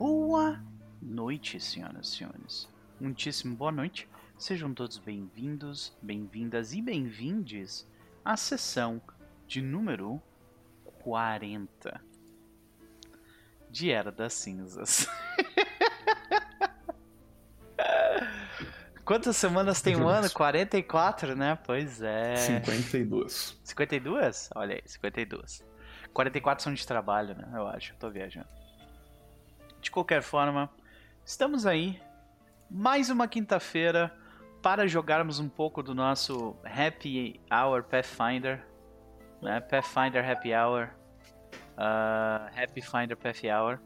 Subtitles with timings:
[0.00, 0.58] Boa
[1.02, 2.66] noite, senhoras e senhores.
[2.98, 4.08] Muitíssimo boa noite.
[4.38, 7.86] Sejam todos bem-vindos, bem-vindas e bem-vindes
[8.24, 8.98] à sessão
[9.46, 10.18] de número
[11.02, 12.00] 40
[13.68, 15.06] de Era das Cinzas.
[19.04, 20.30] Quantas semanas tem um ano?
[20.30, 21.58] 44, né?
[21.62, 22.36] Pois é.
[22.36, 23.60] 52.
[23.62, 24.48] 52?
[24.54, 25.62] Olha aí, 52.
[26.14, 27.50] 44 são de trabalho, né?
[27.52, 28.48] Eu acho, tô viajando.
[29.80, 30.70] De qualquer forma,
[31.24, 32.00] estamos aí.
[32.70, 34.14] Mais uma quinta-feira
[34.62, 38.62] para jogarmos um pouco do nosso Happy Hour Pathfinder.
[39.40, 39.58] Né?
[39.60, 40.90] Pathfinder Happy Hour.
[41.78, 43.78] Uh, Happy Finder Path Hour.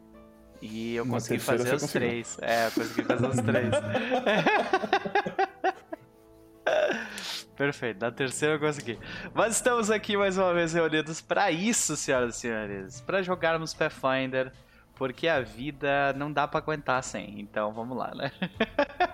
[0.60, 2.36] E eu consegui fazer os três.
[2.40, 3.72] É, eu consegui fazer os três.
[7.56, 8.98] Perfeito, na terceira eu consegui.
[9.32, 13.00] Mas estamos aqui mais uma vez reunidos para isso, senhoras e senhores.
[13.00, 14.52] Para jogarmos Pathfinder,
[14.94, 17.40] porque a vida não dá para aguentar sem.
[17.40, 18.30] Então vamos lá, né?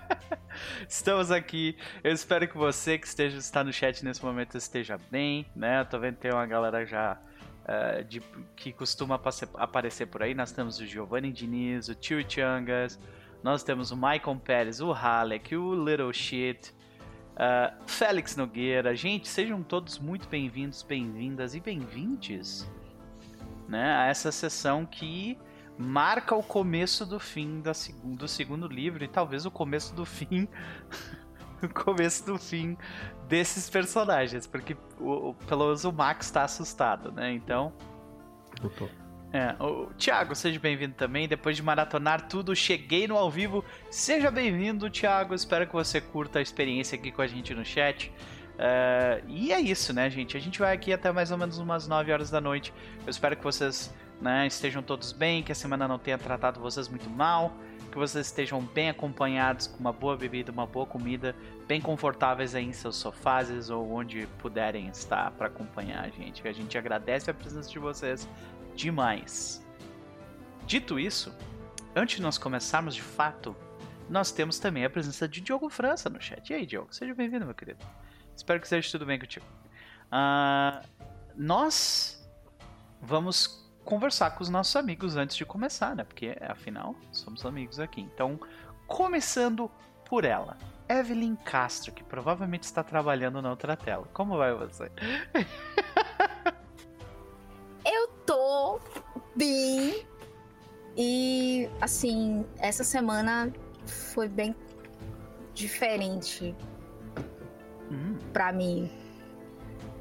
[0.89, 1.77] Estamos aqui.
[2.03, 5.81] Eu espero que você que esteja está no chat nesse momento esteja bem, né?
[5.81, 7.19] Eu tô vendo que tem uma galera já
[7.65, 8.23] uh, de,
[8.57, 9.21] que costuma
[9.55, 10.35] aparecer por aí.
[10.35, 12.99] Nós temos o Giovanni Diniz, o Tio Changas,
[13.43, 16.75] nós temos o Michael Pérez, o Halleck, o Little Shit,
[17.37, 18.95] uh, Félix Nogueira.
[18.95, 22.69] Gente, sejam todos muito bem-vindos, bem-vindas e bem-vindes
[23.71, 25.39] né, a essa sessão que
[25.81, 30.05] marca o começo do fim da seg do segundo livro e talvez o começo do
[30.05, 30.47] fim
[31.63, 32.77] o começo do fim
[33.29, 37.33] desses personagens, porque o, o, pelo menos o Max está assustado, né?
[37.33, 37.73] Então.
[38.63, 38.89] Eu tô.
[39.33, 41.29] É, o Thiago, seja bem-vindo também.
[41.29, 43.65] Depois de maratonar tudo, cheguei no ao vivo.
[43.89, 45.35] Seja bem-vindo, Thiago.
[45.35, 48.13] Espero que você curta a experiência aqui com a gente no chat.
[48.57, 50.37] Uh, e é isso, né, gente?
[50.37, 52.75] A gente vai aqui até mais ou menos umas 9 horas da noite.
[53.07, 56.89] Eu espero que vocês né, estejam todos bem, que a semana não tenha tratado vocês
[56.89, 57.53] muito mal
[57.91, 61.35] que vocês estejam bem acompanhados, com uma boa bebida, uma boa comida,
[61.67, 66.47] bem confortáveis aí em seus sofás ou onde puderem estar para acompanhar a gente.
[66.47, 68.29] A gente agradece a presença de vocês
[68.75, 69.65] demais.
[70.67, 71.35] Dito isso,
[71.95, 73.57] antes de nós começarmos de fato,
[74.09, 76.51] nós temos também a presença de Diogo França no chat.
[76.51, 77.85] E aí, Diogo, seja bem-vindo, meu querido.
[78.37, 79.47] Espero que esteja tudo bem contigo.
[80.07, 80.87] Uh,
[81.37, 82.29] nós
[83.01, 86.05] vamos conversar com os nossos amigos antes de começar, né?
[86.05, 88.01] Porque afinal somos amigos aqui.
[88.01, 88.39] Então,
[88.87, 89.71] começando
[90.05, 90.57] por ela,
[90.89, 94.09] Evelyn Castro, que provavelmente está trabalhando na outra tela.
[94.13, 94.91] Como vai você?
[97.85, 98.81] Eu tô
[99.37, 100.07] bem.
[100.97, 103.53] E assim, essa semana
[103.87, 104.55] foi bem
[105.55, 106.55] diferente
[107.91, 108.19] hum.
[108.33, 108.91] para mim.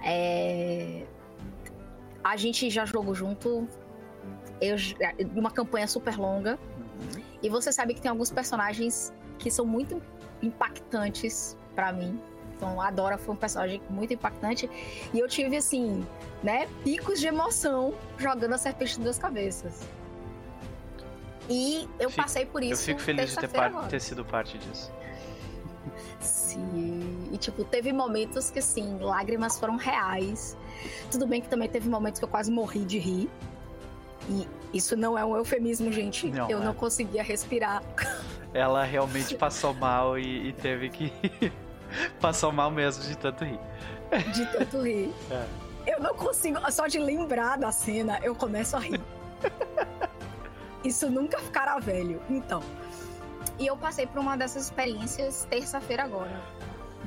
[0.03, 1.06] É...
[2.29, 3.67] A gente já jogou junto
[4.62, 4.75] eu,
[5.35, 6.59] uma campanha super longa.
[6.78, 7.23] Uhum.
[7.41, 10.00] E você sabe que tem alguns personagens que são muito
[10.40, 12.22] impactantes para mim.
[12.56, 14.69] Então, a Dora foi um personagem muito impactante.
[15.12, 16.06] E eu tive, assim,
[16.44, 19.81] né, picos de emoção jogando a Serpente de Duas Cabeças.
[21.50, 22.73] E eu fico, passei por isso.
[22.73, 24.91] Eu fico feliz de ter, par, ter sido parte disso.
[26.19, 27.29] Sim.
[27.31, 30.56] E, tipo, teve momentos que, assim, lágrimas foram reais.
[31.12, 33.29] Tudo bem que também teve momentos que eu quase morri de rir.
[34.29, 36.28] E isso não é um eufemismo, gente.
[36.28, 36.66] Não, eu é.
[36.66, 37.84] não conseguia respirar.
[38.53, 41.12] Ela realmente passou mal e, e teve que.
[42.19, 43.59] passou mal mesmo de tanto rir.
[44.34, 45.13] De tanto rir.
[45.31, 45.69] É.
[45.88, 46.59] Eu não consigo.
[46.72, 49.01] Só de lembrar da cena, eu começo a rir.
[50.84, 52.22] Isso nunca ficará velho.
[52.29, 52.61] Então.
[53.57, 56.41] E eu passei por uma dessas experiências terça-feira agora.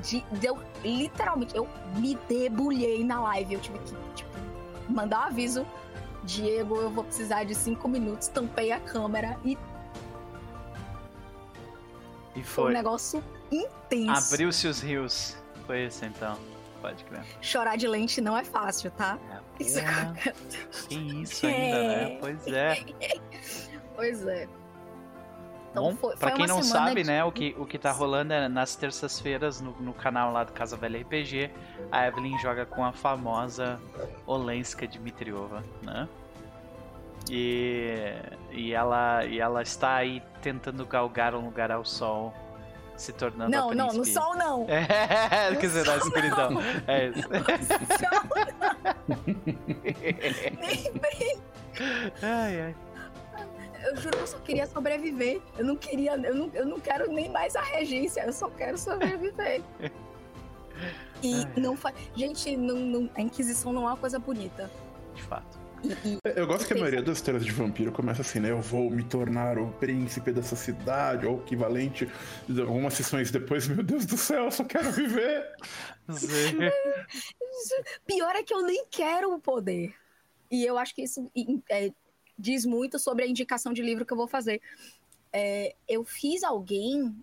[0.03, 3.55] De, eu, literalmente, eu me debulhei na live.
[3.55, 4.31] Eu tive que, tipo,
[4.89, 5.65] mandar um aviso
[6.23, 9.57] Diego, eu vou precisar de cinco minutos, tampei a câmera e.
[12.35, 12.43] E foi.
[12.43, 14.33] foi um negócio intenso.
[14.33, 15.35] Abriu-se os rios.
[15.67, 16.37] Foi isso então.
[16.81, 17.23] Pode crer.
[17.41, 19.17] Chorar de lente não é fácil, tá?
[19.31, 20.33] É, isso é...
[20.89, 21.87] Que isso ainda, é.
[21.87, 22.17] né?
[22.19, 22.85] Pois é.
[23.95, 24.47] pois é.
[25.73, 27.09] Então, Bom, foi, pra foi quem não sabe, de...
[27.09, 30.53] né, o que, o que tá rolando é nas terças-feiras no, no canal lá do
[30.53, 31.49] Casa Velha RPG,
[31.91, 33.81] a Evelyn joga com a famosa
[34.27, 36.07] Olenska Dmitriova, né?
[37.27, 38.13] E,
[38.51, 42.31] e, ela, e ela está aí tentando galgar um lugar ao sol,
[42.95, 44.67] se tornando não, a Não, não, no sol não.
[44.69, 46.51] É, no quer dizer, na escuridão.
[46.51, 46.61] Não.
[46.85, 47.27] É isso.
[47.29, 47.39] No
[47.97, 48.83] sol não.
[50.61, 51.41] Nem.
[52.21, 52.75] Ai, ai
[53.83, 55.41] eu juro que eu só queria sobreviver.
[55.57, 58.77] Eu não queria, eu não, eu não quero nem mais a regência, eu só quero
[58.77, 59.61] sobreviver.
[61.21, 61.95] E não faz.
[62.15, 64.69] Gente, não, não, a Inquisição não é uma coisa bonita.
[65.13, 65.63] De fato.
[65.83, 68.51] E, e, eu gosto que a maioria das histórias de vampiro começa assim, né?
[68.51, 72.09] Eu vou me tornar o príncipe dessa cidade, ou equivalente.
[72.49, 75.45] Algumas sessões depois, meu Deus do céu, eu só quero viver.
[78.07, 79.93] Pior é que eu nem quero o poder.
[80.49, 81.29] E eu acho que isso
[81.69, 81.91] é,
[82.37, 84.61] diz muito sobre a indicação de livro que eu vou fazer.
[85.31, 87.15] É, eu fiz alguém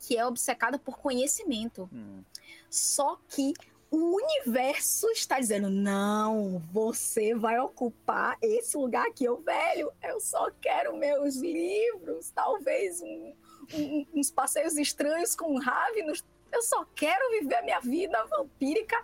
[0.00, 1.88] que é obcecada por conhecimento.
[1.92, 2.22] Hum.
[2.70, 3.52] Só que
[3.90, 9.24] o universo está dizendo: não, você vai ocupar esse lugar aqui.
[9.24, 13.34] Eu, velho, eu só quero meus livros, talvez um,
[13.74, 16.24] um, uns passeios estranhos com Ravenos.
[16.52, 18.96] Eu só quero viver a minha vida vampírica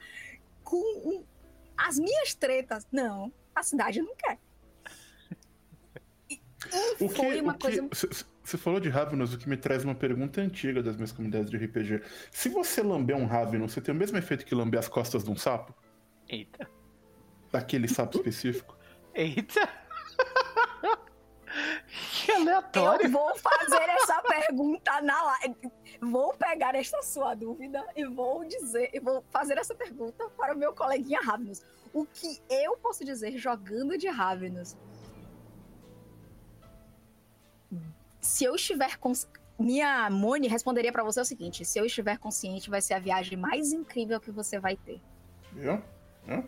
[0.63, 1.25] com um,
[1.77, 2.87] as minhas tretas.
[2.91, 4.39] Não, a cidade não quer.
[7.01, 7.89] E, e foi uma coisa.
[7.89, 7.97] Que...
[8.45, 11.57] Você falou de Ravenous, o que me traz uma pergunta antiga das minhas comunidades de
[11.57, 12.03] RPG.
[12.31, 15.31] Se você lamber um Ravenous, você tem o mesmo efeito que lamber as costas de
[15.31, 15.75] um sapo?
[16.29, 16.69] Eita.
[17.53, 18.77] Daquele sapo específico?
[19.15, 19.69] Eita.
[22.25, 23.07] que aleatório.
[23.07, 25.73] Eu vou fazer essa pergunta na live.
[26.01, 30.59] Vou pegar esta sua dúvida e vou dizer, e vou fazer essa pergunta para o
[30.59, 31.63] meu coleguinha Ravenous.
[31.93, 34.77] O que eu posso dizer jogando de Ravenous?
[38.23, 39.29] Se eu estiver cons...
[39.59, 43.37] minha Moni responderia para você o seguinte: se eu estiver consciente, vai ser a viagem
[43.37, 45.01] mais incrível que você vai ter.
[45.53, 45.83] Viu?
[46.25, 46.45] Viu?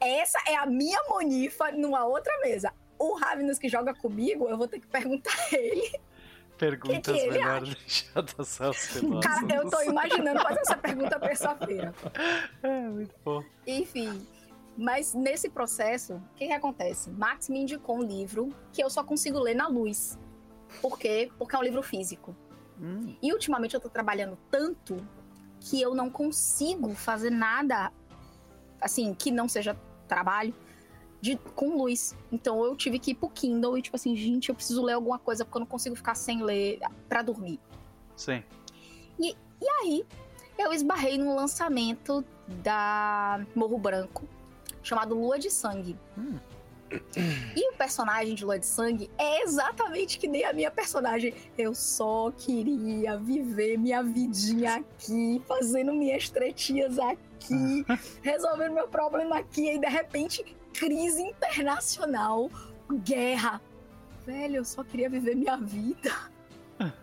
[0.00, 2.72] Essa é a minha Monifa numa outra mesa.
[2.98, 6.00] O Ravenous que joga comigo, eu vou ter que perguntar a ele.
[6.58, 8.86] Perguntas que que melhor deixadas aos
[9.22, 11.94] Cara, eu tô imaginando fazer essa pergunta terça-feira.
[12.62, 13.42] É, muito bom.
[13.66, 14.26] Enfim.
[14.76, 17.10] Mas nesse processo, o que, que acontece?
[17.10, 20.18] Max me indicou um livro que eu só consigo ler na luz.
[20.80, 21.30] Por quê?
[21.38, 22.34] Porque é um livro físico.
[22.80, 23.14] Hum.
[23.20, 24.96] E ultimamente eu tô trabalhando tanto
[25.60, 27.92] que eu não consigo fazer nada
[28.80, 29.76] assim que não seja
[30.08, 30.54] trabalho
[31.20, 32.16] de, com luz.
[32.32, 35.18] Então eu tive que ir pro Kindle e tipo assim, gente, eu preciso ler alguma
[35.18, 37.60] coisa porque eu não consigo ficar sem ler para dormir.
[38.16, 38.42] Sim.
[39.18, 40.06] E, e aí
[40.58, 42.24] eu esbarrei no lançamento
[42.62, 44.26] da Morro Branco,
[44.82, 45.96] chamado Lua de Sangue.
[46.16, 46.38] Hum.
[47.54, 51.32] E o personagem de Lua de Sangue é exatamente que nem a minha personagem.
[51.56, 57.84] Eu só queria viver minha vidinha aqui, fazendo minhas tretinhas aqui,
[58.22, 62.50] resolvendo meu problema aqui, e de repente, crise internacional,
[63.04, 63.60] guerra.
[64.26, 66.12] Velho, eu só queria viver minha vida.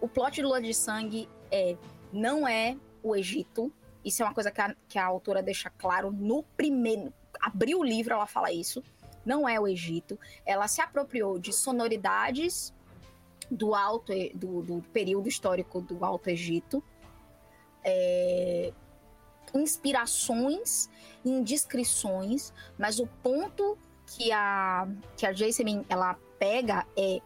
[0.00, 1.76] O plot de Lua de Sangue é
[2.12, 3.72] não é o Egito,
[4.04, 7.12] isso é uma coisa que a, que a autora deixa claro no primeiro.
[7.40, 8.82] Abriu o livro, ela fala isso.
[9.24, 10.18] Não é o Egito.
[10.44, 12.74] Ela se apropriou de sonoridades
[13.50, 16.82] do alto do, do período histórico do Alto Egito.
[17.84, 18.72] É,
[19.54, 20.88] inspirações
[21.24, 27.20] indiscrições, mas o ponto que a que a Jasmine ela pega é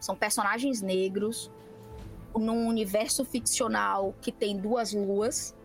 [0.00, 1.50] são personagens negros
[2.34, 5.56] num universo ficcional que tem duas luas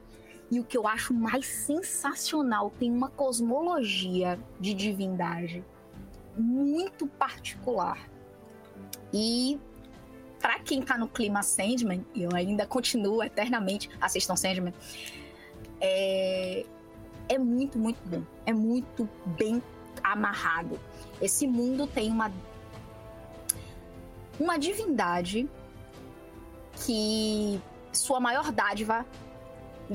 [0.53, 5.65] e o que eu acho mais sensacional, tem uma cosmologia de divindade
[6.37, 8.07] muito particular.
[9.11, 9.59] E
[10.39, 14.75] para quem tá no clima Sandman, e eu ainda continuo eternamente, assistam Sandman,
[15.81, 16.63] é,
[17.27, 18.21] é muito, muito bom.
[18.45, 19.59] É muito bem
[20.03, 20.79] amarrado.
[21.19, 22.31] Esse mundo tem uma
[24.39, 25.49] uma divindade
[26.85, 27.59] que
[27.91, 29.03] sua maior dádiva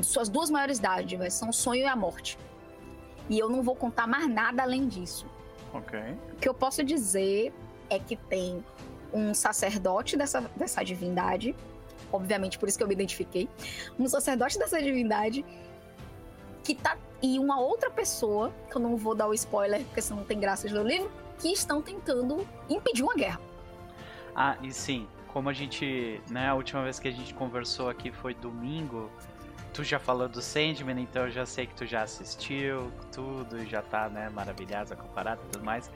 [0.03, 2.39] suas duas maiores dádivas são o sonho e a morte.
[3.29, 5.27] E eu não vou contar mais nada além disso.
[5.73, 5.99] Ok.
[6.33, 7.53] O que eu posso dizer
[7.91, 8.65] é que tem
[9.13, 11.55] um sacerdote dessa, dessa divindade,
[12.13, 13.49] obviamente por isso que eu me identifiquei,
[13.99, 15.45] um sacerdote dessa divindade
[16.63, 20.21] que tá e uma outra pessoa, que eu não vou dar o spoiler porque senão
[20.21, 23.41] não tem graça do livro, que estão tentando impedir uma guerra.
[24.35, 28.13] Ah, e sim, como a gente, né, a última vez que a gente conversou aqui
[28.13, 29.11] foi domingo,
[29.73, 33.83] tu já falou do Sandman, então eu já sei que tu já assistiu tudo, já
[33.83, 35.91] tá, né, maravilhada comparado e tudo mais.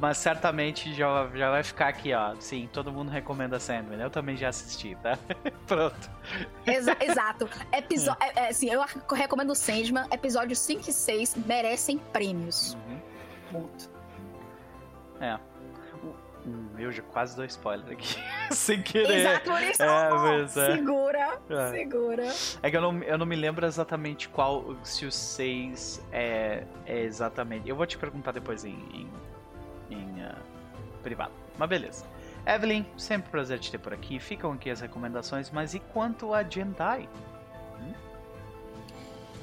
[0.00, 2.34] Mas certamente já, já vai ficar aqui, ó.
[2.40, 4.00] Sim, todo mundo recomenda Sandman.
[4.00, 5.16] Eu também já assisti, tá?
[5.66, 6.10] Pronto.
[6.66, 7.48] Exa exato.
[7.72, 10.06] Episódio, é, é, assim, eu recomendo Sandman.
[10.10, 12.74] Episódios 5 e 6 merecem prêmios.
[12.74, 13.00] Uhum.
[13.52, 13.90] Ponto.
[15.20, 15.38] É.
[16.46, 18.18] Hum, eu já quase dou spoiler aqui.
[18.54, 19.20] Sem querer.
[19.20, 19.82] Exato, por isso.
[19.82, 20.76] É, mas, é.
[20.76, 21.70] Segura, é.
[21.70, 22.34] segura.
[22.62, 27.00] É que eu não, eu não me lembro exatamente qual, se o 6 é, é
[27.00, 27.68] exatamente.
[27.68, 29.10] Eu vou te perguntar depois em, em,
[29.90, 30.36] em uh,
[31.02, 31.32] privado.
[31.56, 32.04] Mas beleza.
[32.46, 34.20] Evelyn, sempre um prazer te ter por aqui.
[34.20, 37.08] Ficam aqui as recomendações, mas e quanto a Jendai?
[37.80, 37.94] Hum?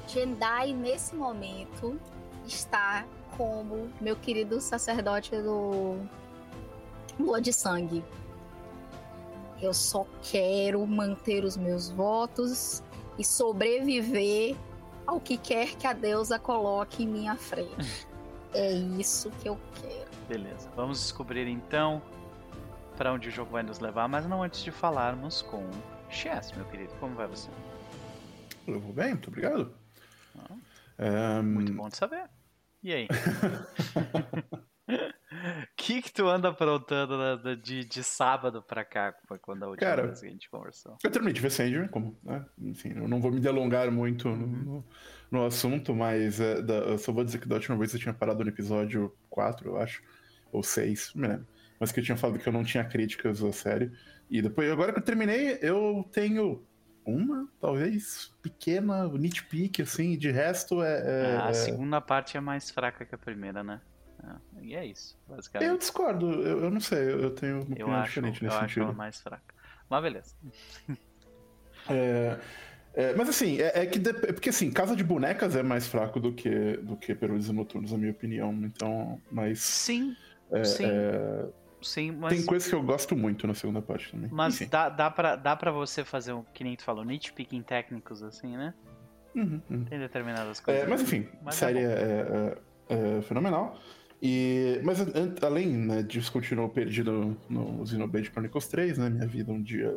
[0.06, 2.00] Jendai, nesse momento,
[2.46, 3.04] estar
[3.36, 5.96] como meu querido sacerdote do
[7.18, 8.04] Lua de Sangue.
[9.60, 12.82] Eu só quero manter os meus votos
[13.18, 14.56] e sobreviver
[15.06, 18.06] ao que quer que a deusa coloque em minha frente.
[18.54, 20.10] é isso que eu quero.
[20.28, 22.02] Beleza, vamos descobrir então
[22.96, 25.68] para onde o jogo vai nos levar, mas não antes de falarmos com
[26.10, 26.92] Chess, meu querido.
[27.00, 27.48] Como vai você?
[28.66, 29.74] Eu vou bem, muito obrigado.
[30.98, 31.42] Ah, um...
[31.42, 32.28] Muito bom de saber.
[32.82, 33.08] E aí?
[35.32, 39.88] O que que tu anda aprontando né, de, de sábado pra cá, quando a última
[39.88, 40.96] Cara, vez que a gente conversou?
[41.02, 42.44] Eu terminei de ver Sandman, como, né?
[42.60, 44.62] Enfim, eu não vou me delongar muito no, uhum.
[44.62, 44.84] no,
[45.30, 48.14] no assunto, mas é, da, eu só vou dizer que da última vez eu tinha
[48.14, 50.02] parado no episódio 4, eu acho,
[50.52, 51.46] ou 6, não me lembro.
[51.80, 53.90] Mas que eu tinha falado que eu não tinha críticas à série.
[54.30, 56.64] E depois, agora que eu terminei, eu tenho
[57.04, 61.32] uma, talvez, pequena, nitpick, assim, de resto é.
[61.32, 63.80] é a é segunda parte é mais fraca que a primeira, né?
[64.24, 65.68] É, e é isso, basicamente.
[65.68, 68.80] Eu discordo, eu, eu não sei, eu tenho uma opinião acho, diferente nesse eu sentido.
[68.80, 69.54] Eu acho ela mais fraca.
[69.88, 70.34] Mas beleza.
[71.88, 72.38] É,
[72.94, 73.98] é, mas assim, é, é que.
[73.98, 77.50] De, é porque assim, Casa de Bonecas é mais fraco do que, do que Peruzes
[77.50, 78.52] Noturnos, na minha opinião.
[78.62, 79.60] Então, mas.
[79.60, 80.14] Sim.
[80.50, 80.84] É, sim.
[80.84, 81.48] É,
[81.80, 82.36] sim, mas...
[82.36, 84.28] Tem coisas que eu gosto muito na segunda parte também.
[84.30, 88.22] Mas dá, dá, pra, dá pra você fazer um, que nem tu falou, nitpicking técnicos,
[88.22, 88.74] assim, né?
[89.34, 89.84] Uhum, uhum.
[89.86, 90.84] Tem determinadas coisas.
[90.84, 92.54] É, mas enfim, mas série é,
[92.90, 93.78] é, fenomenal.
[94.24, 94.98] E, mas
[95.42, 99.10] além né, de continuar perdido no Xenoblade Chronicles 3, né?
[99.10, 99.96] Minha vida um dia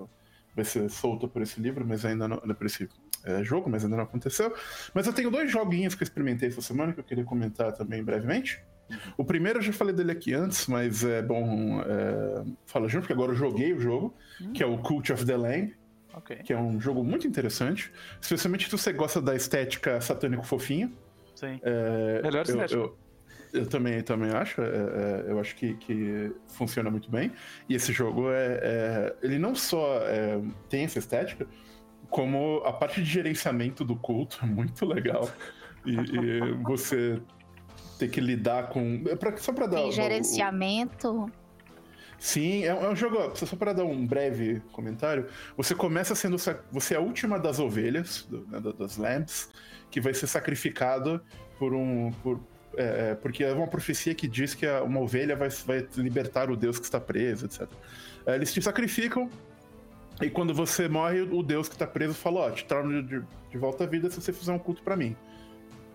[0.55, 2.37] vai ser solta por esse livro, mas ainda não.
[2.37, 2.89] Por esse
[3.23, 4.51] é, jogo, mas ainda não aconteceu.
[4.95, 8.03] Mas eu tenho dois joguinhos que eu experimentei essa semana que eu queria comentar também
[8.03, 8.63] brevemente.
[9.15, 13.13] O primeiro eu já falei dele aqui antes, mas é bom é, falar junto, porque
[13.13, 14.53] agora eu joguei o jogo, hum.
[14.53, 15.75] que é o Cult of the Lamb.
[16.17, 16.37] Okay.
[16.37, 17.91] Que é um jogo muito interessante.
[18.19, 20.91] Especialmente se você gosta da estética satânico fofinha.
[21.35, 21.59] Sim.
[21.61, 22.79] É, Melhor estética.
[22.79, 22.97] Eu,
[23.55, 24.61] eu, também, também acho.
[24.61, 27.31] É, é, eu acho que, que funciona muito bem.
[27.67, 28.59] E esse jogo é.
[28.61, 31.47] é ele não só é, tem essa estética,
[32.09, 35.29] como a parte de gerenciamento do culto é muito legal.
[35.85, 37.21] E, e você
[37.97, 39.03] ter que lidar com.
[39.07, 39.77] É pra, só pra dar.
[39.77, 41.25] Tem gerenciamento.
[41.25, 41.31] O...
[42.17, 43.35] Sim, é, é, um jogo.
[43.35, 45.27] Só para dar um breve comentário.
[45.57, 46.37] Você começa sendo.
[46.71, 49.49] Você é a última das ovelhas, do, né, das lambs,
[49.89, 51.21] que vai ser sacrificado
[51.57, 52.11] por um.
[52.23, 52.39] Por,
[52.77, 56.55] é, é, porque é uma profecia que diz que uma ovelha vai, vai libertar o
[56.55, 57.67] deus que está preso, etc.
[58.25, 59.29] É, eles te sacrificam.
[60.21, 63.57] E quando você morre, o deus que está preso fala: Ó, te trago de, de
[63.57, 65.15] volta à vida se você fizer um culto para mim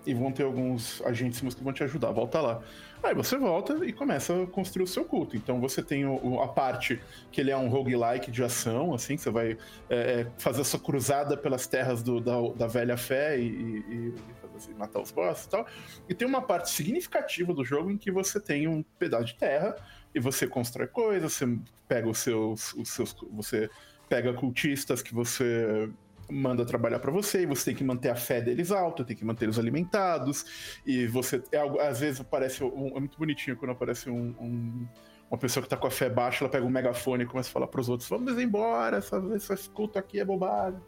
[0.06, 2.10] e vão ter alguns agentes que vão te ajudar.
[2.10, 2.60] Volta lá.
[3.02, 5.36] Aí você volta e começa a construir o seu culto.
[5.36, 9.30] Então você tem o, a parte que ele é um roguelike de ação, assim, você
[9.30, 9.56] vai
[9.88, 14.14] é, é fazer sua cruzada pelas terras do, da, da velha fé e, e, e
[14.60, 15.66] assim, matar os bosses e tal.
[16.08, 19.74] E tem uma parte significativa do jogo em que você tem um pedaço de terra
[20.14, 22.72] e você constrói coisas, você pega os seus.
[22.74, 23.70] Os seus você
[24.08, 25.88] pega cultistas que você
[26.30, 29.24] manda trabalhar para você e você tem que manter a fé deles alta, tem que
[29.24, 33.72] manter eles alimentados e você é algo, às vezes aparece um, é muito bonitinho quando
[33.72, 34.86] aparece um, um,
[35.30, 37.52] uma pessoa que tá com a fé baixa, ela pega um megafone e começa a
[37.52, 40.80] falar para os outros: "Vamos embora, essa esse culto aqui é bobagem".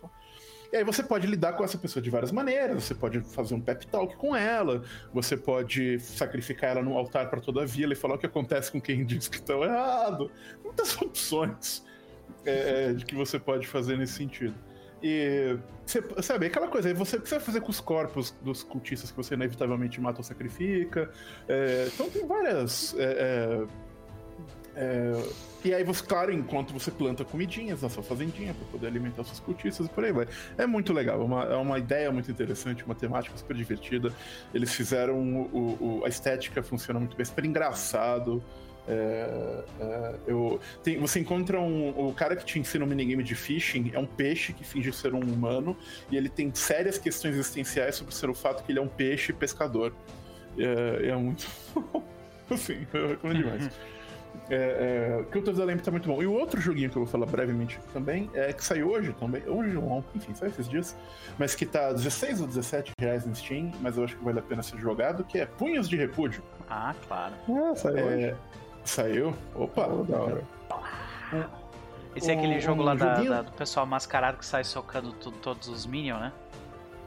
[0.72, 2.82] E aí você pode lidar com essa pessoa de várias maneiras.
[2.82, 7.40] Você pode fazer um pep talk com ela, você pode sacrificar ela no altar para
[7.40, 10.30] toda a vila e falar o que acontece com quem diz que estão errado.
[10.64, 11.84] Muitas opções
[12.46, 14.54] é, é, de que você pode fazer nesse sentido.
[15.02, 19.34] E, você, sabe, aquela coisa, você, vai fazer com os corpos dos cultistas que você
[19.34, 21.10] inevitavelmente mata ou sacrifica?
[21.48, 22.94] É, então tem várias.
[22.96, 23.66] É,
[24.74, 25.28] é,
[25.64, 29.38] e aí você, claro, enquanto você planta comidinhas na sua fazendinha para poder alimentar seus
[29.38, 30.26] cultistas e por aí vai.
[30.58, 34.12] É muito legal, é uma, é uma ideia muito interessante, uma temática super divertida.
[34.52, 38.42] Eles fizeram o, o, a estética funciona muito bem, super engraçado.
[38.88, 43.36] É, é, eu, tem, você encontra um, o cara que te ensina um minigame de
[43.36, 45.76] fishing é um peixe que finge ser um humano
[46.10, 49.32] e ele tem sérias questões existenciais sobre ser o fato que ele é um peixe
[49.32, 49.94] pescador.
[50.58, 51.46] É, é muito.
[52.50, 53.70] assim, eu recomendo demais.
[54.50, 56.22] É, é, of the Lamp tá muito bom.
[56.22, 59.42] E o outro joguinho que eu vou falar brevemente também é que saiu hoje também.
[59.46, 60.96] Hoje não, enfim, saiu esses dias.
[61.38, 64.42] Mas que tá 16 ou 17 reais no Steam, mas eu acho que vale a
[64.42, 66.42] pena ser jogado, que é Punhos de Repúdio.
[66.68, 67.34] Ah, claro.
[67.48, 68.36] Ah, saiu é, hoje.
[68.84, 69.34] Saiu?
[69.54, 70.42] Opa, oh, da hora.
[72.14, 75.68] Esse é aquele jogo lá da, da, do pessoal mascarado que sai socando tudo, todos
[75.68, 76.32] os minions, né?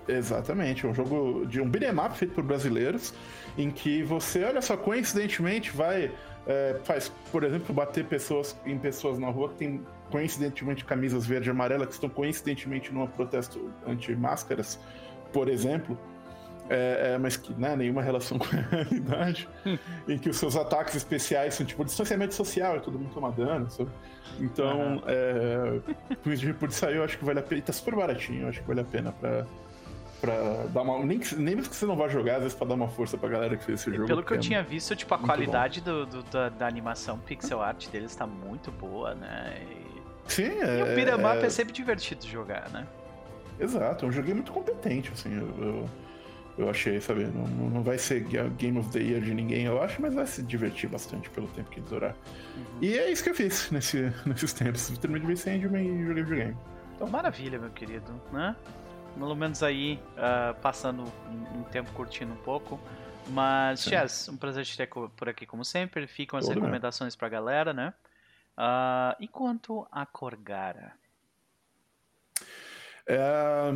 [0.08, 3.13] Exatamente, é um jogo de um beat'em up feito por brasileiros,
[3.58, 6.12] em que você, olha só, coincidentemente vai,
[6.48, 11.50] é, faz, por exemplo, bater pessoas em pessoas na rua que tem coincidentemente camisas verde
[11.50, 14.80] e amarela que estão coincidentemente num protesto anti-máscaras,
[15.34, 15.98] por exemplo.
[16.70, 19.48] é, é, mas que né, nenhuma relação com a realidade,
[20.08, 23.70] em que os seus ataques especiais são tipo distanciamento social, é todo mundo toma dano,
[23.70, 23.90] sabe?
[24.40, 25.02] Então, uhum.
[25.06, 25.80] é,
[26.25, 28.68] o Wizard Report saiu, acho que vale a pena, e tá super baratinho, acho que
[28.68, 29.46] vale a pena pra,
[30.22, 31.00] pra dar uma.
[31.05, 33.29] Nem, nem mesmo que você não vá jogar, às vezes pra dar uma força pra
[33.29, 34.07] galera que fez esse jogo.
[34.07, 37.62] Pelo que eu é tinha visto, tipo, a qualidade do, do da, da, animação pixel
[37.62, 39.62] art deles tá muito boa, né?
[39.69, 40.79] E, Sim, é.
[40.79, 41.45] E o Beat'em Up é...
[41.45, 42.88] é sempre divertido jogar, né?
[43.60, 45.34] Exato, é um jogo muito competente, assim.
[45.34, 45.89] eu, eu
[46.57, 47.25] eu achei, sabe?
[47.25, 50.41] Não, não vai ser Game of the Year de ninguém, eu acho, mas vai se
[50.41, 52.15] divertir bastante pelo tempo que durar.
[52.55, 52.63] Uhum.
[52.81, 54.88] E é isso que eu fiz nesse, nesses tempos.
[54.98, 56.57] Terminei de Sandman e joguei videogame.
[56.95, 58.55] Então, maravilha, meu querido, né?
[59.17, 62.79] Pelo menos aí, uh, passando um, um, tempo curtindo um pouco.
[63.29, 66.05] Mas, Chess, um prazer te ter por aqui como sempre.
[66.05, 67.19] Ficam as Todo recomendações mesmo.
[67.19, 67.93] pra galera, né?
[68.57, 70.93] Uh, e quanto a Corgara?
[73.07, 73.72] É...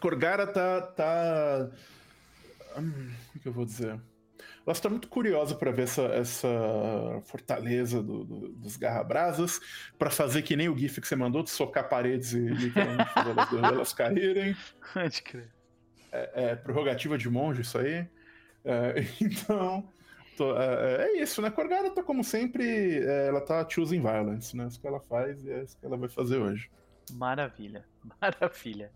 [0.00, 0.82] Corgara tá.
[0.82, 1.70] tá...
[2.76, 4.00] Hum, o que eu vou dizer?
[4.68, 6.48] Ela está muito curiosa para ver essa, essa
[7.24, 9.58] fortaleza do, do, dos garrabrasas,
[9.98, 13.30] para fazer que nem o GIF que você mandou, de socar paredes e literalmente fazer
[13.30, 14.54] elas, elas caírem.
[14.92, 15.48] Pode crer.
[16.12, 18.06] É, é, prerrogativa de monge isso aí.
[18.62, 19.88] É, então,
[20.36, 21.50] tô, é, é, isso, né?
[21.50, 24.66] Corgara tá como sempre, é, ela tá choosing violence, né?
[24.66, 26.70] Isso que ela faz e é isso que ela vai fazer hoje.
[27.14, 27.86] Maravilha,
[28.20, 28.92] maravilha.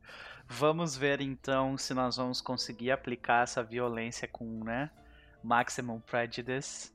[0.47, 4.91] Vamos ver então se nós vamos conseguir aplicar essa violência com, né,
[5.43, 6.93] maximum prejudice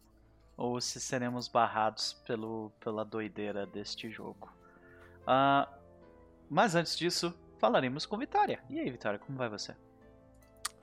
[0.56, 4.51] ou se seremos barrados pelo, pela doideira deste jogo.
[5.24, 5.72] Uh,
[6.50, 8.63] mas antes disso, falaremos com Vitória.
[8.70, 9.75] E aí, Vitória, como vai você?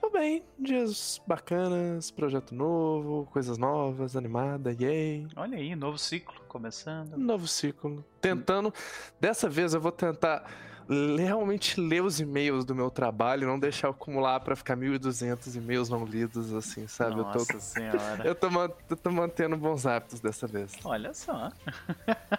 [0.01, 5.27] Tudo bem, dias bacanas, projeto novo, coisas novas, animada, yay.
[5.35, 7.17] Olha aí, novo ciclo começando.
[7.17, 8.05] Novo ciclo.
[8.21, 8.73] Tentando.
[9.19, 10.45] Dessa vez eu vou tentar
[10.89, 16.05] realmente ler os e-mails do meu trabalho, não deixar acumular para ficar 1.200 e-mails não
[16.05, 17.17] lidos, assim, sabe?
[17.17, 18.23] Nossa eu tô, senhora.
[18.27, 18.49] eu, tô,
[18.91, 20.73] eu tô mantendo bons hábitos dessa vez.
[20.85, 21.51] Olha só.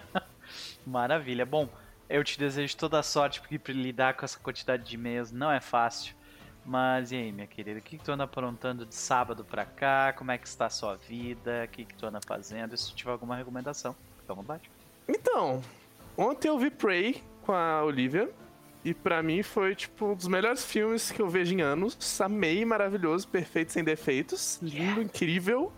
[0.86, 1.46] Maravilha.
[1.46, 1.68] Bom,
[2.10, 5.52] eu te desejo toda a sorte, porque pra lidar com essa quantidade de e-mails não
[5.52, 6.16] é fácil.
[6.64, 10.14] Mas e aí, minha querida, o que, que tu anda aprontando de sábado pra cá?
[10.14, 11.64] Como é que está a sua vida?
[11.64, 12.74] O que, que tu anda fazendo?
[12.74, 14.70] E se tu tiver alguma recomendação, fica à vontade.
[15.08, 15.62] Então,
[16.18, 18.30] ontem eu vi Prey, com a Olivia.
[18.84, 22.22] E para mim foi, tipo, um dos melhores filmes que eu vejo em anos.
[22.22, 24.60] Amei, maravilhoso, perfeito, sem defeitos.
[24.62, 25.72] Lindo, incrível.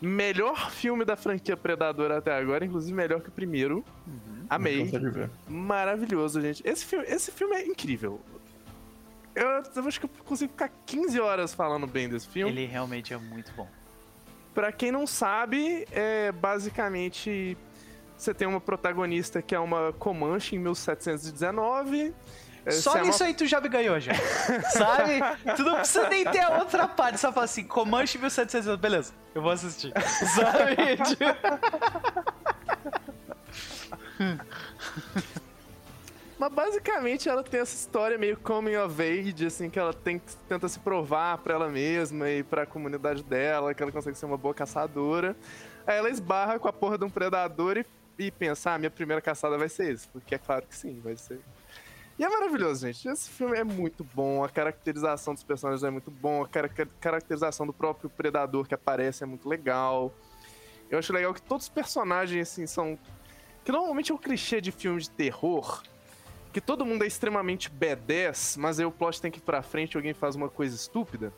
[0.00, 3.84] Melhor filme da franquia Predador até agora, inclusive melhor que o primeiro.
[4.06, 4.46] Uhum.
[4.48, 4.90] Amei.
[5.46, 6.62] Maravilhoso, gente.
[6.66, 8.20] Esse filme, esse filme é incrível.
[9.34, 12.50] Eu, eu acho que eu consigo ficar 15 horas falando bem desse filme.
[12.50, 13.68] Ele realmente é muito bom.
[14.54, 17.56] Pra quem não sabe, é basicamente
[18.22, 22.14] você tem uma protagonista que é uma Comanche em 1719.
[22.70, 23.26] Só é nisso uma...
[23.26, 24.14] aí tu já me ganhou, já.
[24.70, 25.20] Sabe?
[25.56, 27.18] Tu não precisa nem ter a outra parte.
[27.18, 28.80] Só fala assim, Comanche 1719.
[28.80, 29.92] Beleza, eu vou assistir.
[30.36, 30.76] Sabe?
[36.38, 40.68] Mas basicamente ela tem essa história meio coming of age, assim, que ela tem, tenta
[40.68, 44.54] se provar pra ela mesma e pra comunidade dela, que ela consegue ser uma boa
[44.54, 45.36] caçadora.
[45.84, 47.84] Aí ela esbarra com a porra de um predador e
[48.18, 51.16] e pensar, ah, minha primeira caçada vai ser isso, porque é claro que sim, vai
[51.16, 51.40] ser.
[52.18, 53.08] E é maravilhoso, gente.
[53.08, 56.68] Esse filme é muito bom, a caracterização dos personagens é muito bom, a car
[57.00, 60.14] caracterização do próprio predador que aparece é muito legal.
[60.90, 62.98] Eu acho legal que todos os personagens, assim, são.
[63.64, 65.82] Que normalmente é um clichê de filme de terror,
[66.52, 69.96] que todo mundo é extremamente B10, mas aí o plot tem que ir pra frente
[69.96, 71.32] alguém faz uma coisa estúpida.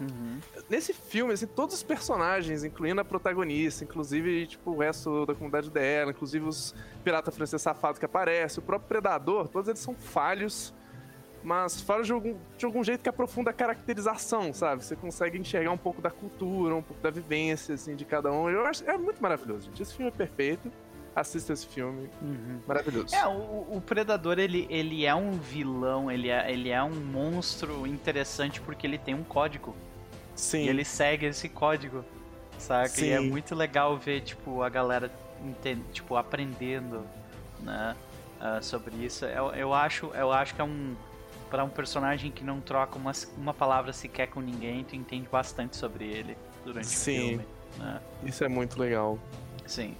[0.00, 0.38] Uhum.
[0.68, 5.70] Nesse filme, assim, todos os personagens, incluindo a protagonista, inclusive, tipo, o resto da comunidade
[5.70, 10.72] dela, inclusive os piratas franceses safados que aparecem, o próprio Predador, todos eles são falhos,
[11.42, 14.84] mas falhos de algum, de algum jeito que aprofunda a caracterização, sabe?
[14.84, 18.48] Você consegue enxergar um pouco da cultura, um pouco da vivência, assim, de cada um.
[18.48, 19.82] Eu acho, é muito maravilhoso, gente.
[19.82, 20.70] Esse filme é perfeito
[21.20, 22.08] assista esse filme.
[22.22, 22.60] Uhum.
[22.66, 23.14] Maravilhoso.
[23.14, 27.86] É, o, o, Predador, ele, ele é um vilão, ele é, ele é um monstro
[27.86, 29.74] interessante porque ele tem um código.
[30.38, 30.64] Sim.
[30.64, 32.04] E ele segue esse código,
[32.58, 32.88] saca?
[32.88, 33.06] Sim.
[33.06, 35.10] E é muito legal ver, tipo, a galera
[35.92, 37.04] tipo, aprendendo,
[37.60, 37.96] né?
[38.40, 39.24] Uh, sobre isso.
[39.24, 40.94] Eu, eu, acho, eu acho que é um.
[41.50, 45.76] para um personagem que não troca uma, uma palavra sequer com ninguém, tu entende bastante
[45.76, 47.18] sobre ele durante Sim.
[47.18, 47.46] o filme.
[47.78, 48.00] Né?
[48.22, 49.18] Isso é muito legal.
[49.66, 49.96] Sim.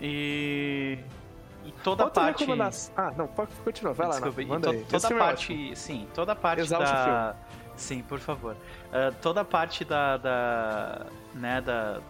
[0.00, 0.98] E.
[1.66, 2.46] E toda a parte.
[2.96, 4.42] Ah, não, pode continuar, vai Desculpa, lá.
[4.42, 5.72] Não, manda to, toda a parte.
[5.72, 7.36] É sim, toda parte da.
[7.76, 8.54] Sim, por favor.
[8.54, 12.00] Uh, toda a parte da, da, né, da,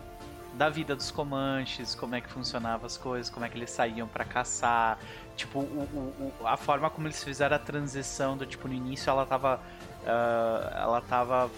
[0.55, 4.09] da vida dos Comanches, como é que funcionavam as coisas, como é que eles saíam
[4.09, 4.99] para caçar,
[5.37, 9.27] tipo, o, o, a forma como eles fizeram a transição do, tipo, no início ela
[9.27, 9.61] tava
[10.03, 11.51] uh, ela tava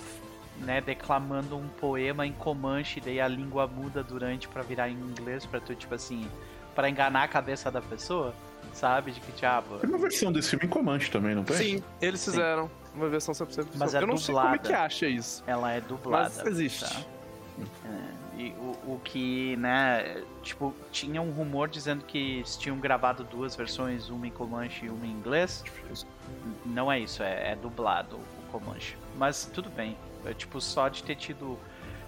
[0.60, 5.46] né, declamando um poema em Comanche, daí a língua muda durante para virar em inglês,
[5.46, 6.28] para tu, tipo assim,
[6.74, 8.34] para enganar a cabeça da pessoa,
[8.72, 9.12] sabe?
[9.12, 9.78] De que diabo.
[9.78, 11.56] Tem uma versão desse filme em Comanche também, não tem?
[11.56, 12.77] Sim, eles fizeram Sim.
[12.94, 14.20] Uma versão 100% Mas é Eu não dublada.
[14.20, 15.42] sei como é que acha isso.
[15.46, 16.32] Ela é dublada.
[16.36, 16.84] Mas existe.
[16.84, 17.00] Tá?
[17.84, 23.56] É, e o, o que, né, tipo, tinha um rumor dizendo que tinham gravado duas
[23.56, 25.64] versões, uma em Comanche e uma em inglês.
[26.64, 28.96] Não é isso, é, é dublado o Comanche.
[29.16, 31.58] Mas tudo bem, é tipo, só de ter tido.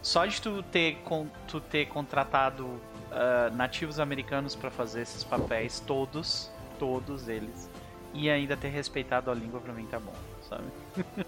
[0.03, 5.81] Só de tu ter, con, tu ter contratado uh, nativos americanos para fazer esses papéis,
[5.81, 7.69] todos, todos eles,
[8.15, 10.15] e ainda ter respeitado a língua pra mim tá bom,
[10.51, 10.65] sabe?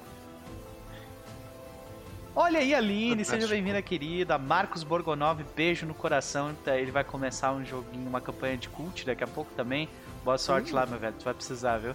[2.35, 4.39] Olha aí, Aline, seja bem-vinda, querida.
[4.39, 6.55] Marcos Borgonov, beijo no coração.
[6.65, 9.87] Tá, ele vai começar um joguinho, uma campanha de cult daqui a pouco também.
[10.25, 11.15] Boa sorte lá, meu velho.
[11.19, 11.95] Tu vai precisar, viu?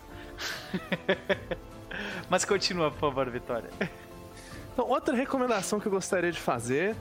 [2.30, 3.70] Mas continua, por favor, Vitória.
[4.72, 6.96] Então, outra recomendação que eu gostaria de fazer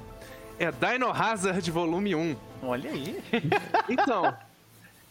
[0.59, 2.37] é Dino Hazard Volume 1.
[2.63, 3.23] Olha aí.
[3.91, 4.35] então,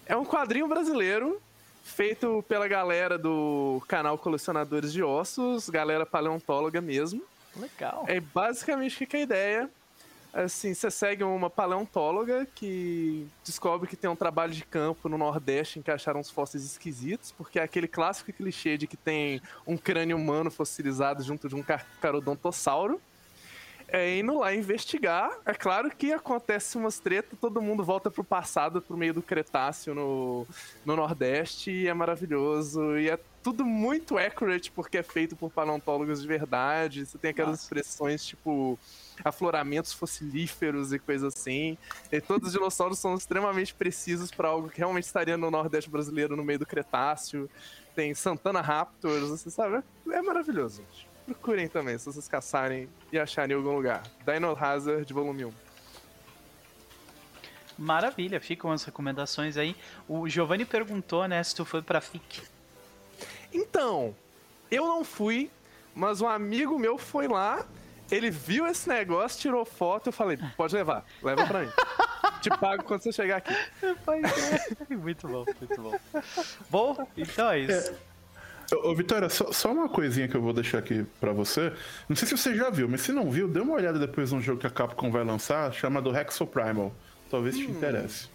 [0.03, 1.39] é um quadrinho brasileiro
[1.85, 7.23] feito pela galera do canal Colecionadores de Ossos, galera paleontóloga mesmo.
[7.55, 8.03] Legal.
[8.07, 9.69] É basicamente o que é a ideia
[10.35, 15.79] assim, você segue uma paleontóloga que descobre que tem um trabalho de campo no Nordeste
[15.79, 19.77] em que acharam uns fósseis esquisitos, porque é aquele clássico clichê de que tem um
[19.77, 21.63] crânio humano fossilizado junto de um
[22.01, 22.99] carodontossauro.
[23.87, 25.31] É indo lá investigar.
[25.45, 29.93] É claro que acontece umas tretas, todo mundo volta pro passado, pro meio do Cretáceo
[29.93, 30.47] no,
[30.83, 32.97] no Nordeste, e é maravilhoso.
[32.97, 37.05] E é tudo muito accurate, porque é feito por paleontólogos de verdade.
[37.05, 37.63] Você tem aquelas Nossa.
[37.63, 38.77] expressões tipo
[39.23, 41.77] afloramentos fossilíferos e coisas assim.
[42.11, 46.35] E todos os dinossauros são extremamente precisos para algo que realmente estaria no Nordeste brasileiro,
[46.35, 47.49] no meio do Cretáceo.
[47.95, 49.83] Tem Santana Raptors, você sabe?
[50.11, 51.14] É maravilhoso, gente.
[51.25, 54.03] Procurem também, se vocês caçarem e acharem em algum lugar.
[54.25, 55.51] Dino Hazard, volume 1.
[57.77, 59.75] Maravilha, ficam as recomendações aí.
[60.07, 62.41] O Giovanni perguntou, né, se tu foi pra FIC.
[63.53, 64.15] Então,
[64.69, 65.49] eu não fui,
[65.93, 67.65] mas um amigo meu foi lá
[68.11, 71.71] ele viu esse negócio, tirou foto, eu falei, pode levar, leva pra mim.
[72.41, 73.53] Te pago quando você chegar aqui.
[74.95, 75.99] muito bom, muito bom.
[76.69, 77.93] Bom, então é isso.
[78.83, 81.71] Ô, Vitória, só, só, uma coisinha que eu vou deixar aqui pra você.
[82.09, 84.41] Não sei se você já viu, mas se não viu, dê uma olhada depois num
[84.41, 86.91] jogo que a Capcom vai lançar, chamado Hexoprimal.
[87.29, 88.29] Talvez hum, te interesse.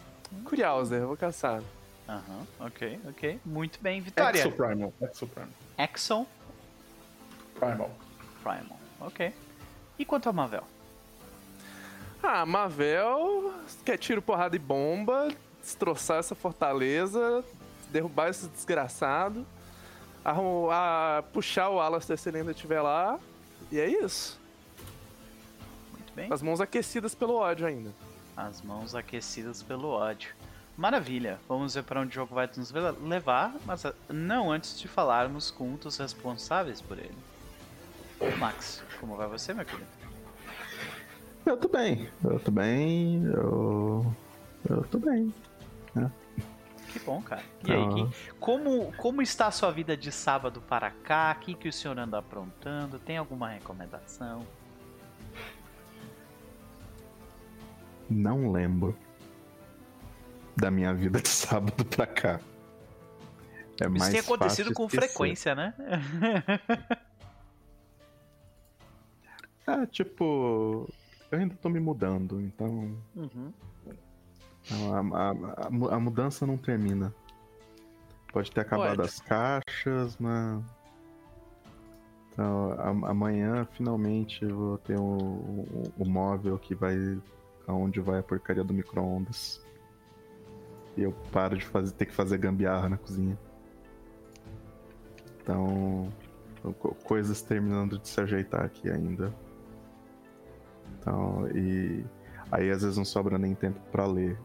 [0.45, 1.63] Curioso, eu vou caçar.
[2.09, 3.41] Aham, uhum, ok, ok.
[3.45, 4.41] Muito bem, Vitória.
[4.41, 4.93] Exoprimal.
[5.01, 5.51] Exoprimal.
[5.79, 6.27] Exo?
[7.59, 7.91] Primal.
[8.43, 9.33] Primal, ok.
[9.99, 10.65] E quanto a Mavel?
[12.23, 15.29] Ah, Mavel quer tiro, porrada e bomba,
[15.63, 17.45] destroçar essa fortaleza,
[17.91, 19.47] derrubar esse desgraçado,
[20.25, 23.19] a, a puxar o Alastair se ele ainda estiver lá,
[23.71, 24.39] e é isso.
[25.93, 26.33] Muito bem.
[26.33, 27.91] As mãos aquecidas pelo ódio ainda.
[28.37, 30.35] As mãos aquecidas pelo ódio.
[30.77, 35.51] Maravilha, vamos ver para onde o jogo vai nos levar, mas não antes de falarmos
[35.51, 37.15] com um dos responsáveis por ele.
[38.39, 39.89] Max, como vai você, meu querido?
[41.45, 44.15] Eu tô bem, eu tô bem, eu.
[44.69, 45.33] Eu tô bem.
[45.95, 46.11] Né?
[46.93, 47.43] Que bom, cara.
[47.67, 51.37] E aí, que, como, como está a sua vida de sábado para cá?
[51.37, 52.99] O que, que o senhor anda aprontando?
[52.99, 54.45] Tem alguma recomendação?
[58.09, 58.97] Não lembro
[60.57, 62.41] da minha vida de sábado pra cá.
[63.81, 65.09] É Isso mais tem acontecido com esquecer.
[65.09, 65.75] frequência, né?
[69.67, 70.89] É, tipo,
[71.31, 72.97] eu ainda tô me mudando, então.
[73.15, 73.53] Uhum.
[74.69, 77.15] A, a, a, a, mudança não termina.
[78.33, 79.09] Pode ter acabado Pode.
[79.09, 80.63] as caixas, mas.
[82.33, 82.73] Então,
[83.05, 86.97] amanhã finalmente eu vou ter o, o, o móvel que vai.
[87.67, 89.65] aonde vai a porcaria do micro-ondas.
[90.97, 93.39] E eu paro de fazer, ter que fazer gambiarra na cozinha.
[95.43, 96.13] Então.
[97.05, 99.33] Coisas terminando de se ajeitar aqui ainda.
[100.99, 102.05] Então, e
[102.53, 104.39] aí às vezes não sobra nem tempo para ler.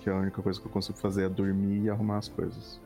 [0.00, 2.80] Que a única coisa que eu consigo fazer é dormir e arrumar as coisas.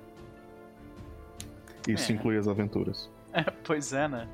[1.87, 2.15] Isso é.
[2.15, 3.11] inclui as aventuras.
[3.35, 4.29] É, pois é, né?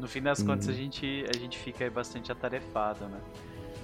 [0.00, 0.46] No fim das hum.
[0.46, 3.20] contas a gente, a gente fica bastante atarefado, né?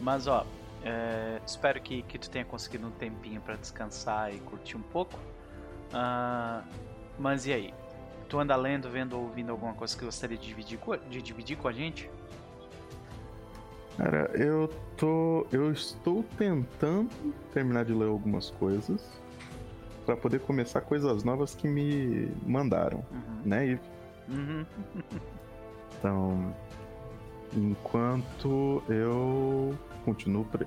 [0.01, 0.45] Mas ó,
[0.83, 5.19] é, espero que, que tu tenha conseguido um tempinho para descansar e curtir um pouco.
[5.93, 6.65] Uh,
[7.19, 7.75] mas e aí?
[8.29, 10.79] Tu anda lendo, vendo ou ouvindo alguma coisa que gostaria de dividir,
[11.09, 12.11] de dividir com a gente?
[13.97, 15.47] Cara, eu tô.
[15.51, 17.11] Eu estou tentando
[17.53, 19.03] terminar de ler algumas coisas
[20.05, 23.41] para poder começar coisas novas que me mandaram, uhum.
[23.45, 23.67] né?
[23.67, 23.81] E...
[24.29, 24.67] Uhum.
[25.99, 26.55] Então,
[27.55, 30.45] enquanto eu continuo.
[30.45, 30.67] Pre...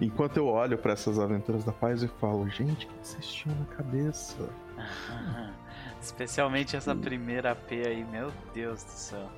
[0.00, 3.56] Enquanto eu olho para essas aventuras da paz e falo, gente, o que vocês tinham
[3.58, 4.48] na cabeça?
[6.02, 9.28] Especialmente essa primeira AP aí, meu Deus do céu.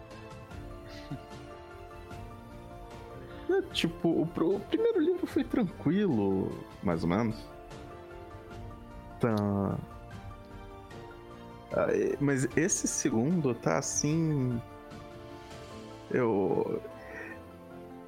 [3.48, 6.50] É, tipo, o, o, primeiro livro foi tranquilo,
[6.82, 7.37] mais ou menos.
[9.20, 9.78] Tá.
[12.20, 14.61] Mas esse segundo tá assim.
[16.11, 16.80] Eu.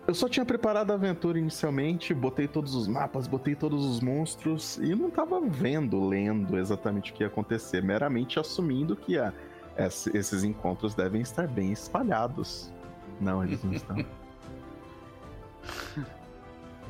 [0.07, 4.79] Eu só tinha preparado a aventura inicialmente, botei todos os mapas, botei todos os monstros
[4.79, 9.35] e não tava vendo, lendo exatamente o que ia acontecer, meramente assumindo que ah,
[9.77, 12.73] esses encontros devem estar bem espalhados.
[13.21, 13.97] Não, eles não estão.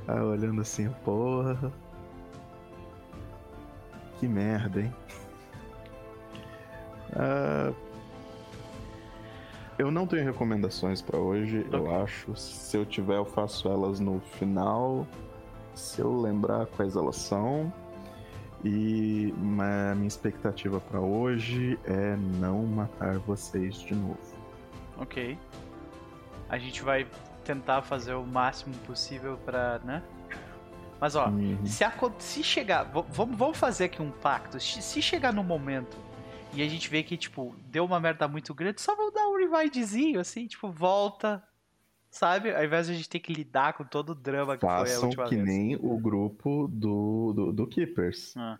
[0.06, 1.72] Ah, olhando assim, porra.
[4.18, 4.92] Que merda, hein?
[7.14, 7.72] Ah,
[9.78, 11.78] eu não tenho recomendações para hoje, okay.
[11.78, 12.34] eu acho.
[12.34, 15.06] Se eu tiver, eu faço elas no final.
[15.74, 17.72] Se eu lembrar quais elas são.
[18.64, 19.32] E
[19.92, 24.18] a minha expectativa para hoje é não matar vocês de novo.
[24.96, 25.38] Ok.
[26.48, 27.06] A gente vai
[27.48, 30.02] tentar fazer o máximo possível para, né?
[31.00, 31.64] Mas ó, uhum.
[31.64, 34.60] se, a, se chegar, vamos, vamos fazer aqui um pacto.
[34.60, 35.96] Se chegar no momento
[36.52, 39.36] e a gente vê que, tipo, deu uma merda muito grande, só vou dar um
[39.38, 41.42] revivdezinho, assim, tipo, volta,
[42.10, 42.54] sabe?
[42.54, 44.94] Ao invés de a gente ter que lidar com todo o drama que Façam foi
[44.94, 45.46] a última que vez.
[45.46, 48.34] nem o grupo do, do, do Keepers.
[48.36, 48.58] Ah.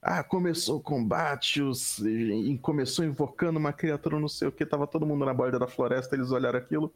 [0.00, 0.22] ah.
[0.22, 2.00] começou o combate, os,
[2.62, 6.14] começou invocando uma criatura não sei o que, tava todo mundo na borda da floresta,
[6.14, 6.92] eles olharam aquilo,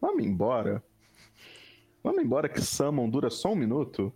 [0.00, 0.82] vamos embora.
[2.02, 4.12] Vamos embora que Summon dura só um minuto.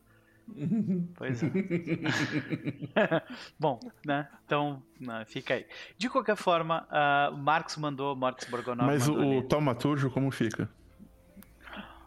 [1.17, 1.49] Pois é.
[3.59, 4.29] Bom, né?
[4.45, 5.67] Então, não, fica aí.
[5.97, 10.69] De qualquer forma, uh, o Marcos mandou, Marcos Borgonov Mas o, o Taumaturgo como fica?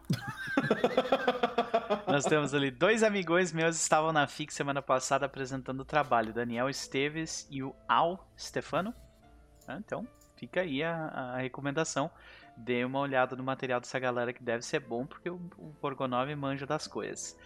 [2.06, 6.68] Nós temos ali dois amigões meus estavam na FIC semana passada apresentando o trabalho, Daniel
[6.68, 8.94] Esteves e o Al Stefano.
[9.66, 10.06] Ah, então,
[10.36, 12.10] fica aí a, a, recomendação.
[12.56, 16.34] Dê uma olhada no material dessa galera que deve ser bom, porque o, o Borgonov
[16.36, 17.36] manja das coisas.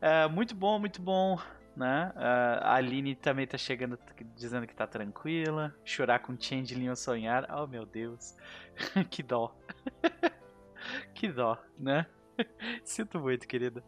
[0.00, 1.38] Uh, muito bom, muito bom.
[1.74, 2.12] Né?
[2.14, 3.98] Uh, a Aline também tá chegando
[4.36, 5.74] dizendo que tá tranquila.
[5.84, 7.48] Chorar com Changeling ou sonhar.
[7.50, 8.36] Oh meu Deus.
[9.10, 9.56] que dó.
[11.14, 12.06] que dó, né?
[12.84, 13.82] Sinto muito, querida.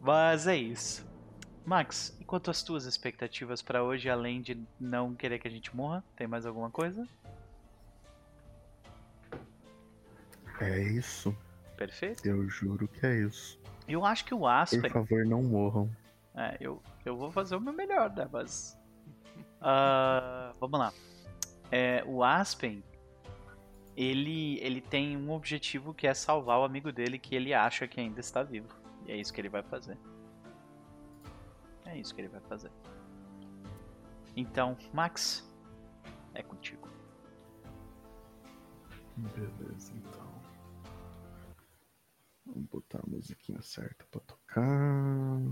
[0.00, 1.06] Mas é isso.
[1.64, 5.74] Max, e quanto às tuas expectativas para hoje, além de não querer que a gente
[5.74, 6.04] morra?
[6.14, 7.06] Tem mais alguma coisa?
[10.60, 11.36] É isso.
[11.76, 12.26] Perfeito.
[12.26, 13.60] Eu juro que é isso.
[13.86, 14.80] Eu acho que o Aspen.
[14.80, 15.90] Por favor, não morram.
[16.34, 18.28] É, eu, eu vou fazer o meu melhor, né?
[18.30, 18.78] Mas.
[19.60, 20.92] Uh, vamos lá.
[21.70, 22.82] É, o Aspen.
[23.96, 27.98] Ele, ele tem um objetivo que é salvar o amigo dele que ele acha que
[27.98, 28.68] ainda está vivo.
[29.06, 29.96] E é isso que ele vai fazer.
[31.86, 32.70] É isso que ele vai fazer.
[34.36, 35.50] Então, Max,
[36.34, 36.90] é contigo.
[39.16, 40.25] Beleza, então.
[42.46, 45.42] Vamos botar a musiquinha certa pra tocar.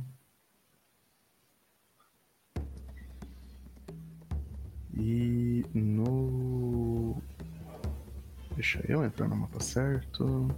[4.96, 7.20] E no.
[8.54, 10.48] Deixa eu entrar no mapa certo.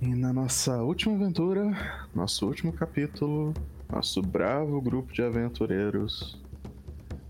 [0.00, 3.52] E na nossa última aventura, nosso último capítulo,
[3.90, 6.42] nosso bravo grupo de aventureiros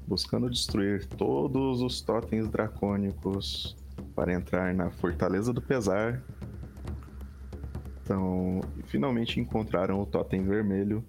[0.06, 3.76] buscando destruir todos os totens dracônicos
[4.14, 6.22] para entrar na Fortaleza do Pesar
[8.04, 11.02] então, finalmente encontraram o totem vermelho,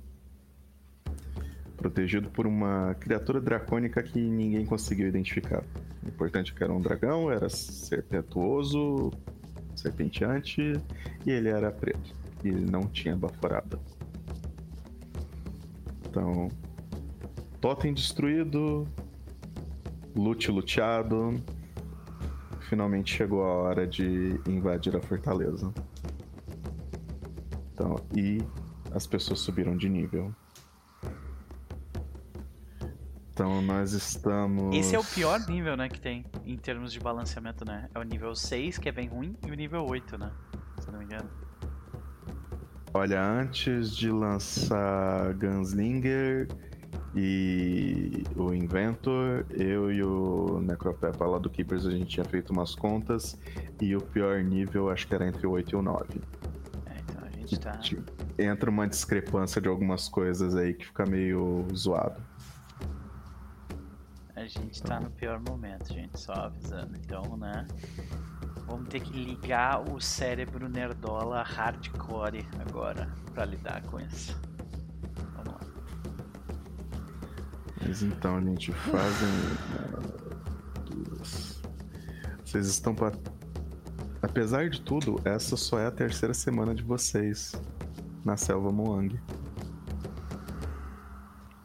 [1.76, 5.62] protegido por uma criatura dracônica que ninguém conseguiu identificar.
[6.02, 9.12] O importante é que era um dragão, era serpentuoso,
[9.76, 10.62] serpenteante,
[11.26, 12.16] e ele era preto.
[12.46, 13.78] E ele não tinha baforada.
[16.08, 16.48] Então,
[17.60, 18.88] totem destruído,
[20.16, 21.44] lute luteado.
[22.70, 25.74] Finalmente chegou a hora de invadir a fortaleza.
[27.76, 28.42] Então, e
[28.94, 30.34] as pessoas subiram de nível.
[33.34, 34.74] Então nós estamos.
[34.74, 37.90] Esse é o pior nível, né, que tem em termos de balanceamento, né?
[37.94, 40.32] É o nível 6, que é bem ruim, e o nível 8, né?
[40.80, 41.30] Se não me engano.
[42.94, 46.48] Olha, antes de lançar Gunslinger
[47.14, 52.74] e o Inventor, eu e o Necropepa lá do Keepers, a gente tinha feito umas
[52.74, 53.38] contas
[53.82, 56.22] e o pior nível acho que era entre o 8 e o 9
[57.46, 57.80] gente tá.
[58.38, 62.22] Entra uma discrepância de algumas coisas aí que fica meio zoado.
[64.36, 66.96] A A gente tá no pior momento, gente, só avisando.
[66.98, 67.66] Então, né?
[68.68, 74.40] Vamos ter que ligar o cérebro nerdola hardcore agora para lidar com isso.
[75.34, 75.60] Vamos lá.
[77.82, 79.30] Mas então, gente, fazem.
[80.92, 81.60] duas.
[82.44, 82.96] Vocês estão.
[84.36, 87.54] Apesar de tudo, essa só é a terceira semana de vocês
[88.26, 89.18] na selva Moang.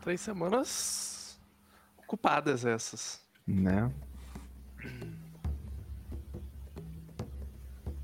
[0.00, 1.36] Três semanas
[1.98, 3.20] ocupadas essas.
[3.44, 3.92] Né?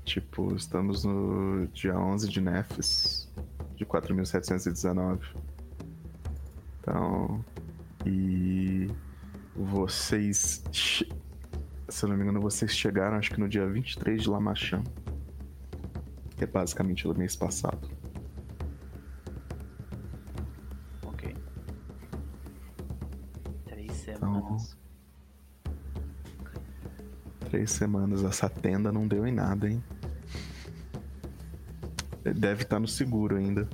[0.03, 3.33] Tipo, estamos no dia 11 de Nefes
[3.73, 5.33] de 4719.
[6.81, 7.45] Então,
[8.05, 8.91] e
[9.55, 10.61] vocês,
[11.89, 14.83] se eu não me engano, vocês chegaram acho que no dia 23 de Lamachan,
[16.35, 17.89] que é basicamente o mês passado.
[21.03, 21.35] Ok.
[23.65, 24.77] Três semanas.
[25.65, 28.23] Então, três semanas.
[28.23, 29.83] Essa tenda não deu em nada, hein?
[32.23, 33.67] Deve estar no seguro ainda.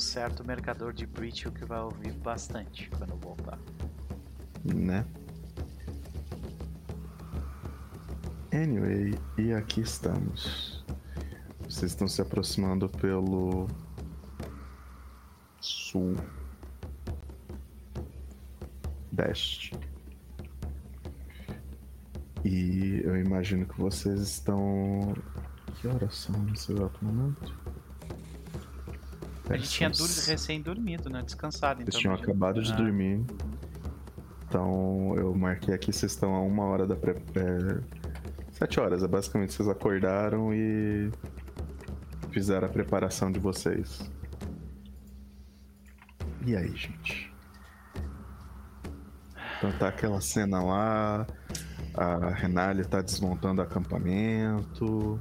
[0.00, 3.58] Certo mercador de Breach que vai ouvir bastante quando voltar.
[4.64, 5.04] Né?
[8.52, 10.84] Anyway, e aqui estamos.
[11.68, 13.68] Vocês estão se aproximando pelo
[15.60, 16.16] sul
[19.12, 19.72] deste.
[22.44, 25.14] E eu imagino que vocês estão.
[25.76, 27.59] Que horas são nesse exato momento?
[29.50, 31.22] A gente tinha recém-dormido, né?
[31.22, 31.82] Descansado.
[31.82, 32.76] Então Vocês tinham acabado de ah.
[32.76, 33.24] dormir.
[34.46, 37.16] Então eu marquei aqui, vocês estão a uma hora da pré.
[37.34, 38.00] É...
[38.52, 41.10] Sete horas, é basicamente vocês acordaram e
[42.30, 44.10] fizeram a preparação de vocês.
[46.46, 47.32] E aí, gente?
[49.58, 51.26] Então tá aquela cena lá,
[51.94, 55.20] a Renália tá desmontando acampamento.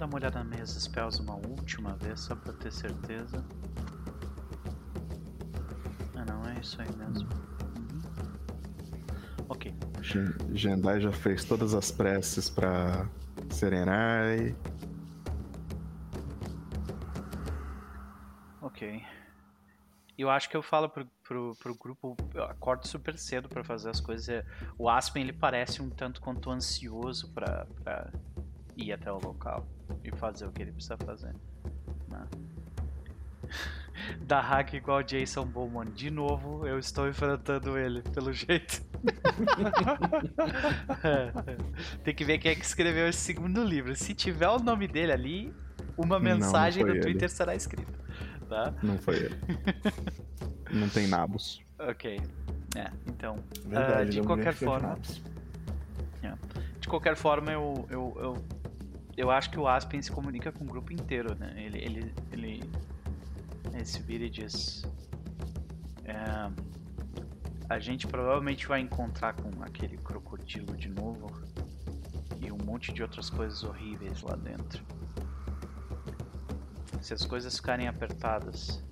[0.00, 3.44] Dar uma olhada nas minhas spells uma última vez, só pra ter certeza.
[6.16, 7.28] Ah não, é isso aí mesmo.
[7.76, 8.00] Uhum.
[9.50, 9.74] Ok.
[10.54, 13.06] Gendai já fez todas as preces pra
[13.50, 14.56] Serenai.
[18.62, 19.04] Ok.
[20.16, 23.90] Eu acho que eu falo pro, pro, pro grupo, eu acordo super cedo para fazer
[23.90, 24.46] as coisas.
[24.78, 28.10] O Aspen ele parece um tanto quanto ansioso para
[28.78, 29.68] ir até o local
[30.04, 31.34] e fazer o que ele precisa fazer.
[32.08, 32.26] Né?
[34.22, 35.86] Da hack igual Jason Bowman.
[35.92, 38.82] De novo, eu estou enfrentando ele, pelo jeito.
[41.02, 41.32] É.
[42.04, 43.94] Tem que ver quem é que escreveu esse segundo livro.
[43.96, 45.54] Se tiver o nome dele ali,
[45.96, 47.28] uma mensagem não, não no Twitter ele.
[47.28, 48.00] será escrita
[48.50, 48.74] tá?
[48.82, 49.36] Não foi ele.
[50.70, 51.62] não tem nabos.
[51.78, 52.20] Ok.
[52.76, 53.38] É, então.
[53.64, 54.98] Verdade, uh, de qualquer forma.
[56.22, 56.34] É.
[56.80, 58.44] De qualquer forma, eu, eu, eu,
[59.20, 61.52] eu acho que o Aspen se comunica com o grupo inteiro, né?
[61.56, 62.70] Ele, ele, ele,
[63.72, 64.82] ele se vira e diz.
[66.04, 66.50] É,
[67.68, 71.30] a gente provavelmente vai encontrar com aquele crocodilo de novo
[72.40, 74.82] e um monte de outras coisas horríveis lá dentro.
[77.02, 78.82] Se as coisas ficarem apertadas,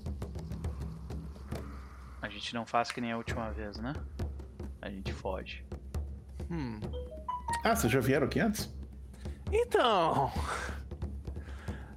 [2.21, 3.95] a gente não faz que nem a última vez, né?
[4.83, 5.65] A gente foge.
[6.51, 6.79] Hum.
[7.65, 8.78] Ah, vocês já vieram aqui antes?
[9.53, 10.31] Então.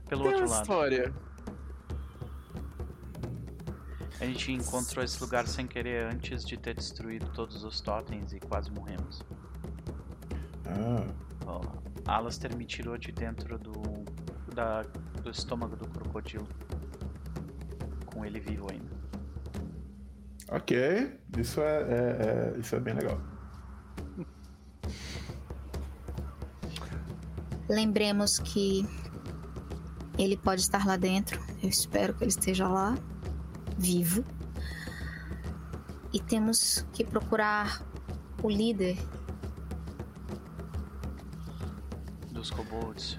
[0.07, 0.61] Pelo Tem outro lado.
[0.61, 1.13] história.
[4.19, 8.39] A gente encontrou esse lugar sem querer antes de ter destruído todos os totens e
[8.39, 9.23] quase morremos.
[10.67, 11.07] Ah.
[11.47, 13.71] Oh, Alastair me tirou de dentro do
[14.53, 14.83] da,
[15.23, 16.47] do estômago do crocodilo.
[18.05, 18.91] Com ele vivo ainda.
[20.49, 23.19] Ok, isso é, é, é isso é bem legal.
[27.71, 28.85] Lembremos que
[30.19, 31.41] ele pode estar lá dentro.
[31.63, 32.97] Eu espero que ele esteja lá,
[33.77, 34.25] vivo.
[36.11, 37.81] E temos que procurar
[38.43, 38.97] o líder
[42.31, 43.17] dos kobolds.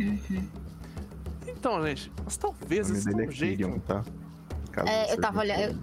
[0.00, 0.48] Uhum.
[1.46, 3.80] Então, gente, mas talvez esse é um jeito.
[3.80, 4.02] tá?
[4.86, 5.78] É, eu tava olhando.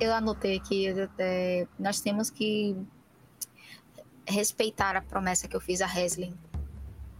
[0.00, 0.86] Eu, eu, anotei aqui.
[1.18, 2.74] É, nós temos que
[4.26, 6.34] respeitar a promessa que eu fiz a Heslin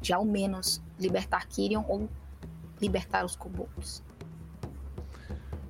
[0.00, 2.08] de ao menos libertar Kyrion ou
[2.80, 4.02] libertar os kobolds.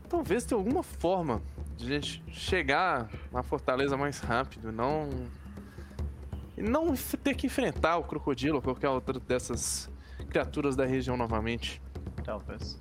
[0.08, 1.42] Talvez tenha alguma forma
[1.76, 5.08] de a gente chegar na fortaleza mais rápido, não
[6.56, 9.88] e não ter que enfrentar o crocodilo ou qualquer outra dessas
[10.28, 11.80] criaturas da região novamente.
[12.24, 12.80] Talvez.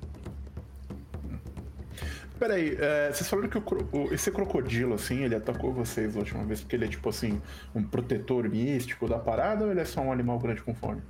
[2.40, 6.44] Peraí, é, vocês falaram que o, o, esse crocodilo, assim, ele atacou vocês a última
[6.44, 7.42] vez porque ele é, tipo assim,
[7.74, 11.02] um protetor místico da parada ou ele é só um animal grande com fome?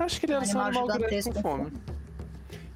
[0.00, 1.72] Acho que ele era um um animal grande com fome.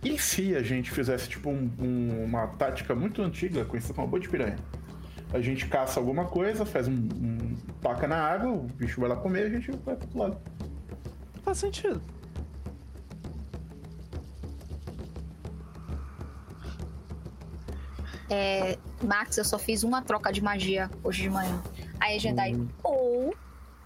[0.05, 4.21] E se a gente fizesse, tipo, um, um, uma tática muito antiga, conhecida como boi
[4.21, 4.59] de piranha?
[5.33, 9.17] A gente caça alguma coisa, faz um, um taca na água, o bicho vai lá
[9.17, 10.39] comer e a gente vai pro outro lado.
[11.43, 12.03] Faz sentido.
[18.29, 21.63] É, Max, eu só fiz uma troca de magia hoje de manhã.
[21.99, 22.69] Aí a Jedi, hum.
[22.83, 23.35] ou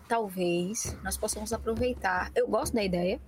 [0.08, 2.32] talvez nós possamos aproveitar.
[2.34, 3.20] Eu gosto da ideia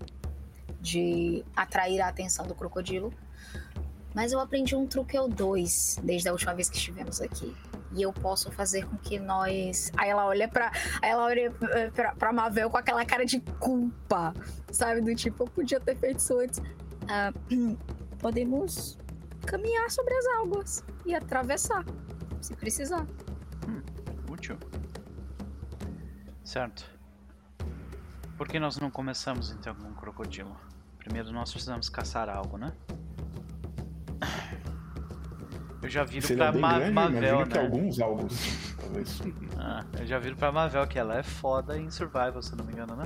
[0.80, 3.12] de atrair a atenção do crocodilo,
[4.14, 7.54] mas eu aprendi um truque ou dois desde a última vez que estivemos aqui.
[7.92, 9.90] E eu posso fazer com que nós.
[9.96, 10.72] Aí ela olha pra.
[11.02, 11.52] Aí ela olha
[11.92, 14.32] pra, pra Mavel com aquela cara de culpa.
[14.70, 15.00] Sabe?
[15.00, 16.58] Do tipo, eu podia ter feito isso antes.
[16.60, 17.76] Uh,
[18.18, 18.96] podemos
[19.44, 21.84] caminhar sobre as águas e atravessar,
[22.40, 23.04] se precisar.
[23.66, 23.82] Hum,
[24.30, 24.56] útil.
[26.50, 26.84] Certo.
[28.36, 30.56] Por que nós não começamos então com um crocodilo?
[30.98, 32.72] Primeiro nós precisamos caçar algo, né?
[35.80, 37.60] Eu já viro Seria pra Ma grande, Mavel, né?
[37.60, 38.34] alguns alvos,
[38.80, 39.22] talvez.
[39.56, 42.72] Ah, eu já viro pra Mavel que ela é foda em survival, se não me
[42.72, 43.04] engano, né?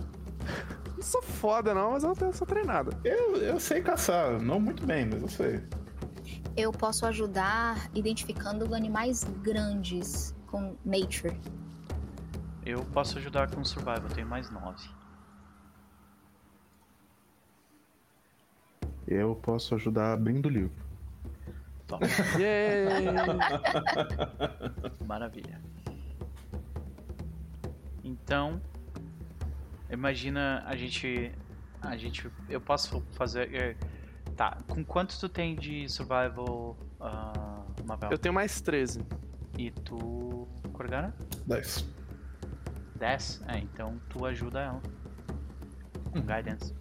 [0.97, 2.99] Não sou foda não, mas ela sou treinada.
[3.05, 5.63] Eu, eu sei caçar, não muito bem, mas eu sei
[6.57, 11.37] eu posso ajudar identificando animais grandes com nature.
[12.65, 14.89] Eu posso ajudar com survival, eu tenho mais nove.
[19.07, 20.73] Eu posso ajudar abrindo o livro.
[21.87, 22.03] Top.
[25.07, 25.61] Maravilha.
[28.03, 28.61] Então,
[29.91, 31.31] imagina a gente,
[31.83, 33.77] a gente, eu posso fazer é,
[34.37, 38.11] Tá, com quanto tu tem de survival, uh, Mavel?
[38.11, 39.01] Eu tenho mais 13.
[39.57, 41.15] E tu, Corgana?
[41.47, 41.87] 10.
[42.97, 43.43] 10?
[43.49, 44.83] É, então tu ajuda ela.
[46.13, 46.23] Com hum.
[46.23, 46.75] guidance.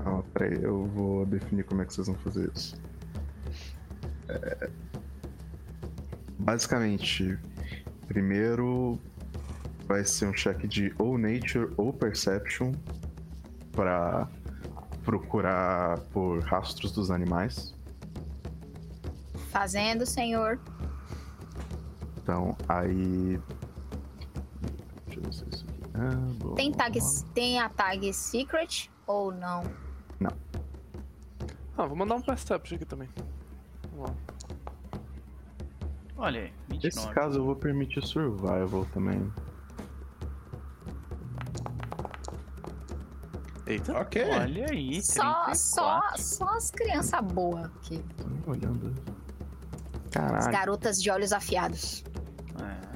[0.00, 2.80] Ah, peraí, eu vou definir como é que vocês vão fazer isso.
[4.28, 4.70] É...
[6.38, 7.38] Basicamente,
[8.06, 8.98] primeiro
[9.86, 12.72] vai ser um check de ou Nature ou Perception
[13.72, 14.28] para
[15.02, 17.74] procurar por rastros dos animais.
[19.50, 20.60] Fazendo, senhor.
[22.18, 23.40] Então, aí.
[25.20, 25.78] Deixa eu ver se isso aqui.
[25.94, 26.98] Ah, tem, tag,
[27.34, 29.62] tem a tag Secret ou não?
[30.20, 30.30] Não.
[31.76, 33.08] Ah, vou mandar um Perception aqui também.
[33.92, 34.16] Vamos lá.
[36.16, 36.82] Olha aí, 29.
[36.82, 39.32] Nesse caso eu vou permitir Survival também.
[43.68, 44.00] Eita.
[44.00, 44.24] Ok.
[44.24, 45.02] Olha aí.
[45.02, 48.02] Só, só, só as crianças boas aqui.
[48.44, 48.94] Tô olhando.
[50.10, 50.36] Caralho.
[50.36, 52.02] As garotas de olhos afiados.
[52.62, 52.87] É.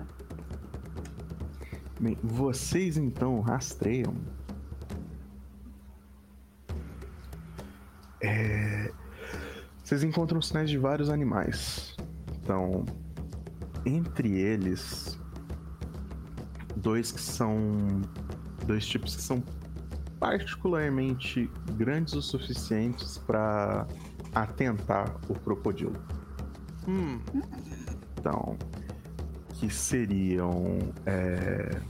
[2.03, 4.13] Bem, vocês então rastreiam.
[8.21, 8.93] É...
[9.85, 11.97] Vocês encontram sinais de vários animais.
[12.43, 12.85] Então,
[13.87, 15.17] entre eles,
[16.75, 17.57] dois que são.
[18.67, 19.41] Dois tipos que são
[20.19, 23.87] particularmente grandes o suficientes para
[24.35, 26.03] atentar o crocodilo.
[26.89, 27.21] Hum.
[28.19, 28.57] Então,
[29.55, 31.81] que seriam é,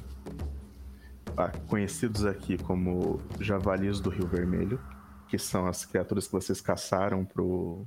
[1.69, 4.81] conhecidos aqui como javalis do Rio Vermelho,
[5.29, 7.87] que são as criaturas que vocês caçaram pro,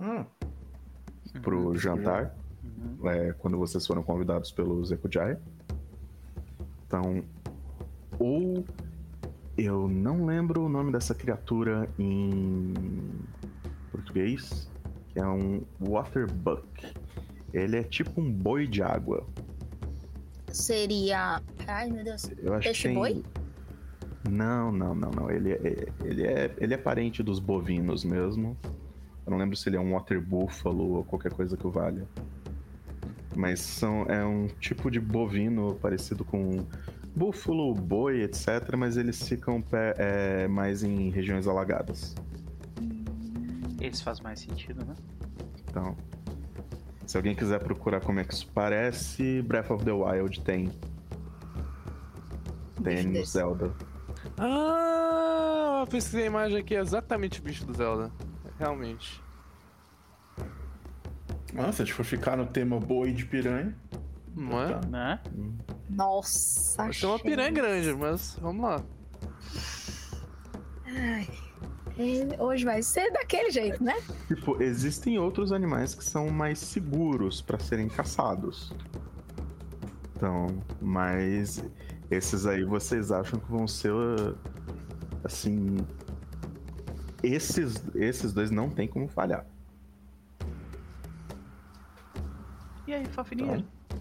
[0.00, 0.24] hum.
[1.42, 1.76] pro uhum.
[1.76, 3.08] jantar, uhum.
[3.08, 5.38] é, quando vocês foram convidados pelo Zekujai.
[6.86, 7.22] Então,
[8.18, 8.64] ou
[9.56, 12.74] eu não lembro o nome dessa criatura em
[13.90, 14.70] português,
[15.08, 16.66] que é um waterbuck.
[17.52, 19.26] Ele é tipo um boi de água.
[20.56, 21.42] Seria.
[21.66, 22.30] Ai, meu Deus.
[22.38, 22.94] Eu acho Peixe que tem...
[22.94, 23.22] boi?
[24.30, 25.30] Não, não, não, não.
[25.30, 28.56] Ele é, ele, é, ele é parente dos bovinos mesmo.
[29.26, 32.08] Eu não lembro se ele é um water buffalo ou qualquer coisa que o valha.
[33.36, 36.64] Mas são, é um tipo de bovino parecido com
[37.14, 42.14] búfalo, boi, etc., mas eles ficam pé, é, mais em regiões alagadas.
[43.80, 44.94] Esse faz mais sentido, né?
[45.68, 45.94] Então,
[47.06, 50.70] se alguém quiser procurar como é que isso parece, Breath of the Wild tem.
[52.82, 53.72] Tem no Zelda.
[54.36, 58.10] Ah, eu pesquisei a imagem aqui, é exatamente o bicho do Zelda.
[58.58, 59.22] Realmente.
[61.54, 63.74] Nossa, se for ficar no tema boi de piranha.
[64.34, 64.86] Não é?
[64.86, 65.20] Né?
[65.88, 68.82] Nossa, Vai ser uma piranha grande, mas vamos lá.
[70.86, 71.45] Ai.
[72.38, 73.94] Hoje vai ser daquele jeito, né?
[74.28, 78.72] Tipo, existem outros animais que são mais seguros para serem caçados.
[80.14, 81.64] Então, mas
[82.10, 83.92] esses aí vocês acham que vão ser
[85.24, 85.78] assim,
[87.22, 89.46] esses esses dois não tem como falhar.
[92.86, 93.56] E aí, Fafininha?
[93.56, 93.98] Então,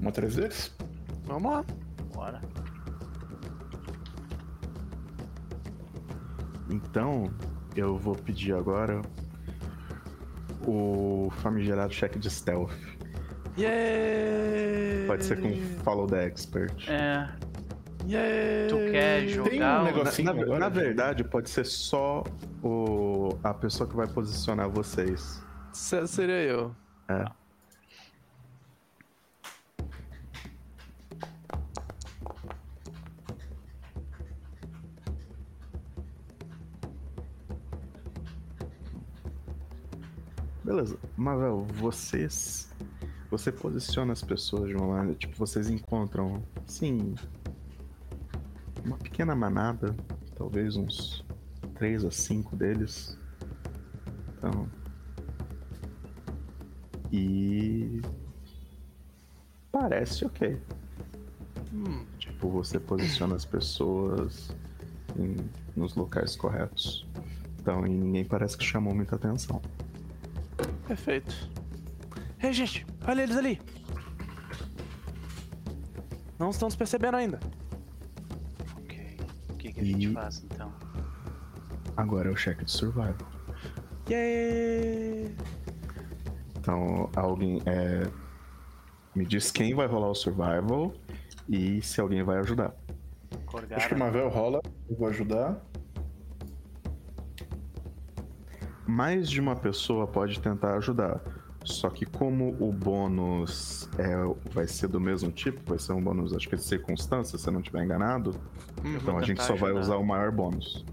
[0.00, 0.74] uma três vezes?
[1.24, 1.64] Vamos lá.
[2.12, 2.40] Bora.
[6.68, 7.30] Então,
[7.74, 9.02] eu vou pedir agora
[10.66, 12.72] o famigerado cheque de stealth.
[13.58, 15.06] Yeah!
[15.06, 16.88] Pode ser com Follow the Expert.
[16.88, 17.28] É.
[18.06, 18.68] Yeah!
[18.68, 19.50] Tu quer jogar?
[19.50, 22.22] Tem um negocinho na, na, na verdade, pode ser só
[22.62, 25.42] o, a pessoa que vai posicionar vocês.
[25.72, 26.74] seria eu.
[27.08, 27.24] É.
[40.66, 40.98] Beleza.
[41.16, 42.68] Mavel, vocês.
[43.30, 45.16] Você posiciona as pessoas de uma maneira.
[45.16, 46.42] Tipo, vocês encontram.
[46.66, 47.14] Sim.
[48.84, 49.94] Uma pequena manada.
[50.34, 51.24] Talvez uns
[51.76, 53.16] 3 a 5 deles.
[54.36, 54.68] Então.
[57.12, 58.02] E.
[59.70, 60.60] Parece ok.
[61.72, 62.04] Hum.
[62.18, 64.50] Tipo, você posiciona as pessoas
[65.16, 65.36] em,
[65.76, 67.06] nos locais corretos.
[67.60, 69.62] Então, e ninguém parece que chamou muita atenção.
[70.86, 71.50] Perfeito.
[72.42, 73.60] Ei, gente, olha eles ali.
[76.38, 77.40] Não estamos percebendo ainda.
[78.78, 79.16] Ok.
[79.50, 80.72] O que, que a gente faz então?
[81.96, 83.16] Agora é o cheque de survival.
[84.08, 85.34] Yeah!
[86.58, 88.08] Então, alguém é...
[89.14, 90.92] me diz quem vai rolar o survival
[91.48, 92.74] e se alguém vai ajudar.
[93.70, 95.64] Acho que o Mavel rola, eu vou ajudar.
[98.86, 101.20] Mais de uma pessoa pode tentar ajudar.
[101.64, 104.14] Só que como o bônus é,
[104.52, 107.48] vai ser do mesmo tipo, vai ser um bônus, acho que é de circunstância, se
[107.48, 108.30] eu não estiver enganado.
[108.84, 109.72] Hum, então a gente só ajudar.
[109.72, 110.86] vai usar o maior bônus.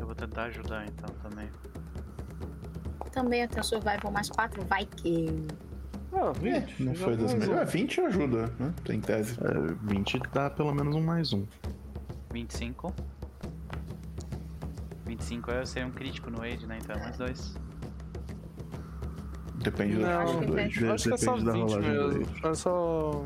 [0.00, 1.48] Eu vou tentar ajudar então também.
[3.12, 5.46] Também até survival mais 4, vai que.
[6.12, 6.54] Ah, 20.
[6.54, 7.70] É, não foi das melhores.
[7.70, 8.72] 20 ajuda, né?
[8.84, 9.36] Tem tese.
[9.42, 11.44] É, 20 dá pelo menos um mais um.
[12.32, 12.94] 25.
[15.10, 16.78] 25 eu ser um crítico no Age, né?
[16.80, 17.54] Então é mais dois.
[19.56, 20.88] Depende não, da rolagem do Age.
[20.88, 22.46] Acho que é só 20 mesmo.
[22.46, 23.24] É só.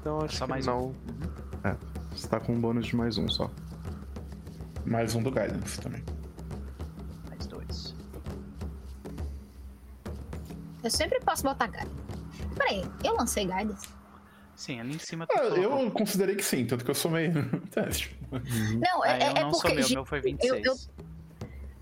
[0.00, 0.78] Então acho é só que mais não.
[0.78, 0.84] Um.
[0.84, 0.94] Uhum.
[1.64, 1.76] É,
[2.12, 3.50] você tá com um bônus de mais um só.
[4.86, 6.04] Mais um do Guidance também.
[7.28, 7.94] Mais dois.
[10.84, 12.04] Eu sempre posso botar Guidance.
[12.56, 13.88] Peraí, eu lancei Guidance.
[14.54, 15.26] Sim, ali em cima.
[15.36, 17.32] Ah, eu considerei que sim, tanto que eu somei
[17.72, 18.16] teste.
[18.34, 18.80] Uhum.
[18.80, 19.68] Não, é, ah, é, não porque.
[19.68, 20.64] Somei, o meu foi 26.
[20.64, 20.76] Eu, eu,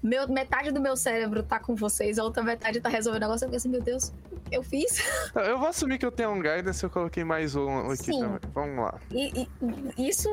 [0.02, 3.44] meu, metade do meu cérebro tá com vocês, a outra metade tá resolvendo o negócio.
[3.44, 4.12] Eu fiquei assim, meu Deus,
[4.50, 5.00] eu fiz.
[5.34, 8.20] Eu vou assumir que eu tenho um guidance, eu coloquei mais um aqui Sim.
[8.20, 8.40] também.
[8.52, 9.00] Vamos lá.
[9.10, 9.48] E,
[9.96, 10.28] e, isso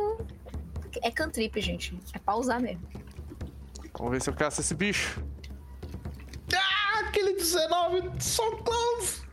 [1.04, 1.98] é cantrip, gente.
[2.14, 2.82] É pra usar mesmo.
[3.98, 5.24] Vamos ver se eu caço esse bicho.
[6.56, 9.30] Ah, aquele 19, so close!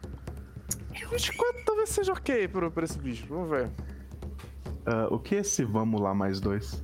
[1.11, 3.27] 24 talvez seja ok por esse bicho.
[3.29, 3.71] Vamos ver.
[4.87, 6.81] Uh, o que é esse vamos lá mais dois?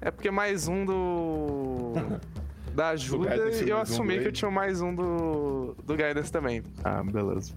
[0.00, 1.92] É porque mais um do.
[2.74, 5.76] da ajuda e eu assumi um que eu tinha mais um do.
[5.84, 6.62] do Guidance também.
[6.82, 7.52] Ah, beleza.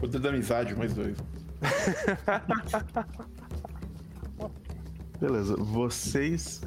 [0.00, 1.16] Poder da amizade, mais dois.
[5.20, 6.62] beleza, vocês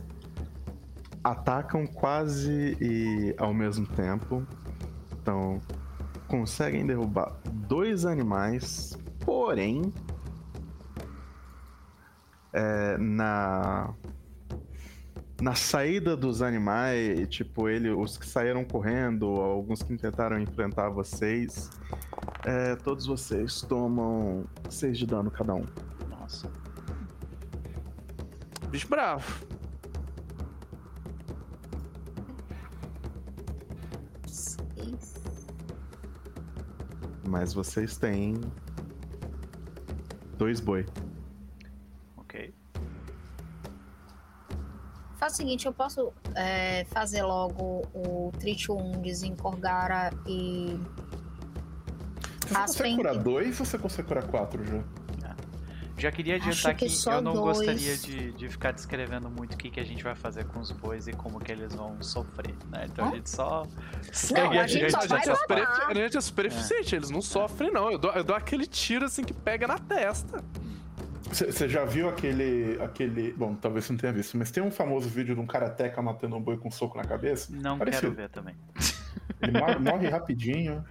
[1.23, 4.45] atacam quase e ao mesmo tempo.
[5.21, 5.59] Então,
[6.27, 7.35] conseguem derrubar
[7.67, 9.93] dois animais, porém
[12.53, 13.93] é, na
[15.41, 21.69] na saída dos animais, tipo ele, os que saíram correndo, alguns que tentaram enfrentar vocês,
[22.45, 25.65] é, todos vocês tomam seis de dano cada um.
[26.09, 26.51] Nossa.
[28.69, 29.47] Bicho bravo.
[37.27, 38.41] Mas vocês têm
[40.37, 40.85] dois boi.
[45.19, 50.79] Faz o seguinte, eu posso é, fazer logo o Trichungs em Korgara e.
[52.47, 54.81] Você consegue curar dois ou você consegue curar quatro já?
[55.99, 57.57] Já queria adiantar que, que eu não dois.
[57.57, 60.71] gostaria de, de ficar descrevendo muito o que, que a gente vai fazer com os
[60.71, 62.85] bois e como que eles vão sofrer, né?
[62.89, 63.67] Então a gente só
[64.13, 67.21] segue não, a gente, só vai a, super, a gente é super eficiente, eles não
[67.21, 67.91] sofrem não.
[67.91, 70.41] Eu dou, eu dou aquele tiro assim que pega na testa.
[71.29, 73.31] Você já viu aquele, aquele.
[73.33, 76.35] Bom, talvez você não tenha visto, mas tem um famoso vídeo de um karateca matando
[76.35, 77.53] um boi com um soco na cabeça?
[77.53, 78.01] Não Parecido.
[78.01, 78.55] quero ver também.
[79.41, 80.83] Ele morre, morre rapidinho.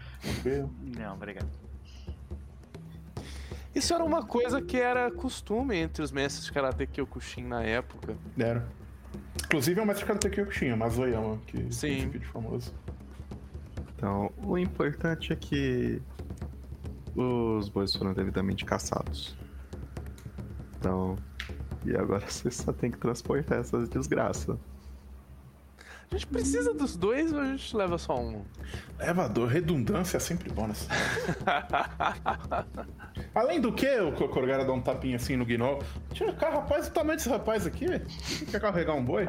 [0.97, 1.49] Não, obrigado.
[3.74, 8.16] Isso era uma coisa que era costume entre os mestres de Karate Kyokushin na época.
[8.39, 8.66] Era.
[9.45, 11.80] Inclusive é o mestre de Karate Kyokushin, o Mazoyama, que Sim.
[11.80, 12.72] tem esse vídeo famoso.
[13.95, 16.01] Então, o importante é que
[17.14, 19.36] os bois foram devidamente caçados.
[20.79, 21.16] Então,
[21.85, 24.57] e agora você só tem que transportar essas desgraças.
[26.11, 28.43] A gente precisa dos dois ou a gente leva só um?
[28.99, 30.89] Levador, redundância é sempre bom nessa.
[33.35, 35.83] Além do que, o Corgara dá um tapinha assim no Gnol.
[36.14, 37.87] Tira cá, rapaz, o tamanho desse rapaz aqui.
[38.51, 39.29] Quer carregar um boi?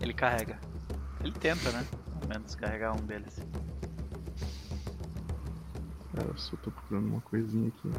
[0.00, 0.58] Ele carrega.
[1.22, 1.86] Ele tenta, né?
[2.22, 3.40] Pelo menos carregar um deles.
[6.14, 7.90] Cara, eu só tô procurando uma coisinha aqui.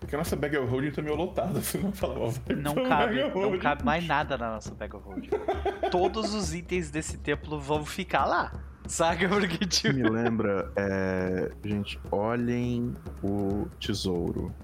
[0.00, 3.22] Porque a nossa bag of holding tá meio lotada, você não fala, ó, Não cabe,
[3.34, 5.30] não cabe mais nada na nossa bag of holding.
[5.90, 8.52] Todos os itens desse templo vão ficar lá.
[8.86, 9.26] Saca?
[9.28, 9.94] Porque, tipo...
[9.94, 11.50] Me lembra, é...
[11.64, 12.92] gente, olhem
[13.22, 14.54] o tesouro.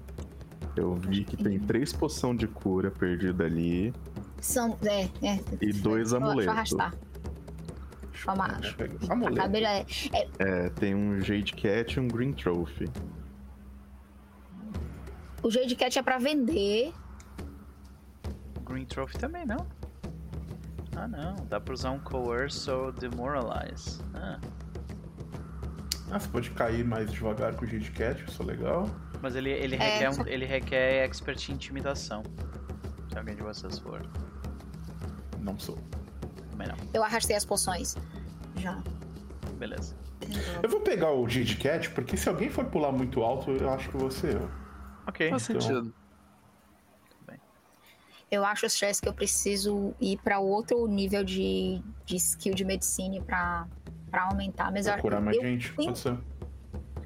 [0.75, 3.91] Eu vi que tem três poção de cura perdida ali.
[4.39, 5.39] São, é, é.
[5.59, 6.53] E dois amuletos.
[6.53, 7.10] Deixa eu arrastar.
[8.27, 8.67] Amuleto.
[10.13, 10.65] É, é...
[10.65, 12.89] é, tem um Jade Cat e um Green Trophy.
[15.43, 16.93] O Jade Cat é pra vender.
[18.63, 19.65] Green Trophy também, não?
[20.95, 21.35] Ah, não.
[21.47, 24.01] Dá pra usar um Coerce ou Demoralize.
[24.13, 24.39] Ah.
[26.11, 28.89] ah, você pode cair mais devagar com o Jade Cat, isso é legal.
[29.21, 32.23] Mas ele, ele, é, requer, um, ele requer expert em intimidação.
[33.11, 34.01] Se alguém de vocês for.
[35.39, 35.77] Não sou.
[36.61, 36.89] Também não.
[36.93, 37.95] Eu arrastei as poções.
[38.57, 38.81] Já.
[39.57, 39.95] Beleza.
[40.61, 43.89] Eu vou pegar o Jade Cat, porque se alguém for pular muito alto, eu acho
[43.89, 44.49] que você eu.
[45.07, 45.29] Ok.
[45.29, 45.61] Faz então...
[45.61, 45.93] sentido.
[48.29, 53.21] Eu acho, Stress, que eu preciso ir para outro nível de, de skill de medicina
[53.21, 53.67] para
[54.09, 54.71] pra aumentar.
[54.71, 56.17] Mas pra eu, curar mais eu, gente, pode ser.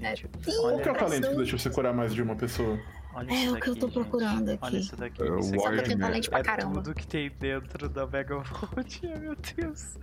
[0.01, 2.79] É, Qual que é o talento que deixa você curar mais de uma pessoa?
[3.15, 4.59] Olha é o que eu tô procurando aqui.
[4.61, 5.23] Olha isso daqui.
[5.23, 6.73] É, isso aqui tem talento pra é caramba.
[6.81, 9.01] tudo que tem dentro da Mega Vault.
[9.07, 9.97] Ai, meu Deus.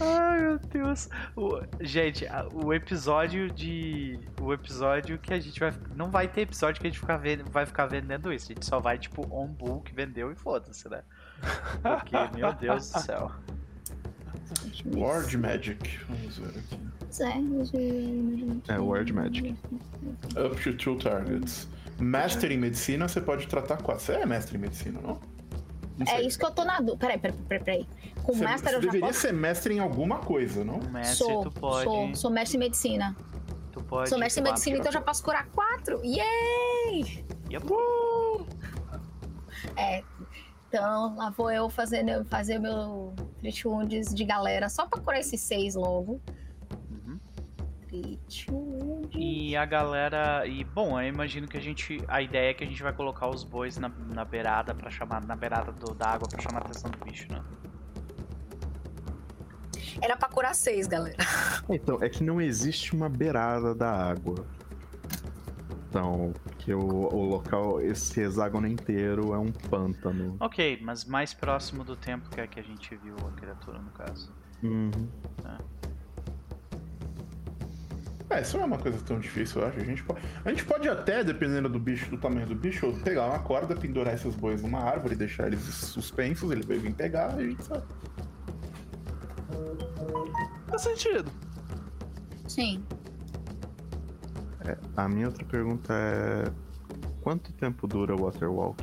[0.00, 1.08] Ai, meu Deus.
[1.34, 4.16] O, gente, o episódio de...
[4.40, 5.74] O episódio que a gente vai...
[5.96, 8.52] Não vai ter episódio que a gente ficar vendo, vai ficar vendendo isso.
[8.52, 11.02] A gente só vai, tipo, on book, vendeu e foda-se, né?
[11.82, 13.32] Porque, meu Deus do céu.
[14.94, 15.98] Word Magic.
[16.08, 16.78] Vamos ver aqui.
[18.68, 19.56] É, Word Magic.
[20.36, 21.66] Up to two targets.
[22.02, 24.04] Master em medicina, você pode tratar quatro.
[24.04, 25.20] Você é mestre em medicina, não?
[25.96, 26.98] não é isso que eu tô na dúvida.
[26.98, 27.88] Peraí, peraí, peraí, peraí.
[28.22, 29.20] Com você, Master você eu já deveria posso...
[29.20, 30.80] ser mestre em alguma coisa, não?
[30.90, 31.84] Mestre, sou, tu pode...
[31.84, 33.16] sou, sou mestre em medicina.
[33.70, 34.08] Tu pode.
[34.08, 36.00] Sou mestre em medicina, então já posso curar quatro.
[36.04, 37.24] Yay!
[37.50, 37.66] Yep.
[37.72, 38.46] Uh!
[39.76, 40.02] É.
[40.68, 45.40] Então, lá vou eu fazendo, fazer meu Treat Wounds de galera só pra curar esses
[45.40, 46.20] seis logo.
[49.10, 50.46] E a galera.
[50.46, 52.02] E bom, eu imagino que a gente.
[52.08, 55.24] A ideia é que a gente vai colocar os bois na, na beirada para chamar.
[55.24, 57.42] Na beirada do, da água pra chamar a atenção do bicho, né?
[60.00, 61.16] Era pra curar seis, galera.
[61.68, 64.46] Então, é que não existe uma beirada da água.
[65.88, 70.36] Então, que o, o local, esse hexágono inteiro é um pântano.
[70.40, 73.90] Ok, mas mais próximo do tempo que é que a gente viu a criatura, no
[73.90, 74.32] caso.
[74.62, 74.90] Uhum.
[75.44, 75.81] É.
[78.32, 79.78] É, isso não é uma coisa tão difícil, eu acho.
[79.78, 83.26] A gente, pode, a gente pode até, dependendo do bicho, do tamanho do bicho, pegar
[83.26, 87.44] uma corda, pendurar esses bois numa árvore, deixar eles suspensos, ele vai vir pegar e
[87.44, 87.84] a gente sabe.
[90.66, 91.30] Faz sentido.
[92.48, 92.82] Sim.
[94.66, 96.44] É, a minha outra pergunta é.
[97.20, 98.82] Quanto tempo dura o Waterwalk?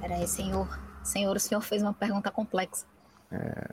[0.00, 0.78] Peraí, senhor.
[1.02, 2.84] Senhor, o senhor fez uma pergunta complexa.
[3.30, 3.70] É.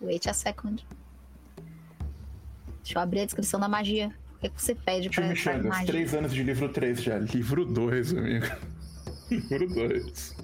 [0.00, 0.86] Wait a second.
[2.86, 4.14] Deixa eu abrir a descrição da magia.
[4.36, 5.86] O que, é que você pede pra, Time pra magia?
[5.86, 7.18] três anos de livro 3 já.
[7.18, 8.46] Livro 2, amigo.
[9.28, 10.36] livro 2.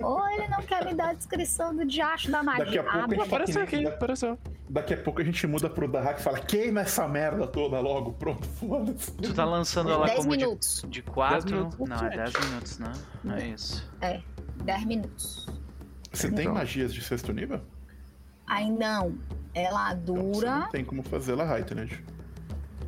[0.00, 2.64] Ou ele não quer me dar a descrição do diacho da magia.
[2.64, 4.38] Daqui a pouco ah, a gente apareceu aqui, apareceu.
[4.68, 8.12] Daqui a pouco a gente muda pro Dahak e fala queima essa merda toda logo,
[8.14, 9.12] pronto, foda-se.
[9.12, 10.84] Tu tá lançando ela 10 como minutos.
[10.88, 11.70] de 4?
[11.86, 12.92] Não, é 10 minutos, né?
[13.22, 13.88] Não é isso.
[14.00, 14.20] É,
[14.64, 15.46] 10 minutos.
[16.12, 16.38] Você então.
[16.38, 17.60] tem magias de sexto nível?
[18.46, 19.14] Ainda não.
[19.54, 20.48] Ela dura.
[20.48, 22.02] Então, não tem como fazer ela heightened.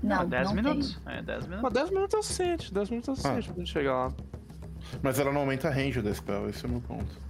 [0.02, 1.00] Não, ah, 10 minutos.
[1.05, 1.14] Tem.
[1.14, 1.62] É, 10 minutos.
[1.62, 3.52] Mas 10 minutos é o suficiente, 10 minutos é o suficiente ah.
[3.52, 4.12] pra gente chegar lá.
[5.02, 7.24] Mas ela não aumenta a range da spell, esse é o meu ponto.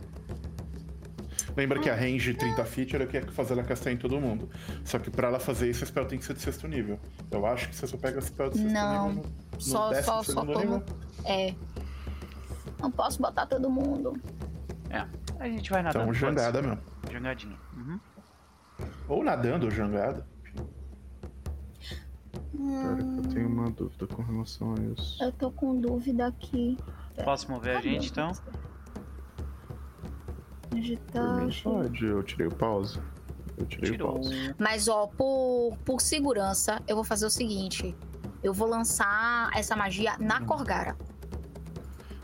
[1.56, 4.50] Lembra que a range 30 feet era que ia fazer ela castar em todo mundo.
[4.84, 6.98] Só que pra ela fazer isso, a spell tem que ser de sexto nível.
[7.30, 9.24] Eu acho que você só pega a spell de sexto Não, nível.
[9.52, 10.84] No, só, no só, só todo.
[11.24, 11.54] É.
[12.80, 14.20] Não posso botar todo mundo.
[14.90, 15.06] É.
[15.38, 16.04] A gente vai nadando.
[16.04, 16.80] Então, jangada mesmo.
[17.10, 17.56] Jangadinha.
[19.08, 20.26] Ou nadando, ou jangada.
[22.52, 25.22] Que eu tenho uma dúvida com relação a isso.
[25.22, 26.78] Eu tô com dúvida aqui.
[27.24, 28.32] Posso mover a gente então?
[30.70, 31.46] Digitar.
[31.62, 33.00] pode, eu tirei o pause.
[33.56, 34.10] Eu tirei Tirou.
[34.10, 34.54] o pause.
[34.58, 37.94] Mas, ó, por, por segurança, eu vou fazer o seguinte.
[38.42, 40.96] Eu vou lançar essa magia na Corgara.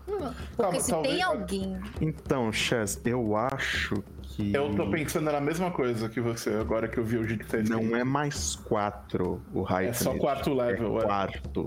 [0.05, 0.23] Porque
[0.57, 1.81] Tá, se talvez- tem alguém.
[2.01, 4.03] Então, Chess, eu acho
[4.37, 4.53] que.
[4.55, 7.59] Eu tô pensando na mesma coisa que você, agora que eu vi o que tá.
[7.69, 9.89] Não é mais 4 o Heightened.
[9.89, 11.05] É só quarto level, é é.
[11.05, 11.67] quarto.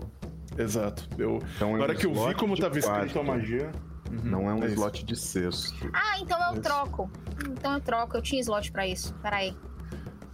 [0.57, 1.07] Exato.
[1.18, 3.24] Eu, Então é agora um que eu vi como tava escrito a quarto.
[3.24, 3.72] magia.
[4.11, 4.74] Uhum, Não é um isso.
[4.76, 5.89] slot de sexto.
[5.93, 6.61] Ah, então eu Isso.
[6.61, 7.09] troco.
[7.49, 8.16] Então eu troco.
[8.18, 9.14] Eu tinha slot pra isso.
[9.24, 9.55] Peraí.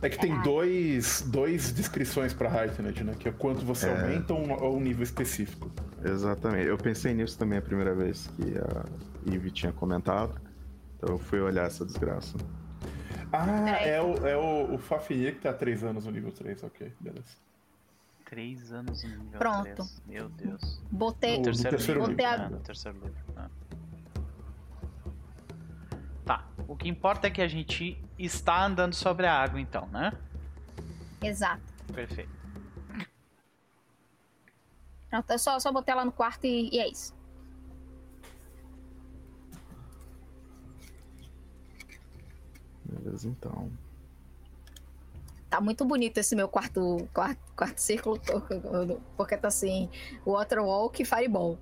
[0.02, 3.14] É que tem dois, dois descrições pra Heightened, né?
[3.18, 4.02] Que é quanto você É.
[4.02, 5.70] aumenta um, ou um nível específico.
[6.04, 6.68] Exatamente.
[6.68, 10.40] Eu pensei nisso também a primeira vez que a Eve tinha comentado.
[11.00, 12.38] Então eu fui olhar essa desgraça.
[13.32, 13.90] Ah, Peraí.
[13.90, 16.92] é o, é o, o Fafie que tá há 3 anos no nível 3, ok,
[17.00, 17.38] beleza.
[18.26, 19.76] Três anos no nível Pronto.
[19.76, 20.04] 3.
[20.06, 20.82] Meu Deus.
[20.92, 21.38] Botei.
[21.38, 22.16] No terceiro, terceiro livro.
[22.16, 22.46] nível.
[22.46, 23.16] Ah, no terceiro livro.
[23.38, 23.50] ah.
[26.26, 26.48] Tá.
[26.68, 30.12] O que importa é que a gente está andando sobre a água, então, né?
[31.24, 31.64] Exato.
[31.94, 32.30] Perfeito.
[35.10, 37.16] Pronto, eu só, só botei ela no quarto e, e é isso.
[42.90, 43.72] Beleza, então.
[45.50, 48.22] Tá muito bonito esse meu quarto, quarto, quarto círculo,
[49.18, 49.90] porque tá assim,
[50.26, 51.58] Waterwalk e Fireball.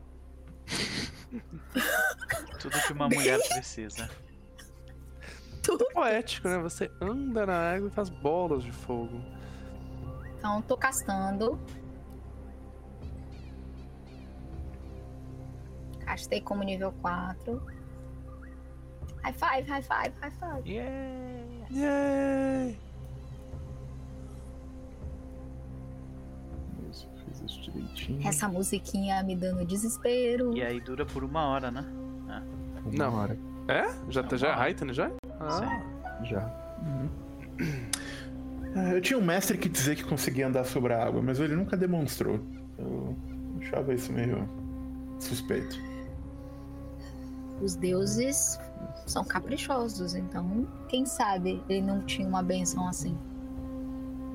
[2.59, 4.09] Tudo que uma mulher precisa.
[5.63, 5.85] Tudo.
[5.93, 6.57] Poético, né?
[6.59, 9.21] Você anda na água e faz bolas de fogo.
[10.37, 11.59] Então, tô castando.
[16.05, 17.76] Castei como nível 4.
[19.27, 20.63] High five, high five, high five.
[20.65, 20.89] Yeah.
[21.69, 22.77] Yay!
[26.89, 28.25] Isso, fiz isso direitinho.
[28.25, 30.55] Essa musiquinha me dando desespero.
[30.55, 31.83] E aí dura por uma hora, né?
[32.85, 33.13] Uma Não.
[33.15, 33.85] hora É?
[34.09, 34.67] Já, tá- já é.
[34.69, 35.11] Heighten, já?
[35.41, 35.81] Ah,
[36.21, 36.25] Sim.
[36.25, 36.41] já.
[38.77, 41.53] Ah, Eu tinha um mestre que dizia que conseguia andar sobre a água, mas ele
[41.53, 42.39] nunca demonstrou.
[42.77, 43.13] Eu
[43.59, 44.47] achava isso meio
[45.19, 45.75] suspeito.
[47.61, 48.57] Os deuses
[49.05, 53.17] são caprichosos, então, quem sabe ele não tinha uma benção assim.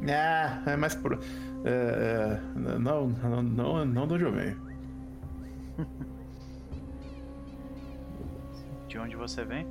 [0.09, 1.15] Ah, é mais por.
[1.65, 4.73] É, é, não, não, não, não de onde eu venho.
[8.89, 9.67] De onde você vem?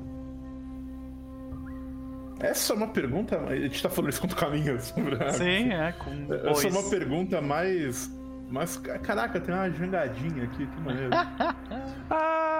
[2.39, 3.39] Essa é uma pergunta.
[3.39, 5.33] A gente tá falando isso quanto caminho sobre a água.
[5.33, 8.11] Sim, é, com Essa é uma pergunta mais.
[8.49, 11.11] Mas, caraca, tem uma jangadinha aqui, que maneiro.
[12.09, 12.47] Ah!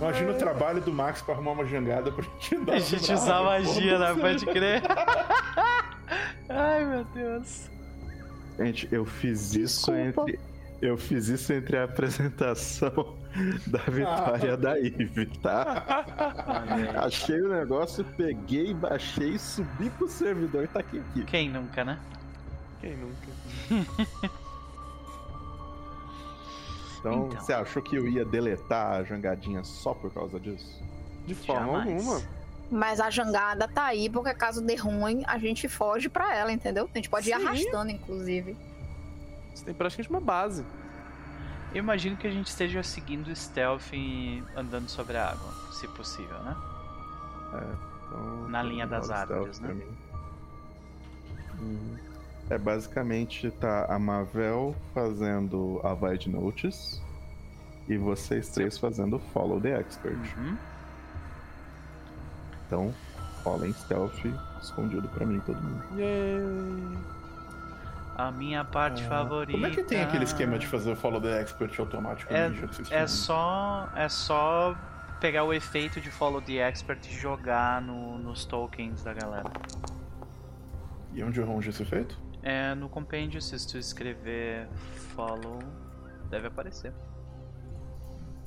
[0.00, 3.42] Imagina o trabalho do Max pra arrumar uma jangada pra gente andar A gente usar
[3.42, 4.14] magia, né?
[4.18, 4.82] Pode crer.
[6.48, 7.68] Ai, meu Deus.
[8.58, 10.30] Gente, eu fiz isso Desculpa.
[10.30, 10.40] entre.
[10.82, 13.14] Eu fiz isso entre a apresentação
[13.66, 15.84] da vitória da Eve, tá?
[17.04, 20.98] Achei o negócio, peguei, baixei, subi pro servidor e tá aqui.
[20.98, 21.24] aqui.
[21.24, 21.98] Quem nunca, né?
[22.80, 24.30] Quem nunca?
[27.00, 27.40] Então, Então.
[27.40, 30.80] você achou que eu ia deletar a jangadinha só por causa disso?
[31.26, 31.88] De forma Jamais.
[32.10, 32.22] alguma.
[32.70, 36.88] Mas a jangada tá aí, porque caso dê ruim, a gente foge pra ela, entendeu?
[36.94, 37.44] A gente pode ir Sim.
[37.46, 38.56] arrastando, inclusive.
[39.54, 40.64] Você tem praticamente uma base.
[41.72, 45.88] Eu imagino que a gente esteja seguindo o stealth e andando sobre a água, se
[45.88, 46.56] possível, né?
[48.06, 49.76] Então, Na linha das árvores, né?
[51.60, 51.96] Uhum.
[52.50, 57.00] É basicamente tá a Mavel fazendo a Void Notice
[57.88, 60.16] e vocês três fazendo Follow the Expert.
[60.36, 60.56] Uhum.
[62.66, 62.94] Então,
[63.44, 64.24] rolem stealth
[64.60, 65.84] escondido pra mim, todo mundo.
[65.96, 66.98] Yay!
[68.16, 69.52] A minha parte favorita.
[69.52, 72.32] Como é que tem aquele esquema de fazer o follow the expert automático?
[72.34, 74.76] É- ninja que vocês É só, é só
[75.20, 79.50] pegar o efeito de Follow the Expert e jogar no- nos tokens da galera.
[81.14, 82.18] E onde eu arranjo esse efeito?
[82.42, 84.68] É no compêndio, se tu escrever
[85.14, 85.58] Follow,
[86.30, 86.92] deve aparecer.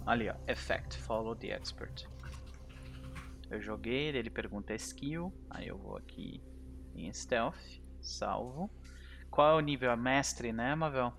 [0.06, 2.08] Ali, ó, Effect, Follow the Expert.
[3.50, 6.42] Eu joguei, ele pergunta skill, aí eu vou aqui
[6.96, 8.70] em Stealth, salvo.
[9.30, 9.92] Qual é o nível?
[9.92, 11.14] É mestre, né, Mavel?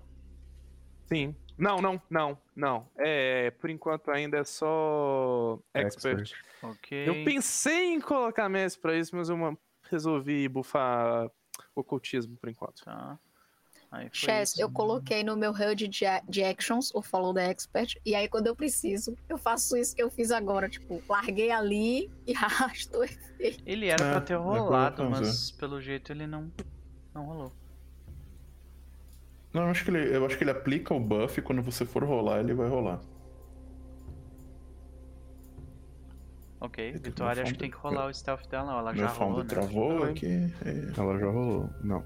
[1.05, 1.35] Sim.
[1.57, 2.89] Não, não, não, não.
[2.97, 6.21] É, por enquanto ainda é só expert.
[6.21, 6.45] expert.
[6.61, 7.07] Ok.
[7.07, 9.57] Eu pensei em colocar Messi pra isso, mas eu
[9.89, 11.31] resolvi bufar
[11.75, 12.83] ocultismo por enquanto.
[12.83, 13.19] Tá.
[14.11, 18.27] Chess, eu coloquei no meu HUD de, de actions o follow the expert, e aí
[18.27, 22.97] quando eu preciso, eu faço isso que eu fiz agora, tipo, larguei ali e arrasto
[22.97, 23.63] o efeito.
[23.65, 26.51] Ele era é, pra ter rolado, mas pelo jeito ele não,
[27.13, 27.53] não rolou.
[29.53, 31.85] Não, eu acho, que ele, eu acho que ele aplica o buff e quando você
[31.85, 32.99] for rolar, ele vai rolar.
[36.59, 39.45] Ok, Vitória acho que tem que rolar o stealth dela, ela já rolou, né?
[39.45, 40.53] travou aqui.
[40.65, 40.99] É.
[40.99, 41.69] Ela já rolou.
[41.83, 42.03] Não.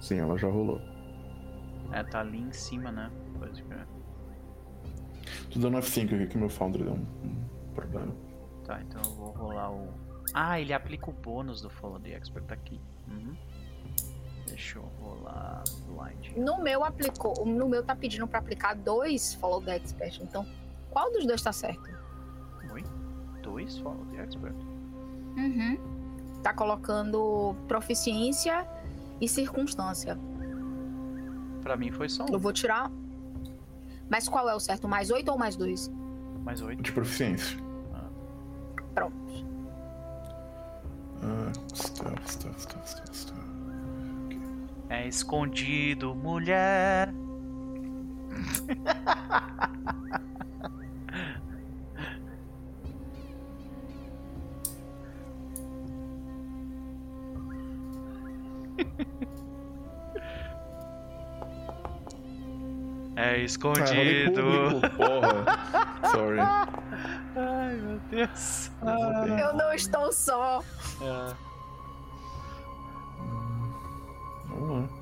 [0.00, 0.80] Sim, ela já rolou.
[1.92, 3.10] É, tá ali em cima, né?
[3.38, 3.86] Pode crer.
[5.50, 8.14] Tô dando F5 aqui que meu Foundry deu um, um, problema.
[8.64, 9.92] Tá, então eu vou rolar o.
[10.32, 12.80] Ah, ele aplica o bônus do Follow the Expert aqui.
[13.08, 13.36] Uhum.
[14.46, 16.36] Deixa eu rolar Blind.
[16.36, 17.44] No meu aplicou.
[17.44, 20.20] No meu tá pedindo pra aplicar dois Follow the Expert.
[20.22, 20.46] Então,
[20.90, 22.01] qual dos dois tá certo?
[23.52, 24.54] Dois Follow the Expert?
[25.36, 25.76] Uhum.
[26.42, 28.66] Tá colocando proficiência
[29.20, 30.18] e circunstância.
[31.60, 32.32] Pra mim foi só um.
[32.32, 32.90] Eu vou tirar.
[34.08, 34.88] Mas qual é o certo?
[34.88, 35.90] Mais 8 ou mais 2?
[36.42, 36.82] Mais 8.
[36.82, 37.58] De proficiência.
[37.94, 38.08] Ah.
[38.94, 39.14] Pronto.
[41.22, 43.34] Ah, está, está, está, está, está.
[44.24, 44.40] Okay.
[44.88, 47.12] É escondido, mulher.
[63.16, 64.80] É escondido.
[64.82, 65.44] Ah, porra.
[66.10, 66.40] Sorry.
[66.40, 68.70] Ai, meu Deus.
[68.82, 70.62] Ah, eu não estou só.
[71.00, 71.34] É.
[74.48, 75.01] Vamos lá.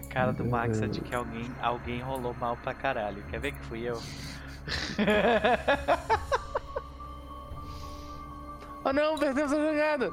[0.00, 3.22] A cara do Max é de que alguém, alguém rolou mal pra caralho.
[3.28, 3.96] Quer ver que fui eu?
[8.82, 10.10] oh não, perdemos a jogada!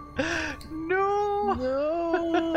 [0.69, 1.55] Não!
[1.55, 2.53] Não!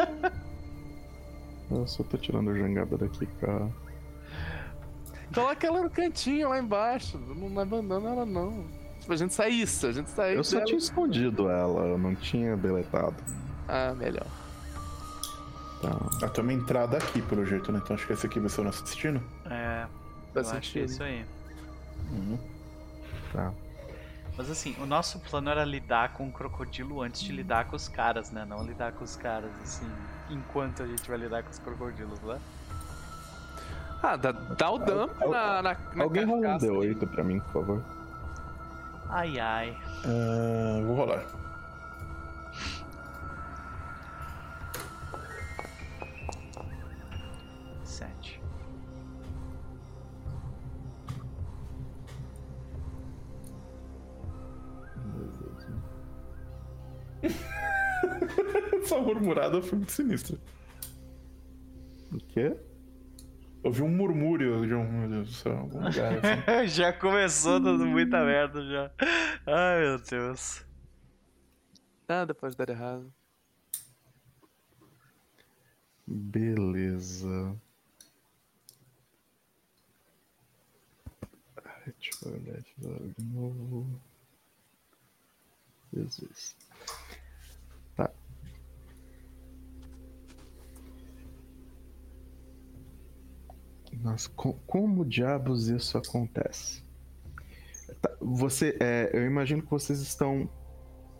[1.70, 3.68] Eu só tô tirando a jangada daqui pra.
[5.32, 7.16] Coloca ela no cantinho lá embaixo.
[7.16, 8.64] Não abandona ela não.
[8.98, 10.36] Tipo, a gente sai isso, a gente sai.
[10.36, 10.66] Eu só dela.
[10.66, 13.14] tinha escondido ela, eu não tinha deletado.
[13.68, 14.26] Ah, melhor.
[15.80, 16.26] Tá.
[16.26, 17.80] A tua entrada aqui, pelo jeito, né?
[17.82, 19.22] Então acho que esse aqui vai ser o nosso destino.
[19.46, 19.86] É.
[20.34, 21.24] Eu acho é isso aí.
[22.10, 22.38] Uhum.
[23.32, 23.52] Tá.
[24.36, 27.88] Mas assim, o nosso plano era lidar com o crocodilo antes de lidar com os
[27.88, 28.44] caras, né?
[28.44, 29.90] Não lidar com os caras, assim,
[30.30, 32.38] enquanto a gente vai lidar com os crocodilos, né?
[34.02, 37.52] Ah, dá, dá o dump na, na, na Alguém rola um D8 pra mim, por
[37.52, 37.84] favor.
[39.10, 39.76] Ai, ai.
[40.06, 41.39] Uh, vou rolar.
[58.90, 60.36] Essa murmurada foi muito sinistra.
[62.12, 62.56] O quê?
[63.62, 64.82] Eu vi um murmúrio de um.
[64.82, 66.66] Meu Deus do céu, algum lugar assim.
[66.74, 68.90] já começou dando muita merda já.
[69.46, 70.66] Ai meu Deus.
[72.08, 73.14] Nada pode dar errado.
[76.04, 77.56] Beleza.
[81.86, 84.00] Deixa eu olhar de novo.
[85.94, 86.56] Jesus.
[94.02, 96.82] Mas com, como diabos isso acontece?
[98.00, 100.48] Tá, você, é, eu imagino que vocês estão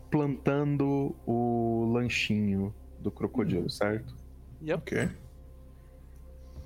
[0.09, 4.15] plantando o lanchinho do crocodilo, certo?
[4.61, 4.81] Yep.
[4.81, 5.09] Ok.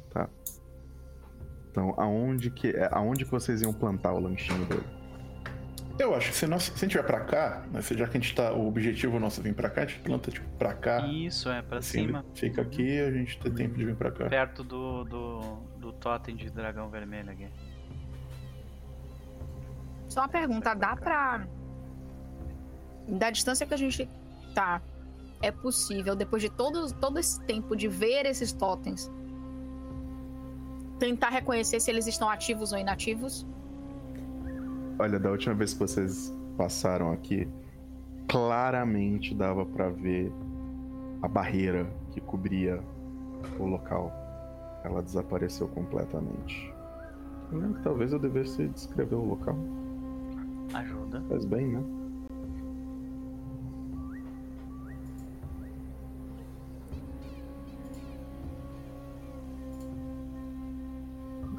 [0.09, 0.30] Tá.
[1.70, 4.95] Então, aonde que, é, aonde que vocês iam plantar o lanchinho dele?
[5.97, 8.20] Eu acho que se, nós, se a gente vier pra cá, né, já que a
[8.20, 8.51] gente tá.
[8.53, 11.07] O objetivo nosso é vir pra cá, a gente planta tipo pra cá.
[11.07, 12.26] Isso, é, pra assim, cima.
[12.34, 14.28] Fica aqui a gente tem tempo de vir pra cá.
[14.28, 15.39] Perto do, do,
[15.86, 17.47] do totem de dragão vermelho aqui.
[20.09, 21.47] Só uma pergunta, dá pra.
[23.07, 24.09] Da distância que a gente
[24.55, 24.81] tá,
[25.41, 29.11] é possível, depois de todo, todo esse tempo de ver esses totens,
[30.97, 33.45] tentar reconhecer se eles estão ativos ou inativos?
[34.97, 37.47] Olha, da última vez que vocês passaram aqui,
[38.27, 40.33] claramente dava para ver
[41.21, 42.81] a barreira que cobria
[43.59, 44.24] o local.
[44.86, 46.71] Ela desapareceu completamente.
[47.51, 49.57] Eu lembro que talvez eu devesse descrever o local.
[50.73, 51.23] Ajuda.
[51.27, 51.83] Faz bem, né?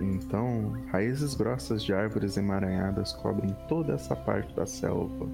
[0.00, 5.26] Então, raízes grossas de árvores emaranhadas cobrem toda essa parte da selva,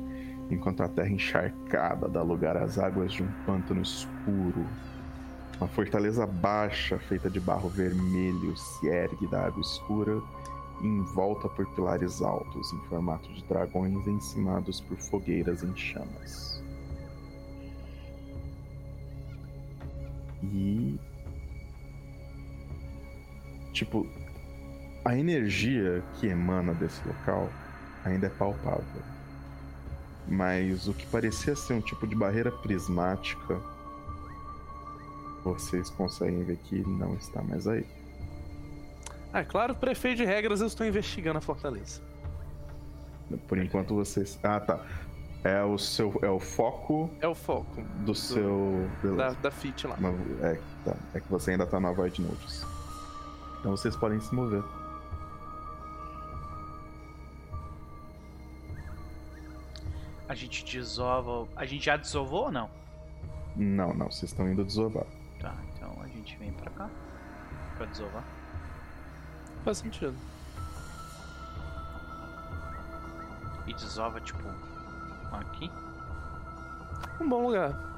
[0.51, 4.65] enquanto a terra encharcada dá lugar às águas de um pântano escuro.
[5.63, 10.21] Uma fortaleza baixa, feita de barro vermelho, se ergue da água escura
[10.81, 16.61] envolta por pilares altos em formato de dragões encimados por fogueiras em chamas.
[20.43, 20.99] E.
[23.73, 24.05] Tipo,
[25.05, 27.49] a energia que emana desse local
[28.05, 29.03] ainda é palpável.
[30.27, 33.63] Mas o que parecia ser um tipo de barreira prismática,
[35.43, 37.85] vocês conseguem ver que não está mais aí.
[39.33, 42.01] Ah, claro, prefeito de regras, eu estou investigando a fortaleza.
[43.49, 44.39] Por enquanto vocês.
[44.43, 44.85] Ah, tá.
[45.43, 46.19] É o seu.
[46.23, 47.11] É o foco.
[47.21, 47.83] É o foco.
[47.99, 48.89] Do, do seu.
[49.17, 49.97] Da, da FIT lá.
[50.43, 50.97] É, tá.
[51.15, 52.65] É que você ainda tá na Void Notes.
[53.59, 54.63] Então vocês podem se mover.
[60.29, 61.49] A gente desova.
[61.57, 62.71] A gente já desovou ou não?
[63.57, 64.11] Não, não.
[64.11, 65.07] Vocês estão indo desovar.
[65.43, 66.89] Tá, então a gente vem pra cá.
[67.77, 68.23] Pra desovar.
[69.65, 70.17] Faz sentido.
[73.67, 74.43] E desova, tipo,
[75.33, 75.71] aqui?
[77.21, 77.92] Um bom lugar.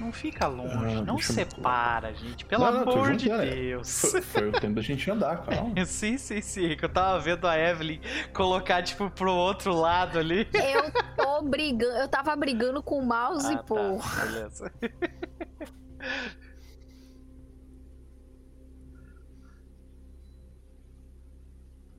[0.00, 2.46] Não fica longe, ah, não separa, gente.
[2.46, 3.54] Pelo não, amor não, de junto, é.
[3.54, 4.00] Deus.
[4.00, 5.74] Foi, foi, o tempo da gente andar, calma.
[5.84, 6.74] sim, sim, sim.
[6.74, 8.00] Que eu tava vendo a Evelyn
[8.32, 10.48] colocar, tipo, pro outro lado ali.
[10.54, 11.98] Eu tô brigando.
[11.98, 13.98] Eu tava brigando com o mouse, ah, pô.
[13.98, 14.72] Tá, beleza.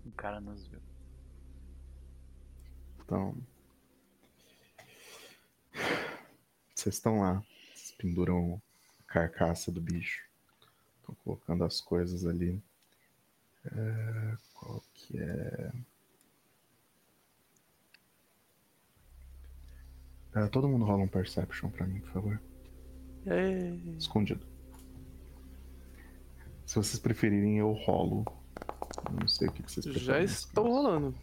[0.04, 0.80] O cara nos viu.
[3.00, 3.36] Então.
[6.76, 7.42] Vocês estão lá.
[8.02, 8.60] Penduram
[9.00, 10.26] a carcaça do bicho.
[11.00, 12.60] Estão colocando as coisas ali.
[13.66, 14.38] É...
[14.56, 15.72] Qual que é.
[20.34, 22.42] é todo mundo rola um Perception pra mim, por favor.
[23.28, 23.70] É...
[24.00, 24.48] Escondido.
[26.66, 28.26] Se vocês preferirem, eu rolo.
[29.12, 30.06] Não sei o que vocês preferem.
[30.06, 31.14] Já estou rolando.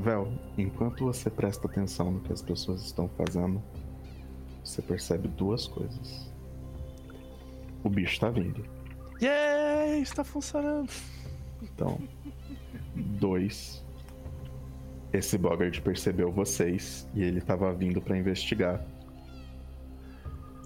[0.00, 3.62] Mavel, enquanto você presta atenção no que as pessoas estão fazendo,
[4.64, 6.32] você percebe duas coisas.
[7.84, 8.64] O bicho tá vindo.
[9.20, 10.90] Yeah, está funcionando.
[11.62, 12.00] Então,
[12.94, 13.84] dois.
[15.12, 18.82] Esse Bogart percebeu vocês e ele tava vindo para investigar.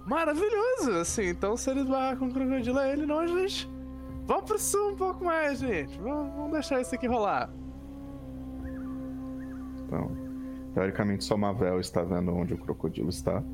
[0.07, 0.93] Maravilhoso!
[1.01, 3.69] Assim, então se ele barrar com o crocodilo é ele, não, gente.
[4.27, 5.99] Vamos pro sul um pouco mais, gente.
[5.99, 7.51] Vamos, vamos deixar isso aqui rolar.
[9.95, 10.11] Então,
[10.75, 13.45] teoricamente só Mavel está vendo onde o crocodilo está.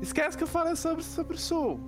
[0.00, 1.78] Esquece que eu falei sobre, sobre o sul.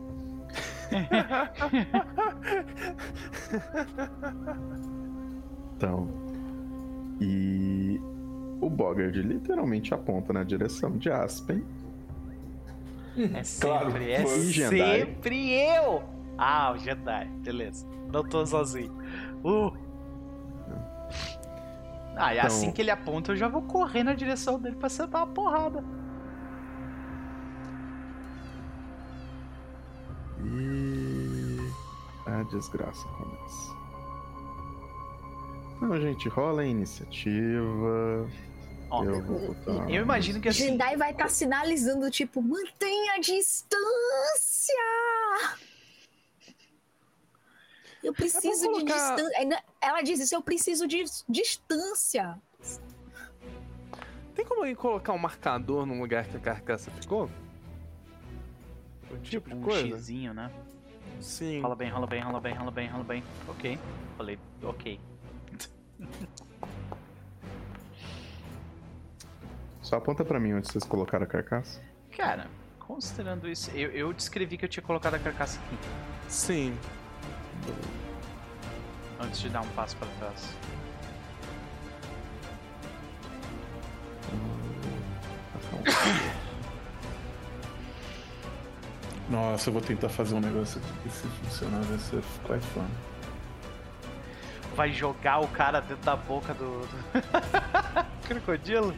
[5.77, 6.09] então.
[7.21, 8.01] E
[8.61, 11.65] o Bogard literalmente aponta na direção de Aspen.
[13.17, 16.03] É sempre, claro, é sempre eu!
[16.37, 17.87] Ah, o Jedi, beleza.
[18.13, 18.93] Não tô sozinho.
[19.43, 19.84] Uh.
[22.17, 22.47] Ah, e então...
[22.47, 25.85] assim que ele aponta, eu já vou correr na direção dele pra sentar uma porrada.
[30.45, 31.71] E
[32.27, 33.85] a desgraça começa.
[35.77, 38.29] Então, gente, rola a iniciativa.
[38.91, 39.91] Ó, eu, botar...
[39.91, 40.69] eu imagino que assim.
[40.69, 43.85] Jendai vai estar tá sinalizando, tipo, mantenha a distância!
[48.05, 48.85] Eu preciso colocar...
[48.85, 49.65] de distância.
[49.81, 52.39] Ela diz isso, eu preciso de distância.
[54.35, 57.31] Tem como alguém colocar um marcador no lugar que a carcaça ficou?
[59.23, 59.89] tipo de um coisa.
[59.89, 60.51] xizinho, né?
[61.21, 61.61] Sim.
[61.61, 63.25] Rola bem, rola bem, rola bem, rola bem, rola bem.
[63.49, 63.79] Ok.
[64.17, 65.01] Falei, ok.
[69.81, 71.81] Só aponta pra mim onde vocês colocaram a carcaça.
[72.17, 72.49] Cara,
[72.79, 75.77] considerando isso, eu, eu descrevi que eu tinha colocado a carcaça aqui.
[76.29, 76.77] Sim.
[79.21, 80.55] Antes de dar um passo para trás.
[89.29, 92.85] Nossa, eu vou tentar fazer um negócio aqui que se funcionar vai ser quite fun.
[94.77, 96.89] vai jogar o cara dentro da boca do, do...
[98.29, 98.95] crocodilo?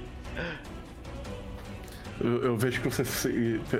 [2.21, 3.05] Eu, eu, vejo que você,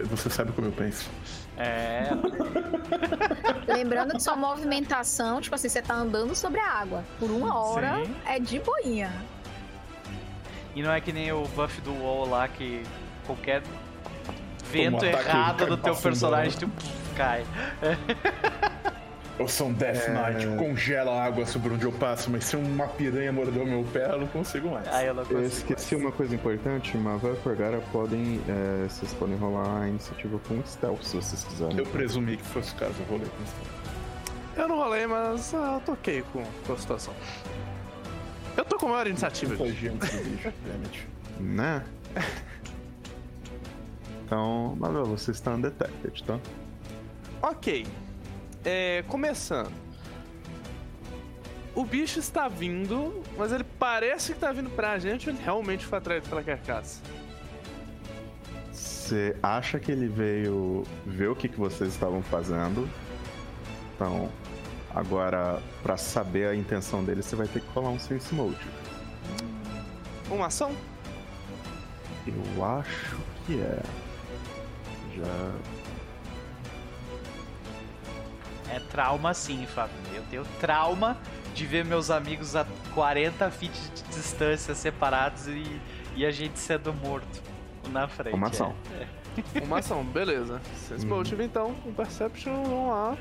[0.05, 1.11] você sabe como eu penso.
[1.57, 2.09] É.
[3.67, 7.05] Lembrando que sua movimentação, tipo assim, você tá andando sobre a água.
[7.19, 8.15] Por uma hora Sim.
[8.27, 9.13] é de boinha.
[10.75, 12.83] E não é que nem o buff do WoW lá que
[13.27, 13.63] qualquer
[14.71, 16.71] vento errado do teu personagem tu
[17.17, 17.47] cai.
[19.39, 20.11] Eu sou um Death é...
[20.11, 24.11] Knight, congela a água sobre onde eu passo, mas se uma piranha mordeu meu pé,
[24.11, 24.89] eu não consigo mais.
[24.89, 26.07] Ah, eu, não consigo eu esqueci mais.
[26.07, 28.41] uma coisa importante, Mavel e Forgara podem.
[28.49, 31.77] É, vocês podem rolar a iniciativa com stealth se vocês quiserem.
[31.77, 33.77] Eu presumi que fosse o caso, eu rolei com stealth.
[34.57, 37.13] Eu não rolei, mas uh, eu toquei com, com a situação.
[38.57, 39.55] Eu tô com a maior iniciativa.
[41.39, 41.85] né?
[44.25, 46.41] Então, Mavel, você está undetected, tá?
[47.43, 47.87] Ok
[48.67, 49.73] é, começando.
[51.73, 55.87] O bicho está vindo, mas ele parece que está vindo pra gente ou ele realmente
[55.87, 57.01] foi atraído pela carcaça?
[58.73, 62.89] Você acha que ele veio ver o que, que vocês estavam fazendo?
[63.95, 64.29] Então,
[64.93, 68.59] agora, para saber a intenção dele, você vai ter que colar um Sense Mode.
[70.29, 70.75] Uma ação?
[72.27, 73.83] Eu acho que é.
[75.15, 75.53] Já
[78.71, 79.97] é trauma sim, Fábio.
[80.15, 81.17] Eu tenho trauma
[81.55, 85.81] de ver meus amigos a 40 feet de distância separados e,
[86.15, 87.43] e a gente sendo morto
[87.91, 88.35] na frente.
[88.35, 88.75] Uma ação.
[88.99, 89.07] É.
[89.55, 89.61] É.
[89.61, 90.61] Uma ação, beleza.
[90.89, 91.47] Sense Motive hum.
[91.47, 93.17] então, com Perception, vamos lá.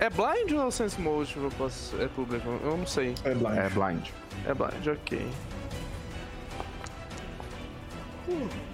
[0.00, 2.00] É blind ou Sense Motive posso...
[2.00, 2.48] é público?
[2.64, 3.14] Eu não sei.
[3.24, 3.56] É blind.
[3.56, 4.08] É blind.
[4.46, 5.30] É blind, ok.
[8.28, 8.71] Uh.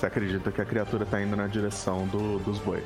[0.00, 2.82] Você acredita que a criatura tá indo na direção do, dos boi.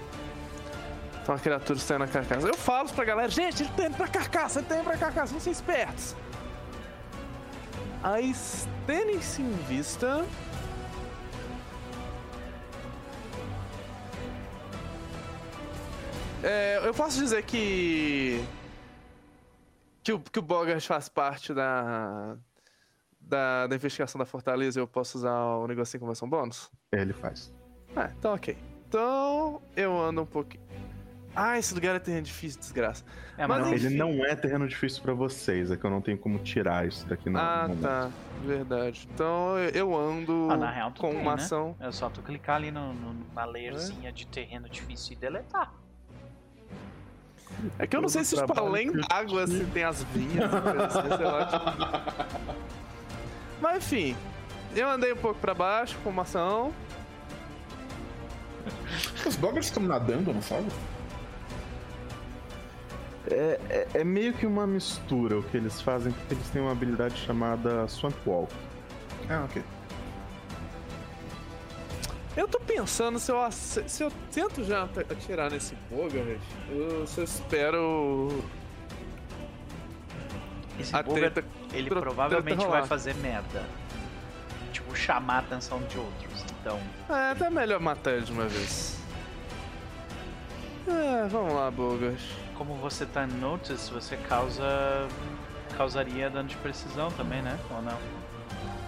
[1.23, 2.49] Então a criatura está indo na carcaça.
[2.49, 5.29] Eu falo pra galera, gente, ele tá indo pra carcaça, ele tá indo pra carcaça,
[5.29, 6.17] vamos ser espertos.
[8.03, 8.35] Aí,
[8.85, 10.27] tendo-se em vista...
[16.43, 18.45] É, eu posso dizer que...
[20.03, 22.37] Que o, que o Bogart faz parte da,
[23.21, 26.73] da, da investigação da Fortaleza eu posso usar o negocinho com versão bônus?
[27.01, 27.53] Ele faz.
[27.97, 28.57] Ah, então ok.
[28.89, 30.63] Então eu ando um pouquinho.
[31.37, 33.05] Ah, esse lugar é terreno difícil, desgraça.
[33.37, 36.17] É, mas, mas ele não é terreno difícil para vocês, é que eu não tenho
[36.17, 37.83] como tirar isso daqui no Ah, momento.
[37.83, 38.11] tá.
[38.45, 39.09] Verdade.
[39.13, 41.43] Então eu ando ah, real, com tem, uma né?
[41.43, 41.75] ação.
[41.81, 44.13] É só tu clicar ali no, no, na layerzinha é?
[44.13, 45.73] de terreno difícil e deletar.
[47.79, 51.27] É que eu não sei se, tipo, além d'água, se tem as vinhas, assim, sei
[51.27, 52.55] lá, tipo...
[53.61, 54.17] Mas enfim,
[54.75, 56.73] eu andei um pouco para baixo com uma ação.
[59.27, 60.67] Os Boggers estão nadando, não sabe?
[63.31, 66.73] É, é, é, meio que uma mistura o que eles fazem, porque eles têm uma
[66.73, 68.53] habilidade chamada Swamp Walk.
[69.31, 69.63] Ah, ok.
[72.37, 78.29] Eu tô pensando se eu, se eu tento já atirar nesse Bogart, eu só espero.
[80.79, 83.63] Esse a treta ele provavelmente vai fazer merda.
[84.73, 86.34] Tipo, chamar a atenção de outros.
[86.65, 86.81] Então.
[87.11, 88.99] É, até melhor matar ele de uma vez.
[90.89, 92.21] É, vamos lá, Bogas.
[92.57, 95.07] Como você tá no Notice, você causa.
[95.77, 97.59] causaria dano de precisão também, né?
[97.71, 97.99] Ou não?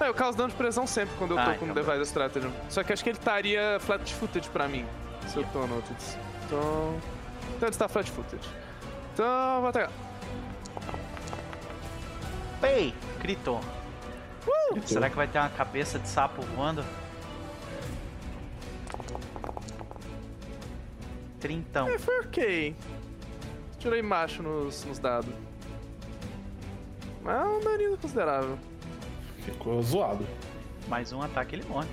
[0.00, 2.50] É, eu causo dano de precisão sempre quando eu ah, tô com então Device Strategy.
[2.70, 4.86] Só que acho que ele estaria flat footed pra mim.
[5.26, 6.16] Se eu tô no Notice.
[6.46, 6.98] Então.
[7.56, 8.40] Então ele está flat footed.
[9.12, 9.90] Então, vou atacar.
[12.62, 13.60] Ei, gritou.
[14.46, 14.80] Uh!
[14.86, 16.82] Será que vai ter uma cabeça de sapo voando?
[21.40, 21.88] Trintão.
[21.88, 22.76] É, foi ok.
[23.78, 25.32] Tirei macho nos, nos dados.
[27.22, 28.58] Mas é um daninho considerável.
[29.44, 30.26] Ficou zoado.
[30.88, 31.88] Mais um ataque ele morre.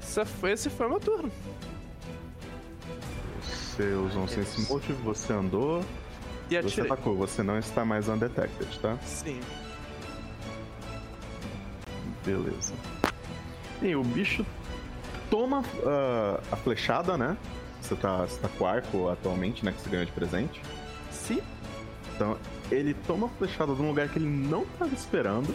[0.00, 1.30] Esse foi, esse foi meu turno.
[3.42, 5.84] Você usou um Sense Motive, você andou.
[6.48, 6.86] E atirei.
[6.86, 8.96] Você atacou, você não está mais undetected, tá?
[9.02, 9.40] Sim.
[12.24, 12.72] Beleza.
[13.82, 14.44] E o bicho
[15.30, 17.36] toma uh, a flechada, né?
[17.80, 19.72] Você tá, você tá com arco atualmente, né?
[19.72, 20.60] Que você ganhou de presente.
[21.10, 21.40] Sim.
[22.14, 22.38] Então,
[22.70, 25.54] ele toma a flechada de um lugar que ele não estava esperando.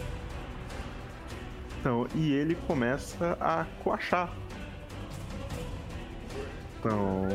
[1.80, 4.32] Então, e ele começa a coachar.
[6.78, 7.28] Então,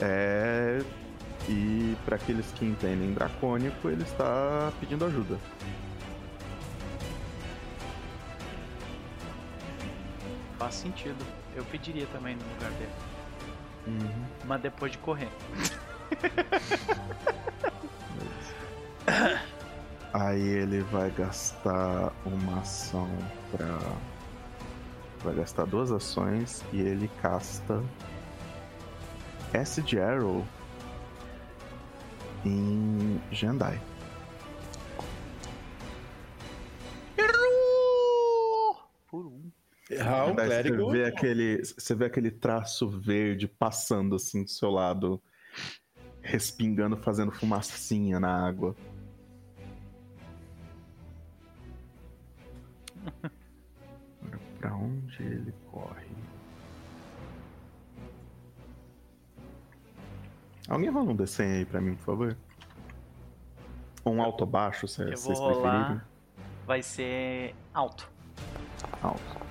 [0.00, 0.82] é.
[1.48, 5.38] E para aqueles que entendem dracônico, ele está pedindo ajuda.
[10.70, 11.24] Sentido.
[11.54, 12.92] Eu pediria também no lugar dele.
[13.86, 14.24] Uhum.
[14.44, 15.28] Mas depois de correr.
[20.12, 23.08] Aí ele vai gastar uma ação
[23.50, 23.78] pra.
[25.24, 27.82] Vai gastar duas ações e ele casta
[29.54, 30.44] Acid Arrow
[32.44, 33.80] em Jendai.
[40.00, 40.30] Um.
[40.30, 40.84] Um clérigo.
[40.84, 45.22] Você vê, aquele, você vê aquele traço verde passando assim do seu lado,
[46.20, 48.74] respingando, fazendo fumacinha na água.
[54.58, 56.06] Pra onde ele corre?
[60.68, 62.36] Alguém rola um desenho aí pra mim, por favor?
[64.04, 65.72] Ou um alto ou baixo, se Eu vou vocês rolar.
[65.72, 66.00] preferirem.
[66.64, 68.08] Vai ser alto.
[69.02, 69.41] Alto.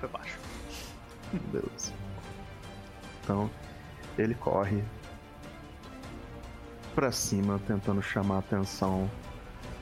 [0.00, 0.38] Foi baixo.
[1.52, 1.92] Beleza.
[3.22, 3.50] Então,
[4.16, 4.82] ele corre
[6.94, 9.10] pra cima, tentando chamar a atenção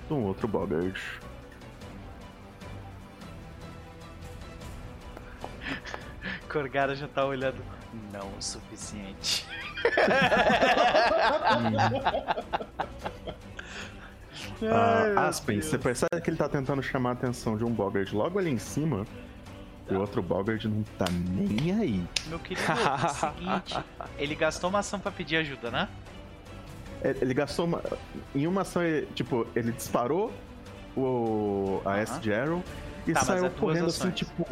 [0.06, 1.00] de um outro Bogard.
[6.50, 7.62] Corgara já tá olhando.
[8.12, 9.46] Não o suficiente.
[14.62, 18.38] Ah, Aspen, você percebe que ele tá tentando chamar a atenção de um Bogard logo
[18.38, 19.04] ali em cima.
[19.88, 22.04] E o outro Bogard não tá nem aí.
[22.26, 23.78] Meu querido, é o seguinte.
[24.18, 25.88] Ele gastou uma ação pra pedir ajuda, né?
[27.02, 27.80] É, Ele gastou uma.
[28.34, 30.32] Em uma ação, ele, tipo, ele disparou
[30.96, 32.02] o, a Aham.
[32.02, 32.64] Acid Arrow
[33.06, 34.44] e Tá, saiu é correndo assim, tipo.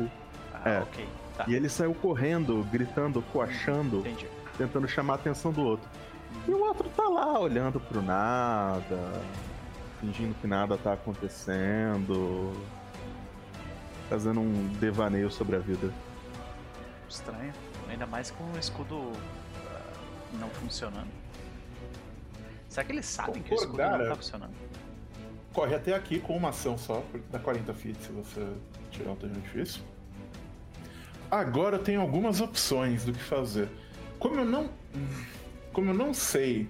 [0.52, 0.78] Ah, É.
[0.80, 1.08] ok.
[1.36, 1.44] Tá.
[1.48, 3.98] E ele saiu correndo, gritando, coachando.
[4.00, 4.28] Entendi.
[4.56, 5.88] tentando chamar a atenção do outro.
[6.46, 9.20] E o outro tá lá olhando pro nada,
[10.00, 12.52] fingindo que nada tá acontecendo,
[14.08, 15.92] fazendo um devaneio sobre a vida.
[17.08, 17.52] Estranho.
[17.88, 19.12] Ainda mais com o escudo
[19.66, 19.92] ah,
[20.38, 21.08] não funcionando.
[22.68, 24.54] Será que eles sabem que o escudo não tá funcionando?
[25.52, 28.44] Corre até aqui com uma ação só, porque dá 40 feet se você
[28.90, 29.82] tirar um terreno difícil.
[31.30, 33.68] Agora eu tenho algumas opções do que fazer.
[34.18, 34.68] Como eu não.
[35.72, 36.68] Como eu não sei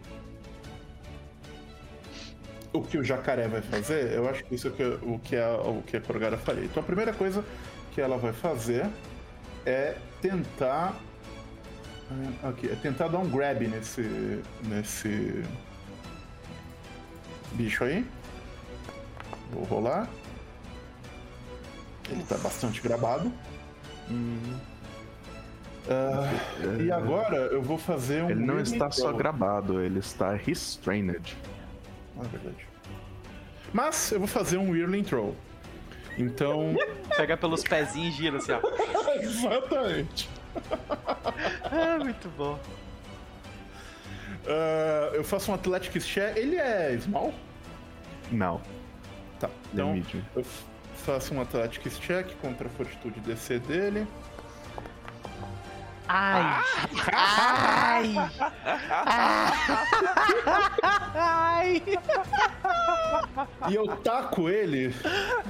[2.75, 5.37] o que o jacaré vai fazer, eu acho que isso é o que, o que
[5.37, 6.65] a, o que a Corgara faria.
[6.65, 7.45] Então a primeira coisa
[7.93, 8.87] que ela vai fazer
[9.65, 10.95] é tentar.
[12.43, 14.43] ah, Aqui, é tentar dar um grab nesse.
[14.65, 15.45] nesse.
[17.53, 18.05] bicho aí.
[19.53, 20.09] Vou rolar.
[22.11, 23.33] Ele tá bastante grabado.
[25.89, 26.29] Ah,
[26.83, 28.31] e agora eu vou fazer um.
[28.31, 31.37] Ele não está só grabado, ele está restrained.
[32.19, 32.67] Ah, verdade.
[33.73, 35.35] Mas eu vou fazer um Whirling Throw.
[36.19, 36.75] Então.
[37.17, 38.61] Pega pelos pezinhos e gira assim, ó.
[39.21, 40.29] Exatamente.
[41.65, 42.59] Ah, muito bom.
[44.47, 46.37] Ah, eu faço um Athletics Check.
[46.37, 47.35] Ele é small?
[48.31, 48.61] Não,
[49.39, 49.49] Tá.
[49.49, 50.03] é Então
[50.37, 50.45] eu
[50.97, 54.07] faço um Athletics Check contra a fortitude DC dele.
[56.07, 56.63] Ai!
[57.13, 58.15] Ai!
[61.15, 61.83] Ai!
[63.71, 64.95] E eu taco ele.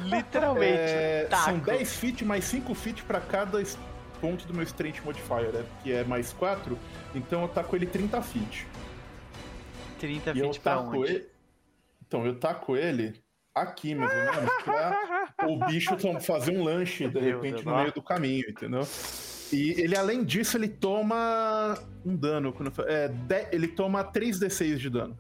[0.05, 0.79] Literalmente.
[0.79, 1.45] é, taco.
[1.45, 3.63] são 10 feet mais 5 feet pra cada
[4.21, 5.65] ponto do meu Strength Modifier, né?
[5.83, 6.79] Que é mais 4.
[7.15, 8.67] Então eu taco ele 30 feet.
[9.99, 10.99] 30 E feet pra onde?
[11.11, 11.29] ele.
[12.07, 13.21] Então, eu taco ele
[13.55, 17.77] aqui, mais ou menos, pra o bicho fazer um lanche, de Meu repente, Deus, no
[17.77, 18.87] meio do caminho, entendeu?
[19.53, 22.53] E ele, além disso, ele toma um dano.
[22.53, 25.17] Quando é, de- ele toma 3d6 de dano.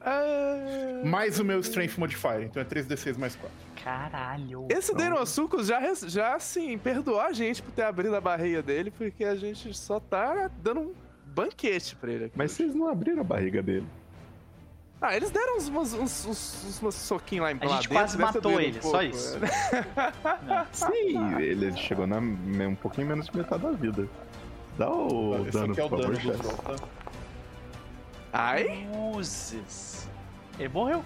[0.00, 3.56] Ah, Mais o meu Strength Modifier, então é 3d6 mais 4.
[3.82, 4.66] Caralho.
[4.70, 9.24] Esse Denosucos já, já, assim, perdoou a gente por ter abrido a barreira dele, porque
[9.24, 10.94] a gente só tá dando um
[11.26, 12.34] banquete pra ele aqui.
[12.36, 13.86] Mas vocês não abriram a barriga dele.
[15.00, 18.58] Ah, eles deram uns, uns, uns, uns, uns soquinhos lá em A gente quase matou
[18.58, 19.38] ele, um só pouco, isso.
[19.38, 19.48] né?
[20.72, 24.08] Sim, ele chegou na um pouquinho menos de metade da vida.
[24.78, 26.88] Dá o Esse dano, aqui é o por favor, dano do?
[28.32, 28.88] Ai?
[29.14, 30.08] Uses.
[30.58, 31.04] Ele morreu.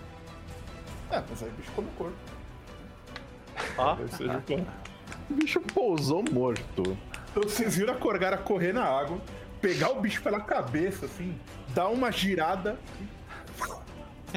[1.11, 2.17] É, mas aí o bicho come o corpo.
[3.77, 3.97] Ó.
[5.29, 6.97] O bicho pousou morto.
[7.31, 9.21] Então vocês viram a Corgara correr na água,
[9.61, 11.39] pegar o bicho pela cabeça, assim,
[11.69, 13.20] dar uma girada e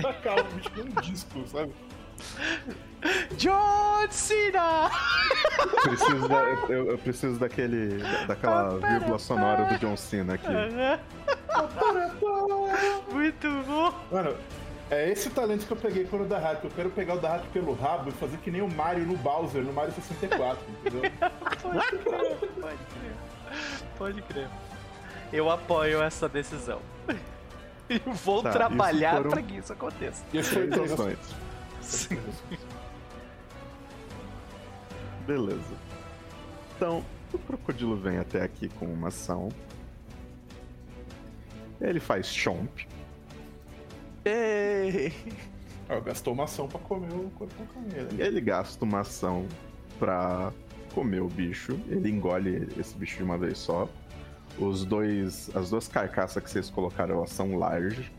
[0.02, 1.72] tacar o bicho num disco, sabe?
[3.38, 4.90] John Cena!
[5.84, 8.02] Preciso da- eu, eu preciso daquele.
[8.28, 10.48] daquela vírgula sonora do John Cena aqui.
[13.12, 13.94] Muito bom.
[14.12, 14.36] Mano,
[14.90, 16.64] É esse talento que eu peguei pelo Dahak.
[16.64, 19.64] Eu quero pegar o Dahak pelo rabo e fazer que nem o Mario no Bowser,
[19.64, 21.12] no Mario 64, entendeu?
[21.62, 23.16] pode crer, pode crer.
[23.98, 24.48] Pode crer.
[25.32, 26.80] Eu apoio essa decisão.
[27.90, 29.32] E vou tá, trabalhar foram...
[29.32, 30.24] para que isso aconteça.
[30.34, 31.18] E foi intenções.
[35.28, 35.76] Beleza.
[36.76, 37.04] Então,
[37.34, 39.50] o crocodilo vem até aqui com uma ação.
[41.80, 42.88] Ele faz chomp.
[44.26, 45.14] Ei!
[45.90, 48.08] Ah, gastou uma ação pra comer o corpo né?
[48.18, 49.46] Ele gasta uma ação
[50.00, 50.52] pra
[50.94, 51.78] comer o bicho.
[51.88, 53.90] Ele engole esse bicho de uma vez só.
[54.58, 55.50] Os dois.
[55.56, 58.12] As duas carcaças que vocês colocaram elas são large.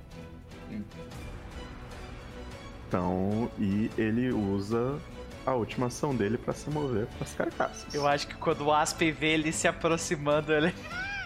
[2.89, 4.99] Então, e ele usa
[5.47, 7.95] a última ação dele para se mover para as carcaças.
[7.95, 10.75] Eu acho que quando o Aspen vê ele se aproximando, ele.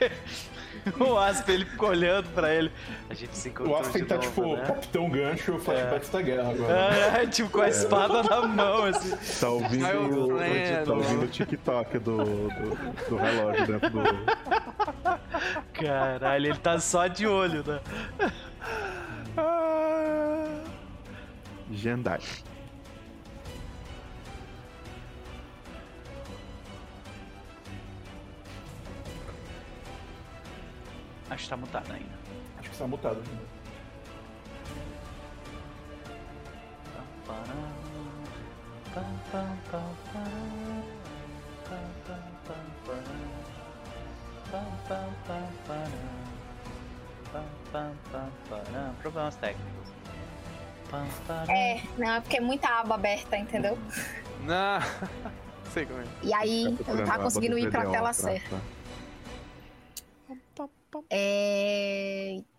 [0.99, 2.71] o Aspen ele fica olhando pra ele.
[3.09, 3.77] A gente se encontrou.
[3.77, 4.65] O Aspen tá novo, tipo, né?
[4.67, 6.11] Capitão Gancho, o flashback é.
[6.11, 6.75] da guerra agora.
[7.23, 9.41] É, tipo, com a espada na mão, assim.
[9.41, 14.03] Tá ouvindo, o, tá ouvindo o TikTok do, do, do relógio dentro do.
[15.73, 17.81] Caralho, ele tá só de olho, né?
[21.71, 22.21] Jendai.
[31.31, 32.19] Acho que tá mutado ainda.
[32.59, 33.59] Acho que tá mutado ainda.
[49.03, 49.89] Problemas técnicos.
[51.49, 53.79] É, não, é porque é muita aba aberta, entendeu?
[54.41, 54.81] Não,
[55.73, 56.05] sei como é.
[56.23, 58.59] E aí, eu não tá conseguindo ir pra tela certa.
[61.11, 62.59] Eita.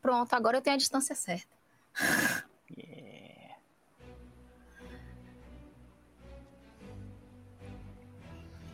[0.00, 1.54] Pronto, agora eu tenho a distância certa.
[2.76, 3.56] Yeah.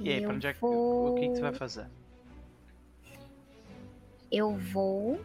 [0.00, 1.12] E aí, pra onde é que, vou...
[1.12, 1.86] o que, que você vai fazer?
[4.30, 5.20] Eu vou.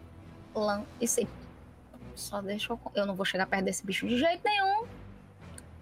[0.54, 0.84] Lan...
[1.02, 1.28] Isso aí.
[2.16, 2.80] Só deixa eu.
[2.94, 4.86] Eu não vou chegar perto desse bicho de jeito nenhum.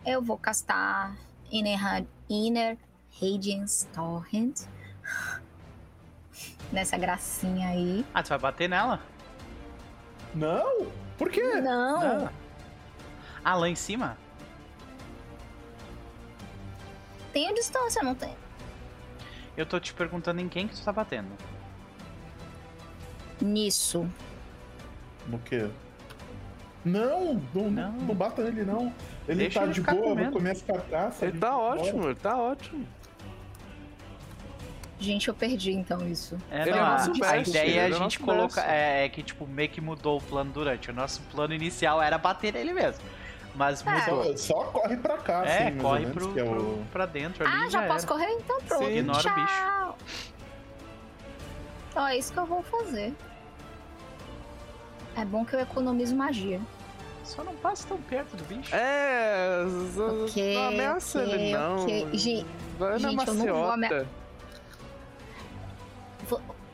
[0.06, 1.18] Eu vou castar
[1.52, 2.78] Inner, Inner
[3.20, 4.62] Radiance Torrent
[6.72, 8.06] nessa gracinha aí.
[8.14, 9.00] Ah, tu vai bater nela?
[10.34, 10.88] Não!
[11.18, 11.42] Por quê?
[11.62, 12.20] Não.
[12.20, 12.30] não.
[13.44, 14.18] Ah, lá em cima?
[17.32, 18.36] Tem a distância, não tem?
[19.58, 21.32] Eu tô te perguntando em quem que tu tá batendo.
[23.42, 24.10] Nisso.
[25.28, 25.70] No quê?
[26.84, 28.94] Não, não, não, não bata nele não.
[29.28, 31.22] Ele Deixa tá ele de boa, vou comer as carcaças.
[31.24, 32.88] Ele tá ótimo, ele tá ótimo.
[34.98, 36.38] Gente, eu perdi então isso.
[36.50, 38.64] É, não, a, a, ideia é a gente colocar.
[38.70, 40.90] É, é, que, tipo, meio que mudou o plano durante.
[40.90, 43.04] O nosso plano inicial era bater nele mesmo.
[43.56, 43.90] Mas é.
[43.90, 44.38] mudou.
[44.38, 46.84] Só, só, corre pra cá, É, assim, corre pro, pro, é o...
[46.92, 47.46] pra dentro.
[47.46, 48.30] Ah, já, já posso correr?
[48.32, 48.86] Então pronto.
[48.86, 48.98] Sim.
[48.98, 49.32] Ignora Tchau.
[49.32, 50.16] o bicho.
[51.90, 53.14] Então é isso que eu vou fazer.
[55.18, 56.60] É bom que eu economizo magia.
[57.24, 58.74] Só não passe tão perto do bicho.
[58.76, 59.64] É,
[60.24, 61.84] okay, não ameaça okay, ele não.
[61.84, 62.08] Okay.
[62.14, 62.46] Gente,
[62.78, 63.40] Vai na gente, maciota.
[63.40, 64.06] Eu não vou ameaçar.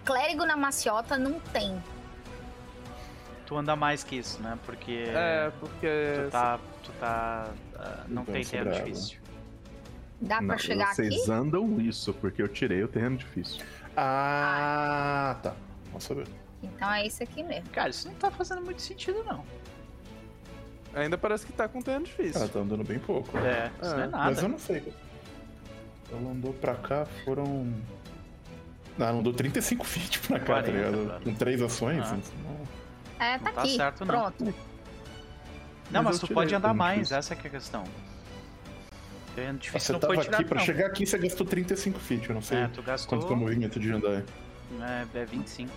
[0.03, 1.81] Clérigo na maciota não tem.
[3.45, 4.57] Tu anda mais que isso, né?
[4.65, 5.05] Porque.
[5.07, 5.87] É, porque.
[6.25, 6.59] Tu tá.
[6.83, 7.49] Tu tá.
[7.75, 9.19] Uh, não tem terreno difícil.
[10.21, 11.17] Dá pra não, chegar vocês aqui?
[11.17, 13.63] Vocês andam isso, porque eu tirei o terreno difícil.
[13.97, 15.53] Ah, tá.
[15.87, 16.27] Vamos saber.
[16.63, 17.69] Então é isso aqui mesmo.
[17.71, 19.43] Cara, isso não tá fazendo muito sentido, não.
[20.93, 22.43] Ainda parece que tá com terreno difícil.
[22.43, 23.37] Ah, tá andando bem pouco.
[23.37, 24.25] É, isso não é nada.
[24.25, 24.93] Mas eu não sei.
[26.11, 27.73] Ela andou pra cá, foram
[28.97, 31.23] não, não dou 35 feet pra cá, 40, tá ligado?
[31.23, 32.03] Com três ações.
[32.05, 32.17] Ah.
[32.43, 33.25] Não...
[33.25, 33.75] É, tá não tá aqui.
[33.75, 34.43] Certo, Pronto.
[34.43, 34.53] Não,
[35.91, 37.83] não mas, mas tu pode andar mais, essa é a questão.
[39.37, 40.65] É difícil, você não tava tirar, aqui, pra não.
[40.65, 43.17] chegar aqui você gastou 35 feet, eu não sei é, tu gastou...
[43.17, 44.23] quanto é o movimento de andar.
[44.81, 45.71] É, é 25.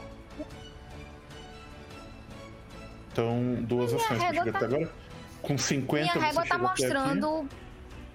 [3.12, 4.58] Então, duas Minha ações pra chegar tá...
[4.58, 4.92] até agora.
[5.40, 7.48] Com 50 Minha régua tá mostrando,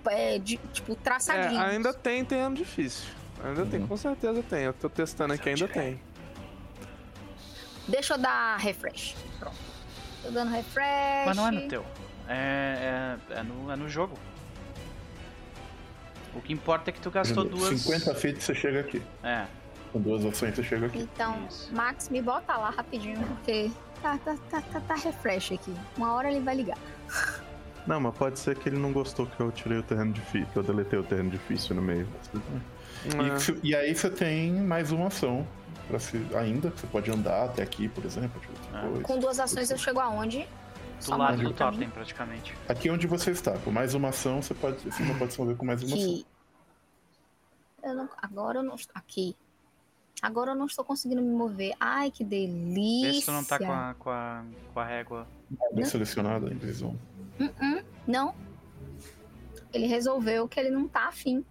[0.08, 1.64] é, de, tipo, traçadinhos.
[1.64, 3.08] É, ainda tem terreno difícil.
[3.44, 3.70] Ainda uhum.
[3.70, 4.64] tem, com certeza tem.
[4.64, 6.00] Eu tô testando aqui, ainda tem.
[7.88, 9.16] Deixa eu dar refresh.
[9.40, 9.58] Pronto.
[10.24, 11.26] Tô dando refresh.
[11.26, 11.86] Mas não é no teu.
[12.28, 14.18] É, é, é, no, é no jogo.
[16.36, 17.80] O que importa é que tu gastou duas.
[17.82, 19.02] 50 feet você chega aqui.
[19.24, 19.46] É.
[19.92, 21.00] Com duas ações você chega aqui.
[21.00, 21.74] Então, Isso.
[21.74, 23.72] Max, me bota lá rapidinho, porque
[24.02, 25.74] tá, tá, tá, tá, tá refresh aqui.
[25.98, 26.78] Uma hora ele vai ligar.
[27.88, 30.58] Não, mas pode ser que ele não gostou que eu tirei o terreno difícil, que
[30.58, 32.08] eu deletei o terreno difícil no meio.
[33.06, 33.66] É.
[33.66, 35.48] E, e, aí você tem mais uma ação
[35.88, 38.40] para se, ainda, você pode andar até aqui, por exemplo.
[38.42, 39.02] Tipo, é.
[39.02, 40.48] Com duas ações eu chego aonde?
[41.06, 42.54] Do lado do totem, praticamente.
[42.68, 45.56] Aqui onde você está, com mais uma ação, você pode, você não pode se mover
[45.56, 46.26] com mais uma aqui.
[47.82, 47.92] ação.
[47.92, 48.76] Eu não, agora eu não.
[48.94, 49.36] Aqui.
[50.22, 51.74] Agora eu não estou conseguindo me mover.
[51.80, 53.12] Ai, que delícia.
[53.14, 54.44] Vê se não tá com a, com a,
[54.74, 55.28] com a régua.
[55.72, 57.00] Bem selecionada em visão.
[57.40, 58.36] Uh -uh, não.
[59.72, 61.46] Ele resolveu que ele não tá afim.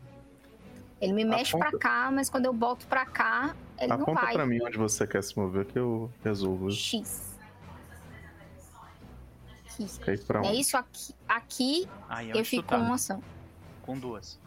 [1.01, 1.71] Ele me mexe Aponta...
[1.71, 4.25] pra cá, mas quando eu boto pra cá, ele Aponta não vai.
[4.25, 6.71] Aponta pra mim onde você quer se mover que eu resolvo.
[6.71, 7.29] X.
[9.79, 10.47] Aqui.
[10.47, 11.15] É isso aqui.
[11.29, 11.89] Aqui
[12.35, 12.77] eu fico tá?
[12.77, 13.23] com uma ação.
[13.83, 14.41] Com duas.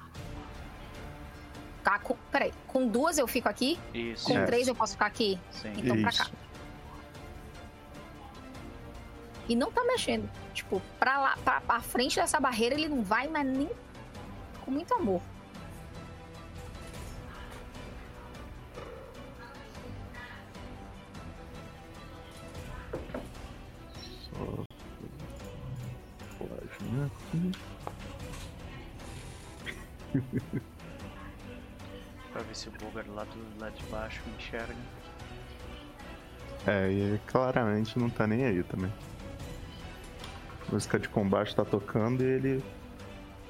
[1.84, 3.80] Tá, com, peraí, com duas eu fico aqui?
[3.94, 4.28] Isso.
[4.28, 5.40] Com três eu posso ficar aqui?
[5.52, 5.72] Sim.
[5.78, 6.04] Então Isso.
[6.04, 6.32] pra cá.
[9.48, 10.30] E não tá mexendo.
[10.54, 13.70] Tipo, pra lá, pra, pra frente dessa barreira ele não vai, mas nem
[14.64, 15.22] com muito amor.
[27.06, 27.52] Aqui.
[32.32, 34.76] Pra ver se o Bogar lá do lado de baixo enxerga.
[36.68, 38.92] É, e ele claramente não tá nem aí também.
[40.68, 42.64] A música de combate tá tocando e ele.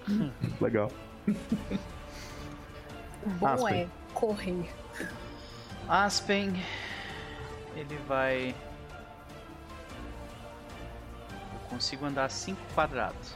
[0.61, 0.91] Legal.
[3.23, 3.81] O bom Aspen.
[3.81, 4.69] é correr.
[5.87, 6.53] Aspen.
[7.75, 8.55] Ele vai.
[11.71, 13.33] Consigo andar 5 quadrados.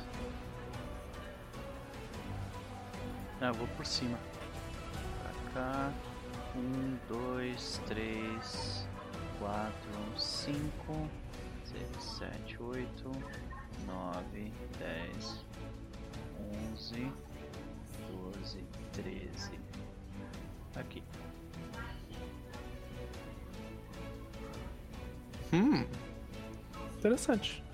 [3.41, 4.17] Não, eu vou por cima
[5.55, 5.89] cá.
[6.53, 8.87] Um, dois, três,
[9.39, 11.09] quatro, cinco,
[11.63, 13.11] seis, sete, oito,
[13.87, 15.45] nove, dez,
[16.39, 17.11] onze,
[18.09, 19.59] doze, treze.
[20.75, 21.01] Aqui.
[25.53, 25.85] Hum.
[26.97, 27.64] Interessante.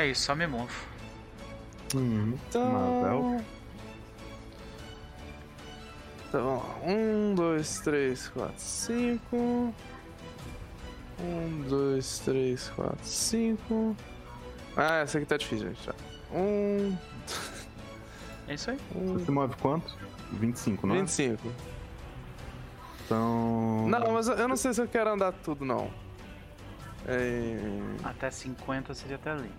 [0.00, 0.72] É isso, só me movo.
[1.94, 3.44] Hum, então...
[6.26, 6.90] Então vamos lá.
[6.90, 9.74] Um, dois, três, quatro, cinco.
[11.20, 13.94] Um, dois, três, quatro, cinco.
[14.74, 15.90] Ah, essa aqui tá difícil, gente.
[16.32, 16.96] Um.
[18.48, 18.78] É isso aí.
[18.96, 19.18] Um...
[19.18, 19.94] Você move quanto?
[20.32, 21.46] 25, não 25.
[21.46, 21.50] é?
[23.04, 23.86] Então.
[23.86, 25.90] Não, mas eu não sei se eu quero andar tudo, não.
[27.06, 27.58] É...
[28.02, 29.50] Até 50 seria até ali.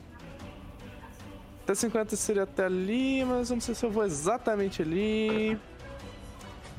[1.71, 5.57] Até 50 seria até ali, mas eu não sei se eu vou exatamente ali.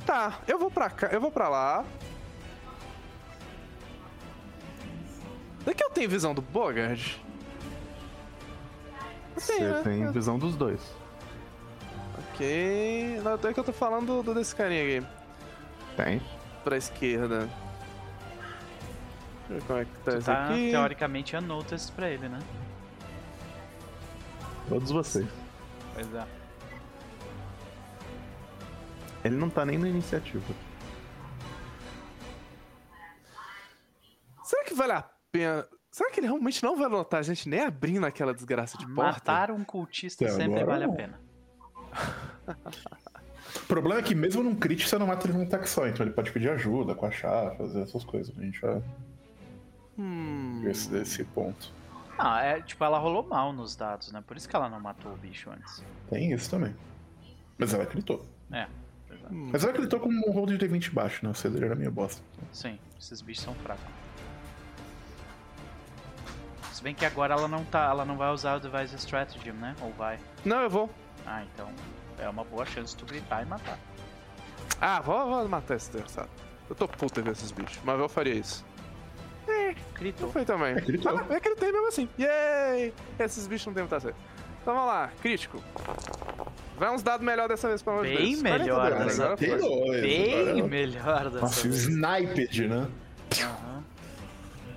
[0.05, 1.83] Tá, eu vou pra cá, eu vou pra lá.
[5.65, 7.19] Daqui eu tenho visão do Bogard?
[9.35, 9.81] Você né?
[9.83, 10.81] tem visão dos dois.
[12.35, 13.21] Ok.
[13.25, 15.07] Não, é que eu tô falando do, desse carinha aqui.
[15.97, 16.21] Tem.
[16.63, 17.49] Pra esquerda.
[19.49, 20.71] Deixa eu ver como é que tá isso tá, aqui.
[20.71, 22.41] Teoricamente, unnoticed pra ele, né?
[24.69, 25.29] Todos vocês.
[25.95, 26.27] Pois é.
[29.25, 30.43] Ele não tá nem na iniciativa.
[34.43, 35.67] Será que vale a pena?
[35.91, 39.31] Será que ele realmente não vai notar a gente nem abrindo aquela desgraça de porta?
[39.33, 40.93] Matar um cultista Até sempre vale não.
[40.93, 41.21] a pena.
[43.57, 46.05] o problema é que mesmo num crit você não mata ele num ataque só, então
[46.05, 48.37] ele pode pedir ajuda com a chave, fazer essas coisas.
[48.37, 48.81] A gente já.
[49.99, 50.63] Hum.
[50.67, 51.73] Esse, esse ponto.
[52.23, 54.23] Não, é tipo, ela rolou mal nos dados, né?
[54.27, 55.83] Por isso que ela não matou o bicho antes.
[56.09, 56.75] Tem isso também.
[57.59, 58.25] Mas ela gritou.
[58.51, 58.67] É.
[59.31, 59.51] Hum.
[59.53, 61.31] Mas ela gritou com um roll de D20 baixo, né?
[61.31, 62.23] O CD era meio bosta.
[62.53, 63.85] Sim, esses bichos são fracos.
[66.73, 67.85] Se bem que agora ela não tá.
[67.85, 69.75] Ela não vai usar o Device Strategy, né?
[69.81, 70.19] Ou vai?
[70.45, 70.91] Não, eu vou.
[71.27, 71.71] Ah, então.
[72.19, 73.79] É uma boa chance de tu gritar e matar.
[74.81, 76.29] Ah, vou, vou matar esse desgraçado.
[76.69, 78.65] Eu tô puta com esses bichos, mas eu faria isso.
[79.95, 80.31] Gritou.
[80.31, 80.73] Foi também.
[80.73, 81.17] É, gritou.
[81.17, 82.09] Ah, é gritei mesmo assim.
[82.19, 82.93] Yay!
[83.19, 84.25] Esses bichos não tem muita certeza.
[84.63, 85.63] Então vamos lá, crítico.
[86.79, 89.61] Vai uns dados melhor dessa vez pra nós Bem melhor dessa vez.
[90.01, 91.83] Bem melhor dessa Nossa, vez.
[91.83, 92.89] Sniped, né?
[93.43, 93.85] Aham.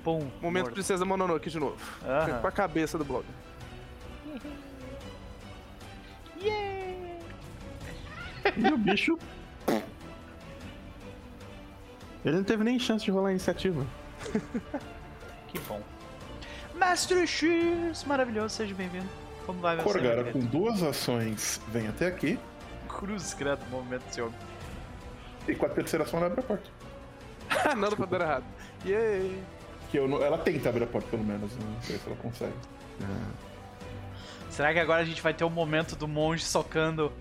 [0.03, 0.27] Pum.
[0.41, 0.73] Momento morto.
[0.73, 1.77] Princesa Mononoke de novo.
[2.03, 2.41] Aham.
[2.41, 3.26] Com a cabeça do blog.
[6.38, 6.76] Yeah!
[8.57, 9.17] E o bicho.
[12.23, 13.85] Ele não teve nem chance de rolar a iniciativa.
[15.48, 15.82] que bom.
[16.74, 19.07] Mestre X, maravilhoso, seja bem-vindo.
[19.45, 22.40] Como vai, meu Corgara, com duas ações, vem até aqui.
[22.88, 24.32] Cruz, credo, momento, senhor.
[25.48, 26.70] E com a terceira ação, ela abre a porta.
[27.76, 28.45] não, não deu errado.
[28.86, 29.44] Yay!
[29.91, 31.66] Que eu, ela tenta abrir a porta, pelo menos, né?
[31.66, 32.53] não sei se ela consegue.
[33.02, 33.45] É.
[34.49, 37.12] Será que agora a gente vai ter o um momento do monge socando.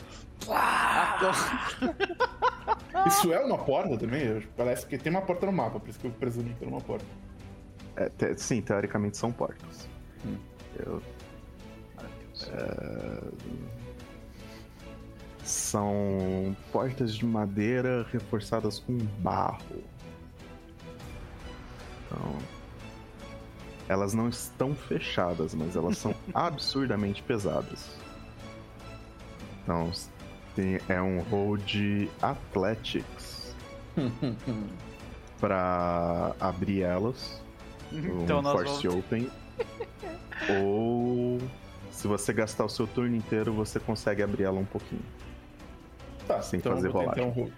[3.06, 4.40] Isso é uma porta também?
[4.56, 6.80] Parece que tem uma porta no mapa, por isso que eu presumo que é uma
[6.80, 7.04] porta.
[7.96, 9.88] É, te, sim, teoricamente são portas.
[10.24, 10.36] Hum.
[10.78, 11.02] Eu,
[12.52, 13.20] é,
[15.44, 19.84] são portas de madeira reforçadas com barro.
[22.06, 22.38] Então,
[23.88, 27.90] elas não estão fechadas, mas elas são absurdamente pesadas.
[29.62, 29.90] Então,
[30.55, 33.55] tem, é um roll de Athletics
[35.40, 37.43] para abrir elas.
[37.93, 39.05] Então um Force vamos...
[39.05, 39.31] Open.
[40.62, 41.40] Ou
[41.90, 45.02] se você gastar o seu turno inteiro, você consegue abrir ela um pouquinho.
[46.26, 47.24] Tá, sem então fazer rolagem.
[47.24, 47.51] Um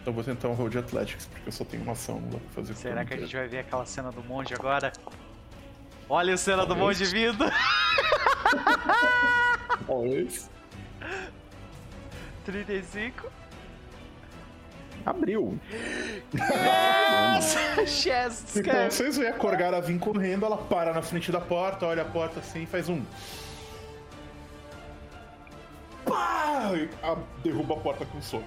[0.00, 2.38] então vou tentar um roll de Athletics, porque eu só tenho uma ação, não dá
[2.38, 4.92] pra fazer Será que a gente vai ver aquela cena do monge agora?
[6.08, 6.78] Olha a cena Talvez.
[6.78, 7.44] do monge vindo!
[9.84, 10.48] Talvez.
[12.46, 13.28] 35.
[15.04, 15.58] Abriu.
[16.32, 21.86] Nossa, Chess, Então, vocês veem a Corgara vir correndo, ela para na frente da porta,
[21.86, 23.02] olha a porta assim e faz um.
[26.04, 26.70] Pá!
[26.74, 26.88] E
[27.42, 28.44] derruba a porta com um soco.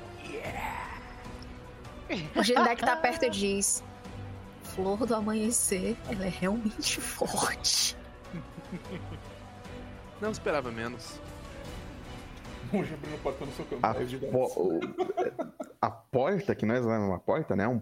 [2.35, 3.83] O Gendek tá perto e diz:
[4.63, 7.95] Flor do amanhecer, ela é realmente forte.
[10.19, 11.19] Não esperava menos
[12.73, 13.85] monge abrindo a porta no seu campo.
[13.85, 14.79] A, po
[15.81, 17.67] a porta, que nós é uma porta, né?
[17.67, 17.81] Um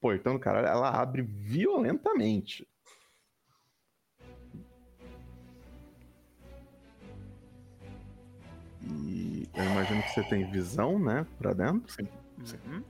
[0.00, 2.66] portão do caralho, ela abre violentamente.
[8.82, 11.26] E eu imagino que você tem visão, né?
[11.38, 11.92] Pra dentro.
[11.92, 12.08] Sim.
[12.44, 12.56] sim.
[12.66, 12.82] Uhum.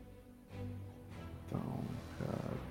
[1.47, 1.85] Então,
[2.19, 2.68] cadê?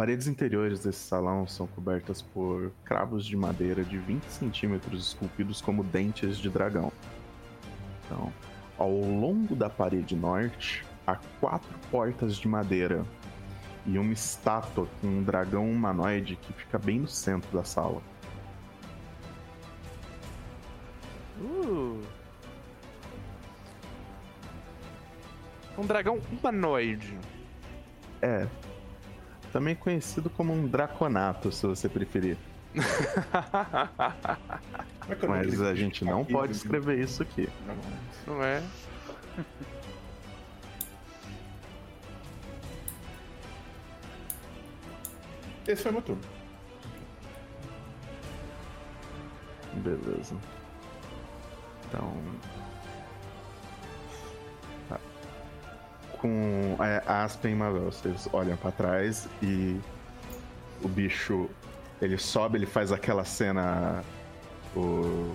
[0.00, 5.84] Paredes interiores desse salão são cobertas por cravos de madeira de 20 centímetros esculpidos como
[5.84, 6.90] dentes de dragão.
[8.06, 8.32] Então,
[8.78, 13.04] ao longo da parede norte, há quatro portas de madeira
[13.84, 18.00] e uma estátua com um dragão humanoide que fica bem no centro da sala.
[21.42, 22.00] Uh.
[25.76, 27.18] Um dragão humanoide.
[28.22, 28.48] É,
[29.52, 32.36] também conhecido como um draconato, se você preferir.
[35.28, 37.48] Mas a gente não pode escrever isso aqui.
[38.26, 38.62] Não é?
[45.66, 46.22] Esse foi meu turno.
[49.74, 50.36] Beleza.
[51.86, 52.14] Então,
[56.20, 57.84] com é, Aspen e Mavel.
[57.86, 59.80] Vocês olham para trás e
[60.82, 61.48] o bicho
[62.00, 64.02] ele sobe, ele faz aquela cena.
[64.76, 65.34] O.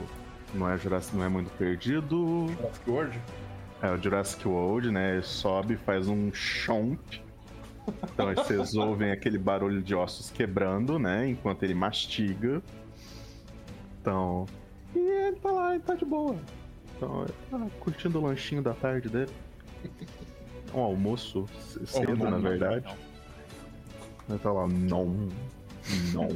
[0.54, 2.48] Não é Jurassic, não é muito perdido.
[2.48, 3.22] Jurassic World?
[3.82, 5.14] É o Jurassic World, né?
[5.14, 7.22] Ele sobe, faz um chomp.
[8.14, 11.28] Então vocês ouvem aquele barulho de ossos quebrando, né?
[11.28, 12.62] Enquanto ele mastiga.
[14.00, 14.46] Então.
[14.96, 16.38] E ele tá lá, ele tá de boa.
[16.96, 19.32] Então, ele tá curtindo o lanchinho da tarde dele
[20.80, 21.46] um almoço
[21.86, 22.96] cedo, oh, na verdade.
[24.30, 25.30] Ele tá lá, não,
[26.14, 26.30] não,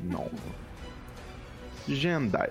[0.00, 0.30] não.
[1.88, 2.50] Gendai.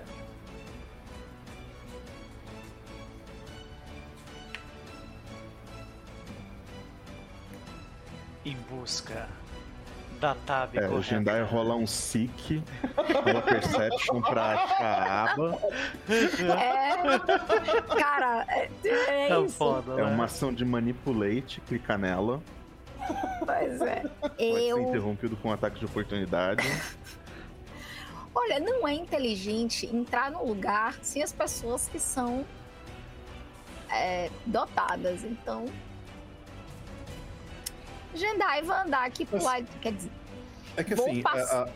[8.44, 9.28] Em busca
[10.22, 10.76] da tab.
[10.76, 12.62] É, o Jendai rola um Seek,
[12.96, 15.58] rola Perception pra achar a aba.
[16.08, 17.98] É.
[17.98, 19.56] Cara, é, é tá isso.
[19.56, 20.04] Foda, é né?
[20.04, 22.40] uma ação de Manipulate, clica nela.
[23.44, 24.04] Pois é.
[24.20, 24.76] Pode eu...
[24.76, 26.62] ser interrompido com um ataque de oportunidade.
[28.32, 32.46] Olha, não é inteligente entrar no lugar sem as pessoas que são
[33.90, 35.24] é, dotadas.
[35.24, 35.66] Então,
[38.14, 39.66] Jendai vai andar aqui pro lado.
[39.80, 40.10] Quer dizer.
[40.76, 41.22] É que assim.
[41.24, 41.68] A, a,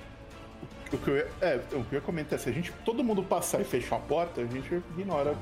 [0.92, 3.02] o, que eu ia, é, o que eu ia comentar é se a gente todo
[3.02, 5.36] mundo passar e fechar a porta, a gente ignora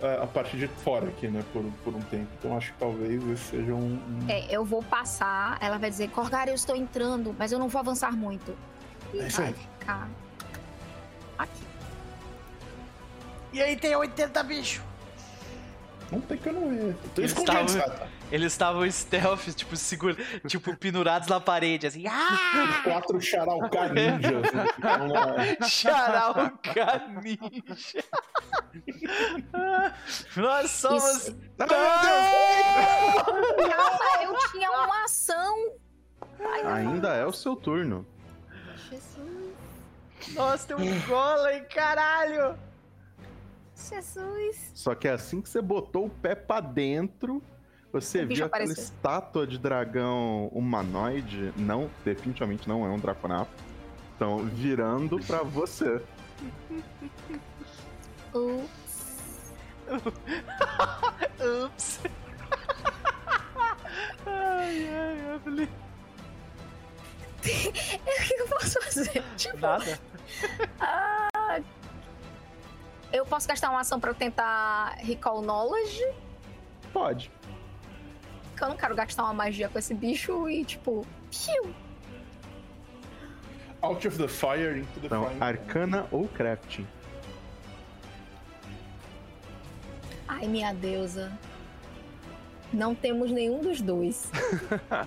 [0.00, 1.44] a, é, a parte de fora aqui, né?
[1.52, 2.28] Por, por um tempo.
[2.38, 4.26] Então acho que talvez esse seja um, um.
[4.28, 7.80] É, eu vou passar, ela vai dizer, Corgar, eu estou entrando, mas eu não vou
[7.80, 8.56] avançar muito.
[9.12, 10.08] E é vai ficar
[11.38, 11.62] aqui.
[13.52, 14.82] E aí tem 80 bicho.
[16.10, 16.96] Não tem que eu não ia.
[17.14, 17.64] Tô eles estavam,
[18.30, 20.16] eles estavam stealth, tipo, segura,
[20.46, 22.06] tipo, pendurados na parede, assim.
[22.06, 22.80] Ah!
[22.82, 24.46] Quatro Charalca ninjas.
[25.36, 25.56] Né?
[25.68, 28.04] Charalca ninja.
[30.36, 31.04] Nós somos.
[31.04, 31.38] Isso...
[31.58, 33.72] Não, meu Deus!
[33.74, 35.72] Calma, eu tinha uma ação.
[36.40, 38.06] Ai, Ainda é o seu turno.
[38.90, 39.54] Jesus.
[40.34, 42.58] Nossa, tem um golem, caralho!
[43.74, 44.72] Jesus!
[44.74, 47.42] Só que assim que você botou o pé pra dentro,
[48.00, 48.82] você viu aquela apareceu.
[48.84, 53.50] estátua de dragão humanoide, não, definitivamente não é um draconato,
[54.12, 56.02] estão virando pra você.
[58.34, 59.54] Ups.
[61.64, 62.00] Ups.
[64.26, 65.68] ai, ai, Evelyn.
[67.46, 67.48] o
[68.26, 69.22] que eu posso fazer?
[69.36, 69.98] Tipo, Nada.
[70.80, 71.60] Ah,
[73.12, 76.04] eu posso gastar uma ação pra tentar Recall Knowledge?
[76.92, 77.30] Pode.
[78.56, 81.74] Porque eu não quero gastar uma magia com esse bicho e, tipo, piu.
[83.82, 85.42] Out of the fire into the então, fire.
[85.42, 86.86] Arcana ou crafting?
[90.26, 91.38] Ai, minha deusa.
[92.72, 94.30] Não temos nenhum dos dois.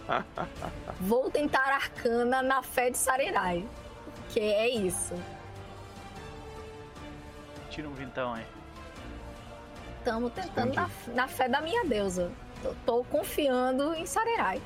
[1.02, 3.66] Vou tentar arcana na fé de Sarerai.
[4.30, 5.16] Que é isso.
[7.72, 8.46] Tira um vintão aí.
[9.98, 12.32] Estamos tentando na, na, fé da minha deusa.
[12.62, 14.62] Tô, tô confiando em Sarerai.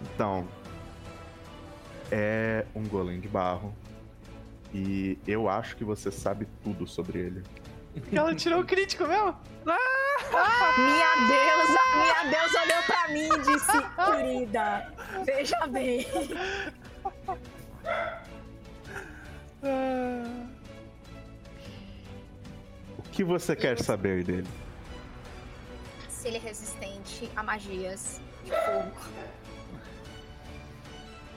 [0.00, 0.48] Então,
[2.10, 3.74] é um golem de barro.
[4.74, 7.42] E eu acho que você sabe tudo sobre ele.
[8.12, 9.36] Ela tirou o crítico mesmo?
[9.66, 9.98] Ah!
[10.76, 14.92] Minha deusa, minha deusa olhou pra mim e disse, querida,
[15.24, 16.06] veja bem.
[19.62, 20.57] O
[23.18, 24.46] que você quer saber dele?
[26.08, 28.92] Se ele é resistente a magias de fogo.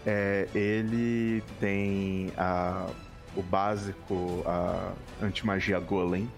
[0.05, 2.87] É, ele tem a,
[3.35, 4.93] o básico, a
[5.23, 6.29] anti-magia golem.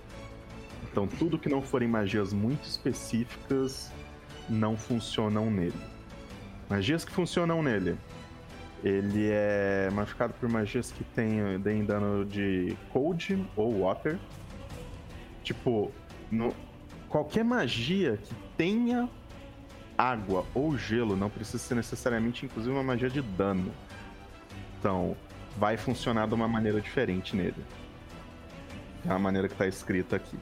[0.90, 3.92] Então tudo que não forem magias muito específicas
[4.48, 5.74] não funcionam nele.
[6.70, 7.98] Magias que funcionam nele.
[8.82, 14.18] Ele é machucado por magias que tem, deem dano de cold ou water.
[15.44, 15.92] Tipo,
[16.32, 16.56] no,
[17.10, 19.10] qualquer magia que tenha
[19.98, 23.72] água ou gelo não precisa ser necessariamente, inclusive, uma magia de dano.
[24.80, 25.16] Então,
[25.58, 27.64] vai funcionar de uma maneira diferente nele.
[29.06, 30.38] É a maneira que está escrita aqui.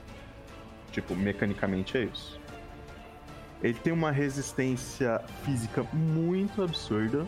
[0.92, 2.40] Tipo, mecanicamente é isso.
[3.62, 7.28] Ele tem uma resistência física muito absurda.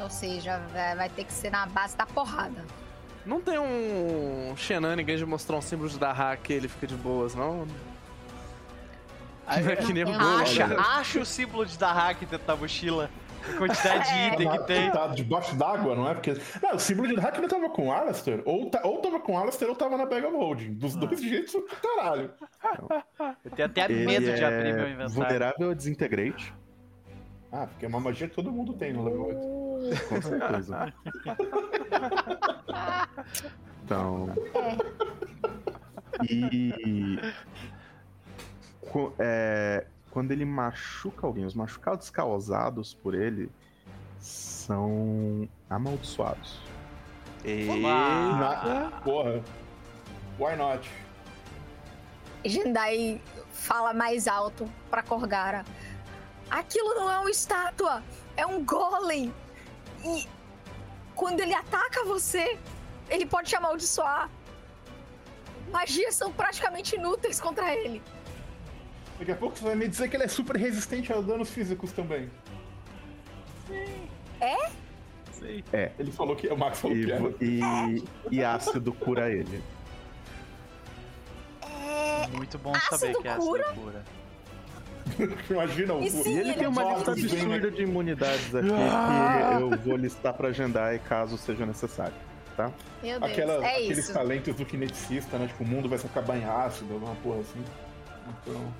[0.00, 0.58] Ou seja,
[0.96, 2.64] vai ter que ser na base da porrada.
[3.24, 7.34] Não tem um shenanigans de mostrar um símbolo de Dahak que ele fica de boas,
[7.34, 7.66] não?
[9.46, 13.10] Aí, é que nem acha, acha o símbolo de Dahak dentro da mochila.
[13.48, 14.90] A quantidade de item que tem.
[14.90, 16.14] Tá debaixo d'água, não é?
[16.14, 16.36] Porque.
[16.62, 18.42] Não, o símbolo de Hack não tava com o Alastair.
[18.44, 20.74] Ou, tá, ou tava com o Alastair ou tava na Bag of Holding.
[20.74, 21.22] Dos dois ah.
[21.22, 22.30] jeitos, caralho.
[23.44, 25.10] Eu tenho até Ele medo é de abrir meu inventário.
[25.10, 26.54] Vulnerável a Desintegrate.
[27.52, 30.08] Ah, porque é uma magia que todo mundo tem no level 8.
[30.08, 30.94] Com certeza.
[33.84, 34.34] então.
[36.30, 37.18] E.
[39.18, 43.50] É, quando ele machuca alguém, os machucados causados por ele
[44.18, 46.58] são amaldiçoados.
[47.44, 47.64] E...
[47.82, 49.00] Na...
[49.04, 49.42] Porra.
[50.38, 50.90] Why not?
[52.44, 53.20] Jendai
[53.52, 55.64] fala mais alto pra Korgara.
[56.52, 58.02] Aquilo não é uma estátua,
[58.36, 59.32] é um golem.
[60.04, 60.28] E
[61.14, 62.58] quando ele ataca você,
[63.08, 64.28] ele pode te amaldiçoar.
[65.70, 68.02] Magias são praticamente inúteis contra ele.
[69.18, 71.90] Daqui a pouco você vai me dizer que ele é super resistente a danos físicos
[71.92, 72.30] também.
[73.66, 74.08] Sim.
[74.38, 74.70] É?
[75.32, 75.64] Sim.
[75.72, 75.92] É.
[75.98, 76.48] Ele falou que.
[76.48, 77.06] O Max falou e,
[77.38, 79.64] que e, e ácido cura ele.
[81.62, 82.26] É.
[82.26, 83.72] Muito bom ácido saber que é ácido cura.
[83.72, 84.04] cura.
[85.50, 86.02] Imagina o.
[86.02, 89.96] E, sim, e ele, ele tem uma lista absurda de imunidades aqui que eu vou
[89.96, 92.14] listar pra agendar caso seja necessário.
[92.56, 92.70] Tá?
[93.02, 94.12] Meu Deus, Aquela, é aqueles isso.
[94.12, 95.46] talentos do kineticista, né?
[95.46, 97.64] Tipo, o mundo vai se acabar em ácido, alguma porra assim.
[98.28, 98.74] Então.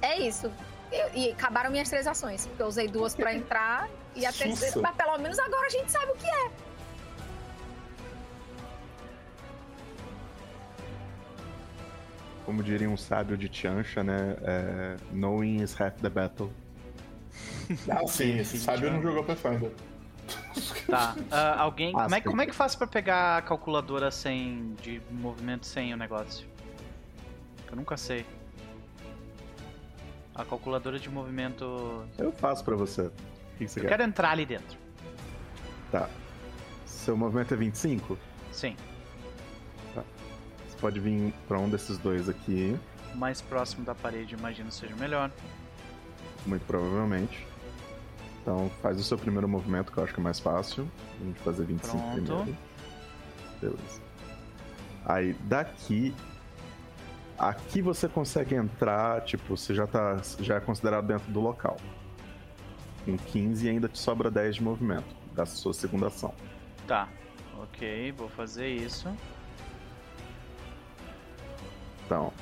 [0.00, 0.50] É isso.
[0.90, 4.80] E, e acabaram minhas três ações, porque eu usei duas para entrar e a terceira.
[4.80, 6.50] Mas pelo menos agora a gente sabe o que é.
[12.44, 14.36] Como diria um sábio de Tiancha, né?
[14.42, 16.50] É, knowing is half the battle.
[17.88, 19.72] Ah, sim, esse sábio não jogou Pathfinder.
[20.88, 21.14] Tá.
[21.16, 21.92] Uh, alguém.
[21.92, 24.74] Como é, como é que faz pra pegar a calculadora sem.
[24.82, 26.46] de movimento sem o negócio?
[27.70, 28.24] Eu nunca sei.
[30.34, 32.04] A calculadora de movimento.
[32.18, 33.02] Eu faço pra você.
[33.02, 33.12] O
[33.58, 33.90] que você Eu quer?
[33.90, 34.78] quero entrar ali dentro.
[35.90, 36.08] Tá.
[36.86, 38.18] Seu movimento é 25?
[38.52, 38.76] Sim.
[40.84, 42.78] Você pode vir pra um desses dois aqui.
[43.14, 45.30] mais próximo da parede, imagino seja melhor.
[46.44, 47.46] Muito provavelmente.
[48.42, 50.86] Então faz o seu primeiro movimento, que eu acho que é mais fácil.
[51.18, 52.22] A gente fazer 25 Pronto.
[52.22, 52.58] primeiro.
[53.62, 54.00] Beleza.
[55.06, 56.14] Aí daqui.
[57.38, 60.20] Aqui você consegue entrar, tipo, você já tá.
[60.40, 61.78] Já é considerado dentro do local.
[63.06, 66.34] Com 15 e ainda te sobra 10 de movimento da sua segunda ação.
[66.86, 67.08] Tá.
[67.62, 69.08] Ok, vou fazer isso.
[72.04, 72.32] Então.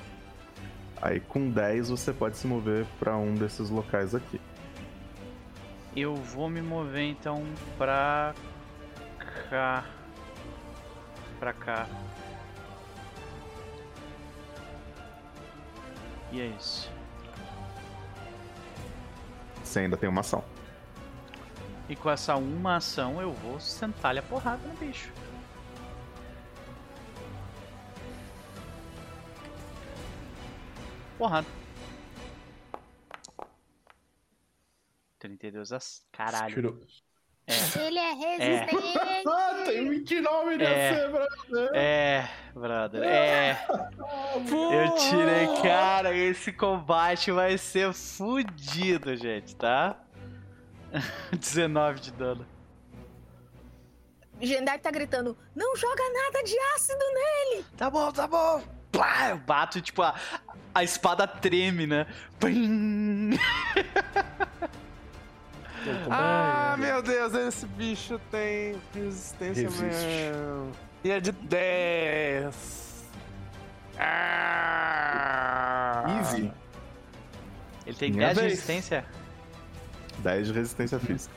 [1.00, 4.40] Aí com 10 você pode se mover para um desses locais aqui.
[5.94, 7.44] Eu vou me mover então
[7.76, 8.34] pra
[9.50, 9.84] cá.
[11.38, 11.86] Pra cá.
[16.30, 16.90] E é isso.
[19.62, 20.44] Você ainda tem uma ação.
[21.88, 25.10] E com essa uma ação eu vou sentar-lhe a porrada no bicho.
[31.22, 31.46] Porrada.
[35.20, 36.04] 32 as.
[36.10, 36.52] Caralho.
[36.52, 36.80] Tirou.
[37.46, 37.86] É.
[37.86, 38.98] Ele é resistente.
[38.98, 39.22] É.
[39.30, 40.90] ah, tem 29 de é.
[40.90, 41.70] AC, brother.
[41.76, 43.02] É, brother.
[43.04, 43.66] É.
[44.34, 45.62] Eu tirei.
[45.62, 49.96] Cara, esse combate vai ser fudido, gente, tá?
[51.38, 52.44] 19 de dano.
[54.40, 57.64] Gendai tá gritando: Não joga nada de ácido nele!
[57.76, 58.81] Tá bom, tá bom!
[58.92, 60.14] Plá, eu bato, tipo, a,
[60.74, 62.06] a espada treme, né?
[66.10, 70.72] ah, meu Deus, esse bicho tem resistência mesmo.
[71.02, 73.10] E é de 10.
[73.98, 76.04] Ah.
[76.18, 76.52] Easy.
[77.86, 79.04] Ele tem Minha 10 de resistência?
[80.18, 81.34] 10 de resistência física.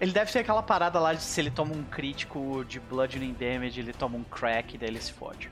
[0.00, 3.78] Ele deve ter aquela parada lá de se ele toma um crítico de bludgeoning damage,
[3.78, 5.48] ele toma um crack e daí ele se fode.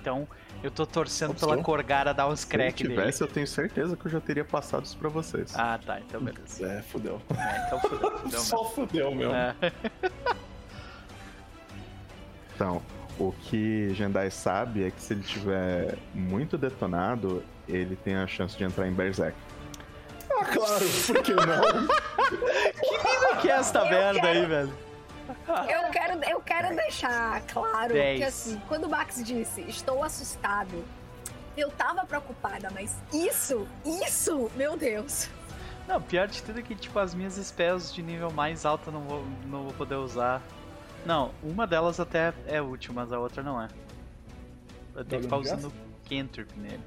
[0.00, 0.28] Então,
[0.62, 1.48] eu tô torcendo Opção.
[1.50, 2.90] pela Corgara dar uns crack dele.
[2.90, 3.30] Se tivesse, dele.
[3.30, 5.52] eu tenho certeza que eu já teria passado isso pra vocês.
[5.54, 6.00] Ah, tá.
[6.00, 6.66] Então beleza.
[6.66, 7.20] É, fudeu.
[7.36, 8.18] É, então fudeu.
[8.18, 9.34] fudeu Só fudeu, meu.
[9.34, 9.54] É.
[12.54, 12.82] então,
[13.18, 18.56] o que Jendai sabe é que se ele tiver muito detonado, ele tem a chance
[18.56, 19.36] de entrar em Berserk.
[20.30, 21.44] Ah, claro, por que não?
[22.80, 24.87] que nível que é essa merda aí, velho?
[25.28, 28.18] Eu quero, eu quero deixar claro 10.
[28.18, 30.84] que assim, quando o Max disse estou assustado,
[31.56, 35.28] eu tava preocupada, mas isso, isso, meu Deus.
[35.86, 38.92] Não, pior de tudo é que tipo as minhas spells de nível mais alto eu
[38.92, 40.42] não vou, não vou poder usar.
[41.04, 43.68] Não, uma delas até é útil, mas a outra não é.
[44.94, 45.72] Eu tenho que ficar usando
[46.08, 46.82] Cantrip nele.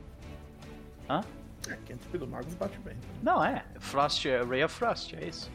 [1.10, 1.24] Hã?
[1.68, 2.96] É, Cantrip do Magus bate bem.
[3.24, 3.64] Não, é.
[3.80, 5.50] Frost, é Ray of Frost, é isso.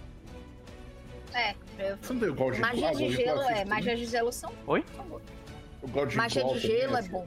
[1.35, 1.55] É.
[2.01, 3.65] Você não tem o God Magia de gelo, é.
[3.65, 4.53] Magia de gelo são.
[4.67, 4.85] Oi?
[5.83, 7.27] O God Magia de gelo é bom.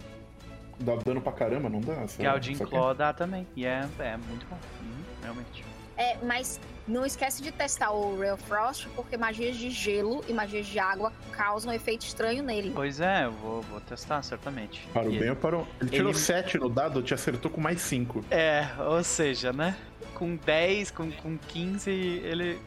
[0.80, 2.06] Dá dano pra caramba, não dá?
[2.18, 3.46] Galdin Claw dá também.
[3.56, 4.58] E é, é muito bom.
[4.82, 5.66] Uhum, realmente.
[5.98, 10.66] É, mas não esquece de testar o Real Frost, porque magias de gelo e magias
[10.66, 12.72] de água causam um efeito estranho nele.
[12.74, 14.88] Pois é, eu vou, vou testar, certamente.
[14.94, 15.68] Parou bem ou parou?
[15.82, 16.18] Ele tirou ele...
[16.18, 18.24] 7 no dado, te acertou com mais 5.
[18.32, 19.76] É, ou seja, né?
[20.16, 22.58] Com 10, com, com 15, ele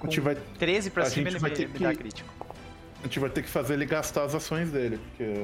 [0.00, 2.46] a gente vai, 13 pra cima ele vai me, ter me que, dá crítico.
[3.00, 5.34] A gente vai ter que fazer ele gastar as ações dele, porque.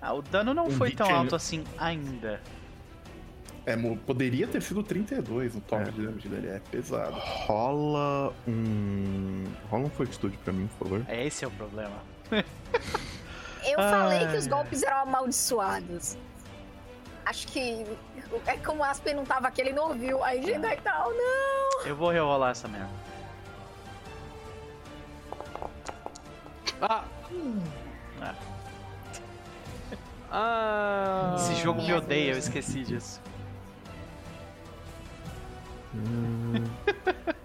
[0.00, 2.40] Ah, o dano não um foi tão alto assim ainda.
[3.64, 3.76] É,
[4.06, 5.90] poderia ter sido 32 no top é.
[5.92, 7.14] de damage dele, é pesado.
[7.16, 9.44] Rola um.
[9.70, 11.04] Rola um fortitude pra mim, por favor.
[11.08, 12.02] É, esse é o problema.
[13.64, 16.16] Eu falei que os golpes eram amaldiçoados.
[17.24, 17.86] Acho que
[18.46, 20.22] é como o Aspen não tava aqui, ele não ouviu.
[20.24, 21.86] Aí Jedi tal, não!
[21.86, 22.90] Eu vou rerolar essa merda.
[26.80, 27.04] Ah!
[28.20, 28.34] ah.
[30.30, 31.36] ah.
[31.36, 33.20] Esse jogo me odeia, eu esqueci disso.
[35.94, 36.54] Hum.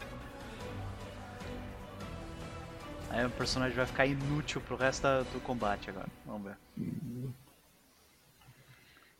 [3.10, 6.08] Aí o personagem vai ficar inútil pro resto do combate agora.
[6.26, 6.58] Vamos ver.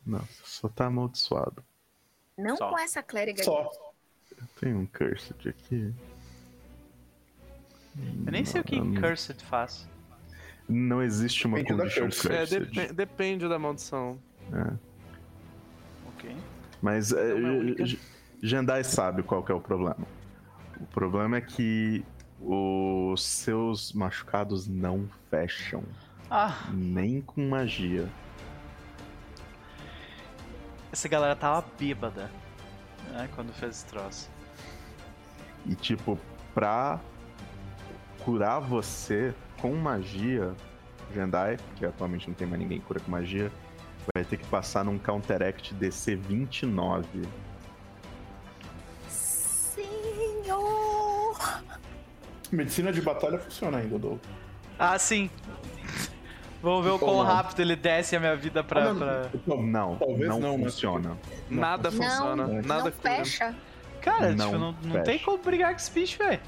[0.08, 1.62] Nossa, só tá amaldiçoado.
[2.36, 2.70] Não só.
[2.70, 3.70] com essa clériga Só.
[4.30, 5.92] Eu tenho um Cursed aqui.
[8.24, 9.86] Eu nem sei o que não, Cursed faz.
[10.66, 12.32] Não existe uma depende condition Cursed.
[12.32, 14.18] É, dep depende da maldição.
[14.50, 14.72] É.
[16.14, 16.36] Ok.
[16.80, 17.98] Mas é, é
[18.42, 20.06] Jandai sabe qual que é o problema.
[20.80, 22.02] O problema é que
[22.40, 25.82] os seus machucados não fecham.
[26.30, 26.70] Ah.
[26.72, 28.08] Nem com magia
[30.92, 32.30] essa galera tava bêbada,
[33.10, 34.30] né, quando fez esse troço.
[35.66, 36.18] E tipo,
[36.54, 37.00] pra
[38.24, 40.54] curar você com magia,
[41.14, 43.50] Jendai, que atualmente não tem mais ninguém que cura com magia,
[44.14, 47.28] Vai ter que passar num Counteract DC 29.
[49.08, 49.78] Senhor!
[52.50, 54.18] Medicina de batalha funciona ainda, Doug.
[54.78, 55.30] Ah, sim.
[56.60, 58.90] Vamos ver o quão rápido ele desce a minha vida pra.
[58.90, 59.56] Ah, não, pra...
[59.56, 61.16] não, Talvez não, não funciona.
[61.48, 62.46] Nada não, funciona.
[62.46, 63.54] Não, nada não fecha.
[64.00, 66.40] Cara, não, tipo, não, não tem como brigar com esse bicho, velho.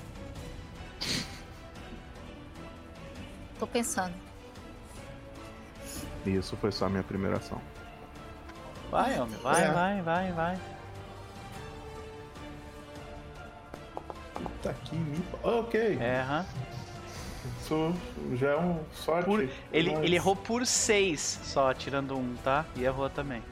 [3.59, 4.15] Tô pensando.
[6.27, 7.61] Isso foi só a minha primeira ação.
[8.91, 9.71] Vai, homem, vai, é.
[9.71, 10.59] vai, vai, vai.
[14.63, 14.99] Tá aqui,
[15.43, 15.99] ok.
[16.01, 16.47] É, aham.
[17.61, 17.95] Isso
[18.35, 19.25] já é um sorte.
[19.25, 20.05] Por, ele, mas...
[20.05, 22.67] ele errou por 6 só, tirando um, tá?
[22.77, 23.43] E errou também.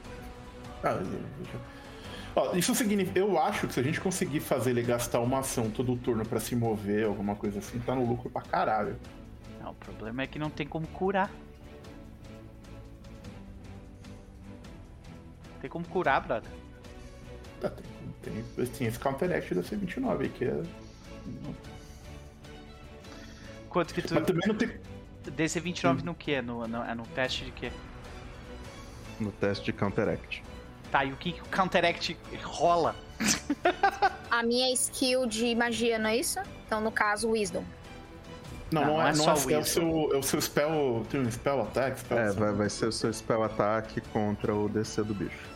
[0.83, 0.99] Ah,
[2.35, 3.19] Ó, isso significa.
[3.19, 6.39] Eu acho que se a gente conseguir fazer ele gastar uma ação todo turno para
[6.39, 8.95] se mover, alguma coisa assim, tá no lucro pra caralho.
[9.61, 11.31] Não, o problema é que não tem como curar.
[15.59, 16.49] Tem como curar, brother?
[17.59, 17.69] Tá,
[18.21, 20.63] tem, tem, tem esse Counteract da C29 aí, que é.
[23.69, 24.13] Quanto que tu.
[24.15, 24.69] Mas também não tem.
[25.25, 26.05] DC29 hum.
[26.05, 26.41] no que?
[26.41, 27.71] No, no, é no teste de quê?
[29.19, 30.43] No teste de Counteract.
[30.91, 32.95] Tá, e o que, que o Counteract rola?
[34.31, 36.39] A minha skill de magia, não é isso?
[36.65, 37.63] Então, no caso, Wisdom.
[38.71, 41.05] Não, não, não, é, é, só é, é, o seu, é o seu spell.
[41.09, 41.99] Tem um spell attack?
[41.99, 45.49] Spell é, vai, vai ser o seu spell attack contra o DC do bicho.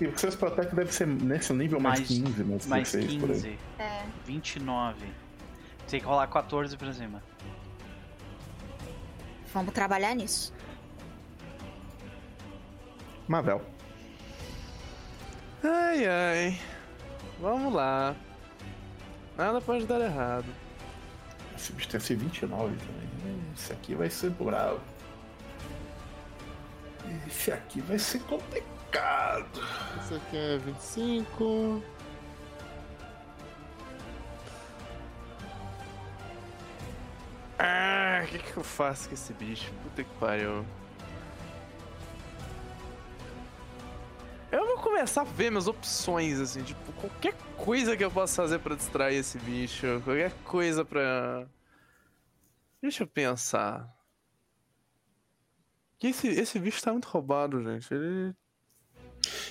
[0.00, 3.22] E o seu spell attack deve ser nesse nível mais, mais 15, mais, mais 16,
[3.22, 3.58] 15.
[3.78, 4.02] É.
[4.26, 5.23] 29.
[5.88, 7.22] Tem que rolar 14 pra cima.
[9.52, 10.52] Vamos trabalhar nisso.
[13.28, 13.62] Mavel.
[15.62, 16.60] Ai, ai.
[17.40, 18.14] Vamos lá.
[19.36, 20.46] Nada pode dar errado.
[21.56, 23.40] Esse bicho tem ser 29 também.
[23.56, 24.80] Esse aqui vai ser bravo.
[27.26, 29.60] Esse aqui vai ser complicado.
[30.00, 31.82] Esse aqui é 25.
[37.58, 39.72] Ah, o que, que eu faço com esse bicho?
[39.82, 40.64] Puta que pariu.
[44.50, 48.60] Eu vou começar a ver minhas opções, assim, tipo, qualquer coisa que eu possa fazer
[48.60, 51.46] para distrair esse bicho, qualquer coisa pra.
[52.80, 53.92] Deixa eu pensar.
[55.98, 57.92] Que esse, esse bicho tá muito roubado, gente.
[57.92, 58.34] Ele.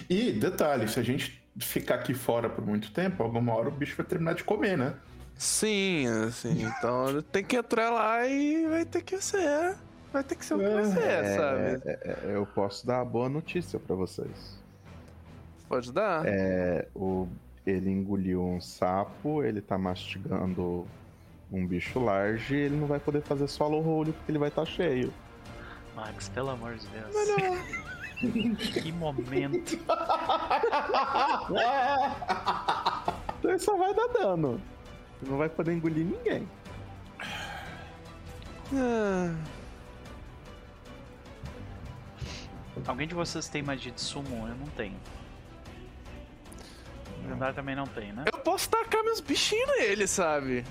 [0.09, 3.95] E, detalhe, se a gente ficar aqui fora por muito tempo, alguma hora o bicho
[3.95, 4.95] vai terminar de comer, né?
[5.37, 9.75] Sim, assim, então tem que entrar lá e vai ter que ser.
[10.11, 11.81] Vai ter que ser o que vai ser, é, sabe?
[11.85, 14.61] É, é, eu posso dar a boa notícia para vocês.
[15.67, 16.23] Pode dar.
[16.27, 17.27] É, o,
[17.65, 20.85] ele engoliu um sapo, ele tá mastigando
[21.51, 24.65] um bicho large e ele não vai poder fazer solo roll porque ele vai estar
[24.65, 25.11] tá cheio.
[25.95, 27.15] Max, pelo amor de Deus.
[28.81, 29.75] que momento.
[33.39, 34.61] então ele só vai dar dano.
[35.27, 36.47] Não vai poder engolir ninguém.
[38.75, 39.35] Ah.
[42.85, 44.47] Alguém de vocês tem magia de summon?
[44.47, 44.99] Eu não tenho.
[47.23, 48.25] O também não tem, né?
[48.31, 50.65] Eu posso tacar meus bichinhos nele, sabe?